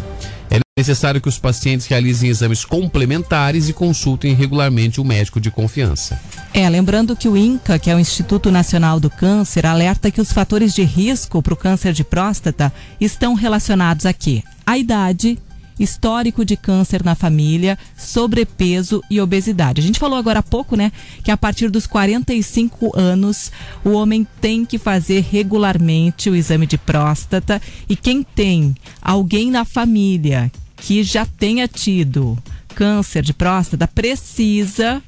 É 0.50 0.60
necessário 0.76 1.18
que 1.18 1.30
os 1.30 1.38
pacientes 1.38 1.86
realizem 1.86 2.28
exames 2.28 2.62
complementares 2.66 3.70
e 3.70 3.72
consultem 3.72 4.34
regularmente 4.34 5.00
o 5.00 5.04
médico 5.04 5.40
de 5.40 5.50
confiança. 5.50 6.20
É, 6.52 6.68
lembrando 6.68 7.16
que 7.16 7.26
o 7.26 7.38
INCA, 7.38 7.78
que 7.78 7.88
é 7.88 7.96
o 7.96 7.98
Instituto 7.98 8.50
Nacional 8.50 9.00
do 9.00 9.08
Câncer, 9.08 9.64
alerta 9.64 10.10
que 10.10 10.20
os 10.20 10.30
fatores 10.30 10.74
de 10.74 10.82
risco 10.82 11.40
para 11.42 11.54
o 11.54 11.56
câncer 11.56 11.94
de 11.94 12.04
próstata 12.04 12.70
estão 13.00 13.32
relacionados 13.32 14.04
aqui: 14.04 14.44
a 14.66 14.76
idade, 14.76 15.38
histórico 15.82 16.44
de 16.44 16.56
câncer 16.56 17.04
na 17.04 17.14
família, 17.14 17.78
sobrepeso 17.96 19.02
e 19.10 19.20
obesidade. 19.20 19.80
A 19.80 19.84
gente 19.84 19.98
falou 19.98 20.18
agora 20.18 20.38
há 20.38 20.42
pouco, 20.42 20.76
né, 20.76 20.92
que 21.24 21.30
a 21.30 21.36
partir 21.36 21.70
dos 21.70 21.86
45 21.86 22.98
anos 22.98 23.50
o 23.84 23.90
homem 23.90 24.26
tem 24.40 24.64
que 24.64 24.78
fazer 24.78 25.24
regularmente 25.30 26.30
o 26.30 26.36
exame 26.36 26.66
de 26.66 26.78
próstata 26.78 27.60
e 27.88 27.96
quem 27.96 28.22
tem 28.22 28.74
alguém 29.00 29.50
na 29.50 29.64
família 29.64 30.50
que 30.76 31.02
já 31.02 31.26
tenha 31.26 31.66
tido 31.68 32.38
câncer 32.74 33.22
de 33.22 33.32
próstata 33.32 33.86
precisa 33.86 35.02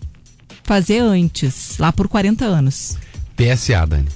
fazer 0.62 1.00
antes, 1.00 1.78
lá 1.78 1.92
por 1.92 2.08
40 2.08 2.44
anos. 2.44 2.96
PSA, 3.36 3.86
Dani. 3.86 4.08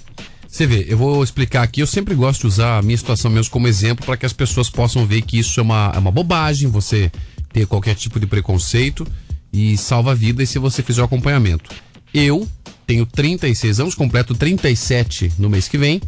Você 0.58 0.66
vê, 0.66 0.86
eu 0.88 0.98
vou 0.98 1.22
explicar 1.22 1.62
aqui, 1.62 1.80
eu 1.80 1.86
sempre 1.86 2.16
gosto 2.16 2.40
de 2.40 2.46
usar 2.48 2.78
a 2.78 2.82
minha 2.82 2.98
situação 2.98 3.30
mesmo 3.30 3.52
como 3.52 3.68
exemplo 3.68 4.04
para 4.04 4.16
que 4.16 4.26
as 4.26 4.32
pessoas 4.32 4.68
possam 4.68 5.06
ver 5.06 5.22
que 5.22 5.38
isso 5.38 5.60
é 5.60 5.62
uma, 5.62 5.92
é 5.94 5.98
uma 6.00 6.10
bobagem, 6.10 6.68
você 6.68 7.12
ter 7.52 7.64
qualquer 7.64 7.94
tipo 7.94 8.18
de 8.18 8.26
preconceito 8.26 9.06
e 9.52 9.76
salva 9.76 10.16
vidas 10.16 10.50
se 10.50 10.58
você 10.58 10.82
fizer 10.82 11.00
o 11.00 11.04
acompanhamento. 11.04 11.70
Eu 12.12 12.44
tenho 12.88 13.06
36 13.06 13.78
anos, 13.78 13.94
completo 13.94 14.34
37 14.34 15.34
no 15.38 15.48
mês 15.48 15.68
que 15.68 15.78
vem, 15.78 16.02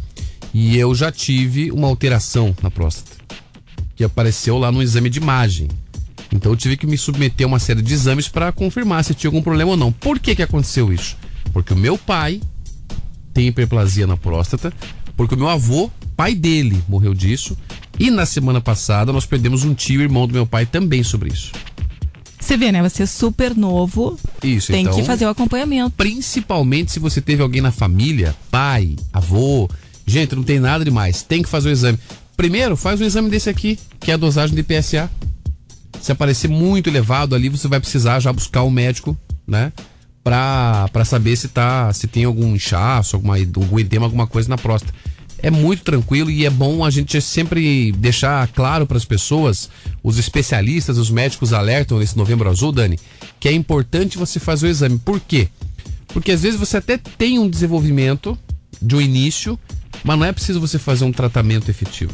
e 0.53 0.77
eu 0.77 0.97
já 0.97 1.13
tive 1.13 1.71
uma 1.71 1.87
alteração 1.87 2.53
na 2.61 2.73
próstata, 2.73 3.19
que 3.95 4.03
apareceu 4.03 4.59
lá 4.59 4.73
no 4.73 4.83
exame 4.83 5.09
de 5.09 5.21
imagem. 5.21 5.69
Então 6.33 6.51
eu 6.51 6.57
tive 6.57 6.77
que 6.77 6.89
me 6.89 6.99
submeter 6.99 7.47
a 7.47 7.47
uma 7.47 7.61
série 7.61 7.83
de 7.83 7.95
exames 7.95 8.27
para 8.27 8.51
confirmar 8.51 9.05
se 9.05 9.15
tinha 9.15 9.29
algum 9.29 9.43
problema 9.43 9.71
ou 9.71 9.77
não. 9.77 9.93
Por 9.93 10.19
que 10.19 10.35
que 10.35 10.43
aconteceu 10.43 10.93
isso? 10.93 11.17
Porque 11.53 11.73
o 11.73 11.77
meu 11.77 11.97
pai 11.97 12.41
tem 13.33 13.49
hiperplasia 13.49 14.07
na 14.07 14.17
próstata, 14.17 14.73
porque 15.17 15.35
o 15.35 15.39
meu 15.39 15.49
avô, 15.49 15.91
pai 16.17 16.35
dele, 16.35 16.83
morreu 16.89 17.15
disso. 17.15 17.57
E 17.99 18.11
na 18.11 18.25
semana 18.25 18.61
passada 18.61 19.13
nós 19.13 19.27
perdemos 19.27 19.65
um 19.65 19.75
tio, 19.75 20.01
irmão 20.01 20.27
do 20.27 20.33
meu 20.33 20.47
pai, 20.47 20.65
também 20.67 21.03
sobre 21.03 21.31
isso. 21.31 21.53
Você 22.41 22.57
vê, 22.57 22.73
né? 22.73 22.83
Você 22.83 23.03
é 23.03 23.07
super 23.07 23.55
novo, 23.55 24.19
Isso, 24.43 24.73
tem 24.73 24.83
então, 24.83 24.97
que 24.97 25.05
fazer 25.05 25.27
o 25.27 25.29
acompanhamento. 25.29 25.93
Principalmente 25.97 26.91
se 26.91 26.99
você 26.99 27.21
teve 27.21 27.43
alguém 27.43 27.61
na 27.61 27.71
família, 27.71 28.35
pai, 28.51 28.97
avô. 29.13 29.69
Gente, 30.07 30.35
não 30.35 30.43
tem 30.43 30.59
nada 30.59 30.83
demais. 30.83 31.23
Tem 31.23 31.43
que 31.43 31.49
fazer 31.49 31.69
o 31.69 31.73
exame. 31.73 31.99
Primeiro, 32.37 32.77
faz 32.77 33.01
um 33.01 33.05
exame 33.05 33.29
desse 33.29 33.51
aqui, 33.51 33.79
que 34.01 34.11
é 34.11 34.15
a 34.15 34.17
dosagem 34.17 34.57
de 34.57 34.63
PSA. 34.63 35.11
Se 36.01 36.11
aparecer 36.11 36.49
muito 36.49 36.89
elevado 36.89 37.35
ali, 37.35 37.51
você 37.51 37.69
vai 37.69 37.79
precisar 37.79 38.19
já 38.21 38.33
buscar 38.33 38.63
um 38.63 38.71
médico, 38.71 39.15
né? 39.47 39.71
Pra, 40.23 40.87
pra 40.93 41.05
saber 41.05 41.35
se 41.37 41.49
tá 41.49 41.91
se 41.95 42.07
tem 42.07 42.25
algum 42.25 42.55
inchaço, 42.55 43.17
alguma, 43.17 43.37
algum 43.37 43.79
edema, 43.79 44.07
alguma 44.07 44.27
coisa 44.27 44.49
na 44.49 44.59
próstata. 44.59 44.93
É 45.43 45.51
muito 45.51 45.83
tranquilo 45.83 46.31
e 46.31 46.45
é 46.45 46.51
bom 46.51 46.85
a 46.85 46.91
gente 46.91 47.19
sempre 47.23 47.93
deixar 47.93 48.47
claro 48.49 48.87
para 48.87 48.99
as 48.99 49.07
pessoas, 49.07 49.71
os 50.03 50.19
especialistas, 50.19 50.99
os 50.99 51.11
médicos 51.11 51.55
alertam 51.55 51.99
nesse 51.99 52.17
novembro 52.17 52.51
azul, 52.51 52.71
Dani, 52.73 52.99
que 53.39 53.49
é 53.49 53.53
importante 53.53 54.19
você 54.19 54.39
fazer 54.39 54.67
o 54.67 54.71
exame. 54.71 54.99
Por 54.99 55.19
quê? 55.19 55.49
Porque 56.09 56.33
às 56.33 56.43
vezes 56.43 56.61
você 56.61 56.77
até 56.77 56.99
tem 56.99 57.39
um 57.39 57.49
desenvolvimento 57.49 58.39
de 58.83 58.97
um 58.97 59.01
início, 59.01 59.59
mas 60.05 60.19
não 60.19 60.27
é 60.27 60.33
preciso 60.33 60.61
você 60.61 60.79
fazer 60.79 61.05
um 61.05 61.13
tratamento 61.13 61.71
efetivo. 61.71 62.13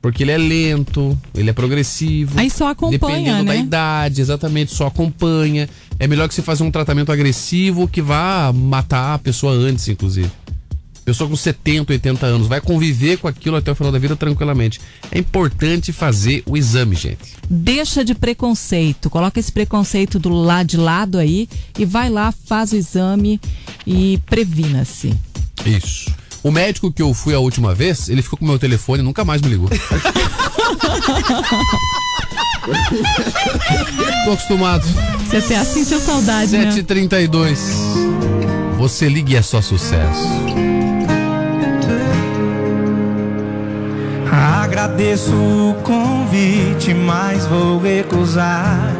Porque 0.00 0.22
ele 0.22 0.30
é 0.30 0.38
lento, 0.38 1.18
ele 1.34 1.50
é 1.50 1.52
progressivo. 1.52 2.38
Aí 2.38 2.48
só 2.48 2.68
acompanha, 2.68 2.98
Dependendo 2.98 3.44
da 3.44 3.54
né? 3.54 3.58
idade, 3.58 4.20
exatamente, 4.20 4.72
só 4.72 4.86
acompanha. 4.86 5.68
É 5.98 6.06
melhor 6.06 6.28
que 6.28 6.34
você 6.34 6.42
faça 6.42 6.62
um 6.62 6.70
tratamento 6.70 7.10
agressivo 7.10 7.88
que 7.88 8.02
vá 8.02 8.52
matar 8.52 9.14
a 9.14 9.18
pessoa 9.18 9.52
antes, 9.52 9.88
inclusive. 9.88 10.30
Pessoa 11.04 11.30
com 11.30 11.36
70, 11.36 11.92
80 11.92 12.26
anos 12.26 12.48
vai 12.48 12.60
conviver 12.60 13.18
com 13.18 13.28
aquilo 13.28 13.56
até 13.56 13.70
o 13.70 13.76
final 13.76 13.92
da 13.92 13.98
vida 13.98 14.16
tranquilamente. 14.16 14.80
É 15.12 15.18
importante 15.20 15.92
fazer 15.92 16.42
o 16.44 16.56
exame, 16.56 16.96
gente. 16.96 17.36
Deixa 17.48 18.04
de 18.04 18.12
preconceito, 18.12 19.08
coloca 19.08 19.38
esse 19.38 19.52
preconceito 19.52 20.18
do 20.18 20.30
lado 20.30 20.66
de 20.66 20.76
lado 20.76 21.16
aí 21.16 21.48
e 21.78 21.84
vai 21.84 22.10
lá, 22.10 22.32
faz 22.32 22.72
o 22.72 22.76
exame 22.76 23.40
e 23.86 24.20
previna-se. 24.26 25.14
Isso. 25.64 26.12
O 26.42 26.50
médico 26.50 26.92
que 26.92 27.02
eu 27.02 27.14
fui 27.14 27.34
a 27.34 27.38
última 27.38 27.72
vez, 27.72 28.08
ele 28.08 28.20
ficou 28.20 28.36
com 28.36 28.44
meu 28.44 28.58
telefone 28.58 29.00
e 29.00 29.04
nunca 29.04 29.24
mais 29.24 29.40
me 29.40 29.48
ligou. 29.48 29.70
Tô 34.24 34.32
acostumado. 34.32 34.86
Você 35.26 35.36
até 35.36 35.64
sentiu 35.64 36.00
saudade, 36.00 36.56
né? 36.56 36.70
7h32. 36.70 37.58
Você 38.78 39.08
ligue 39.08 39.34
e 39.34 39.36
é 39.36 39.42
só 39.42 39.60
sucesso. 39.62 40.46
Agradeço 44.30 45.32
o 45.32 45.74
convite, 45.82 46.92
mas 46.92 47.46
vou 47.46 47.78
recusar. 47.78 48.94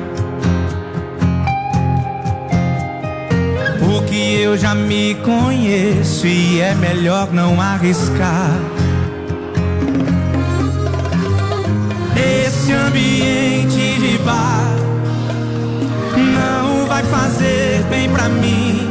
Porque 3.79 4.15
eu 4.15 4.57
já 4.57 4.75
me 4.75 5.15
conheço 5.17 6.27
e 6.27 6.61
é 6.61 6.75
melhor 6.75 7.33
não 7.33 7.61
arriscar. 7.61 8.76
Esse 12.17 12.73
ambiente 12.73 14.01
de 14.01 14.19
bar 14.19 14.75
não 16.17 16.87
vai 16.87 17.03
fazer 17.05 17.83
bem 17.91 18.09
pra 18.11 18.29
mim. 18.29 18.91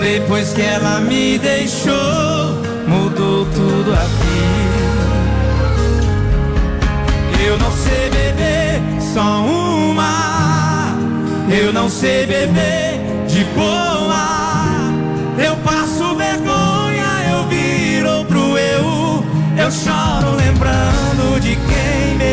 Depois 0.00 0.52
que 0.52 0.62
ela 0.62 1.00
me 1.00 1.38
deixou, 1.38 1.94
mudou 2.86 3.44
tudo 3.46 3.92
aqui. 3.92 4.68
Eu 7.46 7.58
não 7.58 7.70
sei 7.72 8.10
beber 8.10 8.82
só 9.12 9.42
uma. 9.42 10.96
Eu 11.50 11.72
não 11.72 11.88
sei 11.88 12.26
beber 12.26 13.00
de 13.26 13.44
boa. 13.54 14.28
Eu 15.38 15.56
passo 15.58 16.14
vergonha, 16.16 17.06
eu 17.30 17.48
viro 17.48 18.24
pro 18.26 18.58
eu. 18.58 19.24
Eu 19.56 19.70
choro 19.70 20.36
lembrando 20.36 21.17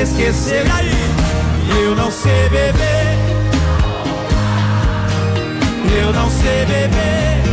esqueceu. 0.05 0.65
E 0.65 0.71
aí? 0.71 1.83
Eu 1.83 1.95
não 1.95 2.11
sei 2.11 2.49
beber. 2.49 3.17
Eu 5.99 6.13
não 6.13 6.29
sei 6.29 6.65
beber. 6.65 7.43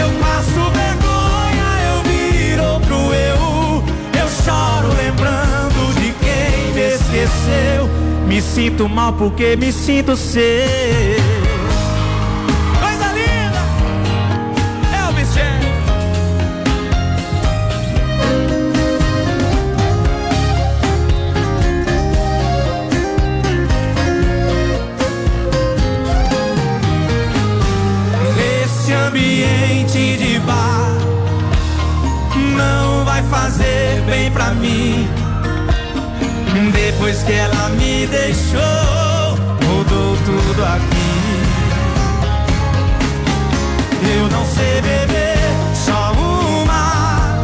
Eu 0.00 0.08
passo 0.20 0.62
vergonha, 0.80 1.68
eu 1.88 2.02
viro 2.08 2.64
outro 2.74 2.94
eu. 3.14 3.84
Eu 4.20 4.28
choro 4.44 4.88
lembrando 4.96 5.94
de 6.00 6.12
quem 6.12 6.72
me 6.74 6.94
esqueceu. 6.94 7.88
Me 8.26 8.40
sinto 8.40 8.88
mal 8.88 9.12
porque 9.12 9.56
me 9.56 9.72
sinto 9.72 10.16
seu. 10.16 11.21
Pra 34.32 34.50
mim. 34.54 35.08
Depois 36.72 37.22
que 37.22 37.32
ela 37.32 37.68
me 37.70 38.06
deixou, 38.06 39.36
mudou 39.66 40.16
tudo 40.24 40.64
aqui. 40.64 41.12
Eu 44.16 44.28
não 44.28 44.44
sei 44.46 44.80
beber 44.82 45.38
só 45.74 46.12
uma. 46.12 47.42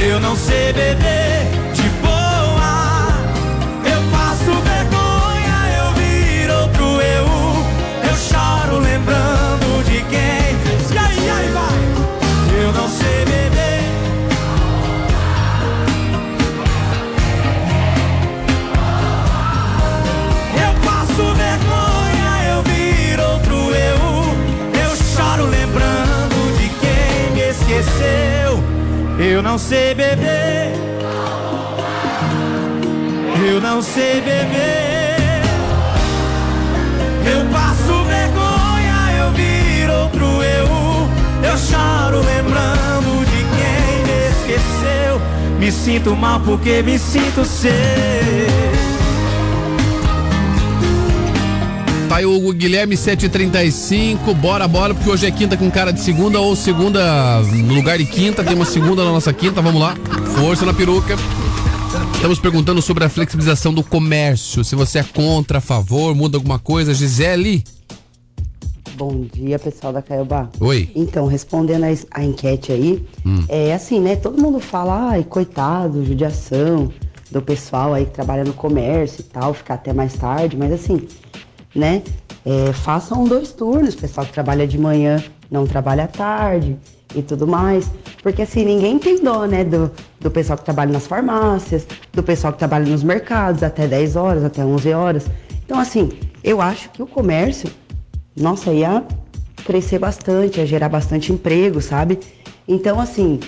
Eu 0.00 0.20
não 0.20 0.36
sei 0.36 0.72
beber 0.72 1.25
não 29.46 29.58
sei 29.58 29.94
beber. 29.94 30.72
Eu 33.48 33.60
não 33.60 33.80
sei 33.80 34.20
beber. 34.20 35.40
Eu 37.24 37.48
passo 37.52 38.04
vergonha, 38.04 39.12
eu 39.20 39.30
viro 39.30 39.92
outro 40.02 40.26
eu. 40.42 41.48
Eu 41.48 41.56
choro 41.56 42.26
lembrando 42.26 43.24
de 43.24 43.44
quem 43.54 44.02
me 44.04 44.18
esqueceu. 44.30 45.20
Me 45.60 45.70
sinto 45.70 46.16
mal 46.16 46.40
porque 46.40 46.82
me 46.82 46.98
sinto 46.98 47.44
seu. 47.44 48.75
Aí 52.16 52.24
o 52.24 52.50
Guilherme 52.50 52.96
735, 52.96 54.32
bora, 54.36 54.66
bora, 54.66 54.94
porque 54.94 55.10
hoje 55.10 55.26
é 55.26 55.30
quinta 55.30 55.54
com 55.54 55.70
cara 55.70 55.92
de 55.92 56.00
segunda 56.00 56.40
ou 56.40 56.56
segunda 56.56 57.42
no 57.42 57.74
lugar 57.74 57.98
de 57.98 58.06
quinta, 58.06 58.42
tem 58.42 58.54
uma 58.54 58.64
segunda 58.64 59.04
na 59.04 59.12
nossa 59.12 59.34
quinta, 59.34 59.60
vamos 59.60 59.78
lá. 59.78 59.94
Força 60.34 60.64
na 60.64 60.72
peruca. 60.72 61.14
Estamos 62.14 62.38
perguntando 62.38 62.80
sobre 62.80 63.04
a 63.04 63.10
flexibilização 63.10 63.74
do 63.74 63.82
comércio, 63.82 64.64
se 64.64 64.74
você 64.74 65.00
é 65.00 65.02
contra, 65.02 65.58
a 65.58 65.60
favor, 65.60 66.14
muda 66.14 66.38
alguma 66.38 66.58
coisa. 66.58 66.94
Gisele, 66.94 67.62
Bom 68.96 69.26
dia, 69.30 69.58
pessoal 69.58 69.92
da 69.92 70.00
Caiobá. 70.00 70.48
Oi. 70.58 70.90
Então, 70.96 71.26
respondendo 71.26 71.84
a, 71.84 71.88
a 72.18 72.24
enquete 72.24 72.72
aí, 72.72 73.04
Hum. 73.26 73.44
é 73.46 73.74
assim, 73.74 74.00
né? 74.00 74.16
Todo 74.16 74.40
mundo 74.40 74.58
fala, 74.58 75.10
ai, 75.10 75.22
coitado, 75.22 76.02
judiação 76.02 76.90
do 77.30 77.42
pessoal 77.42 77.92
aí 77.92 78.06
que 78.06 78.12
trabalha 78.12 78.42
no 78.42 78.54
comércio 78.54 79.20
e 79.20 79.24
tal, 79.24 79.52
ficar 79.52 79.74
até 79.74 79.92
mais 79.92 80.14
tarde, 80.14 80.56
mas 80.56 80.72
assim, 80.72 81.02
né? 81.76 82.02
É, 82.44 82.72
façam 82.72 83.24
dois 83.24 83.52
turnos, 83.52 83.94
pessoal 83.94 84.26
que 84.26 84.32
trabalha 84.32 84.66
de 84.66 84.78
manhã 84.78 85.22
não 85.50 85.66
trabalha 85.66 86.04
à 86.04 86.08
tarde 86.08 86.76
e 87.14 87.22
tudo 87.22 87.46
mais. 87.46 87.90
Porque 88.22 88.42
assim, 88.42 88.64
ninguém 88.64 88.98
tem 88.98 89.22
dó, 89.22 89.44
né? 89.44 89.62
Do, 89.62 89.90
do 90.20 90.30
pessoal 90.30 90.58
que 90.58 90.64
trabalha 90.64 90.92
nas 90.92 91.06
farmácias, 91.06 91.86
do 92.12 92.22
pessoal 92.22 92.52
que 92.52 92.58
trabalha 92.58 92.86
nos 92.86 93.02
mercados 93.02 93.62
até 93.62 93.86
10 93.86 94.16
horas, 94.16 94.44
até 94.44 94.64
11 94.64 94.92
horas. 94.92 95.26
Então, 95.64 95.78
assim, 95.78 96.10
eu 96.42 96.60
acho 96.60 96.90
que 96.90 97.02
o 97.02 97.06
comércio 97.06 97.70
nossa, 98.36 98.70
ia 98.70 99.02
crescer 99.64 99.98
bastante, 99.98 100.60
ia 100.60 100.66
gerar 100.66 100.90
bastante 100.90 101.32
emprego, 101.32 101.80
sabe? 101.80 102.18
Então, 102.68 103.00
assim, 103.00 103.40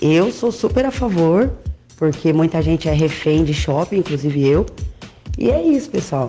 eu 0.00 0.30
sou 0.30 0.52
super 0.52 0.84
a 0.84 0.90
favor, 0.90 1.50
porque 1.96 2.32
muita 2.32 2.60
gente 2.60 2.88
é 2.88 2.92
refém 2.92 3.44
de 3.44 3.54
shopping, 3.54 3.96
inclusive 3.96 4.46
eu. 4.46 4.66
E 5.38 5.50
é 5.50 5.62
isso, 5.62 5.88
pessoal. 5.88 6.28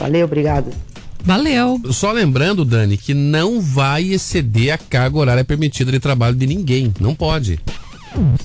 Valeu, 0.00 0.24
obrigado. 0.24 0.72
Valeu. 1.22 1.80
Só 1.92 2.10
lembrando, 2.10 2.64
Dani, 2.64 2.96
que 2.96 3.12
não 3.12 3.60
vai 3.60 4.04
exceder 4.04 4.72
a 4.72 4.78
carga 4.78 5.18
horária 5.18 5.44
permitida 5.44 5.92
de 5.92 6.00
trabalho 6.00 6.34
de 6.34 6.46
ninguém. 6.46 6.92
Não 6.98 7.14
pode. 7.14 7.60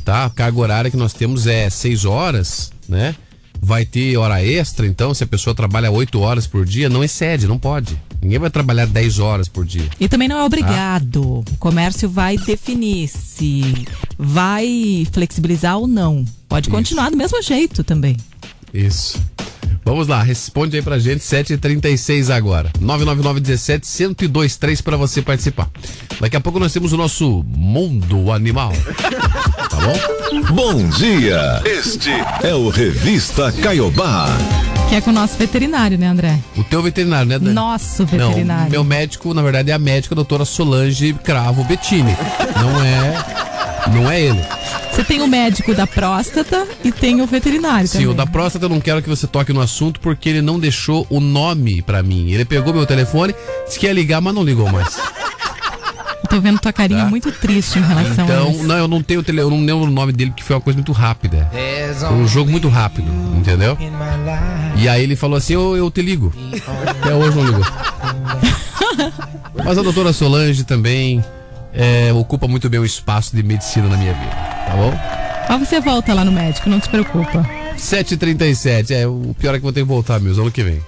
Tá? 0.03 0.25
A 0.25 0.29
carga 0.29 0.59
horária 0.59 0.91
que 0.91 0.97
nós 0.97 1.13
temos 1.13 1.47
é 1.47 1.69
6 1.69 2.03
horas, 2.05 2.71
né? 2.87 3.15
Vai 3.61 3.85
ter 3.85 4.17
hora 4.17 4.43
extra, 4.43 4.85
então, 4.85 5.13
se 5.13 5.23
a 5.23 5.27
pessoa 5.27 5.55
trabalha 5.55 5.89
8 5.89 6.19
horas 6.19 6.45
por 6.45 6.65
dia, 6.65 6.89
não 6.89 7.03
excede, 7.03 7.47
não 7.47 7.57
pode. 7.57 7.99
Ninguém 8.21 8.37
vai 8.37 8.49
trabalhar 8.49 8.85
10 8.85 9.19
horas 9.19 9.47
por 9.47 9.65
dia. 9.65 9.87
E 9.99 10.09
também 10.09 10.27
não 10.27 10.37
é 10.37 10.43
obrigado. 10.43 11.39
O 11.39 11.57
comércio 11.57 12.09
vai 12.09 12.37
definir 12.37 13.07
se 13.07 13.87
vai 14.17 15.07
flexibilizar 15.11 15.77
ou 15.77 15.87
não. 15.87 16.25
Pode 16.49 16.69
continuar 16.69 17.09
do 17.09 17.17
mesmo 17.17 17.41
jeito 17.41 17.83
também. 17.83 18.17
Isso. 18.73 19.19
Vamos 19.85 20.07
lá, 20.07 20.23
responde 20.23 20.75
aí 20.75 20.81
pra 20.81 20.97
gente, 20.97 21.19
7h36 21.19 22.33
agora. 22.35 22.71
999-17-1023 22.81 24.81
pra 24.81 24.97
você 24.97 25.21
participar. 25.21 25.69
Daqui 26.19 26.35
a 26.35 26.41
pouco 26.41 26.57
nós 26.59 26.73
temos 26.73 26.91
o 26.91 26.97
nosso 26.97 27.45
Mundo 27.47 28.31
Animal. 28.31 28.73
Tá 29.69 29.77
bom? 29.81 29.93
Bom 30.53 30.87
dia. 30.89 31.61
Este 31.65 32.09
é 32.43 32.53
o 32.55 32.69
Revista 32.69 33.51
Caiobá. 33.51 34.27
Que 34.87 34.95
é 34.95 35.01
com 35.01 35.09
o 35.09 35.13
nosso 35.13 35.35
veterinário, 35.37 35.97
né, 35.97 36.07
André? 36.07 36.39
O 36.55 36.63
teu 36.63 36.81
veterinário, 36.81 37.27
né, 37.27 37.37
Dani? 37.37 37.53
Nosso 37.53 38.03
Não, 38.15 38.29
veterinário. 38.29 38.71
meu 38.71 38.83
médico, 38.85 39.33
na 39.33 39.41
verdade, 39.41 39.71
é 39.71 39.73
a 39.73 39.79
médica 39.79 40.13
a 40.13 40.17
doutora 40.17 40.45
Solange 40.45 41.13
Cravo 41.25 41.63
Bettini. 41.65 42.15
Não 42.55 42.81
é. 42.83 43.25
Não 43.93 44.09
é 44.09 44.21
ele. 44.21 44.39
Você 44.95 45.03
tem 45.03 45.21
o 45.21 45.27
médico 45.27 45.73
da 45.73 45.85
próstata 45.85 46.65
e 46.83 46.89
tem 46.91 47.21
o 47.21 47.27
veterinário 47.27 47.85
Sim, 47.87 47.93
também. 47.99 48.07
o 48.07 48.13
da 48.13 48.25
próstata 48.25 48.63
eu 48.65 48.69
não 48.69 48.79
quero 48.79 49.01
que 49.01 49.09
você 49.09 49.27
toque 49.27 49.51
no 49.51 49.59
assunto 49.59 49.99
porque 49.99 50.29
ele 50.29 50.41
não 50.41 50.57
deixou 50.57 51.05
o 51.09 51.19
nome 51.19 51.81
pra 51.81 52.01
mim. 52.01 52.31
Ele 52.31 52.45
pegou 52.45 52.73
meu 52.73 52.85
telefone, 52.85 53.35
disse 53.67 53.77
que 53.77 53.85
ia 53.87 53.93
ligar, 53.93 54.21
mas 54.21 54.33
não 54.33 54.41
ligou 54.43 54.71
mais. 54.71 54.97
Eu 56.23 56.29
tô 56.29 56.39
vendo 56.41 56.59
tua 56.59 56.71
carinha 56.73 57.03
Tá. 57.03 57.09
muito 57.09 57.29
triste 57.31 57.77
em 57.77 57.81
relação 57.81 58.23
a 58.25 58.27
Então, 58.31 58.51
isso. 58.51 58.63
não, 58.63 58.77
eu 58.77 58.87
não 58.87 59.03
tenho 59.03 59.19
o 59.19 59.23
tele, 59.23 59.41
eu 59.41 59.49
não 59.49 59.59
lembro 59.59 59.83
o 59.83 59.91
nome 59.91 60.13
dele 60.13 60.31
porque 60.31 60.43
foi 60.43 60.55
uma 60.55 60.61
coisa 60.61 60.77
muito 60.77 60.91
rápida. 60.93 61.49
Foi 61.99 62.13
um 62.15 62.27
jogo 62.27 62.49
muito 62.49 62.69
rápido, 62.69 63.11
entendeu? 63.37 63.77
E 64.77 64.87
aí 64.87 65.03
ele 65.03 65.15
falou 65.17 65.35
assim, 65.37 65.53
eu, 65.53 65.75
eu 65.75 65.91
te 65.91 66.01
ligo. 66.01 66.33
Até 66.87 67.13
hoje 67.13 67.35
não 67.37 67.43
ligou. 67.45 67.65
Mas 69.63 69.77
a 69.77 69.81
doutora 69.83 70.13
Solange 70.13 70.63
também 70.63 71.23
é, 71.75 72.11
ocupa 72.13 72.47
muito 72.47 72.69
bem 72.69 72.79
o 72.79 72.85
espaço 72.85 73.35
de 73.35 73.43
medicina 73.43 73.87
na 73.87 73.97
minha 73.97 74.13
vida, 74.13 74.31
tá 74.31 74.75
bom? 74.75 74.93
Mas 75.49 75.67
você 75.67 75.79
volta 75.79 76.13
lá 76.13 76.25
no 76.25 76.31
médico, 76.31 76.69
não 76.69 76.79
te 76.79 76.89
preocupa. 76.89 77.47
7h37, 77.77 78.91
é, 78.91 79.05
o 79.05 79.35
pior 79.37 79.53
é 79.53 79.53
que 79.53 79.59
eu 79.59 79.63
vou 79.63 79.73
ter 79.73 79.81
que 79.81 79.87
voltar 79.87 80.19
mesmo, 80.19 80.43
ano 80.43 80.51
que 80.51 80.63
vem. 80.63 80.81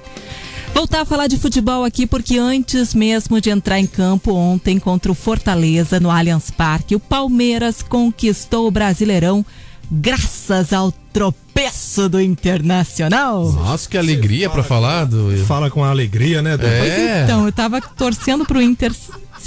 Voltar 0.74 1.02
a 1.02 1.06
falar 1.06 1.28
de 1.28 1.38
futebol 1.38 1.84
aqui 1.84 2.06
porque 2.06 2.38
antes 2.38 2.94
mesmo 2.94 3.42
de 3.42 3.50
entrar 3.50 3.80
em 3.80 3.86
campo 3.86 4.34
ontem 4.34 4.80
contra 4.80 5.12
o 5.12 5.16
Fortaleza 5.16 6.00
no 6.00 6.10
Allianz 6.10 6.52
Parque, 6.52 6.96
o 6.96 7.00
Palmeiras 7.00 7.82
conquistou 7.82 8.68
o 8.68 8.72
Brasileirão 8.72 9.46
graças 9.92 10.74
ao 10.74 10.92
tropeço 11.12 12.08
do 12.08 12.22
Internacional. 12.22 13.52
Nossa, 13.52 13.90
que 13.90 13.98
alegria 13.98 14.50
pra 14.50 14.62
falar 14.62 15.06
do. 15.06 15.36
Fala 15.46 15.72
com 15.72 15.84
alegria, 15.84 16.42
né, 16.42 16.58
Dani? 16.58 16.80
Pois 16.80 17.24
então, 17.24 17.46
eu 17.46 17.52
tava 17.52 17.82
torcendo 17.82 18.46
pro 18.46 18.62
Inter 18.62 18.92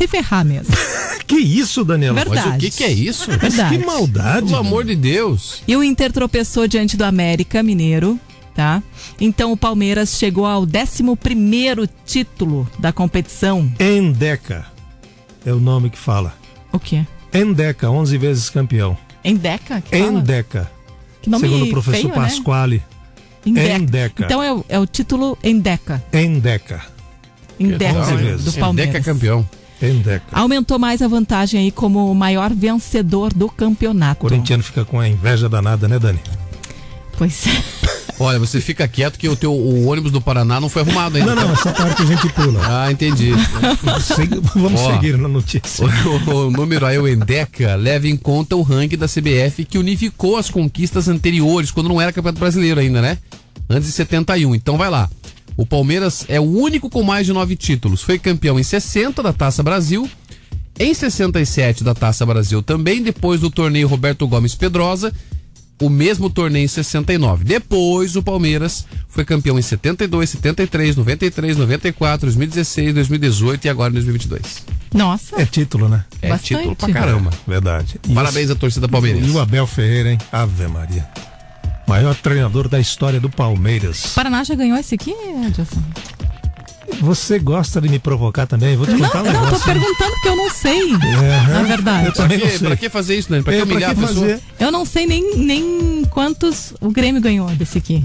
se 0.04 0.08
ferrar 0.08 0.44
mesmo. 0.44 0.74
Que 1.30 1.36
isso, 1.38 1.84
Daniela? 1.84 2.16
Verdade. 2.24 2.48
Mas 2.48 2.56
o 2.56 2.58
que, 2.58 2.70
que 2.70 2.82
é 2.82 2.90
isso? 2.90 3.30
Verdade. 3.30 3.78
Que 3.78 3.86
maldade. 3.86 4.46
Pelo 4.46 4.56
amor 4.58 4.84
de 4.84 4.96
Deus. 4.96 5.62
E 5.68 5.76
o 5.76 5.84
Inter 5.84 6.10
tropeçou 6.10 6.66
diante 6.66 6.96
do 6.96 7.04
América 7.04 7.62
Mineiro, 7.62 8.18
tá? 8.52 8.82
Então 9.20 9.52
o 9.52 9.56
Palmeiras 9.56 10.18
chegou 10.18 10.44
ao 10.44 10.66
11º 10.66 11.88
título 12.04 12.68
da 12.80 12.92
competição. 12.92 13.70
Endeca. 13.78 14.66
É 15.46 15.52
o 15.52 15.60
nome 15.60 15.88
que 15.88 15.96
fala. 15.98 16.34
O 16.72 16.80
quê? 16.80 17.06
Endeca, 17.32 17.88
11 17.88 18.18
vezes 18.18 18.50
campeão. 18.50 18.98
Endeca? 19.24 19.80
que 19.80 19.96
fala? 19.96 20.10
Endeca. 20.18 20.70
Que 21.22 21.30
nome 21.30 21.46
Segundo 21.46 21.64
o 21.66 21.70
professor 21.70 21.92
feio, 22.00 22.08
né? 22.08 22.14
Pasquale. 22.14 22.82
Endeca. 23.46 23.76
Endeca. 23.78 24.24
Então 24.24 24.42
é, 24.42 24.52
o- 24.52 24.64
é 24.68 24.78
o 24.80 24.86
título 24.86 25.38
Endeca. 25.44 26.02
Endeca. 26.12 26.82
Endeca, 27.58 28.00
Onze 28.00 28.16
vezes. 28.16 28.44
do 28.46 28.52
Palmeiras. 28.54 28.94
Endeca 28.96 29.12
campeão. 29.12 29.48
Endeca. 29.82 30.24
Aumentou 30.32 30.78
mais 30.78 31.00
a 31.02 31.08
vantagem 31.08 31.60
aí 31.60 31.70
como 31.70 32.10
o 32.10 32.14
maior 32.14 32.52
vencedor 32.52 33.32
do 33.32 33.46
O 33.46 33.50
campeonato. 33.50 34.20
corintiano 34.20 34.62
fica 34.62 34.84
com 34.84 35.00
a 35.00 35.08
inveja 35.08 35.48
danada, 35.48 35.88
né, 35.88 35.98
Dani? 35.98 36.20
Pois 37.16 37.46
é. 37.46 37.62
Olha, 38.22 38.38
você 38.38 38.60
fica 38.60 38.86
quieto 38.86 39.18
que 39.18 39.26
o 39.30 39.34
teu 39.34 39.50
o 39.50 39.86
ônibus 39.86 40.12
do 40.12 40.20
Paraná 40.20 40.60
não 40.60 40.68
foi 40.68 40.82
arrumado 40.82 41.16
ainda. 41.16 41.34
Não, 41.34 41.42
não, 41.46 41.52
essa 41.54 41.72
parte 41.72 42.02
a 42.02 42.04
gente 42.04 42.28
pula. 42.34 42.60
Ah, 42.62 42.92
entendi. 42.92 43.32
Vamos 44.54 44.78
Ó. 44.82 44.92
seguir 44.92 45.16
na 45.16 45.26
notícia. 45.26 45.86
O, 46.26 46.30
o 46.46 46.50
número 46.50 46.84
aí, 46.84 46.98
o 46.98 47.08
Endeca, 47.08 47.74
leva 47.76 48.06
em 48.06 48.16
conta 48.18 48.56
o 48.56 48.62
ranking 48.62 48.98
da 48.98 49.06
CBF 49.08 49.64
que 49.64 49.78
unificou 49.78 50.36
as 50.36 50.50
conquistas 50.50 51.08
anteriores, 51.08 51.70
quando 51.70 51.88
não 51.88 51.98
era 51.98 52.12
Campeonato 52.12 52.40
Brasileiro 52.40 52.78
ainda, 52.78 53.00
né? 53.00 53.16
Antes 53.70 53.88
de 53.88 53.94
71. 53.94 54.54
Então 54.54 54.76
vai 54.76 54.90
lá. 54.90 55.08
O 55.56 55.66
Palmeiras 55.66 56.24
é 56.28 56.40
o 56.40 56.44
único 56.44 56.88
com 56.88 57.02
mais 57.02 57.26
de 57.26 57.32
nove 57.32 57.56
títulos. 57.56 58.02
Foi 58.02 58.18
campeão 58.18 58.58
em 58.58 58.62
60 58.62 59.22
da 59.22 59.32
Taça 59.32 59.62
Brasil, 59.62 60.08
em 60.78 60.94
67 60.94 61.84
da 61.84 61.94
Taça 61.94 62.24
Brasil 62.24 62.62
também, 62.62 63.02
depois 63.02 63.40
do 63.40 63.50
torneio 63.50 63.86
Roberto 63.86 64.26
Gomes 64.26 64.54
Pedrosa, 64.54 65.12
o 65.80 65.88
mesmo 65.88 66.28
torneio 66.30 66.64
em 66.64 66.68
69. 66.68 67.44
Depois 67.44 68.16
o 68.16 68.22
Palmeiras 68.22 68.86
foi 69.08 69.24
campeão 69.24 69.58
em 69.58 69.62
72, 69.62 70.30
73, 70.30 70.96
93, 70.96 71.56
94, 71.56 72.26
2016, 72.26 72.94
2018 72.94 73.64
e 73.64 73.68
agora 73.68 73.90
em 73.90 73.94
2022. 73.94 74.64
Nossa. 74.92 75.40
É 75.40 75.46
título, 75.46 75.88
né? 75.88 76.04
É 76.20 76.28
Bastante. 76.28 76.56
título 76.56 76.76
pra 76.76 76.92
caramba. 76.92 77.30
Verdade. 77.46 78.00
Parabéns 78.14 78.50
à 78.50 78.54
torcida 78.54 78.88
palmeirense. 78.88 79.28
E 79.28 79.30
o 79.30 79.38
Abel 79.38 79.66
Ferreira, 79.66 80.12
hein? 80.12 80.18
Ave 80.32 80.66
Maria. 80.68 81.08
Maior 81.90 82.14
treinador 82.14 82.68
da 82.68 82.78
história 82.78 83.18
do 83.18 83.28
Palmeiras. 83.28 84.04
O 84.04 84.08
Paraná 84.14 84.44
já 84.44 84.54
ganhou 84.54 84.78
esse 84.78 84.94
aqui, 84.94 85.10
Edilson? 85.44 85.82
Você 87.00 87.36
gosta 87.40 87.80
de 87.80 87.88
me 87.88 87.98
provocar 87.98 88.46
também? 88.46 88.76
Vou 88.76 88.86
te 88.86 88.92
Não, 88.92 89.00
contar 89.00 89.22
um 89.24 89.32
não, 89.32 89.50
tô 89.50 89.58
perguntando 89.58 90.10
porque 90.12 90.28
eu 90.28 90.36
não 90.36 90.48
sei. 90.50 90.92
É, 90.94 91.52
Na 91.52 91.62
verdade. 91.64 92.06
Eu 92.06 92.12
também 92.12 92.38
Pra 92.38 92.46
não 92.46 92.52
que, 92.52 92.58
sei. 92.58 92.68
pra 92.68 92.76
que 92.76 92.88
fazer 92.88 93.18
isso, 93.18 93.32
né? 93.32 93.42
Pra 93.42 93.52
que 93.52 93.58
É, 93.58 93.64
pra 93.64 93.72
humilhar 93.72 93.92
que 93.96 94.04
a 94.04 94.06
pessoa? 94.06 94.24
fazer? 94.28 94.40
Eu 94.60 94.70
não 94.70 94.84
sei 94.86 95.04
nem, 95.04 95.36
nem 95.36 96.04
quantos 96.10 96.74
o 96.80 96.90
Grêmio 96.92 97.20
ganhou 97.20 97.48
desse 97.50 97.78
aqui. 97.78 98.04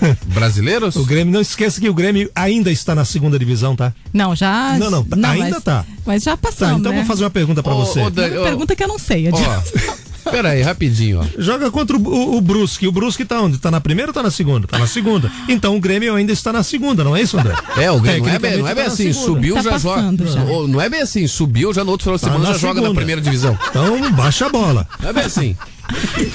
Brasileiros? 0.32 0.96
O 0.96 1.04
Grêmio, 1.04 1.30
não 1.34 1.42
esqueça 1.42 1.78
que 1.78 1.90
o 1.90 1.94
Grêmio 1.94 2.30
ainda 2.34 2.70
está 2.72 2.94
na 2.94 3.04
segunda 3.04 3.38
divisão, 3.38 3.76
tá? 3.76 3.92
Não, 4.14 4.34
já. 4.34 4.78
Não, 4.78 4.90
não, 4.90 5.06
ainda 5.28 5.50
mas, 5.56 5.62
tá. 5.62 5.84
Mas 6.06 6.22
já 6.22 6.30
Tá, 6.32 6.36
passamos. 6.38 6.80
então 6.80 6.90
né? 6.92 6.98
vou 6.98 7.06
fazer 7.06 7.24
uma 7.24 7.30
pergunta 7.30 7.62
pra 7.62 7.74
Ô, 7.74 7.84
você. 7.84 8.08
Dan- 8.08 8.28
Uma 8.28 8.40
ô, 8.40 8.44
pergunta 8.44 8.74
que 8.74 8.82
eu 8.82 8.88
não 8.88 8.98
sei, 8.98 9.28
Edilson. 9.28 9.44
Ó, 9.46 9.60
pera 10.24 10.50
aí, 10.50 10.62
rapidinho, 10.62 11.20
ó. 11.20 11.24
Joga 11.40 11.70
contra 11.70 11.96
o, 11.96 12.00
o, 12.00 12.36
o 12.36 12.40
Brusque. 12.40 12.86
O 12.86 12.92
Brusque 12.92 13.24
tá 13.24 13.40
onde? 13.40 13.58
Tá 13.58 13.70
na 13.70 13.80
primeira 13.80 14.10
ou 14.10 14.14
tá 14.14 14.22
na 14.22 14.30
segunda? 14.30 14.66
Tá 14.66 14.78
na 14.78 14.86
segunda. 14.86 15.30
Então 15.48 15.76
o 15.76 15.80
Grêmio 15.80 16.14
ainda 16.14 16.32
está 16.32 16.52
na 16.52 16.62
segunda, 16.62 17.02
não 17.04 17.16
é 17.16 17.22
isso, 17.22 17.38
André? 17.38 17.54
É, 17.76 17.90
o 17.90 18.00
Grêmio 18.00 18.24
não 18.24 18.28
é 18.34 18.38
bem, 18.38 18.56
não 18.58 18.68
é 18.68 18.74
bem 18.74 18.84
tá 18.84 18.88
na 18.88 18.94
assim, 18.94 19.12
segunda. 19.12 19.26
subiu 19.26 19.54
Tá 19.56 19.62
já 19.62 19.78
joga. 19.78 20.26
já. 20.26 20.44
Não 20.68 20.80
é 20.80 20.88
bem 20.88 21.02
assim, 21.02 21.26
subiu 21.26 21.72
já 21.72 21.84
no 21.84 21.90
outro 21.90 22.04
final 22.04 22.16
de 22.16 22.22
Tá 22.22 22.28
semana 22.28 22.44
na 22.44 22.52
já 22.52 22.58
joga 22.58 22.74
na 22.74 22.80
segunda. 22.82 22.96
primeira 22.98 23.20
divisão. 23.20 23.58
Então 23.70 24.12
baixa 24.12 24.46
a 24.46 24.48
bola. 24.48 24.86
Não 25.00 25.10
é 25.10 25.12
bem 25.12 25.24
assim. 25.24 25.56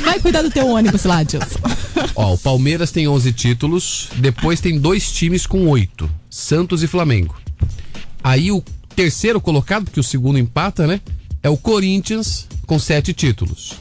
Vai 0.04 0.20
cuidar 0.20 0.42
do 0.42 0.52
teu 0.52 0.68
ônibus 0.68 1.04
lá. 1.06 1.20
Ó, 2.16 2.34
o 2.34 2.38
Palmeiras 2.38 2.92
tem 2.92 3.08
11 3.08 3.32
títulos, 3.34 4.10
depois 4.18 4.60
tem 4.60 4.78
dois 4.80 5.12
times 5.12 5.46
com 5.48 5.68
oito, 5.68 6.10
Santos 6.30 6.84
e 6.84 6.88
Flamengo. 6.88 7.36
Aí 8.24 8.52
o 8.52 8.64
terceiro 8.96 9.40
colocado, 9.40 9.86
porque 9.86 10.00
o 10.00 10.04
segundo 10.04 10.38
empata, 10.40 10.88
né? 10.88 11.00
É 11.46 11.50
o 11.50 11.56
Corinthians 11.56 12.48
com 12.66 12.80
sete 12.80 13.14
títulos. 13.14 13.74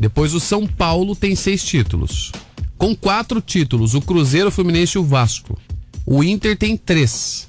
Depois 0.00 0.32
o 0.32 0.40
São 0.40 0.66
Paulo 0.66 1.14
tem 1.14 1.36
seis 1.36 1.62
títulos. 1.62 2.32
Com 2.78 2.96
quatro 2.96 3.42
títulos, 3.42 3.94
o 3.94 4.00
Cruzeiro, 4.00 4.48
o 4.48 4.50
Fluminense 4.50 4.96
e 4.96 4.98
o 4.98 5.04
Vasco. 5.04 5.58
O 6.06 6.24
Inter 6.24 6.56
tem 6.56 6.78
três. 6.78 7.46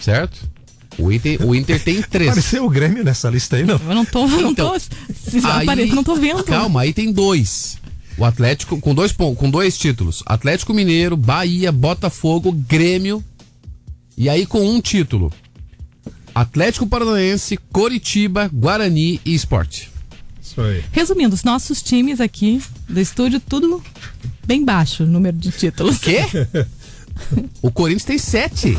Certo? 0.00 0.50
O 0.98 1.12
Inter, 1.12 1.40
o 1.46 1.54
Inter 1.54 1.80
tem 1.80 2.02
três. 2.10 2.30
Apareceu 2.30 2.64
o 2.64 2.68
Grêmio 2.68 3.04
nessa 3.04 3.30
lista 3.30 3.54
aí, 3.54 3.64
não? 3.64 3.80
Eu 3.88 3.94
não 3.94 4.04
tô. 4.04 4.26
Não 4.26 4.50
Então, 4.50 4.72
tô 4.72 4.80
se 4.80 5.38
aparece, 5.38 5.94
não 5.94 6.02
tô 6.02 6.16
vendo. 6.16 6.42
Calma, 6.42 6.80
aí 6.80 6.92
tem 6.92 7.12
dois. 7.12 7.78
O 8.18 8.24
Atlético 8.24 8.80
com 8.80 8.92
dois 8.92 9.12
pontos, 9.12 9.38
com 9.38 9.48
dois 9.48 9.78
títulos. 9.78 10.24
Atlético 10.26 10.74
Mineiro, 10.74 11.16
Bahia, 11.16 11.70
Botafogo, 11.70 12.50
Grêmio. 12.50 13.22
E 14.18 14.28
aí 14.28 14.44
com 14.46 14.68
um 14.68 14.80
título. 14.80 15.32
Atlético 16.40 16.86
Paranaense, 16.86 17.58
Coritiba, 17.72 18.50
Guarani 18.52 19.18
e 19.24 19.34
Esporte. 19.34 19.90
Isso 20.42 20.60
aí. 20.60 20.84
Resumindo, 20.92 21.34
os 21.34 21.42
nossos 21.42 21.80
times 21.80 22.20
aqui 22.20 22.60
do 22.86 23.00
estúdio, 23.00 23.40
tudo 23.40 23.82
bem 24.46 24.62
baixo 24.62 25.04
o 25.04 25.06
número 25.06 25.34
de 25.34 25.50
títulos. 25.50 25.96
Quê? 25.98 26.20
O 27.62 27.70
Corinthians 27.70 28.04
tem 28.04 28.18
sete. 28.18 28.76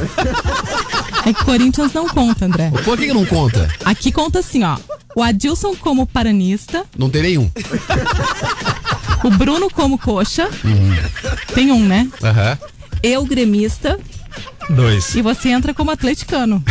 É 1.26 1.34
que 1.34 1.44
Corinthians 1.44 1.92
não 1.94 2.08
conta, 2.08 2.46
André. 2.46 2.70
Por 2.86 2.96
que, 2.96 3.08
que 3.08 3.14
não 3.14 3.26
conta? 3.26 3.68
Aqui 3.84 4.12
conta 4.12 4.38
assim, 4.38 4.64
ó. 4.64 4.78
O 5.16 5.24
Adilson 5.24 5.76
como 5.76 6.06
paranista, 6.06 6.86
Não 6.96 7.10
tem 7.10 7.24
nenhum. 7.24 7.50
o 9.24 9.32
Bruno 9.32 9.68
como 9.72 9.98
coxa. 9.98 10.48
Tem 11.56 11.72
um, 11.72 11.84
né? 11.84 12.08
Aham. 12.24 12.60
Eu 13.02 13.26
gremista 13.26 14.00
Dois. 14.70 15.16
e 15.16 15.22
você 15.22 15.50
entra 15.50 15.74
como 15.74 15.92
atleticano. 15.92 16.62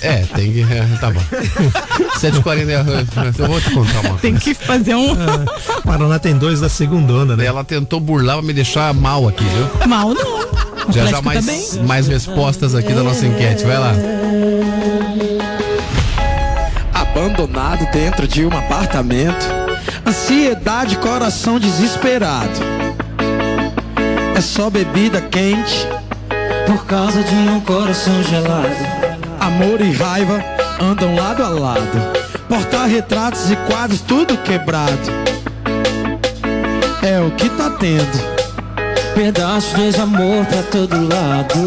É, 0.00 0.24
tem 0.34 0.52
que. 0.52 0.60
é, 0.62 0.86
tá 1.00 1.10
bom. 1.10 1.20
7h40. 2.18 3.38
Eu 3.38 3.46
vou 3.48 3.60
te 3.60 3.70
contar 3.70 4.00
uma 4.00 4.18
Tem 4.18 4.32
coisa. 4.32 4.38
que 4.40 4.54
fazer 4.54 4.94
um 4.94 5.12
O 5.12 5.82
Paraná 5.82 6.18
tem 6.18 6.36
dois 6.36 6.60
da 6.60 6.68
segunda 6.68 7.12
onda, 7.12 7.36
né? 7.36 7.44
Ela 7.44 7.64
tentou 7.64 8.00
burlar 8.00 8.36
pra 8.38 8.46
me 8.46 8.52
deixar 8.52 8.94
mal 8.94 9.28
aqui, 9.28 9.44
viu? 9.44 9.88
mal, 9.88 10.14
não. 10.14 10.40
O 10.88 10.92
Já 10.92 11.06
já 11.06 11.18
Atlético 11.18 11.24
mais, 11.24 11.44
tá 11.46 11.52
bem. 11.76 11.86
mais 11.86 12.08
respostas 12.08 12.74
aqui 12.74 12.92
da 12.92 13.02
nossa 13.02 13.26
enquete. 13.26 13.64
Vai 13.64 13.78
lá. 13.78 13.92
Abandonado 16.94 17.90
dentro 17.92 18.26
de 18.26 18.44
um 18.44 18.56
apartamento. 18.56 19.44
Ansiedade, 20.06 20.96
coração 20.98 21.58
desesperado. 21.58 22.50
É 24.34 24.40
só 24.40 24.70
bebida 24.70 25.20
quente. 25.20 25.86
Por 26.70 26.86
causa 26.86 27.20
de 27.20 27.34
um 27.34 27.60
coração 27.62 28.22
gelado. 28.22 28.70
Amor 29.40 29.80
e 29.80 29.90
raiva 29.90 30.40
andam 30.80 31.16
lado 31.16 31.42
a 31.42 31.48
lado. 31.48 31.98
Porta-retratos 32.48 33.50
e 33.50 33.56
quadros, 33.56 34.00
tudo 34.02 34.36
quebrado. 34.36 35.10
É 37.02 37.18
o 37.18 37.32
que 37.32 37.48
tá 37.50 37.70
tendo. 37.70 38.30
Pedaço 39.16 39.74
de 39.74 39.90
desamor 39.90 40.46
pra 40.46 40.62
todo 40.62 40.94
lado. 41.08 41.58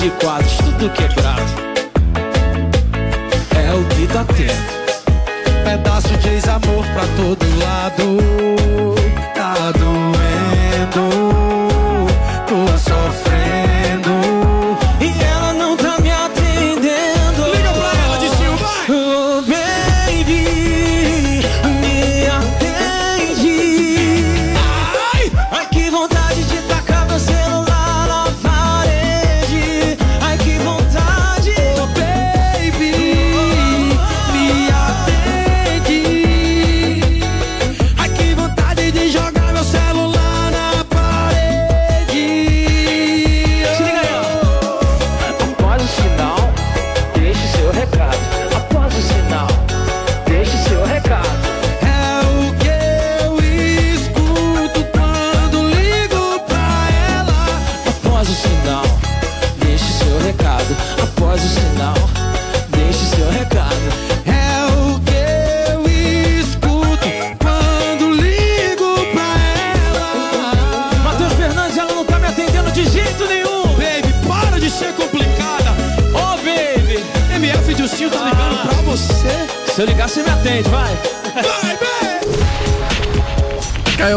De 0.00 0.10
quadros, 0.10 0.56
tudo 0.58 0.90
quebrado. 0.90 1.42
É 3.56 3.72
o 3.72 3.84
que 3.94 4.06
tá 4.06 4.24
tendo. 4.36 5.64
Pedaço 5.64 6.16
de 6.18 6.28
ex-amor 6.28 6.84
pra 6.94 7.06
todo 7.16 7.58
lado. 7.58 8.55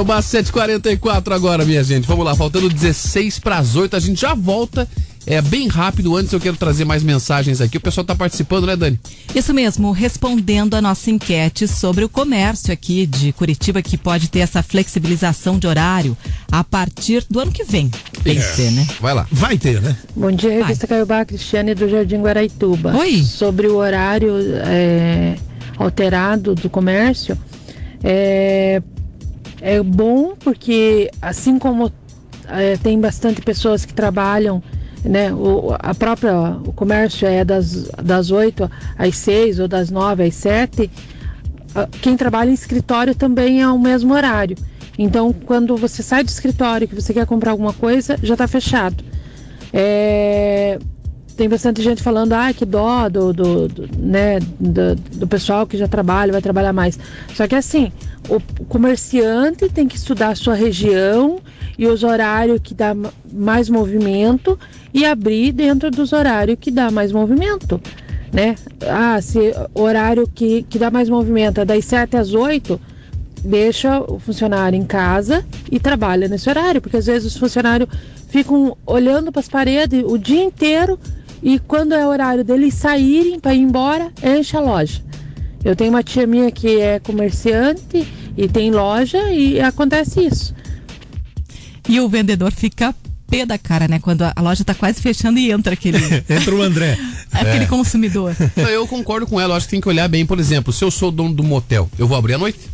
Caiobá 0.09 0.21
744 0.23 1.35
agora, 1.35 1.63
minha 1.63 1.83
gente. 1.83 2.07
Vamos 2.07 2.25
lá, 2.25 2.35
faltando 2.35 2.67
16 2.67 3.37
para 3.37 3.59
as 3.59 3.75
8, 3.75 3.95
a 3.95 3.99
gente 3.99 4.19
já 4.19 4.33
volta. 4.33 4.87
É 5.27 5.39
bem 5.39 5.67
rápido, 5.67 6.15
antes 6.15 6.33
eu 6.33 6.39
quero 6.39 6.57
trazer 6.57 6.83
mais 6.83 7.03
mensagens 7.03 7.61
aqui. 7.61 7.77
O 7.77 7.79
pessoal 7.81 8.03
tá 8.03 8.15
participando, 8.15 8.65
né, 8.65 8.75
Dani? 8.75 8.99
Isso 9.35 9.53
mesmo, 9.53 9.91
respondendo 9.91 10.73
a 10.73 10.81
nossa 10.81 11.11
enquete 11.11 11.67
sobre 11.67 12.03
o 12.03 12.09
comércio 12.09 12.73
aqui 12.73 13.05
de 13.05 13.31
Curitiba, 13.33 13.83
que 13.83 13.97
pode 13.97 14.29
ter 14.29 14.39
essa 14.39 14.63
flexibilização 14.63 15.59
de 15.59 15.67
horário 15.67 16.17
a 16.51 16.63
partir 16.63 17.23
do 17.29 17.39
ano 17.39 17.51
que 17.51 17.63
vem. 17.63 17.91
Tem 18.23 18.35
que 18.35 18.41
ser, 18.41 18.71
né? 18.71 18.87
Vai 18.99 19.13
lá. 19.13 19.27
Vai 19.31 19.59
ter, 19.59 19.79
né? 19.79 19.95
Bom 20.15 20.31
dia, 20.31 20.65
revista 20.65 20.87
Caiobá, 20.87 21.23
Cristiane 21.23 21.75
do 21.75 21.87
Jardim 21.87 22.17
Guaraituba. 22.17 22.97
Oi. 22.97 23.21
Sobre 23.21 23.67
o 23.67 23.75
horário 23.75 24.33
é, 24.65 25.35
alterado 25.77 26.55
do 26.55 26.67
comércio, 26.67 27.37
é, 28.03 28.81
é 29.61 29.81
bom 29.81 30.35
porque 30.35 31.09
assim 31.21 31.59
como 31.59 31.91
é, 32.47 32.77
tem 32.77 32.99
bastante 32.99 33.41
pessoas 33.41 33.85
que 33.85 33.93
trabalham, 33.93 34.61
né, 35.03 35.31
o, 35.31 35.75
a 35.79 35.93
própria, 35.93 36.33
o 36.65 36.73
comércio 36.73 37.27
é 37.27 37.43
das, 37.45 37.89
das 38.03 38.31
8 38.31 38.69
às 38.97 39.15
6 39.17 39.59
ou 39.59 39.67
das 39.67 39.89
9 39.89 40.23
às 40.23 40.35
7, 40.35 40.89
ah, 41.75 41.87
quem 42.01 42.17
trabalha 42.17 42.49
em 42.49 42.53
escritório 42.53 43.13
também 43.13 43.61
é 43.61 43.67
o 43.67 43.79
mesmo 43.79 44.13
horário. 44.13 44.57
Então, 44.97 45.31
quando 45.31 45.77
você 45.77 46.03
sai 46.03 46.23
do 46.23 46.29
escritório 46.29 46.87
que 46.87 46.95
você 46.95 47.13
quer 47.13 47.25
comprar 47.25 47.51
alguma 47.51 47.71
coisa, 47.71 48.17
já 48.21 48.33
está 48.33 48.47
fechado. 48.47 49.03
É, 49.71 50.77
tem 51.39 51.47
bastante 51.47 51.81
gente 51.81 52.03
falando, 52.03 52.33
ah, 52.33 52.51
que 52.51 52.65
dó 52.65 53.07
do, 53.07 53.31
do, 53.31 53.67
do, 53.69 53.89
né, 53.97 54.39
do, 54.59 54.93
do 55.19 55.25
pessoal 55.25 55.65
que 55.65 55.77
já 55.77 55.87
trabalha, 55.87 56.33
vai 56.33 56.41
trabalhar 56.41 56.73
mais. 56.73 56.99
Só 57.33 57.47
que 57.47 57.55
assim, 57.55 57.93
o 58.27 58.41
comerciante 58.65 59.69
tem 59.69 59.87
que 59.87 59.95
estudar 59.95 60.31
a 60.31 60.35
sua 60.35 60.53
região 60.53 61.39
e 61.77 61.87
os 61.87 62.03
horários 62.03 62.59
que 62.61 62.73
dá 62.73 62.93
ma- 62.93 63.13
mais 63.31 63.69
movimento 63.69 64.59
e 64.93 65.05
abrir 65.05 65.53
dentro 65.53 65.89
dos 65.89 66.11
horários 66.11 66.57
que 66.59 66.69
dá 66.69 66.91
mais 66.91 67.13
movimento, 67.13 67.79
né? 68.33 68.55
Ah, 68.85 69.21
se 69.21 69.53
horário 69.73 70.27
que, 70.27 70.63
que 70.63 70.77
dá 70.77 70.91
mais 70.91 71.07
movimento 71.07 71.61
é 71.61 71.63
das 71.63 71.85
7 71.85 72.17
às 72.17 72.33
8, 72.33 72.77
deixa 73.45 74.01
o 74.01 74.19
funcionário 74.19 74.75
em 74.77 74.83
casa 74.83 75.45
e 75.71 75.79
trabalha 75.79 76.27
nesse 76.27 76.49
horário, 76.49 76.81
porque 76.81 76.97
às 76.97 77.05
vezes 77.05 77.33
os 77.33 77.37
funcionários 77.39 77.87
ficam 78.27 78.75
olhando 78.85 79.31
para 79.31 79.39
as 79.39 79.47
paredes 79.47 80.03
o 80.05 80.17
dia 80.17 80.43
inteiro 80.43 80.99
e 81.43 81.59
quando 81.59 81.93
é 81.93 82.05
horário 82.05 82.43
deles 82.43 82.73
saírem 82.73 83.39
para 83.39 83.53
ir 83.53 83.61
embora, 83.61 84.11
enche 84.23 84.55
a 84.57 84.59
loja. 84.59 85.01
Eu 85.63 85.75
tenho 85.75 85.89
uma 85.91 86.03
tia 86.03 86.25
minha 86.25 86.49
que 86.51 86.79
é 86.79 86.99
comerciante 86.99 88.07
e 88.37 88.47
tem 88.47 88.71
loja 88.71 89.31
e 89.31 89.59
acontece 89.59 90.21
isso. 90.25 90.53
E 91.87 91.99
o 91.99 92.07
vendedor 92.07 92.51
fica 92.51 92.93
pé 93.29 93.45
da 93.45 93.57
cara, 93.57 93.87
né? 93.87 93.99
Quando 93.99 94.23
a 94.23 94.33
loja 94.41 94.63
tá 94.63 94.73
quase 94.73 95.01
fechando 95.01 95.37
e 95.37 95.51
entra 95.51 95.73
aquele, 95.73 95.97
Entra 96.29 96.55
o 96.55 96.61
André. 96.61 96.97
aquele 97.31 97.65
É. 97.65 97.67
consumidor. 97.67 98.35
Não, 98.55 98.69
eu 98.69 98.87
concordo 98.87 99.27
com 99.27 99.39
ela, 99.39 99.53
eu 99.53 99.57
acho 99.57 99.65
que 99.67 99.71
tem 99.71 99.81
que 99.81 99.87
olhar 99.89 100.07
bem, 100.07 100.25
por 100.25 100.39
exemplo, 100.39 100.71
se 100.73 100.83
eu 100.83 100.89
sou 100.89 101.11
dono 101.11 101.33
do 101.33 101.43
motel, 101.43 101.89
eu 101.99 102.07
vou 102.07 102.17
abrir 102.17 102.33
à 102.35 102.37
noite? 102.37 102.59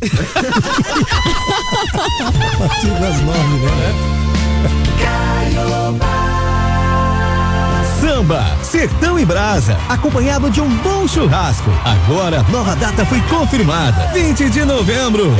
A 2.20 2.32
partir 2.58 2.86
das 2.88 3.20
nove, 3.22 3.66
né? 3.66 3.92
Samba, 8.16 8.46
Sertão 8.62 9.18
e 9.18 9.26
Brasa, 9.26 9.76
acompanhado 9.90 10.48
de 10.48 10.58
um 10.58 10.68
bom 10.78 11.06
churrasco. 11.06 11.70
Agora, 11.84 12.42
nova 12.48 12.74
data 12.74 13.04
foi 13.04 13.20
confirmada. 13.20 14.10
20 14.14 14.48
de 14.48 14.64
novembro. 14.64 15.34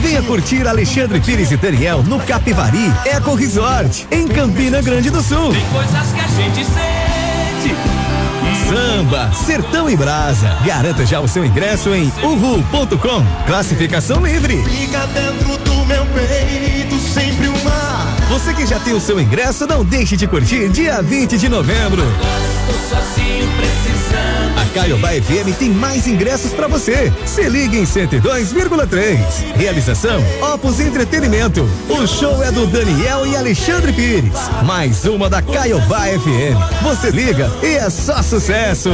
Venha 0.00 0.22
curtir 0.24 0.66
Alexandre 0.66 1.20
Pires 1.20 1.52
e 1.52 1.56
Daniel 1.56 2.02
no 2.02 2.18
Capivari 2.18 2.92
Eco 3.06 3.34
Resort, 3.36 4.08
em 4.10 4.26
Campina 4.26 4.82
Grande 4.82 5.08
do 5.08 5.22
Sul. 5.22 5.52
Tem 5.52 5.64
coisas 5.66 6.12
que 6.12 6.18
a 6.18 6.26
gente 6.26 6.64
sente. 6.64 7.76
Samba, 8.68 9.30
Sertão 9.32 9.88
e 9.88 9.96
Brasa. 9.96 10.48
Garanta 10.66 11.06
já 11.06 11.20
o 11.20 11.28
seu 11.28 11.44
ingresso 11.44 11.94
em 11.94 12.12
uhu.com. 12.24 13.24
Classificação 13.46 14.20
livre. 14.26 14.64
Fica 14.64 15.06
dentro 15.06 15.58
do 15.58 15.86
meu 15.86 16.04
peito. 16.06 16.83
Você 18.34 18.52
que 18.52 18.66
já 18.66 18.80
tem 18.80 18.92
o 18.92 19.00
seu 19.00 19.20
ingresso, 19.20 19.64
não 19.64 19.84
deixe 19.84 20.16
de 20.16 20.26
curtir 20.26 20.68
dia 20.68 21.00
20 21.00 21.38
de 21.38 21.48
novembro. 21.48 22.02
A 24.60 24.74
Caiobá 24.74 25.10
FM 25.10 25.56
tem 25.56 25.70
mais 25.70 26.08
ingressos 26.08 26.52
pra 26.52 26.66
você. 26.66 27.12
Se 27.24 27.48
ligue 27.48 27.78
em 27.78 27.84
102,3. 27.84 29.18
Realização 29.54 30.20
Opus 30.52 30.80
Entretenimento. 30.80 31.64
O 31.88 32.04
show 32.08 32.42
é 32.42 32.50
do 32.50 32.66
Daniel 32.66 33.24
e 33.24 33.36
Alexandre 33.36 33.92
Pires. 33.92 34.34
Mais 34.64 35.04
uma 35.04 35.30
da 35.30 35.40
Caiobá 35.40 36.06
FM. 36.06 36.82
Você 36.82 37.10
liga 37.10 37.48
e 37.62 37.76
é 37.76 37.88
só 37.88 38.20
sucesso. 38.20 38.90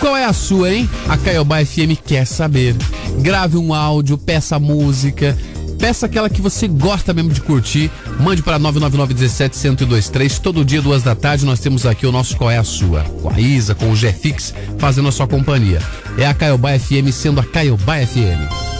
Qual 0.00 0.16
é 0.16 0.24
a 0.24 0.32
sua, 0.32 0.72
hein? 0.72 0.90
A 1.08 1.16
Caiobá 1.16 1.64
FM 1.64 1.96
quer 2.04 2.26
saber. 2.26 2.74
Grave 3.20 3.56
um 3.56 3.72
áudio, 3.72 4.18
peça 4.18 4.58
música, 4.58 5.38
peça 5.78 6.06
aquela 6.06 6.28
que 6.28 6.40
você 6.40 6.66
gosta 6.66 7.12
mesmo 7.12 7.30
de 7.30 7.40
curtir. 7.40 7.90
Mande 8.20 8.42
para 8.42 8.58
99917-1023. 8.58 10.38
Todo 10.40 10.64
dia, 10.64 10.82
duas 10.82 11.02
da 11.02 11.14
tarde, 11.14 11.44
nós 11.44 11.60
temos 11.60 11.86
aqui 11.86 12.06
o 12.06 12.12
nosso 12.12 12.36
Qual 12.36 12.50
é 12.50 12.58
a 12.58 12.64
Sua? 12.64 13.02
Com 13.22 13.30
a 13.30 13.40
Isa, 13.40 13.74
com 13.74 13.90
o 13.90 13.96
Jefix, 13.96 14.54
fazendo 14.78 15.08
a 15.08 15.12
sua 15.12 15.26
companhia. 15.26 15.80
É 16.18 16.26
a 16.26 16.34
Caiobá 16.34 16.78
FM 16.78 17.12
sendo 17.12 17.40
a 17.40 17.44
Caiobá 17.44 17.96
FM. 17.98 18.73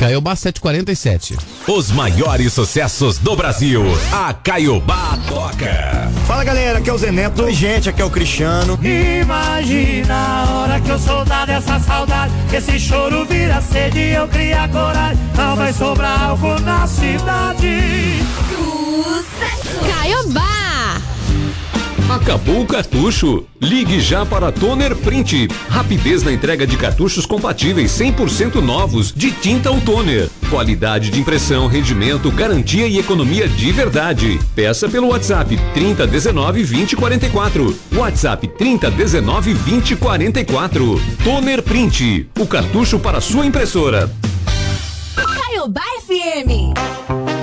Caiobá 0.00 0.34
747. 0.34 1.36
Os 1.68 1.90
maiores 1.90 2.54
sucessos 2.54 3.18
do 3.18 3.36
Brasil. 3.36 3.82
A 4.10 4.32
Caiobá 4.32 5.18
toca. 5.28 6.10
Fala 6.26 6.42
galera, 6.42 6.78
aqui 6.78 6.88
é 6.88 6.92
o 6.94 6.96
Zé 6.96 7.12
Neto. 7.12 7.42
Oi, 7.42 7.52
gente, 7.52 7.90
aqui 7.90 8.00
é 8.00 8.04
o 8.06 8.08
Cristiano. 8.08 8.80
Imagina 8.82 10.14
a 10.14 10.50
hora 10.54 10.80
que 10.80 10.88
eu 10.88 10.98
soltar 10.98 11.46
dessa 11.46 11.78
saudade. 11.80 12.32
que 12.48 12.56
Esse 12.56 12.80
choro 12.80 13.26
vira 13.26 13.60
sede 13.60 13.98
e 13.98 14.14
eu 14.14 14.26
criar 14.26 14.70
coragem. 14.70 15.18
Não 15.36 15.54
vai 15.54 15.70
sobrar 15.74 16.30
álcool 16.30 16.58
na 16.60 16.86
cidade. 16.86 18.24
Caiobá! 19.86 20.59
Acabou 22.10 22.62
o 22.62 22.66
cartucho? 22.66 23.44
Ligue 23.60 24.00
já 24.00 24.26
para 24.26 24.50
Toner 24.50 24.96
Print. 24.96 25.46
Rapidez 25.68 26.24
na 26.24 26.32
entrega 26.32 26.66
de 26.66 26.76
cartuchos 26.76 27.24
compatíveis 27.24 27.92
100% 27.92 28.56
novos 28.56 29.12
de 29.12 29.30
tinta 29.30 29.70
ou 29.70 29.80
toner. 29.80 30.28
Qualidade 30.50 31.08
de 31.08 31.20
impressão, 31.20 31.68
rendimento, 31.68 32.28
garantia 32.32 32.88
e 32.88 32.98
economia 32.98 33.46
de 33.46 33.70
verdade. 33.70 34.40
Peça 34.56 34.88
pelo 34.88 35.10
WhatsApp 35.10 35.56
3019 35.72 36.64
2044. 36.64 37.78
WhatsApp 37.94 38.48
3019 38.58 39.54
2044. 39.54 41.00
Toner 41.22 41.62
Print. 41.62 42.28
O 42.40 42.44
cartucho 42.44 42.98
para 42.98 43.20
sua 43.20 43.46
impressora. 43.46 44.10
Caiobá 45.14 45.84
FM. 46.04 46.74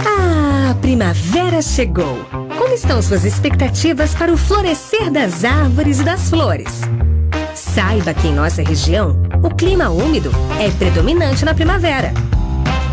Ah, 0.05 0.71
a 0.71 0.75
primavera 0.75 1.61
chegou. 1.61 2.46
Estão 2.77 3.01
suas 3.01 3.25
expectativas 3.25 4.13
para 4.13 4.31
o 4.31 4.37
florescer 4.37 5.09
das 5.09 5.43
árvores 5.43 5.99
e 5.99 6.03
das 6.03 6.29
flores? 6.29 6.81
Saiba 7.55 8.13
que 8.13 8.27
em 8.27 8.33
nossa 8.35 8.61
região, 8.61 9.19
o 9.41 9.49
clima 9.49 9.89
úmido 9.89 10.29
é 10.59 10.69
predominante 10.69 11.43
na 11.43 11.55
primavera. 11.55 12.13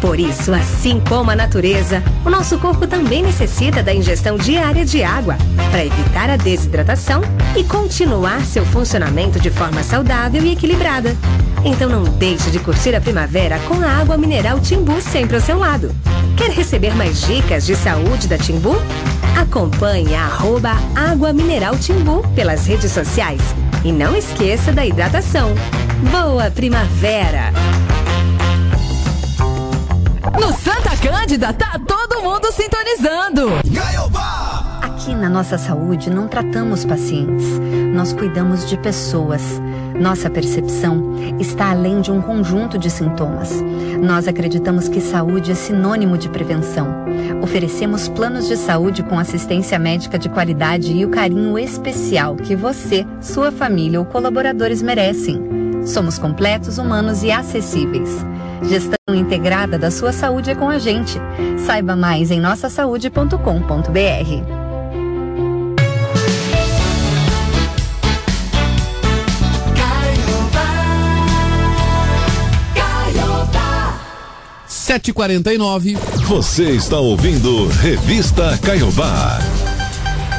Por 0.01 0.19
isso, 0.19 0.55
assim 0.55 1.03
como 1.07 1.31
a 1.31 1.37
natureza, 1.37 2.03
o 2.25 2.31
nosso 2.31 2.59
corpo 2.59 2.87
também 2.87 3.23
necessita 3.23 3.83
da 3.83 3.95
ingestão 3.95 4.39
diária 4.39 4.87
de 4.87 5.03
água 5.03 5.37
para 5.71 5.85
evitar 5.85 6.31
a 6.31 6.37
desidratação 6.37 7.21
e 7.55 7.63
continuar 7.63 8.41
seu 8.47 8.65
funcionamento 8.65 9.39
de 9.39 9.51
forma 9.51 9.83
saudável 9.83 10.43
e 10.45 10.53
equilibrada. 10.53 11.15
Então 11.63 11.91
não 11.91 12.05
deixe 12.05 12.51
de 12.51 12.59
curtir 12.59 12.95
a 12.95 13.03
primavera 13.03 13.59
com 13.69 13.75
a 13.75 14.01
água 14.01 14.17
mineral 14.17 14.61
Timbu 14.61 14.99
sempre 15.03 15.37
ao 15.37 15.43
seu 15.43 15.59
lado. 15.59 15.95
Quer 16.39 16.53
receber 16.53 16.95
mais 16.95 17.21
dicas 17.27 17.67
de 17.67 17.77
saúde 17.77 18.27
da 18.27 18.39
Timbu? 18.39 18.77
Acompanhe 19.37 20.15
a 20.15 20.25
arroba 20.25 20.73
Água 20.95 21.33
Mineral 21.33 21.77
Timbu 21.77 22.23
pelas 22.35 22.67
redes 22.67 22.93
sociais. 22.93 23.41
E 23.85 23.93
não 23.93 24.17
esqueça 24.17 24.73
da 24.73 24.85
hidratação. 24.87 25.55
Boa 26.11 26.51
primavera! 26.51 27.53
No 30.41 30.53
Santa 30.53 30.97
Cândida 30.97 31.53
tá 31.53 31.79
todo 31.87 32.23
mundo 32.23 32.51
sintonizando. 32.53 33.51
Aqui 34.83 35.15
na 35.15 35.29
nossa 35.29 35.59
saúde 35.59 36.11
não 36.11 36.27
tratamos 36.29 36.85
pacientes, 36.85 37.47
nós 37.95 38.13
cuidamos 38.13 38.67
de 38.69 38.77
pessoas. 38.79 39.43
Nossa 39.99 40.29
percepção 40.29 41.15
está 41.39 41.71
além 41.71 42.01
de 42.01 42.11
um 42.11 42.21
conjunto 42.21 42.79
de 42.79 42.91
sintomas. 42.91 43.63
Nós 44.03 44.27
acreditamos 44.27 44.89
que 44.89 45.01
saúde 45.01 45.53
é 45.53 45.55
sinônimo 45.55 46.19
de 46.19 46.29
prevenção. 46.29 47.05
Oferecemos 47.43 48.09
planos 48.09 48.49
de 48.49 48.57
saúde 48.57 49.03
com 49.03 49.19
assistência 49.19 49.79
médica 49.79 50.19
de 50.19 50.29
qualidade 50.29 50.93
e 50.93 51.05
o 51.05 51.11
carinho 51.11 51.59
especial 51.59 52.37
que 52.37 52.57
você, 52.57 53.07
sua 53.21 53.53
família 53.53 54.01
ou 54.01 54.05
colaboradores 54.05 54.83
merecem. 54.83 55.41
Somos 55.87 56.19
completos, 56.19 56.79
humanos 56.79 57.23
e 57.23 57.31
acessíveis. 57.31 58.25
Gestão 58.63 59.15
integrada 59.15 59.79
da 59.79 59.91
sua 59.91 60.13
saúde 60.13 60.51
é 60.51 60.55
com 60.55 60.69
a 60.69 60.79
gente. 60.79 61.19
Saiba 61.67 61.95
mais 61.95 62.31
em 62.31 62.41
nossasaude.com.br. 62.41 64.64
Sete 74.95 75.11
e 75.11 75.13
quarenta 75.13 75.53
e 75.53 75.59
nove. 75.59 75.95
Você 76.29 76.71
está 76.71 77.01
ouvindo 77.01 77.67
Revista 77.67 78.57
Caiobá. 78.59 79.41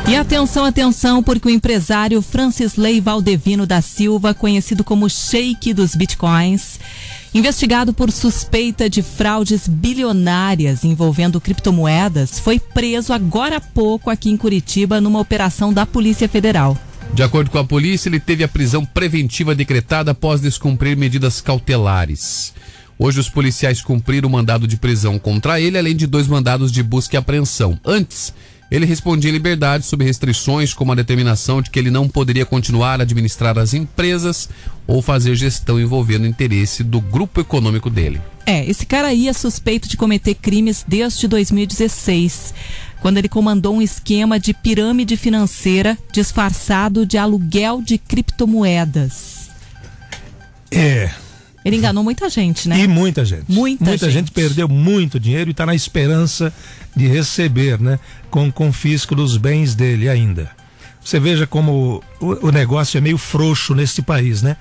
E 0.08 0.16
atenção, 0.16 0.64
atenção, 0.64 1.22
porque 1.22 1.50
o 1.50 1.52
empresário 1.52 2.22
Francisley 2.22 3.02
Valdevino 3.02 3.66
da 3.66 3.82
Silva, 3.82 4.34
conhecido 4.34 4.82
como 4.82 5.10
Sheik 5.10 5.74
dos 5.74 5.94
Bitcoins, 5.94 6.80
investigado 7.34 7.94
por 7.94 8.10
suspeita 8.14 8.90
de 8.90 9.02
fraudes 9.02 9.68
bilionárias 9.68 10.86
envolvendo 10.86 11.42
criptomoedas, 11.42 12.40
foi 12.40 12.58
preso 12.58 13.12
agora 13.12 13.58
há 13.58 13.62
pouco 13.62 14.10
aqui 14.10 14.30
em 14.30 14.38
Curitiba 14.38 15.02
numa 15.02 15.20
operação 15.20 15.74
da 15.74 15.86
Polícia 15.86 16.30
Federal. 16.30 16.78
De 17.14 17.22
acordo 17.22 17.52
com 17.52 17.58
a 17.58 17.66
polícia, 17.66 18.08
ele 18.08 18.22
teve 18.22 18.42
a 18.42 18.48
prisão 18.48 18.86
preventiva 18.86 19.54
decretada 19.54 20.12
após 20.12 20.40
descumprir 20.40 20.96
medidas 20.96 21.42
cautelares. 21.42 22.54
Hoje, 22.98 23.20
os 23.20 23.30
policiais 23.30 23.82
cumpriram 23.82 24.30
o 24.30 24.32
mandado 24.32 24.68
de 24.68 24.78
prisão 24.78 25.20
contra 25.20 25.60
ele, 25.60 25.78
além 25.78 25.96
de 25.96 26.08
dois 26.08 26.28
mandados 26.28 26.72
de 26.72 26.82
busca 26.82 27.16
e 27.16 27.18
apreensão. 27.18 27.78
Antes, 27.84 28.34
ele 28.72 28.86
respondia 28.86 29.30
em 29.30 29.34
liberdade 29.34 29.86
sob 29.86 30.04
restrições, 30.04 30.74
como 30.74 30.92
a 30.92 30.96
determinação 30.96 31.62
de 31.62 31.70
que 31.70 31.78
ele 31.78 31.92
não 31.92 32.10
poderia 32.10 32.46
continuar 32.46 33.00
a 33.00 33.04
administrar 33.04 33.58
as 33.60 33.74
empresas 33.74 34.50
ou 34.88 35.02
fazer 35.02 35.36
gestão 35.36 35.80
envolvendo 35.80 36.24
o 36.24 36.28
interesse 36.28 36.84
do 36.84 37.00
grupo 37.00 37.42
econômico 37.42 37.90
dele. 37.90 38.22
É, 38.46 38.66
esse 38.66 38.86
cara 38.86 39.10
aí 39.10 39.28
é 39.28 39.34
suspeito 39.34 39.88
de 39.88 39.98
cometer 39.98 40.36
crimes 40.36 40.84
desde 40.88 41.28
2016, 41.28 42.54
quando 43.02 43.18
ele 43.18 43.30
comandou 43.30 43.76
um 43.76 43.82
esquema 43.82 44.40
de 44.40 44.54
pirâmide 44.54 45.16
financeira 45.18 45.98
disfarçado 46.12 47.06
de 47.06 47.18
aluguel 47.18 47.82
de 47.82 47.98
criptomoedas. 47.98 49.50
É. 50.72 51.12
Ele 51.66 51.78
enganou 51.78 52.04
muita 52.04 52.30
gente, 52.30 52.70
né? 52.70 52.80
E 52.80 52.88
muita 52.88 53.26
gente. 53.26 53.52
Muita 53.52 53.98
gente. 53.98 54.12
gente. 54.12 54.32
perdeu 54.32 54.70
muito 54.70 55.20
dinheiro 55.20 55.50
e 55.50 55.52
está 55.52 55.66
na 55.66 55.74
esperança 55.74 56.54
de 56.96 57.08
receber, 57.08 57.82
né? 57.82 58.00
Com 58.30 58.48
o 58.48 58.54
confisco 58.54 59.16
dos 59.16 59.36
bens 59.36 59.74
dele 59.74 60.08
ainda. 60.08 60.52
Você 61.04 61.20
veja 61.20 61.48
como 61.48 62.04
o, 62.22 62.48
o 62.48 62.52
negócio 62.52 63.00
é 63.00 63.02
meio 63.02 63.18
frouxo 63.18 63.74
nesse 63.74 64.04
país, 64.04 64.44
né? 64.44 64.58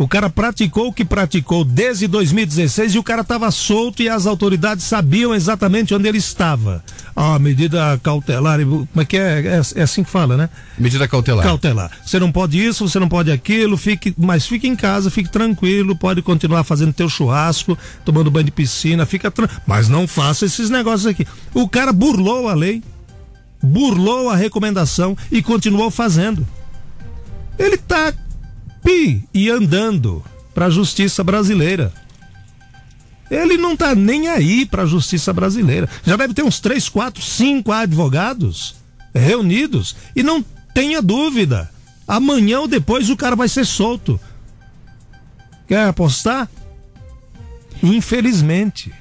O 0.00 0.08
cara 0.08 0.30
praticou 0.30 0.88
o 0.88 0.92
que 0.94 1.04
praticou 1.04 1.62
desde 1.62 2.06
2016 2.06 2.94
e 2.94 2.98
o 2.98 3.02
cara 3.02 3.20
estava 3.20 3.50
solto 3.50 4.02
e 4.02 4.08
as 4.08 4.24
autoridades 4.24 4.86
sabiam 4.86 5.34
exatamente 5.34 5.94
onde 5.94 6.08
ele 6.08 6.16
estava. 6.16 6.82
Ah, 7.14 7.38
medida 7.38 8.00
cautelar, 8.02 8.64
como 8.64 8.88
é 8.96 9.04
que 9.04 9.18
é? 9.18 9.40
É, 9.46 9.60
é 9.80 9.82
assim 9.82 10.02
que 10.02 10.08
fala, 10.08 10.38
né? 10.38 10.48
Medida 10.78 11.06
cautelar. 11.06 11.44
Cautelar. 11.44 11.90
Você 12.02 12.18
não 12.18 12.32
pode 12.32 12.58
isso, 12.58 12.88
você 12.88 12.98
não 12.98 13.10
pode 13.10 13.30
aquilo, 13.30 13.76
fique, 13.76 14.14
mas 14.16 14.46
fique 14.46 14.66
em 14.66 14.74
casa, 14.74 15.10
fique 15.10 15.28
tranquilo, 15.28 15.94
pode 15.94 16.22
continuar 16.22 16.64
fazendo 16.64 16.94
teu 16.94 17.10
churrasco, 17.10 17.76
tomando 18.02 18.30
banho 18.30 18.46
de 18.46 18.52
piscina, 18.52 19.04
fica 19.04 19.30
mas 19.66 19.90
não 19.90 20.08
faça 20.08 20.46
esses 20.46 20.70
negócios 20.70 21.04
aqui. 21.08 21.26
O 21.52 21.68
cara 21.68 21.92
burlou 21.92 22.48
a 22.48 22.54
lei, 22.54 22.82
burlou 23.62 24.30
a 24.30 24.34
recomendação 24.34 25.14
e 25.30 25.42
continuou 25.42 25.90
fazendo. 25.90 26.48
Ele 27.58 27.76
tá 27.76 28.14
pi 28.82 29.24
e 29.32 29.50
andando 29.50 30.24
para 30.54 30.66
a 30.66 30.70
justiça 30.70 31.22
brasileira. 31.22 31.92
Ele 33.30 33.56
não 33.56 33.76
tá 33.76 33.94
nem 33.94 34.28
aí 34.28 34.66
para 34.66 34.82
a 34.82 34.86
justiça 34.86 35.32
brasileira. 35.32 35.88
Já 36.04 36.16
deve 36.16 36.34
ter 36.34 36.42
uns 36.42 36.58
três, 36.58 36.88
quatro, 36.88 37.22
cinco 37.22 37.70
advogados 37.70 38.74
reunidos 39.14 39.96
e 40.14 40.22
não 40.22 40.44
tenha 40.74 41.00
dúvida. 41.00 41.70
Amanhã 42.06 42.60
ou 42.60 42.68
depois 42.68 43.08
o 43.08 43.16
cara 43.16 43.36
vai 43.36 43.48
ser 43.48 43.64
solto. 43.64 44.18
Quer 45.68 45.86
apostar? 45.86 46.48
Infelizmente. 47.82 48.92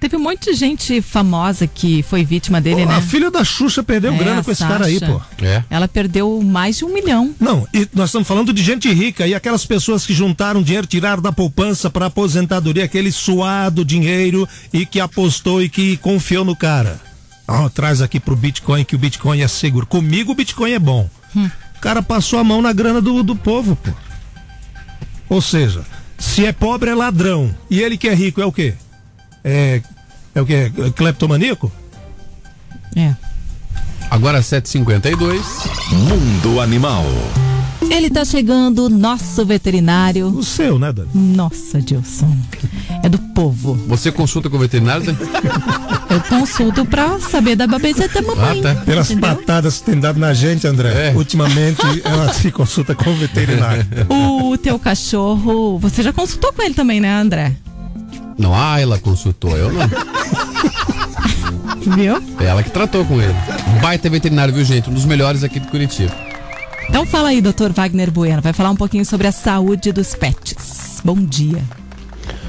Teve 0.00 0.16
um 0.16 0.20
monte 0.20 0.50
de 0.50 0.54
gente 0.54 1.02
famosa 1.02 1.66
que 1.66 2.02
foi 2.02 2.24
vítima 2.24 2.58
dele, 2.58 2.84
Pô, 2.84 2.88
né? 2.88 2.96
A 2.96 3.02
filha 3.02 3.30
da 3.30 3.44
Xuxa 3.44 3.82
perdeu 3.82 4.14
É, 4.14 4.16
grana 4.16 4.42
com 4.42 4.50
esse 4.50 4.66
cara 4.66 4.86
aí, 4.86 4.98
pô. 4.98 5.20
É. 5.44 5.62
Ela 5.68 5.86
perdeu 5.86 6.40
mais 6.42 6.78
de 6.78 6.86
um 6.86 6.94
milhão. 6.94 7.34
Não, 7.38 7.68
e 7.74 7.86
nós 7.92 8.08
estamos 8.08 8.26
falando 8.26 8.50
de 8.50 8.62
gente 8.62 8.90
rica 8.90 9.26
e 9.26 9.34
aquelas 9.34 9.66
pessoas 9.66 10.06
que 10.06 10.14
juntaram 10.14 10.62
dinheiro, 10.62 10.86
tiraram 10.86 11.20
da 11.20 11.30
poupança 11.30 11.90
para 11.90 12.06
aposentadoria, 12.06 12.84
aquele 12.84 13.12
suado 13.12 13.84
dinheiro 13.84 14.48
e 14.72 14.86
que 14.86 14.98
apostou 14.98 15.62
e 15.62 15.68
que 15.68 15.98
confiou 15.98 16.46
no 16.46 16.56
cara. 16.56 16.98
Ó, 17.46 17.68
traz 17.68 18.00
aqui 18.00 18.18
pro 18.18 18.34
Bitcoin 18.34 18.84
que 18.84 18.96
o 18.96 18.98
Bitcoin 18.98 19.42
é 19.42 19.48
seguro. 19.48 19.86
Comigo 19.86 20.32
o 20.32 20.34
Bitcoin 20.34 20.72
é 20.72 20.78
bom. 20.78 21.10
O 21.36 21.80
cara 21.80 22.02
passou 22.02 22.38
a 22.38 22.44
mão 22.44 22.62
na 22.62 22.72
grana 22.72 23.02
do, 23.02 23.22
do 23.22 23.36
povo, 23.36 23.76
pô. 23.76 23.90
Ou 25.28 25.42
seja, 25.42 25.84
se 26.18 26.46
é 26.46 26.52
pobre 26.52 26.88
é 26.88 26.94
ladrão 26.94 27.54
e 27.68 27.82
ele 27.82 27.98
que 27.98 28.08
é 28.08 28.14
rico 28.14 28.40
é 28.40 28.46
o 28.46 28.52
quê? 28.52 28.74
É, 29.44 29.80
é 30.34 30.40
o 30.40 30.46
quê? 30.46 30.70
É 30.76 30.90
Cleptomaníaco? 30.90 31.70
É. 32.96 33.14
Agora 34.10 34.40
7h52. 34.40 35.40
Mundo 35.92 36.60
Animal. 36.60 37.04
Ele 37.90 38.10
tá 38.10 38.24
chegando, 38.24 38.88
nosso 38.88 39.44
veterinário. 39.44 40.26
O 40.28 40.44
seu, 40.44 40.78
né, 40.78 40.92
Dani? 40.92 41.08
Nossa, 41.14 41.80
Dilson. 41.80 42.36
É 43.02 43.08
do 43.08 43.18
povo. 43.18 43.74
Você 43.88 44.12
consulta 44.12 44.50
com 44.50 44.56
o 44.56 44.60
veterinário? 44.60 45.04
Dani? 45.04 45.18
Eu 46.10 46.20
consulto 46.22 46.84
pra 46.84 47.18
saber 47.20 47.56
da 47.56 47.66
babeta 47.66 48.06
da 48.08 48.20
mamãe. 48.20 48.60
Ah, 48.60 48.74
tá. 48.74 48.80
Pelas 48.82 49.10
entendeu? 49.10 49.36
patadas 49.36 49.78
que 49.78 49.84
tem 49.84 50.00
dado 50.00 50.18
na 50.18 50.34
gente, 50.34 50.66
André. 50.66 51.10
É. 51.10 51.12
Ultimamente 51.16 51.80
ela 52.04 52.32
se 52.32 52.50
consulta 52.50 52.94
com 52.94 53.10
o 53.10 53.14
veterinário. 53.14 53.86
O 54.08 54.58
teu 54.58 54.78
cachorro, 54.78 55.78
você 55.78 56.02
já 56.02 56.12
consultou 56.12 56.52
com 56.52 56.62
ele 56.62 56.74
também, 56.74 57.00
né, 57.00 57.12
André? 57.20 57.54
Não, 58.40 58.54
ah, 58.54 58.80
ela 58.80 58.98
consultou, 58.98 59.54
eu 59.54 59.70
não. 59.70 59.86
Viu? 61.94 62.16
É 62.40 62.46
ela 62.46 62.62
que 62.62 62.70
tratou 62.70 63.04
com 63.04 63.20
ele. 63.20 63.34
Baita 63.82 64.08
veterinário, 64.08 64.54
viu, 64.54 64.64
gente? 64.64 64.88
Um 64.88 64.94
dos 64.94 65.04
melhores 65.04 65.44
aqui 65.44 65.60
de 65.60 65.68
Curitiba. 65.68 66.16
Então 66.88 67.04
fala 67.04 67.28
aí, 67.28 67.42
doutor 67.42 67.70
Wagner 67.70 68.10
Bueno, 68.10 68.40
vai 68.40 68.54
falar 68.54 68.70
um 68.70 68.76
pouquinho 68.76 69.04
sobre 69.04 69.26
a 69.26 69.32
saúde 69.32 69.92
dos 69.92 70.14
pets. 70.14 71.02
Bom 71.04 71.16
dia. 71.16 71.62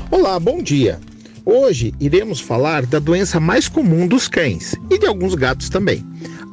Olá, 0.10 0.40
bom 0.40 0.64
dia. 0.64 0.98
Hoje 1.46 1.94
iremos 2.00 2.40
falar 2.40 2.86
da 2.86 2.98
doença 2.98 3.42
mais 3.42 3.68
comum 3.68 4.08
dos 4.08 4.30
cães 4.30 4.74
e 4.90 4.98
de 4.98 5.06
alguns 5.06 5.36
gatos 5.36 5.68
também, 5.68 6.06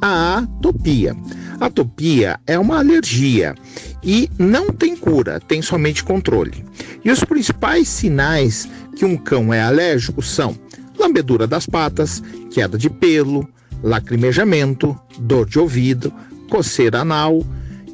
a 0.03 0.39
atopia. 0.39 1.17
A 1.61 1.67
atopia 1.67 2.41
é 2.45 2.59
uma 2.59 2.79
alergia 2.79 3.55
e 4.03 4.31
não 4.39 4.73
tem 4.73 4.97
cura, 4.97 5.41
tem 5.41 5.61
somente 5.61 6.05
controle. 6.05 6.65
E 7.05 7.11
os 7.11 7.25
principais 7.25 7.89
sinais 7.89 8.69
que 8.97 9.05
um 9.05 9.17
cão 9.17 9.53
é 9.53 9.61
alérgico 9.61 10.23
são 10.23 10.57
lambedura 10.99 11.47
das 11.47 11.67
patas, 11.67 12.23
queda 12.51 12.77
de 12.77 12.91
pelo, 12.91 13.49
lacrimejamento, 13.83 14.99
dor 15.19 15.47
de 15.47 15.59
ouvido, 15.59 16.13
coceira 16.51 17.01
anal 17.01 17.45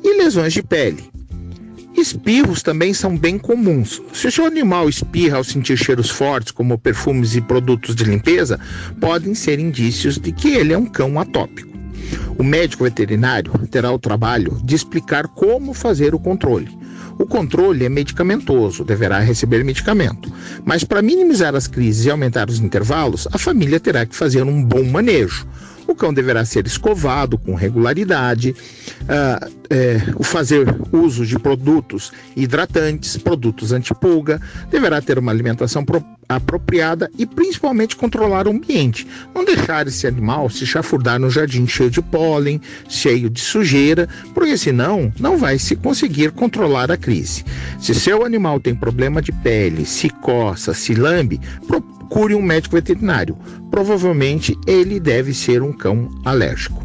e 0.02 0.16
lesões 0.16 0.52
de 0.52 0.62
pele. 0.62 1.05
Espirros 1.97 2.62
também 2.62 2.93
são 2.93 3.16
bem 3.16 3.39
comuns. 3.39 4.02
Se 4.12 4.26
o 4.26 4.32
seu 4.32 4.47
animal 4.47 4.89
espirra 4.89 5.36
ao 5.36 5.44
sentir 5.44 5.76
cheiros 5.76 6.10
fortes, 6.10 6.51
como 6.51 6.76
perfumes 6.76 7.36
e 7.36 7.40
produtos 7.40 7.94
de 7.94 8.05
limpeza, 8.05 8.59
podem 9.01 9.35
ser 9.35 9.60
indícios 9.60 10.18
de 10.18 10.32
que 10.32 10.48
ele 10.48 10.72
é 10.72 10.78
um 10.78 10.86
cão 10.86 11.20
atópico. 11.20 11.73
O 12.39 12.43
médico 12.43 12.85
veterinário 12.85 13.52
terá 13.70 13.93
o 13.93 13.98
trabalho 13.98 14.59
de 14.62 14.74
explicar 14.74 15.28
como 15.28 15.72
fazer 15.74 16.14
o 16.14 16.18
controle. 16.18 16.68
O 17.18 17.26
controle 17.26 17.85
é 17.85 17.89
medicamentoso, 17.89 18.85
deverá 18.85 19.20
receber 19.20 19.64
medicamento. 19.64 20.32
Mas 20.64 20.82
para 20.82 21.01
minimizar 21.01 21.55
as 21.55 21.68
crises 21.68 22.06
e 22.06 22.10
aumentar 22.10 22.48
os 22.51 22.59
intervalos, 22.59 23.28
a 23.32 23.39
família 23.39 23.78
terá 23.78 24.05
que 24.05 24.16
fazer 24.16 24.43
um 24.43 24.62
bom 24.64 24.82
manejo. 24.82 25.47
O 25.86 25.94
cão 25.94 26.12
deverá 26.14 26.44
ser 26.47 26.66
escovado 26.66 27.36
com 27.39 27.55
regularidade, 27.55 28.56
ah, 29.06 29.48
é, 29.68 29.98
fazer 30.22 30.66
uso 30.90 31.26
de 31.26 31.39
produtos 31.39 32.10
hidratantes, 32.35 33.16
produtos 33.18 33.70
antipulga, 33.70 34.40
deverá 34.70 35.01
ter 35.02 35.18
uma 35.18 35.31
alimentação 35.31 35.85
pro- 35.85 36.02
apropriada 36.28 37.10
e 37.18 37.26
principalmente 37.26 37.96
controlar 37.96 38.46
o 38.46 38.51
ambiente. 38.51 39.06
Não 39.34 39.44
deixar 39.44 39.86
esse 39.86 40.06
animal 40.06 40.48
se 40.51 40.66
chafurdar 40.66 41.18
no 41.18 41.30
jardim 41.30 41.66
cheio 41.66 41.90
de 41.90 42.02
pólen, 42.02 42.60
cheio 42.88 43.30
de 43.30 43.40
sujeira, 43.40 44.09
porque 44.32 44.56
senão 44.56 45.12
não 45.18 45.36
vai 45.36 45.59
se 45.59 45.76
conseguir 45.76 46.30
controlar 46.32 46.90
a 46.90 46.96
crise. 46.96 47.44
Se 47.80 47.94
seu 47.94 48.24
animal 48.24 48.60
tem 48.60 48.74
problema 48.74 49.20
de 49.20 49.32
pele, 49.32 49.84
se 49.84 50.09
coça, 50.09 50.74
se 50.74 50.94
lambe, 50.94 51.40
procure 51.66 52.34
um 52.34 52.42
médico 52.42 52.76
veterinário. 52.76 53.36
Provavelmente 53.70 54.56
ele 54.66 55.01
deve 55.01 55.34
ser 55.34 55.62
um 55.62 55.72
cão 55.72 56.09
alérgico. 56.24 56.84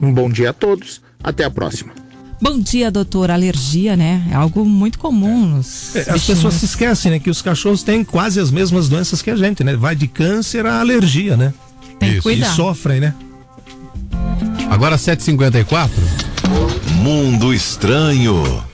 Um 0.00 0.12
bom 0.12 0.30
dia 0.30 0.50
a 0.50 0.54
todos, 0.54 1.02
até 1.22 1.44
a 1.44 1.50
próxima. 1.50 1.92
Bom 2.40 2.58
dia, 2.58 2.90
doutor. 2.90 3.30
Alergia, 3.30 3.96
né? 3.96 4.26
É 4.30 4.34
algo 4.34 4.64
muito 4.64 4.98
comum 4.98 5.46
nos 5.46 5.94
É, 5.94 6.10
as 6.10 6.24
pessoas 6.24 6.54
se 6.54 6.64
esquecem, 6.64 7.12
né, 7.12 7.18
que 7.18 7.28
os 7.28 7.42
cachorros 7.42 7.82
têm 7.82 8.02
quase 8.02 8.40
as 8.40 8.50
mesmas 8.50 8.88
doenças 8.88 9.20
que 9.20 9.30
a 9.30 9.36
gente, 9.36 9.62
né? 9.62 9.76
Vai 9.76 9.94
de 9.94 10.08
câncer 10.08 10.64
a 10.64 10.80
alergia, 10.80 11.36
né? 11.36 11.52
Tem 11.98 12.18
que 12.18 12.30
E 12.30 12.44
sofrem, 12.46 13.00
né? 13.00 13.14
Agora 14.70 14.96
7h54. 14.96 15.90
Mundo 17.02 17.52
estranho. 17.52 18.64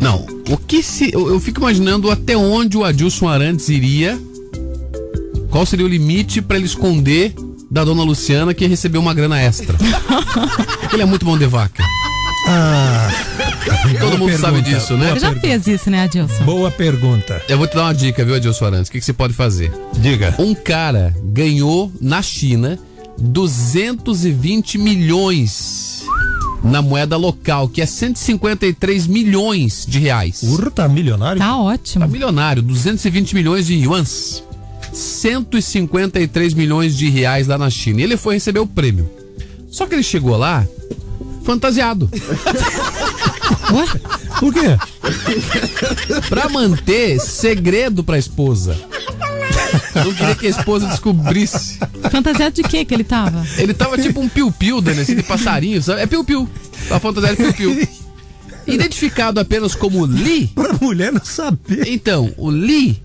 Não, 0.00 0.26
o 0.50 0.56
que 0.56 0.82
se. 0.82 1.12
Eu, 1.12 1.28
eu 1.28 1.38
fico 1.38 1.60
imaginando 1.60 2.10
até 2.10 2.36
onde 2.36 2.76
o 2.76 2.84
Adilson 2.84 3.28
Arantes 3.28 3.68
iria. 3.68 4.20
Qual 5.48 5.64
seria 5.64 5.86
o 5.86 5.88
limite 5.88 6.42
para 6.42 6.56
ele 6.56 6.66
esconder 6.66 7.34
da 7.70 7.84
dona 7.84 8.02
Luciana 8.02 8.52
que 8.52 8.66
recebeu 8.66 9.00
uma 9.00 9.14
grana 9.14 9.40
extra? 9.40 9.76
Ele 10.92 11.02
é 11.02 11.04
muito 11.04 11.26
bom 11.26 11.36
de 11.36 11.46
vaca. 11.46 11.84
Ah, 12.46 13.10
Todo 14.00 14.18
mundo 14.18 14.36
sabe 14.38 14.62
disso, 14.62 14.96
né? 14.96 15.10
Você 15.12 15.20
já 15.20 15.34
fez 15.34 15.66
isso, 15.66 15.90
né, 15.90 16.02
Adilson? 16.02 16.44
Boa 16.44 16.70
pergunta. 16.70 17.42
Eu 17.48 17.58
vou 17.58 17.66
te 17.66 17.74
dar 17.76 17.84
uma 17.84 17.94
dica, 17.94 18.24
viu, 18.24 18.34
Adilson 18.34 18.66
Arantes? 18.66 18.88
O 18.88 18.92
que, 18.92 18.98
que 18.98 19.04
você 19.04 19.12
pode 19.12 19.32
fazer? 19.32 19.72
Diga. 19.98 20.34
Um 20.38 20.54
cara 20.54 21.14
ganhou 21.24 21.92
na 22.00 22.22
China 22.22 22.78
220 23.18 24.78
milhões 24.78 26.02
na 26.62 26.80
moeda 26.80 27.16
local, 27.16 27.68
que 27.68 27.80
é 27.82 27.86
153 27.86 29.06
milhões 29.06 29.84
de 29.86 29.98
reais. 29.98 30.42
Urra, 30.44 30.70
tá 30.70 30.88
milionário? 30.88 31.40
Tá 31.40 31.56
ótimo. 31.56 32.04
Tá 32.04 32.10
milionário, 32.10 32.62
220 32.62 33.34
milhões 33.34 33.66
de 33.66 33.74
yuans. 33.74 34.44
153 34.92 36.54
milhões 36.54 36.96
de 36.96 37.08
reais 37.08 37.46
lá 37.46 37.56
na 37.56 37.70
China. 37.70 38.00
E 38.00 38.04
ele 38.04 38.16
foi 38.16 38.34
receber 38.34 38.60
o 38.60 38.66
prêmio. 38.66 39.10
Só 39.70 39.86
que 39.86 39.94
ele 39.94 40.02
chegou 40.02 40.36
lá 40.36 40.66
fantasiado. 41.44 42.08
Por 44.38 44.52
quê? 44.52 44.76
pra 46.28 46.48
manter 46.48 47.20
segredo 47.20 48.02
pra 48.02 48.18
esposa. 48.18 48.76
Não 49.94 50.12
queria 50.14 50.34
que 50.34 50.46
a 50.46 50.50
esposa 50.50 50.86
descobrisse. 50.88 51.78
Fantasiado 52.10 52.54
de 52.54 52.62
que 52.62 52.84
que 52.84 52.94
ele 52.94 53.04
tava? 53.04 53.46
Ele 53.56 53.72
tava 53.72 53.96
tipo 53.98 54.20
um 54.20 54.28
piu-piu, 54.28 54.80
Denise, 54.80 55.14
de 55.14 55.22
passarinho, 55.22 55.82
sabe? 55.82 56.02
É 56.02 56.06
piu-piu. 56.06 56.48
Tá 56.88 56.98
fantasiado 56.98 57.36
de 57.36 57.52
piu-piu. 57.52 57.88
Identificado 58.66 59.40
apenas 59.40 59.74
como 59.74 60.04
Lee. 60.04 60.48
Pra 60.48 60.74
mulher 60.80 61.12
não 61.12 61.24
saber. 61.24 61.88
Então, 61.88 62.32
o 62.36 62.48
Lee, 62.50 63.02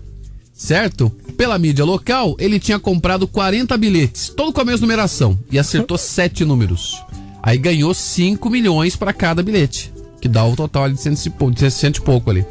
certo? 0.52 1.10
Pela 1.36 1.58
mídia 1.58 1.84
local, 1.84 2.36
ele 2.38 2.58
tinha 2.58 2.78
comprado 2.78 3.26
40 3.28 3.76
bilhetes, 3.76 4.28
todo 4.28 4.52
com 4.52 4.60
a 4.60 4.64
mesma 4.64 4.86
numeração, 4.86 5.38
e 5.50 5.58
acertou 5.58 5.96
7 5.96 6.44
números. 6.44 7.00
Aí 7.42 7.56
ganhou 7.58 7.94
5 7.94 8.50
milhões 8.50 8.96
pra 8.96 9.12
cada 9.12 9.42
bilhete, 9.42 9.92
que 10.20 10.28
dá 10.28 10.44
o 10.44 10.56
total 10.56 10.84
ali 10.84 10.94
de 10.94 11.00
100 11.00 11.14
e 11.26 11.30
pou- 11.30 11.50
de 11.50 11.60
60 11.60 11.98
e 11.98 12.02
pouco 12.02 12.30
ali. 12.30 12.44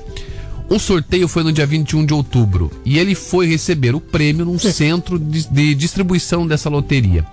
O 0.69 0.79
sorteio 0.79 1.27
foi 1.27 1.43
no 1.43 1.51
dia 1.51 1.65
21 1.65 2.05
de 2.05 2.13
outubro 2.13 2.69
e 2.85 2.97
ele 2.99 3.15
foi 3.15 3.47
receber 3.47 3.95
o 3.95 4.01
prêmio 4.01 4.45
num 4.45 4.59
centro 4.59 5.17
de, 5.17 5.47
de 5.49 5.75
distribuição 5.75 6.45
dessa 6.45 6.69
loteria. 6.69 7.25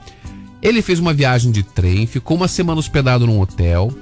Ele 0.62 0.81
fez 0.81 0.98
uma 0.98 1.12
viagem 1.12 1.51
de 1.51 1.62
trem, 1.62 2.06
ficou 2.06 2.36
uma 2.36 2.48
semana 2.48 2.78
hospedado 2.78 3.26
num 3.26 3.40
hotel, 3.40 3.93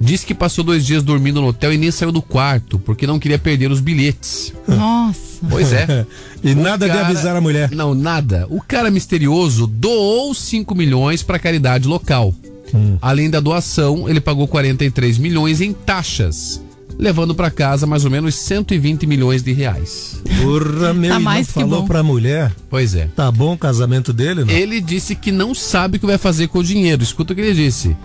disse 0.00 0.26
que 0.26 0.34
passou 0.34 0.62
dois 0.62 0.84
dias 0.84 1.02
dormindo 1.02 1.40
no 1.40 1.48
hotel 1.48 1.72
e 1.72 1.78
nem 1.78 1.90
saiu 1.90 2.12
do 2.12 2.20
quarto 2.22 2.78
porque 2.78 3.06
não 3.06 3.18
queria 3.18 3.38
perder 3.38 3.70
os 3.70 3.80
bilhetes. 3.80 4.52
Nossa. 4.68 5.20
Pois 5.48 5.72
é. 5.72 6.06
E 6.44 6.52
O 6.52 6.56
nada 6.56 6.86
de 6.88 6.96
avisar 6.98 7.36
a 7.36 7.40
mulher. 7.40 7.70
Não, 7.70 7.94
nada. 7.94 8.46
O 8.50 8.60
cara 8.60 8.90
misterioso 8.90 9.66
doou 9.66 10.34
5 10.34 10.74
milhões 10.74 11.22
para 11.22 11.38
caridade 11.38 11.86
local. 11.88 12.34
Hum. 12.74 12.96
Além 13.00 13.28
da 13.30 13.40
doação, 13.40 14.08
ele 14.08 14.20
pagou 14.20 14.46
43 14.48 15.18
milhões 15.18 15.60
em 15.60 15.72
taxas, 15.72 16.62
levando 16.98 17.34
para 17.34 17.50
casa 17.50 17.86
mais 17.86 18.04
ou 18.04 18.10
menos 18.10 18.34
120 18.34 19.06
milhões 19.06 19.42
de 19.42 19.52
reais. 19.52 20.20
Porra, 20.42 20.92
meu, 20.94 21.10
Tá 21.10 21.16
não 21.16 21.22
mais 21.22 21.46
que 21.48 21.52
falou 21.54 21.82
bom. 21.82 21.86
pra 21.86 22.02
mulher. 22.02 22.52
Pois 22.70 22.94
é. 22.94 23.08
Tá 23.14 23.30
bom 23.30 23.54
o 23.54 23.58
casamento 23.58 24.12
dele, 24.12 24.44
não? 24.44 24.52
Ele 24.52 24.80
disse 24.80 25.14
que 25.14 25.30
não 25.32 25.54
sabe 25.54 25.96
o 25.96 26.00
que 26.00 26.06
vai 26.06 26.18
fazer 26.18 26.48
com 26.48 26.58
o 26.58 26.64
dinheiro. 26.64 27.02
Escuta 27.02 27.32
o 27.32 27.36
que 27.36 27.42
ele 27.42 27.54
disse. 27.54 27.96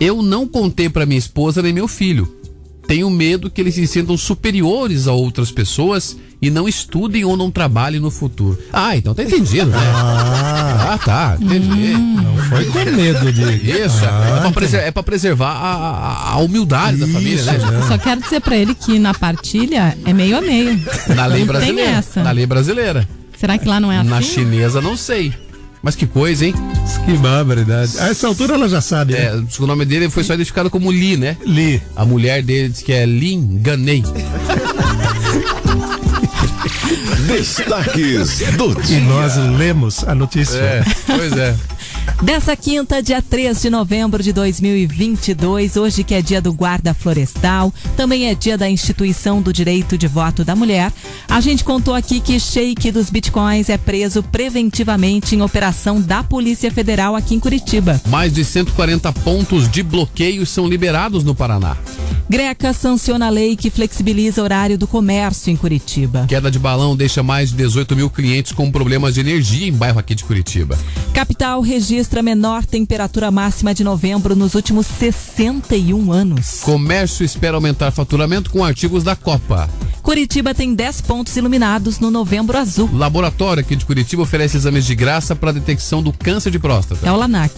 Eu 0.00 0.22
não 0.22 0.46
contei 0.46 0.88
para 0.88 1.06
minha 1.06 1.18
esposa 1.18 1.60
nem 1.62 1.72
meu 1.72 1.88
filho. 1.88 2.32
Tenho 2.86 3.10
medo 3.10 3.50
que 3.50 3.60
eles 3.60 3.74
se 3.74 3.86
sintam 3.86 4.16
superiores 4.16 5.06
a 5.06 5.12
outras 5.12 5.50
pessoas 5.50 6.16
e 6.40 6.50
não 6.50 6.68
estudem 6.68 7.24
ou 7.24 7.36
não 7.36 7.50
trabalhem 7.50 8.00
no 8.00 8.10
futuro. 8.10 8.58
Ah, 8.72 8.96
então 8.96 9.14
tá 9.14 9.22
entendido, 9.24 9.66
né? 9.66 9.76
Ah, 9.78 10.98
tá, 11.04 11.36
entendi. 11.40 11.94
Não 11.96 12.36
foi 12.48 12.64
com 12.66 12.84
medo 12.92 13.32
de. 13.32 13.42
Isso, 13.70 14.04
Ah, 14.04 14.36
é, 14.38 14.40
pra 14.42 14.50
preser- 14.52 14.80
é 14.84 14.90
pra 14.90 15.02
preservar 15.02 15.50
a, 15.50 16.32
a- 16.34 16.38
humildade 16.38 16.96
da 16.98 17.06
família, 17.08 17.42
né? 17.42 17.58
Eu 17.82 17.88
Só 17.88 17.98
quero 17.98 18.20
dizer 18.20 18.40
pra 18.40 18.56
ele 18.56 18.74
que 18.74 18.98
na 18.98 19.12
partilha 19.14 19.96
é 20.06 20.12
meio 20.12 20.36
a 20.38 20.40
meio. 20.40 20.80
Na 21.14 21.26
lei 21.26 21.40
Não 21.40 21.46
brasileira. 21.48 21.82
Tem 21.90 21.94
essa. 21.98 22.22
Na 22.22 22.30
lei 22.30 22.46
brasileira. 22.46 23.08
Será 23.36 23.58
que 23.58 23.68
lá 23.68 23.78
não 23.80 23.90
é 23.92 23.98
assim? 23.98 24.08
Na 24.08 24.22
chinesa, 24.22 24.80
não 24.80 24.96
sei. 24.96 25.32
Mas 25.80 25.94
que 25.94 26.06
coisa, 26.06 26.44
hein? 26.44 26.54
Que 27.04 27.12
barbaridade. 27.18 27.98
A 28.00 28.08
essa 28.08 28.26
altura 28.26 28.54
ela 28.54 28.68
já 28.68 28.80
sabe, 28.80 29.12
né? 29.12 29.26
É, 29.26 29.42
que 29.48 29.62
o 29.62 29.66
nome 29.66 29.84
dele 29.84 30.10
foi 30.10 30.24
só 30.24 30.34
identificado 30.34 30.68
como 30.70 30.90
Li, 30.90 31.16
né? 31.16 31.36
Li. 31.46 31.80
A 31.94 32.04
mulher 32.04 32.42
dele 32.42 32.68
diz 32.68 32.82
que 32.82 32.92
é 32.92 33.06
Lin 33.06 33.58
Ganei. 33.62 34.02
Destaques 37.28 38.38
do 38.56 38.72
E 38.72 38.82
dia. 38.82 39.00
nós 39.02 39.36
lemos 39.58 40.02
a 40.04 40.14
notícia. 40.14 40.56
É, 40.58 40.82
pois 41.06 41.32
é. 41.36 41.54
Dessa 42.22 42.56
quinta, 42.56 43.02
dia 43.02 43.22
3 43.22 43.62
de 43.62 43.70
novembro 43.70 44.22
de 44.22 44.32
2022, 44.32 45.76
hoje 45.76 46.02
que 46.02 46.14
é 46.14 46.22
dia 46.22 46.40
do 46.40 46.52
guarda 46.52 46.92
florestal, 46.92 47.72
também 47.96 48.26
é 48.26 48.34
dia 48.34 48.58
da 48.58 48.68
instituição 48.68 49.40
do 49.40 49.52
direito 49.52 49.96
de 49.96 50.08
voto 50.08 50.44
da 50.44 50.56
mulher. 50.56 50.92
A 51.28 51.40
gente 51.40 51.62
contou 51.62 51.94
aqui 51.94 52.18
que 52.18 52.40
Sheik 52.40 52.90
dos 52.90 53.10
Bitcoins 53.10 53.68
é 53.68 53.78
preso 53.78 54.22
preventivamente 54.22 55.36
em 55.36 55.42
operação 55.42 56.00
da 56.00 56.24
Polícia 56.24 56.70
Federal 56.70 57.14
aqui 57.14 57.34
em 57.34 57.40
Curitiba. 57.40 58.00
Mais 58.08 58.32
de 58.32 58.44
140 58.44 59.12
pontos 59.12 59.68
de 59.70 59.82
bloqueio 59.82 60.44
são 60.44 60.66
liberados 60.66 61.22
no 61.22 61.34
Paraná. 61.34 61.76
Greca 62.28 62.74
sanciona 62.74 63.26
a 63.26 63.30
lei 63.30 63.56
que 63.56 63.70
flexibiliza 63.70 64.42
o 64.42 64.44
horário 64.44 64.76
do 64.76 64.86
comércio 64.86 65.50
em 65.50 65.56
Curitiba. 65.56 66.26
Queda 66.28 66.50
de 66.50 66.58
balão 66.58 66.94
deixa 66.94 67.22
mais 67.22 67.50
de 67.50 67.56
18 67.56 67.96
mil 67.96 68.10
clientes 68.10 68.52
com 68.52 68.70
problemas 68.70 69.14
de 69.14 69.20
energia 69.20 69.66
em 69.66 69.72
bairro 69.72 69.98
aqui 69.98 70.14
de 70.14 70.24
Curitiba. 70.24 70.78
Capital 71.14 71.62
registra 71.62 71.97
registra 71.98 72.20
a 72.20 72.22
menor 72.22 72.64
temperatura 72.64 73.28
máxima 73.28 73.74
de 73.74 73.82
novembro 73.82 74.36
nos 74.36 74.54
últimos 74.54 74.86
61 74.86 76.12
anos. 76.12 76.60
Comércio 76.60 77.24
espera 77.24 77.56
aumentar 77.56 77.90
faturamento 77.90 78.50
com 78.50 78.64
artigos 78.64 79.02
da 79.02 79.16
Copa. 79.16 79.68
Curitiba 80.00 80.54
tem 80.54 80.74
10 80.74 81.00
pontos 81.00 81.36
iluminados 81.36 81.98
no 81.98 82.08
Novembro 82.08 82.56
Azul. 82.56 82.88
Laboratório 82.92 83.62
aqui 83.62 83.74
de 83.74 83.84
Curitiba 83.84 84.22
oferece 84.22 84.56
exames 84.56 84.86
de 84.86 84.94
graça 84.94 85.34
para 85.34 85.52
detecção 85.52 86.00
do 86.00 86.12
câncer 86.12 86.52
de 86.52 86.58
próstata. 86.60 87.04
É 87.04 87.10
o 87.10 87.16
Lanac. 87.16 87.52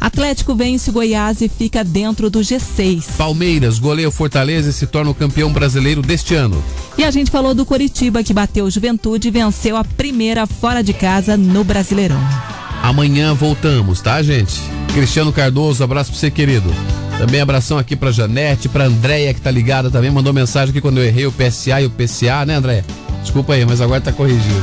Atlético 0.00 0.56
vence 0.56 0.90
o 0.90 0.92
Goiás 0.92 1.40
e 1.40 1.48
fica 1.48 1.84
dentro 1.84 2.28
do 2.28 2.40
G6. 2.40 3.04
Palmeiras 3.16 3.78
goleia 3.78 4.08
o 4.08 4.12
Fortaleza 4.12 4.70
e 4.70 4.72
se 4.72 4.88
torna 4.88 5.12
o 5.12 5.14
campeão 5.14 5.52
brasileiro 5.52 6.02
deste 6.02 6.34
ano. 6.34 6.60
E 6.98 7.04
a 7.04 7.12
gente 7.12 7.30
falou 7.30 7.54
do 7.54 7.64
Curitiba 7.64 8.24
que 8.24 8.34
bateu 8.34 8.68
Juventude 8.68 9.28
e 9.28 9.30
venceu 9.30 9.76
a 9.76 9.84
primeira 9.84 10.48
fora 10.48 10.82
de 10.82 10.92
casa 10.92 11.36
no 11.36 11.62
Brasileirão. 11.62 12.20
Amanhã 12.84 13.32
voltamos, 13.32 14.02
tá, 14.02 14.22
gente? 14.22 14.60
Cristiano 14.92 15.32
Cardoso, 15.32 15.82
abraço 15.82 16.10
pra 16.10 16.20
você, 16.20 16.30
querido. 16.30 16.70
Também 17.16 17.40
abração 17.40 17.78
aqui 17.78 17.96
pra 17.96 18.12
Janete, 18.12 18.68
pra 18.68 18.84
Andréia, 18.84 19.32
que 19.32 19.40
tá 19.40 19.50
ligada 19.50 19.90
também, 19.90 20.10
mandou 20.10 20.34
mensagem 20.34 20.68
aqui 20.68 20.82
quando 20.82 20.98
eu 20.98 21.04
errei 21.04 21.26
o 21.26 21.32
PSA 21.32 21.80
e 21.80 21.86
o 21.86 21.90
PCA, 21.90 22.44
né, 22.44 22.56
Andréia? 22.56 22.84
Desculpa 23.22 23.54
aí, 23.54 23.64
mas 23.64 23.80
agora 23.80 24.02
tá 24.02 24.12
corrigido. 24.12 24.62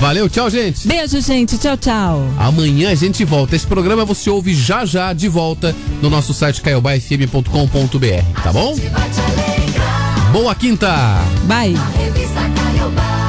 Valeu, 0.00 0.28
tchau, 0.28 0.50
gente. 0.50 0.88
Beijo, 0.88 1.20
gente. 1.20 1.56
Tchau, 1.56 1.76
tchau. 1.76 2.26
Amanhã 2.36 2.90
a 2.90 2.96
gente 2.96 3.24
volta. 3.24 3.54
Esse 3.54 3.68
programa 3.68 4.04
você 4.04 4.28
ouve 4.28 4.52
já 4.52 4.84
já 4.84 5.12
de 5.12 5.28
volta 5.28 5.72
no 6.02 6.10
nosso 6.10 6.34
site 6.34 6.60
caiobafm.com.br, 6.62 8.42
tá 8.42 8.52
bom? 8.52 8.76
Boa 10.32 10.52
quinta. 10.56 10.92
Bye. 11.44 11.76
Revista 11.96 12.40
Caiobá. 12.56 13.22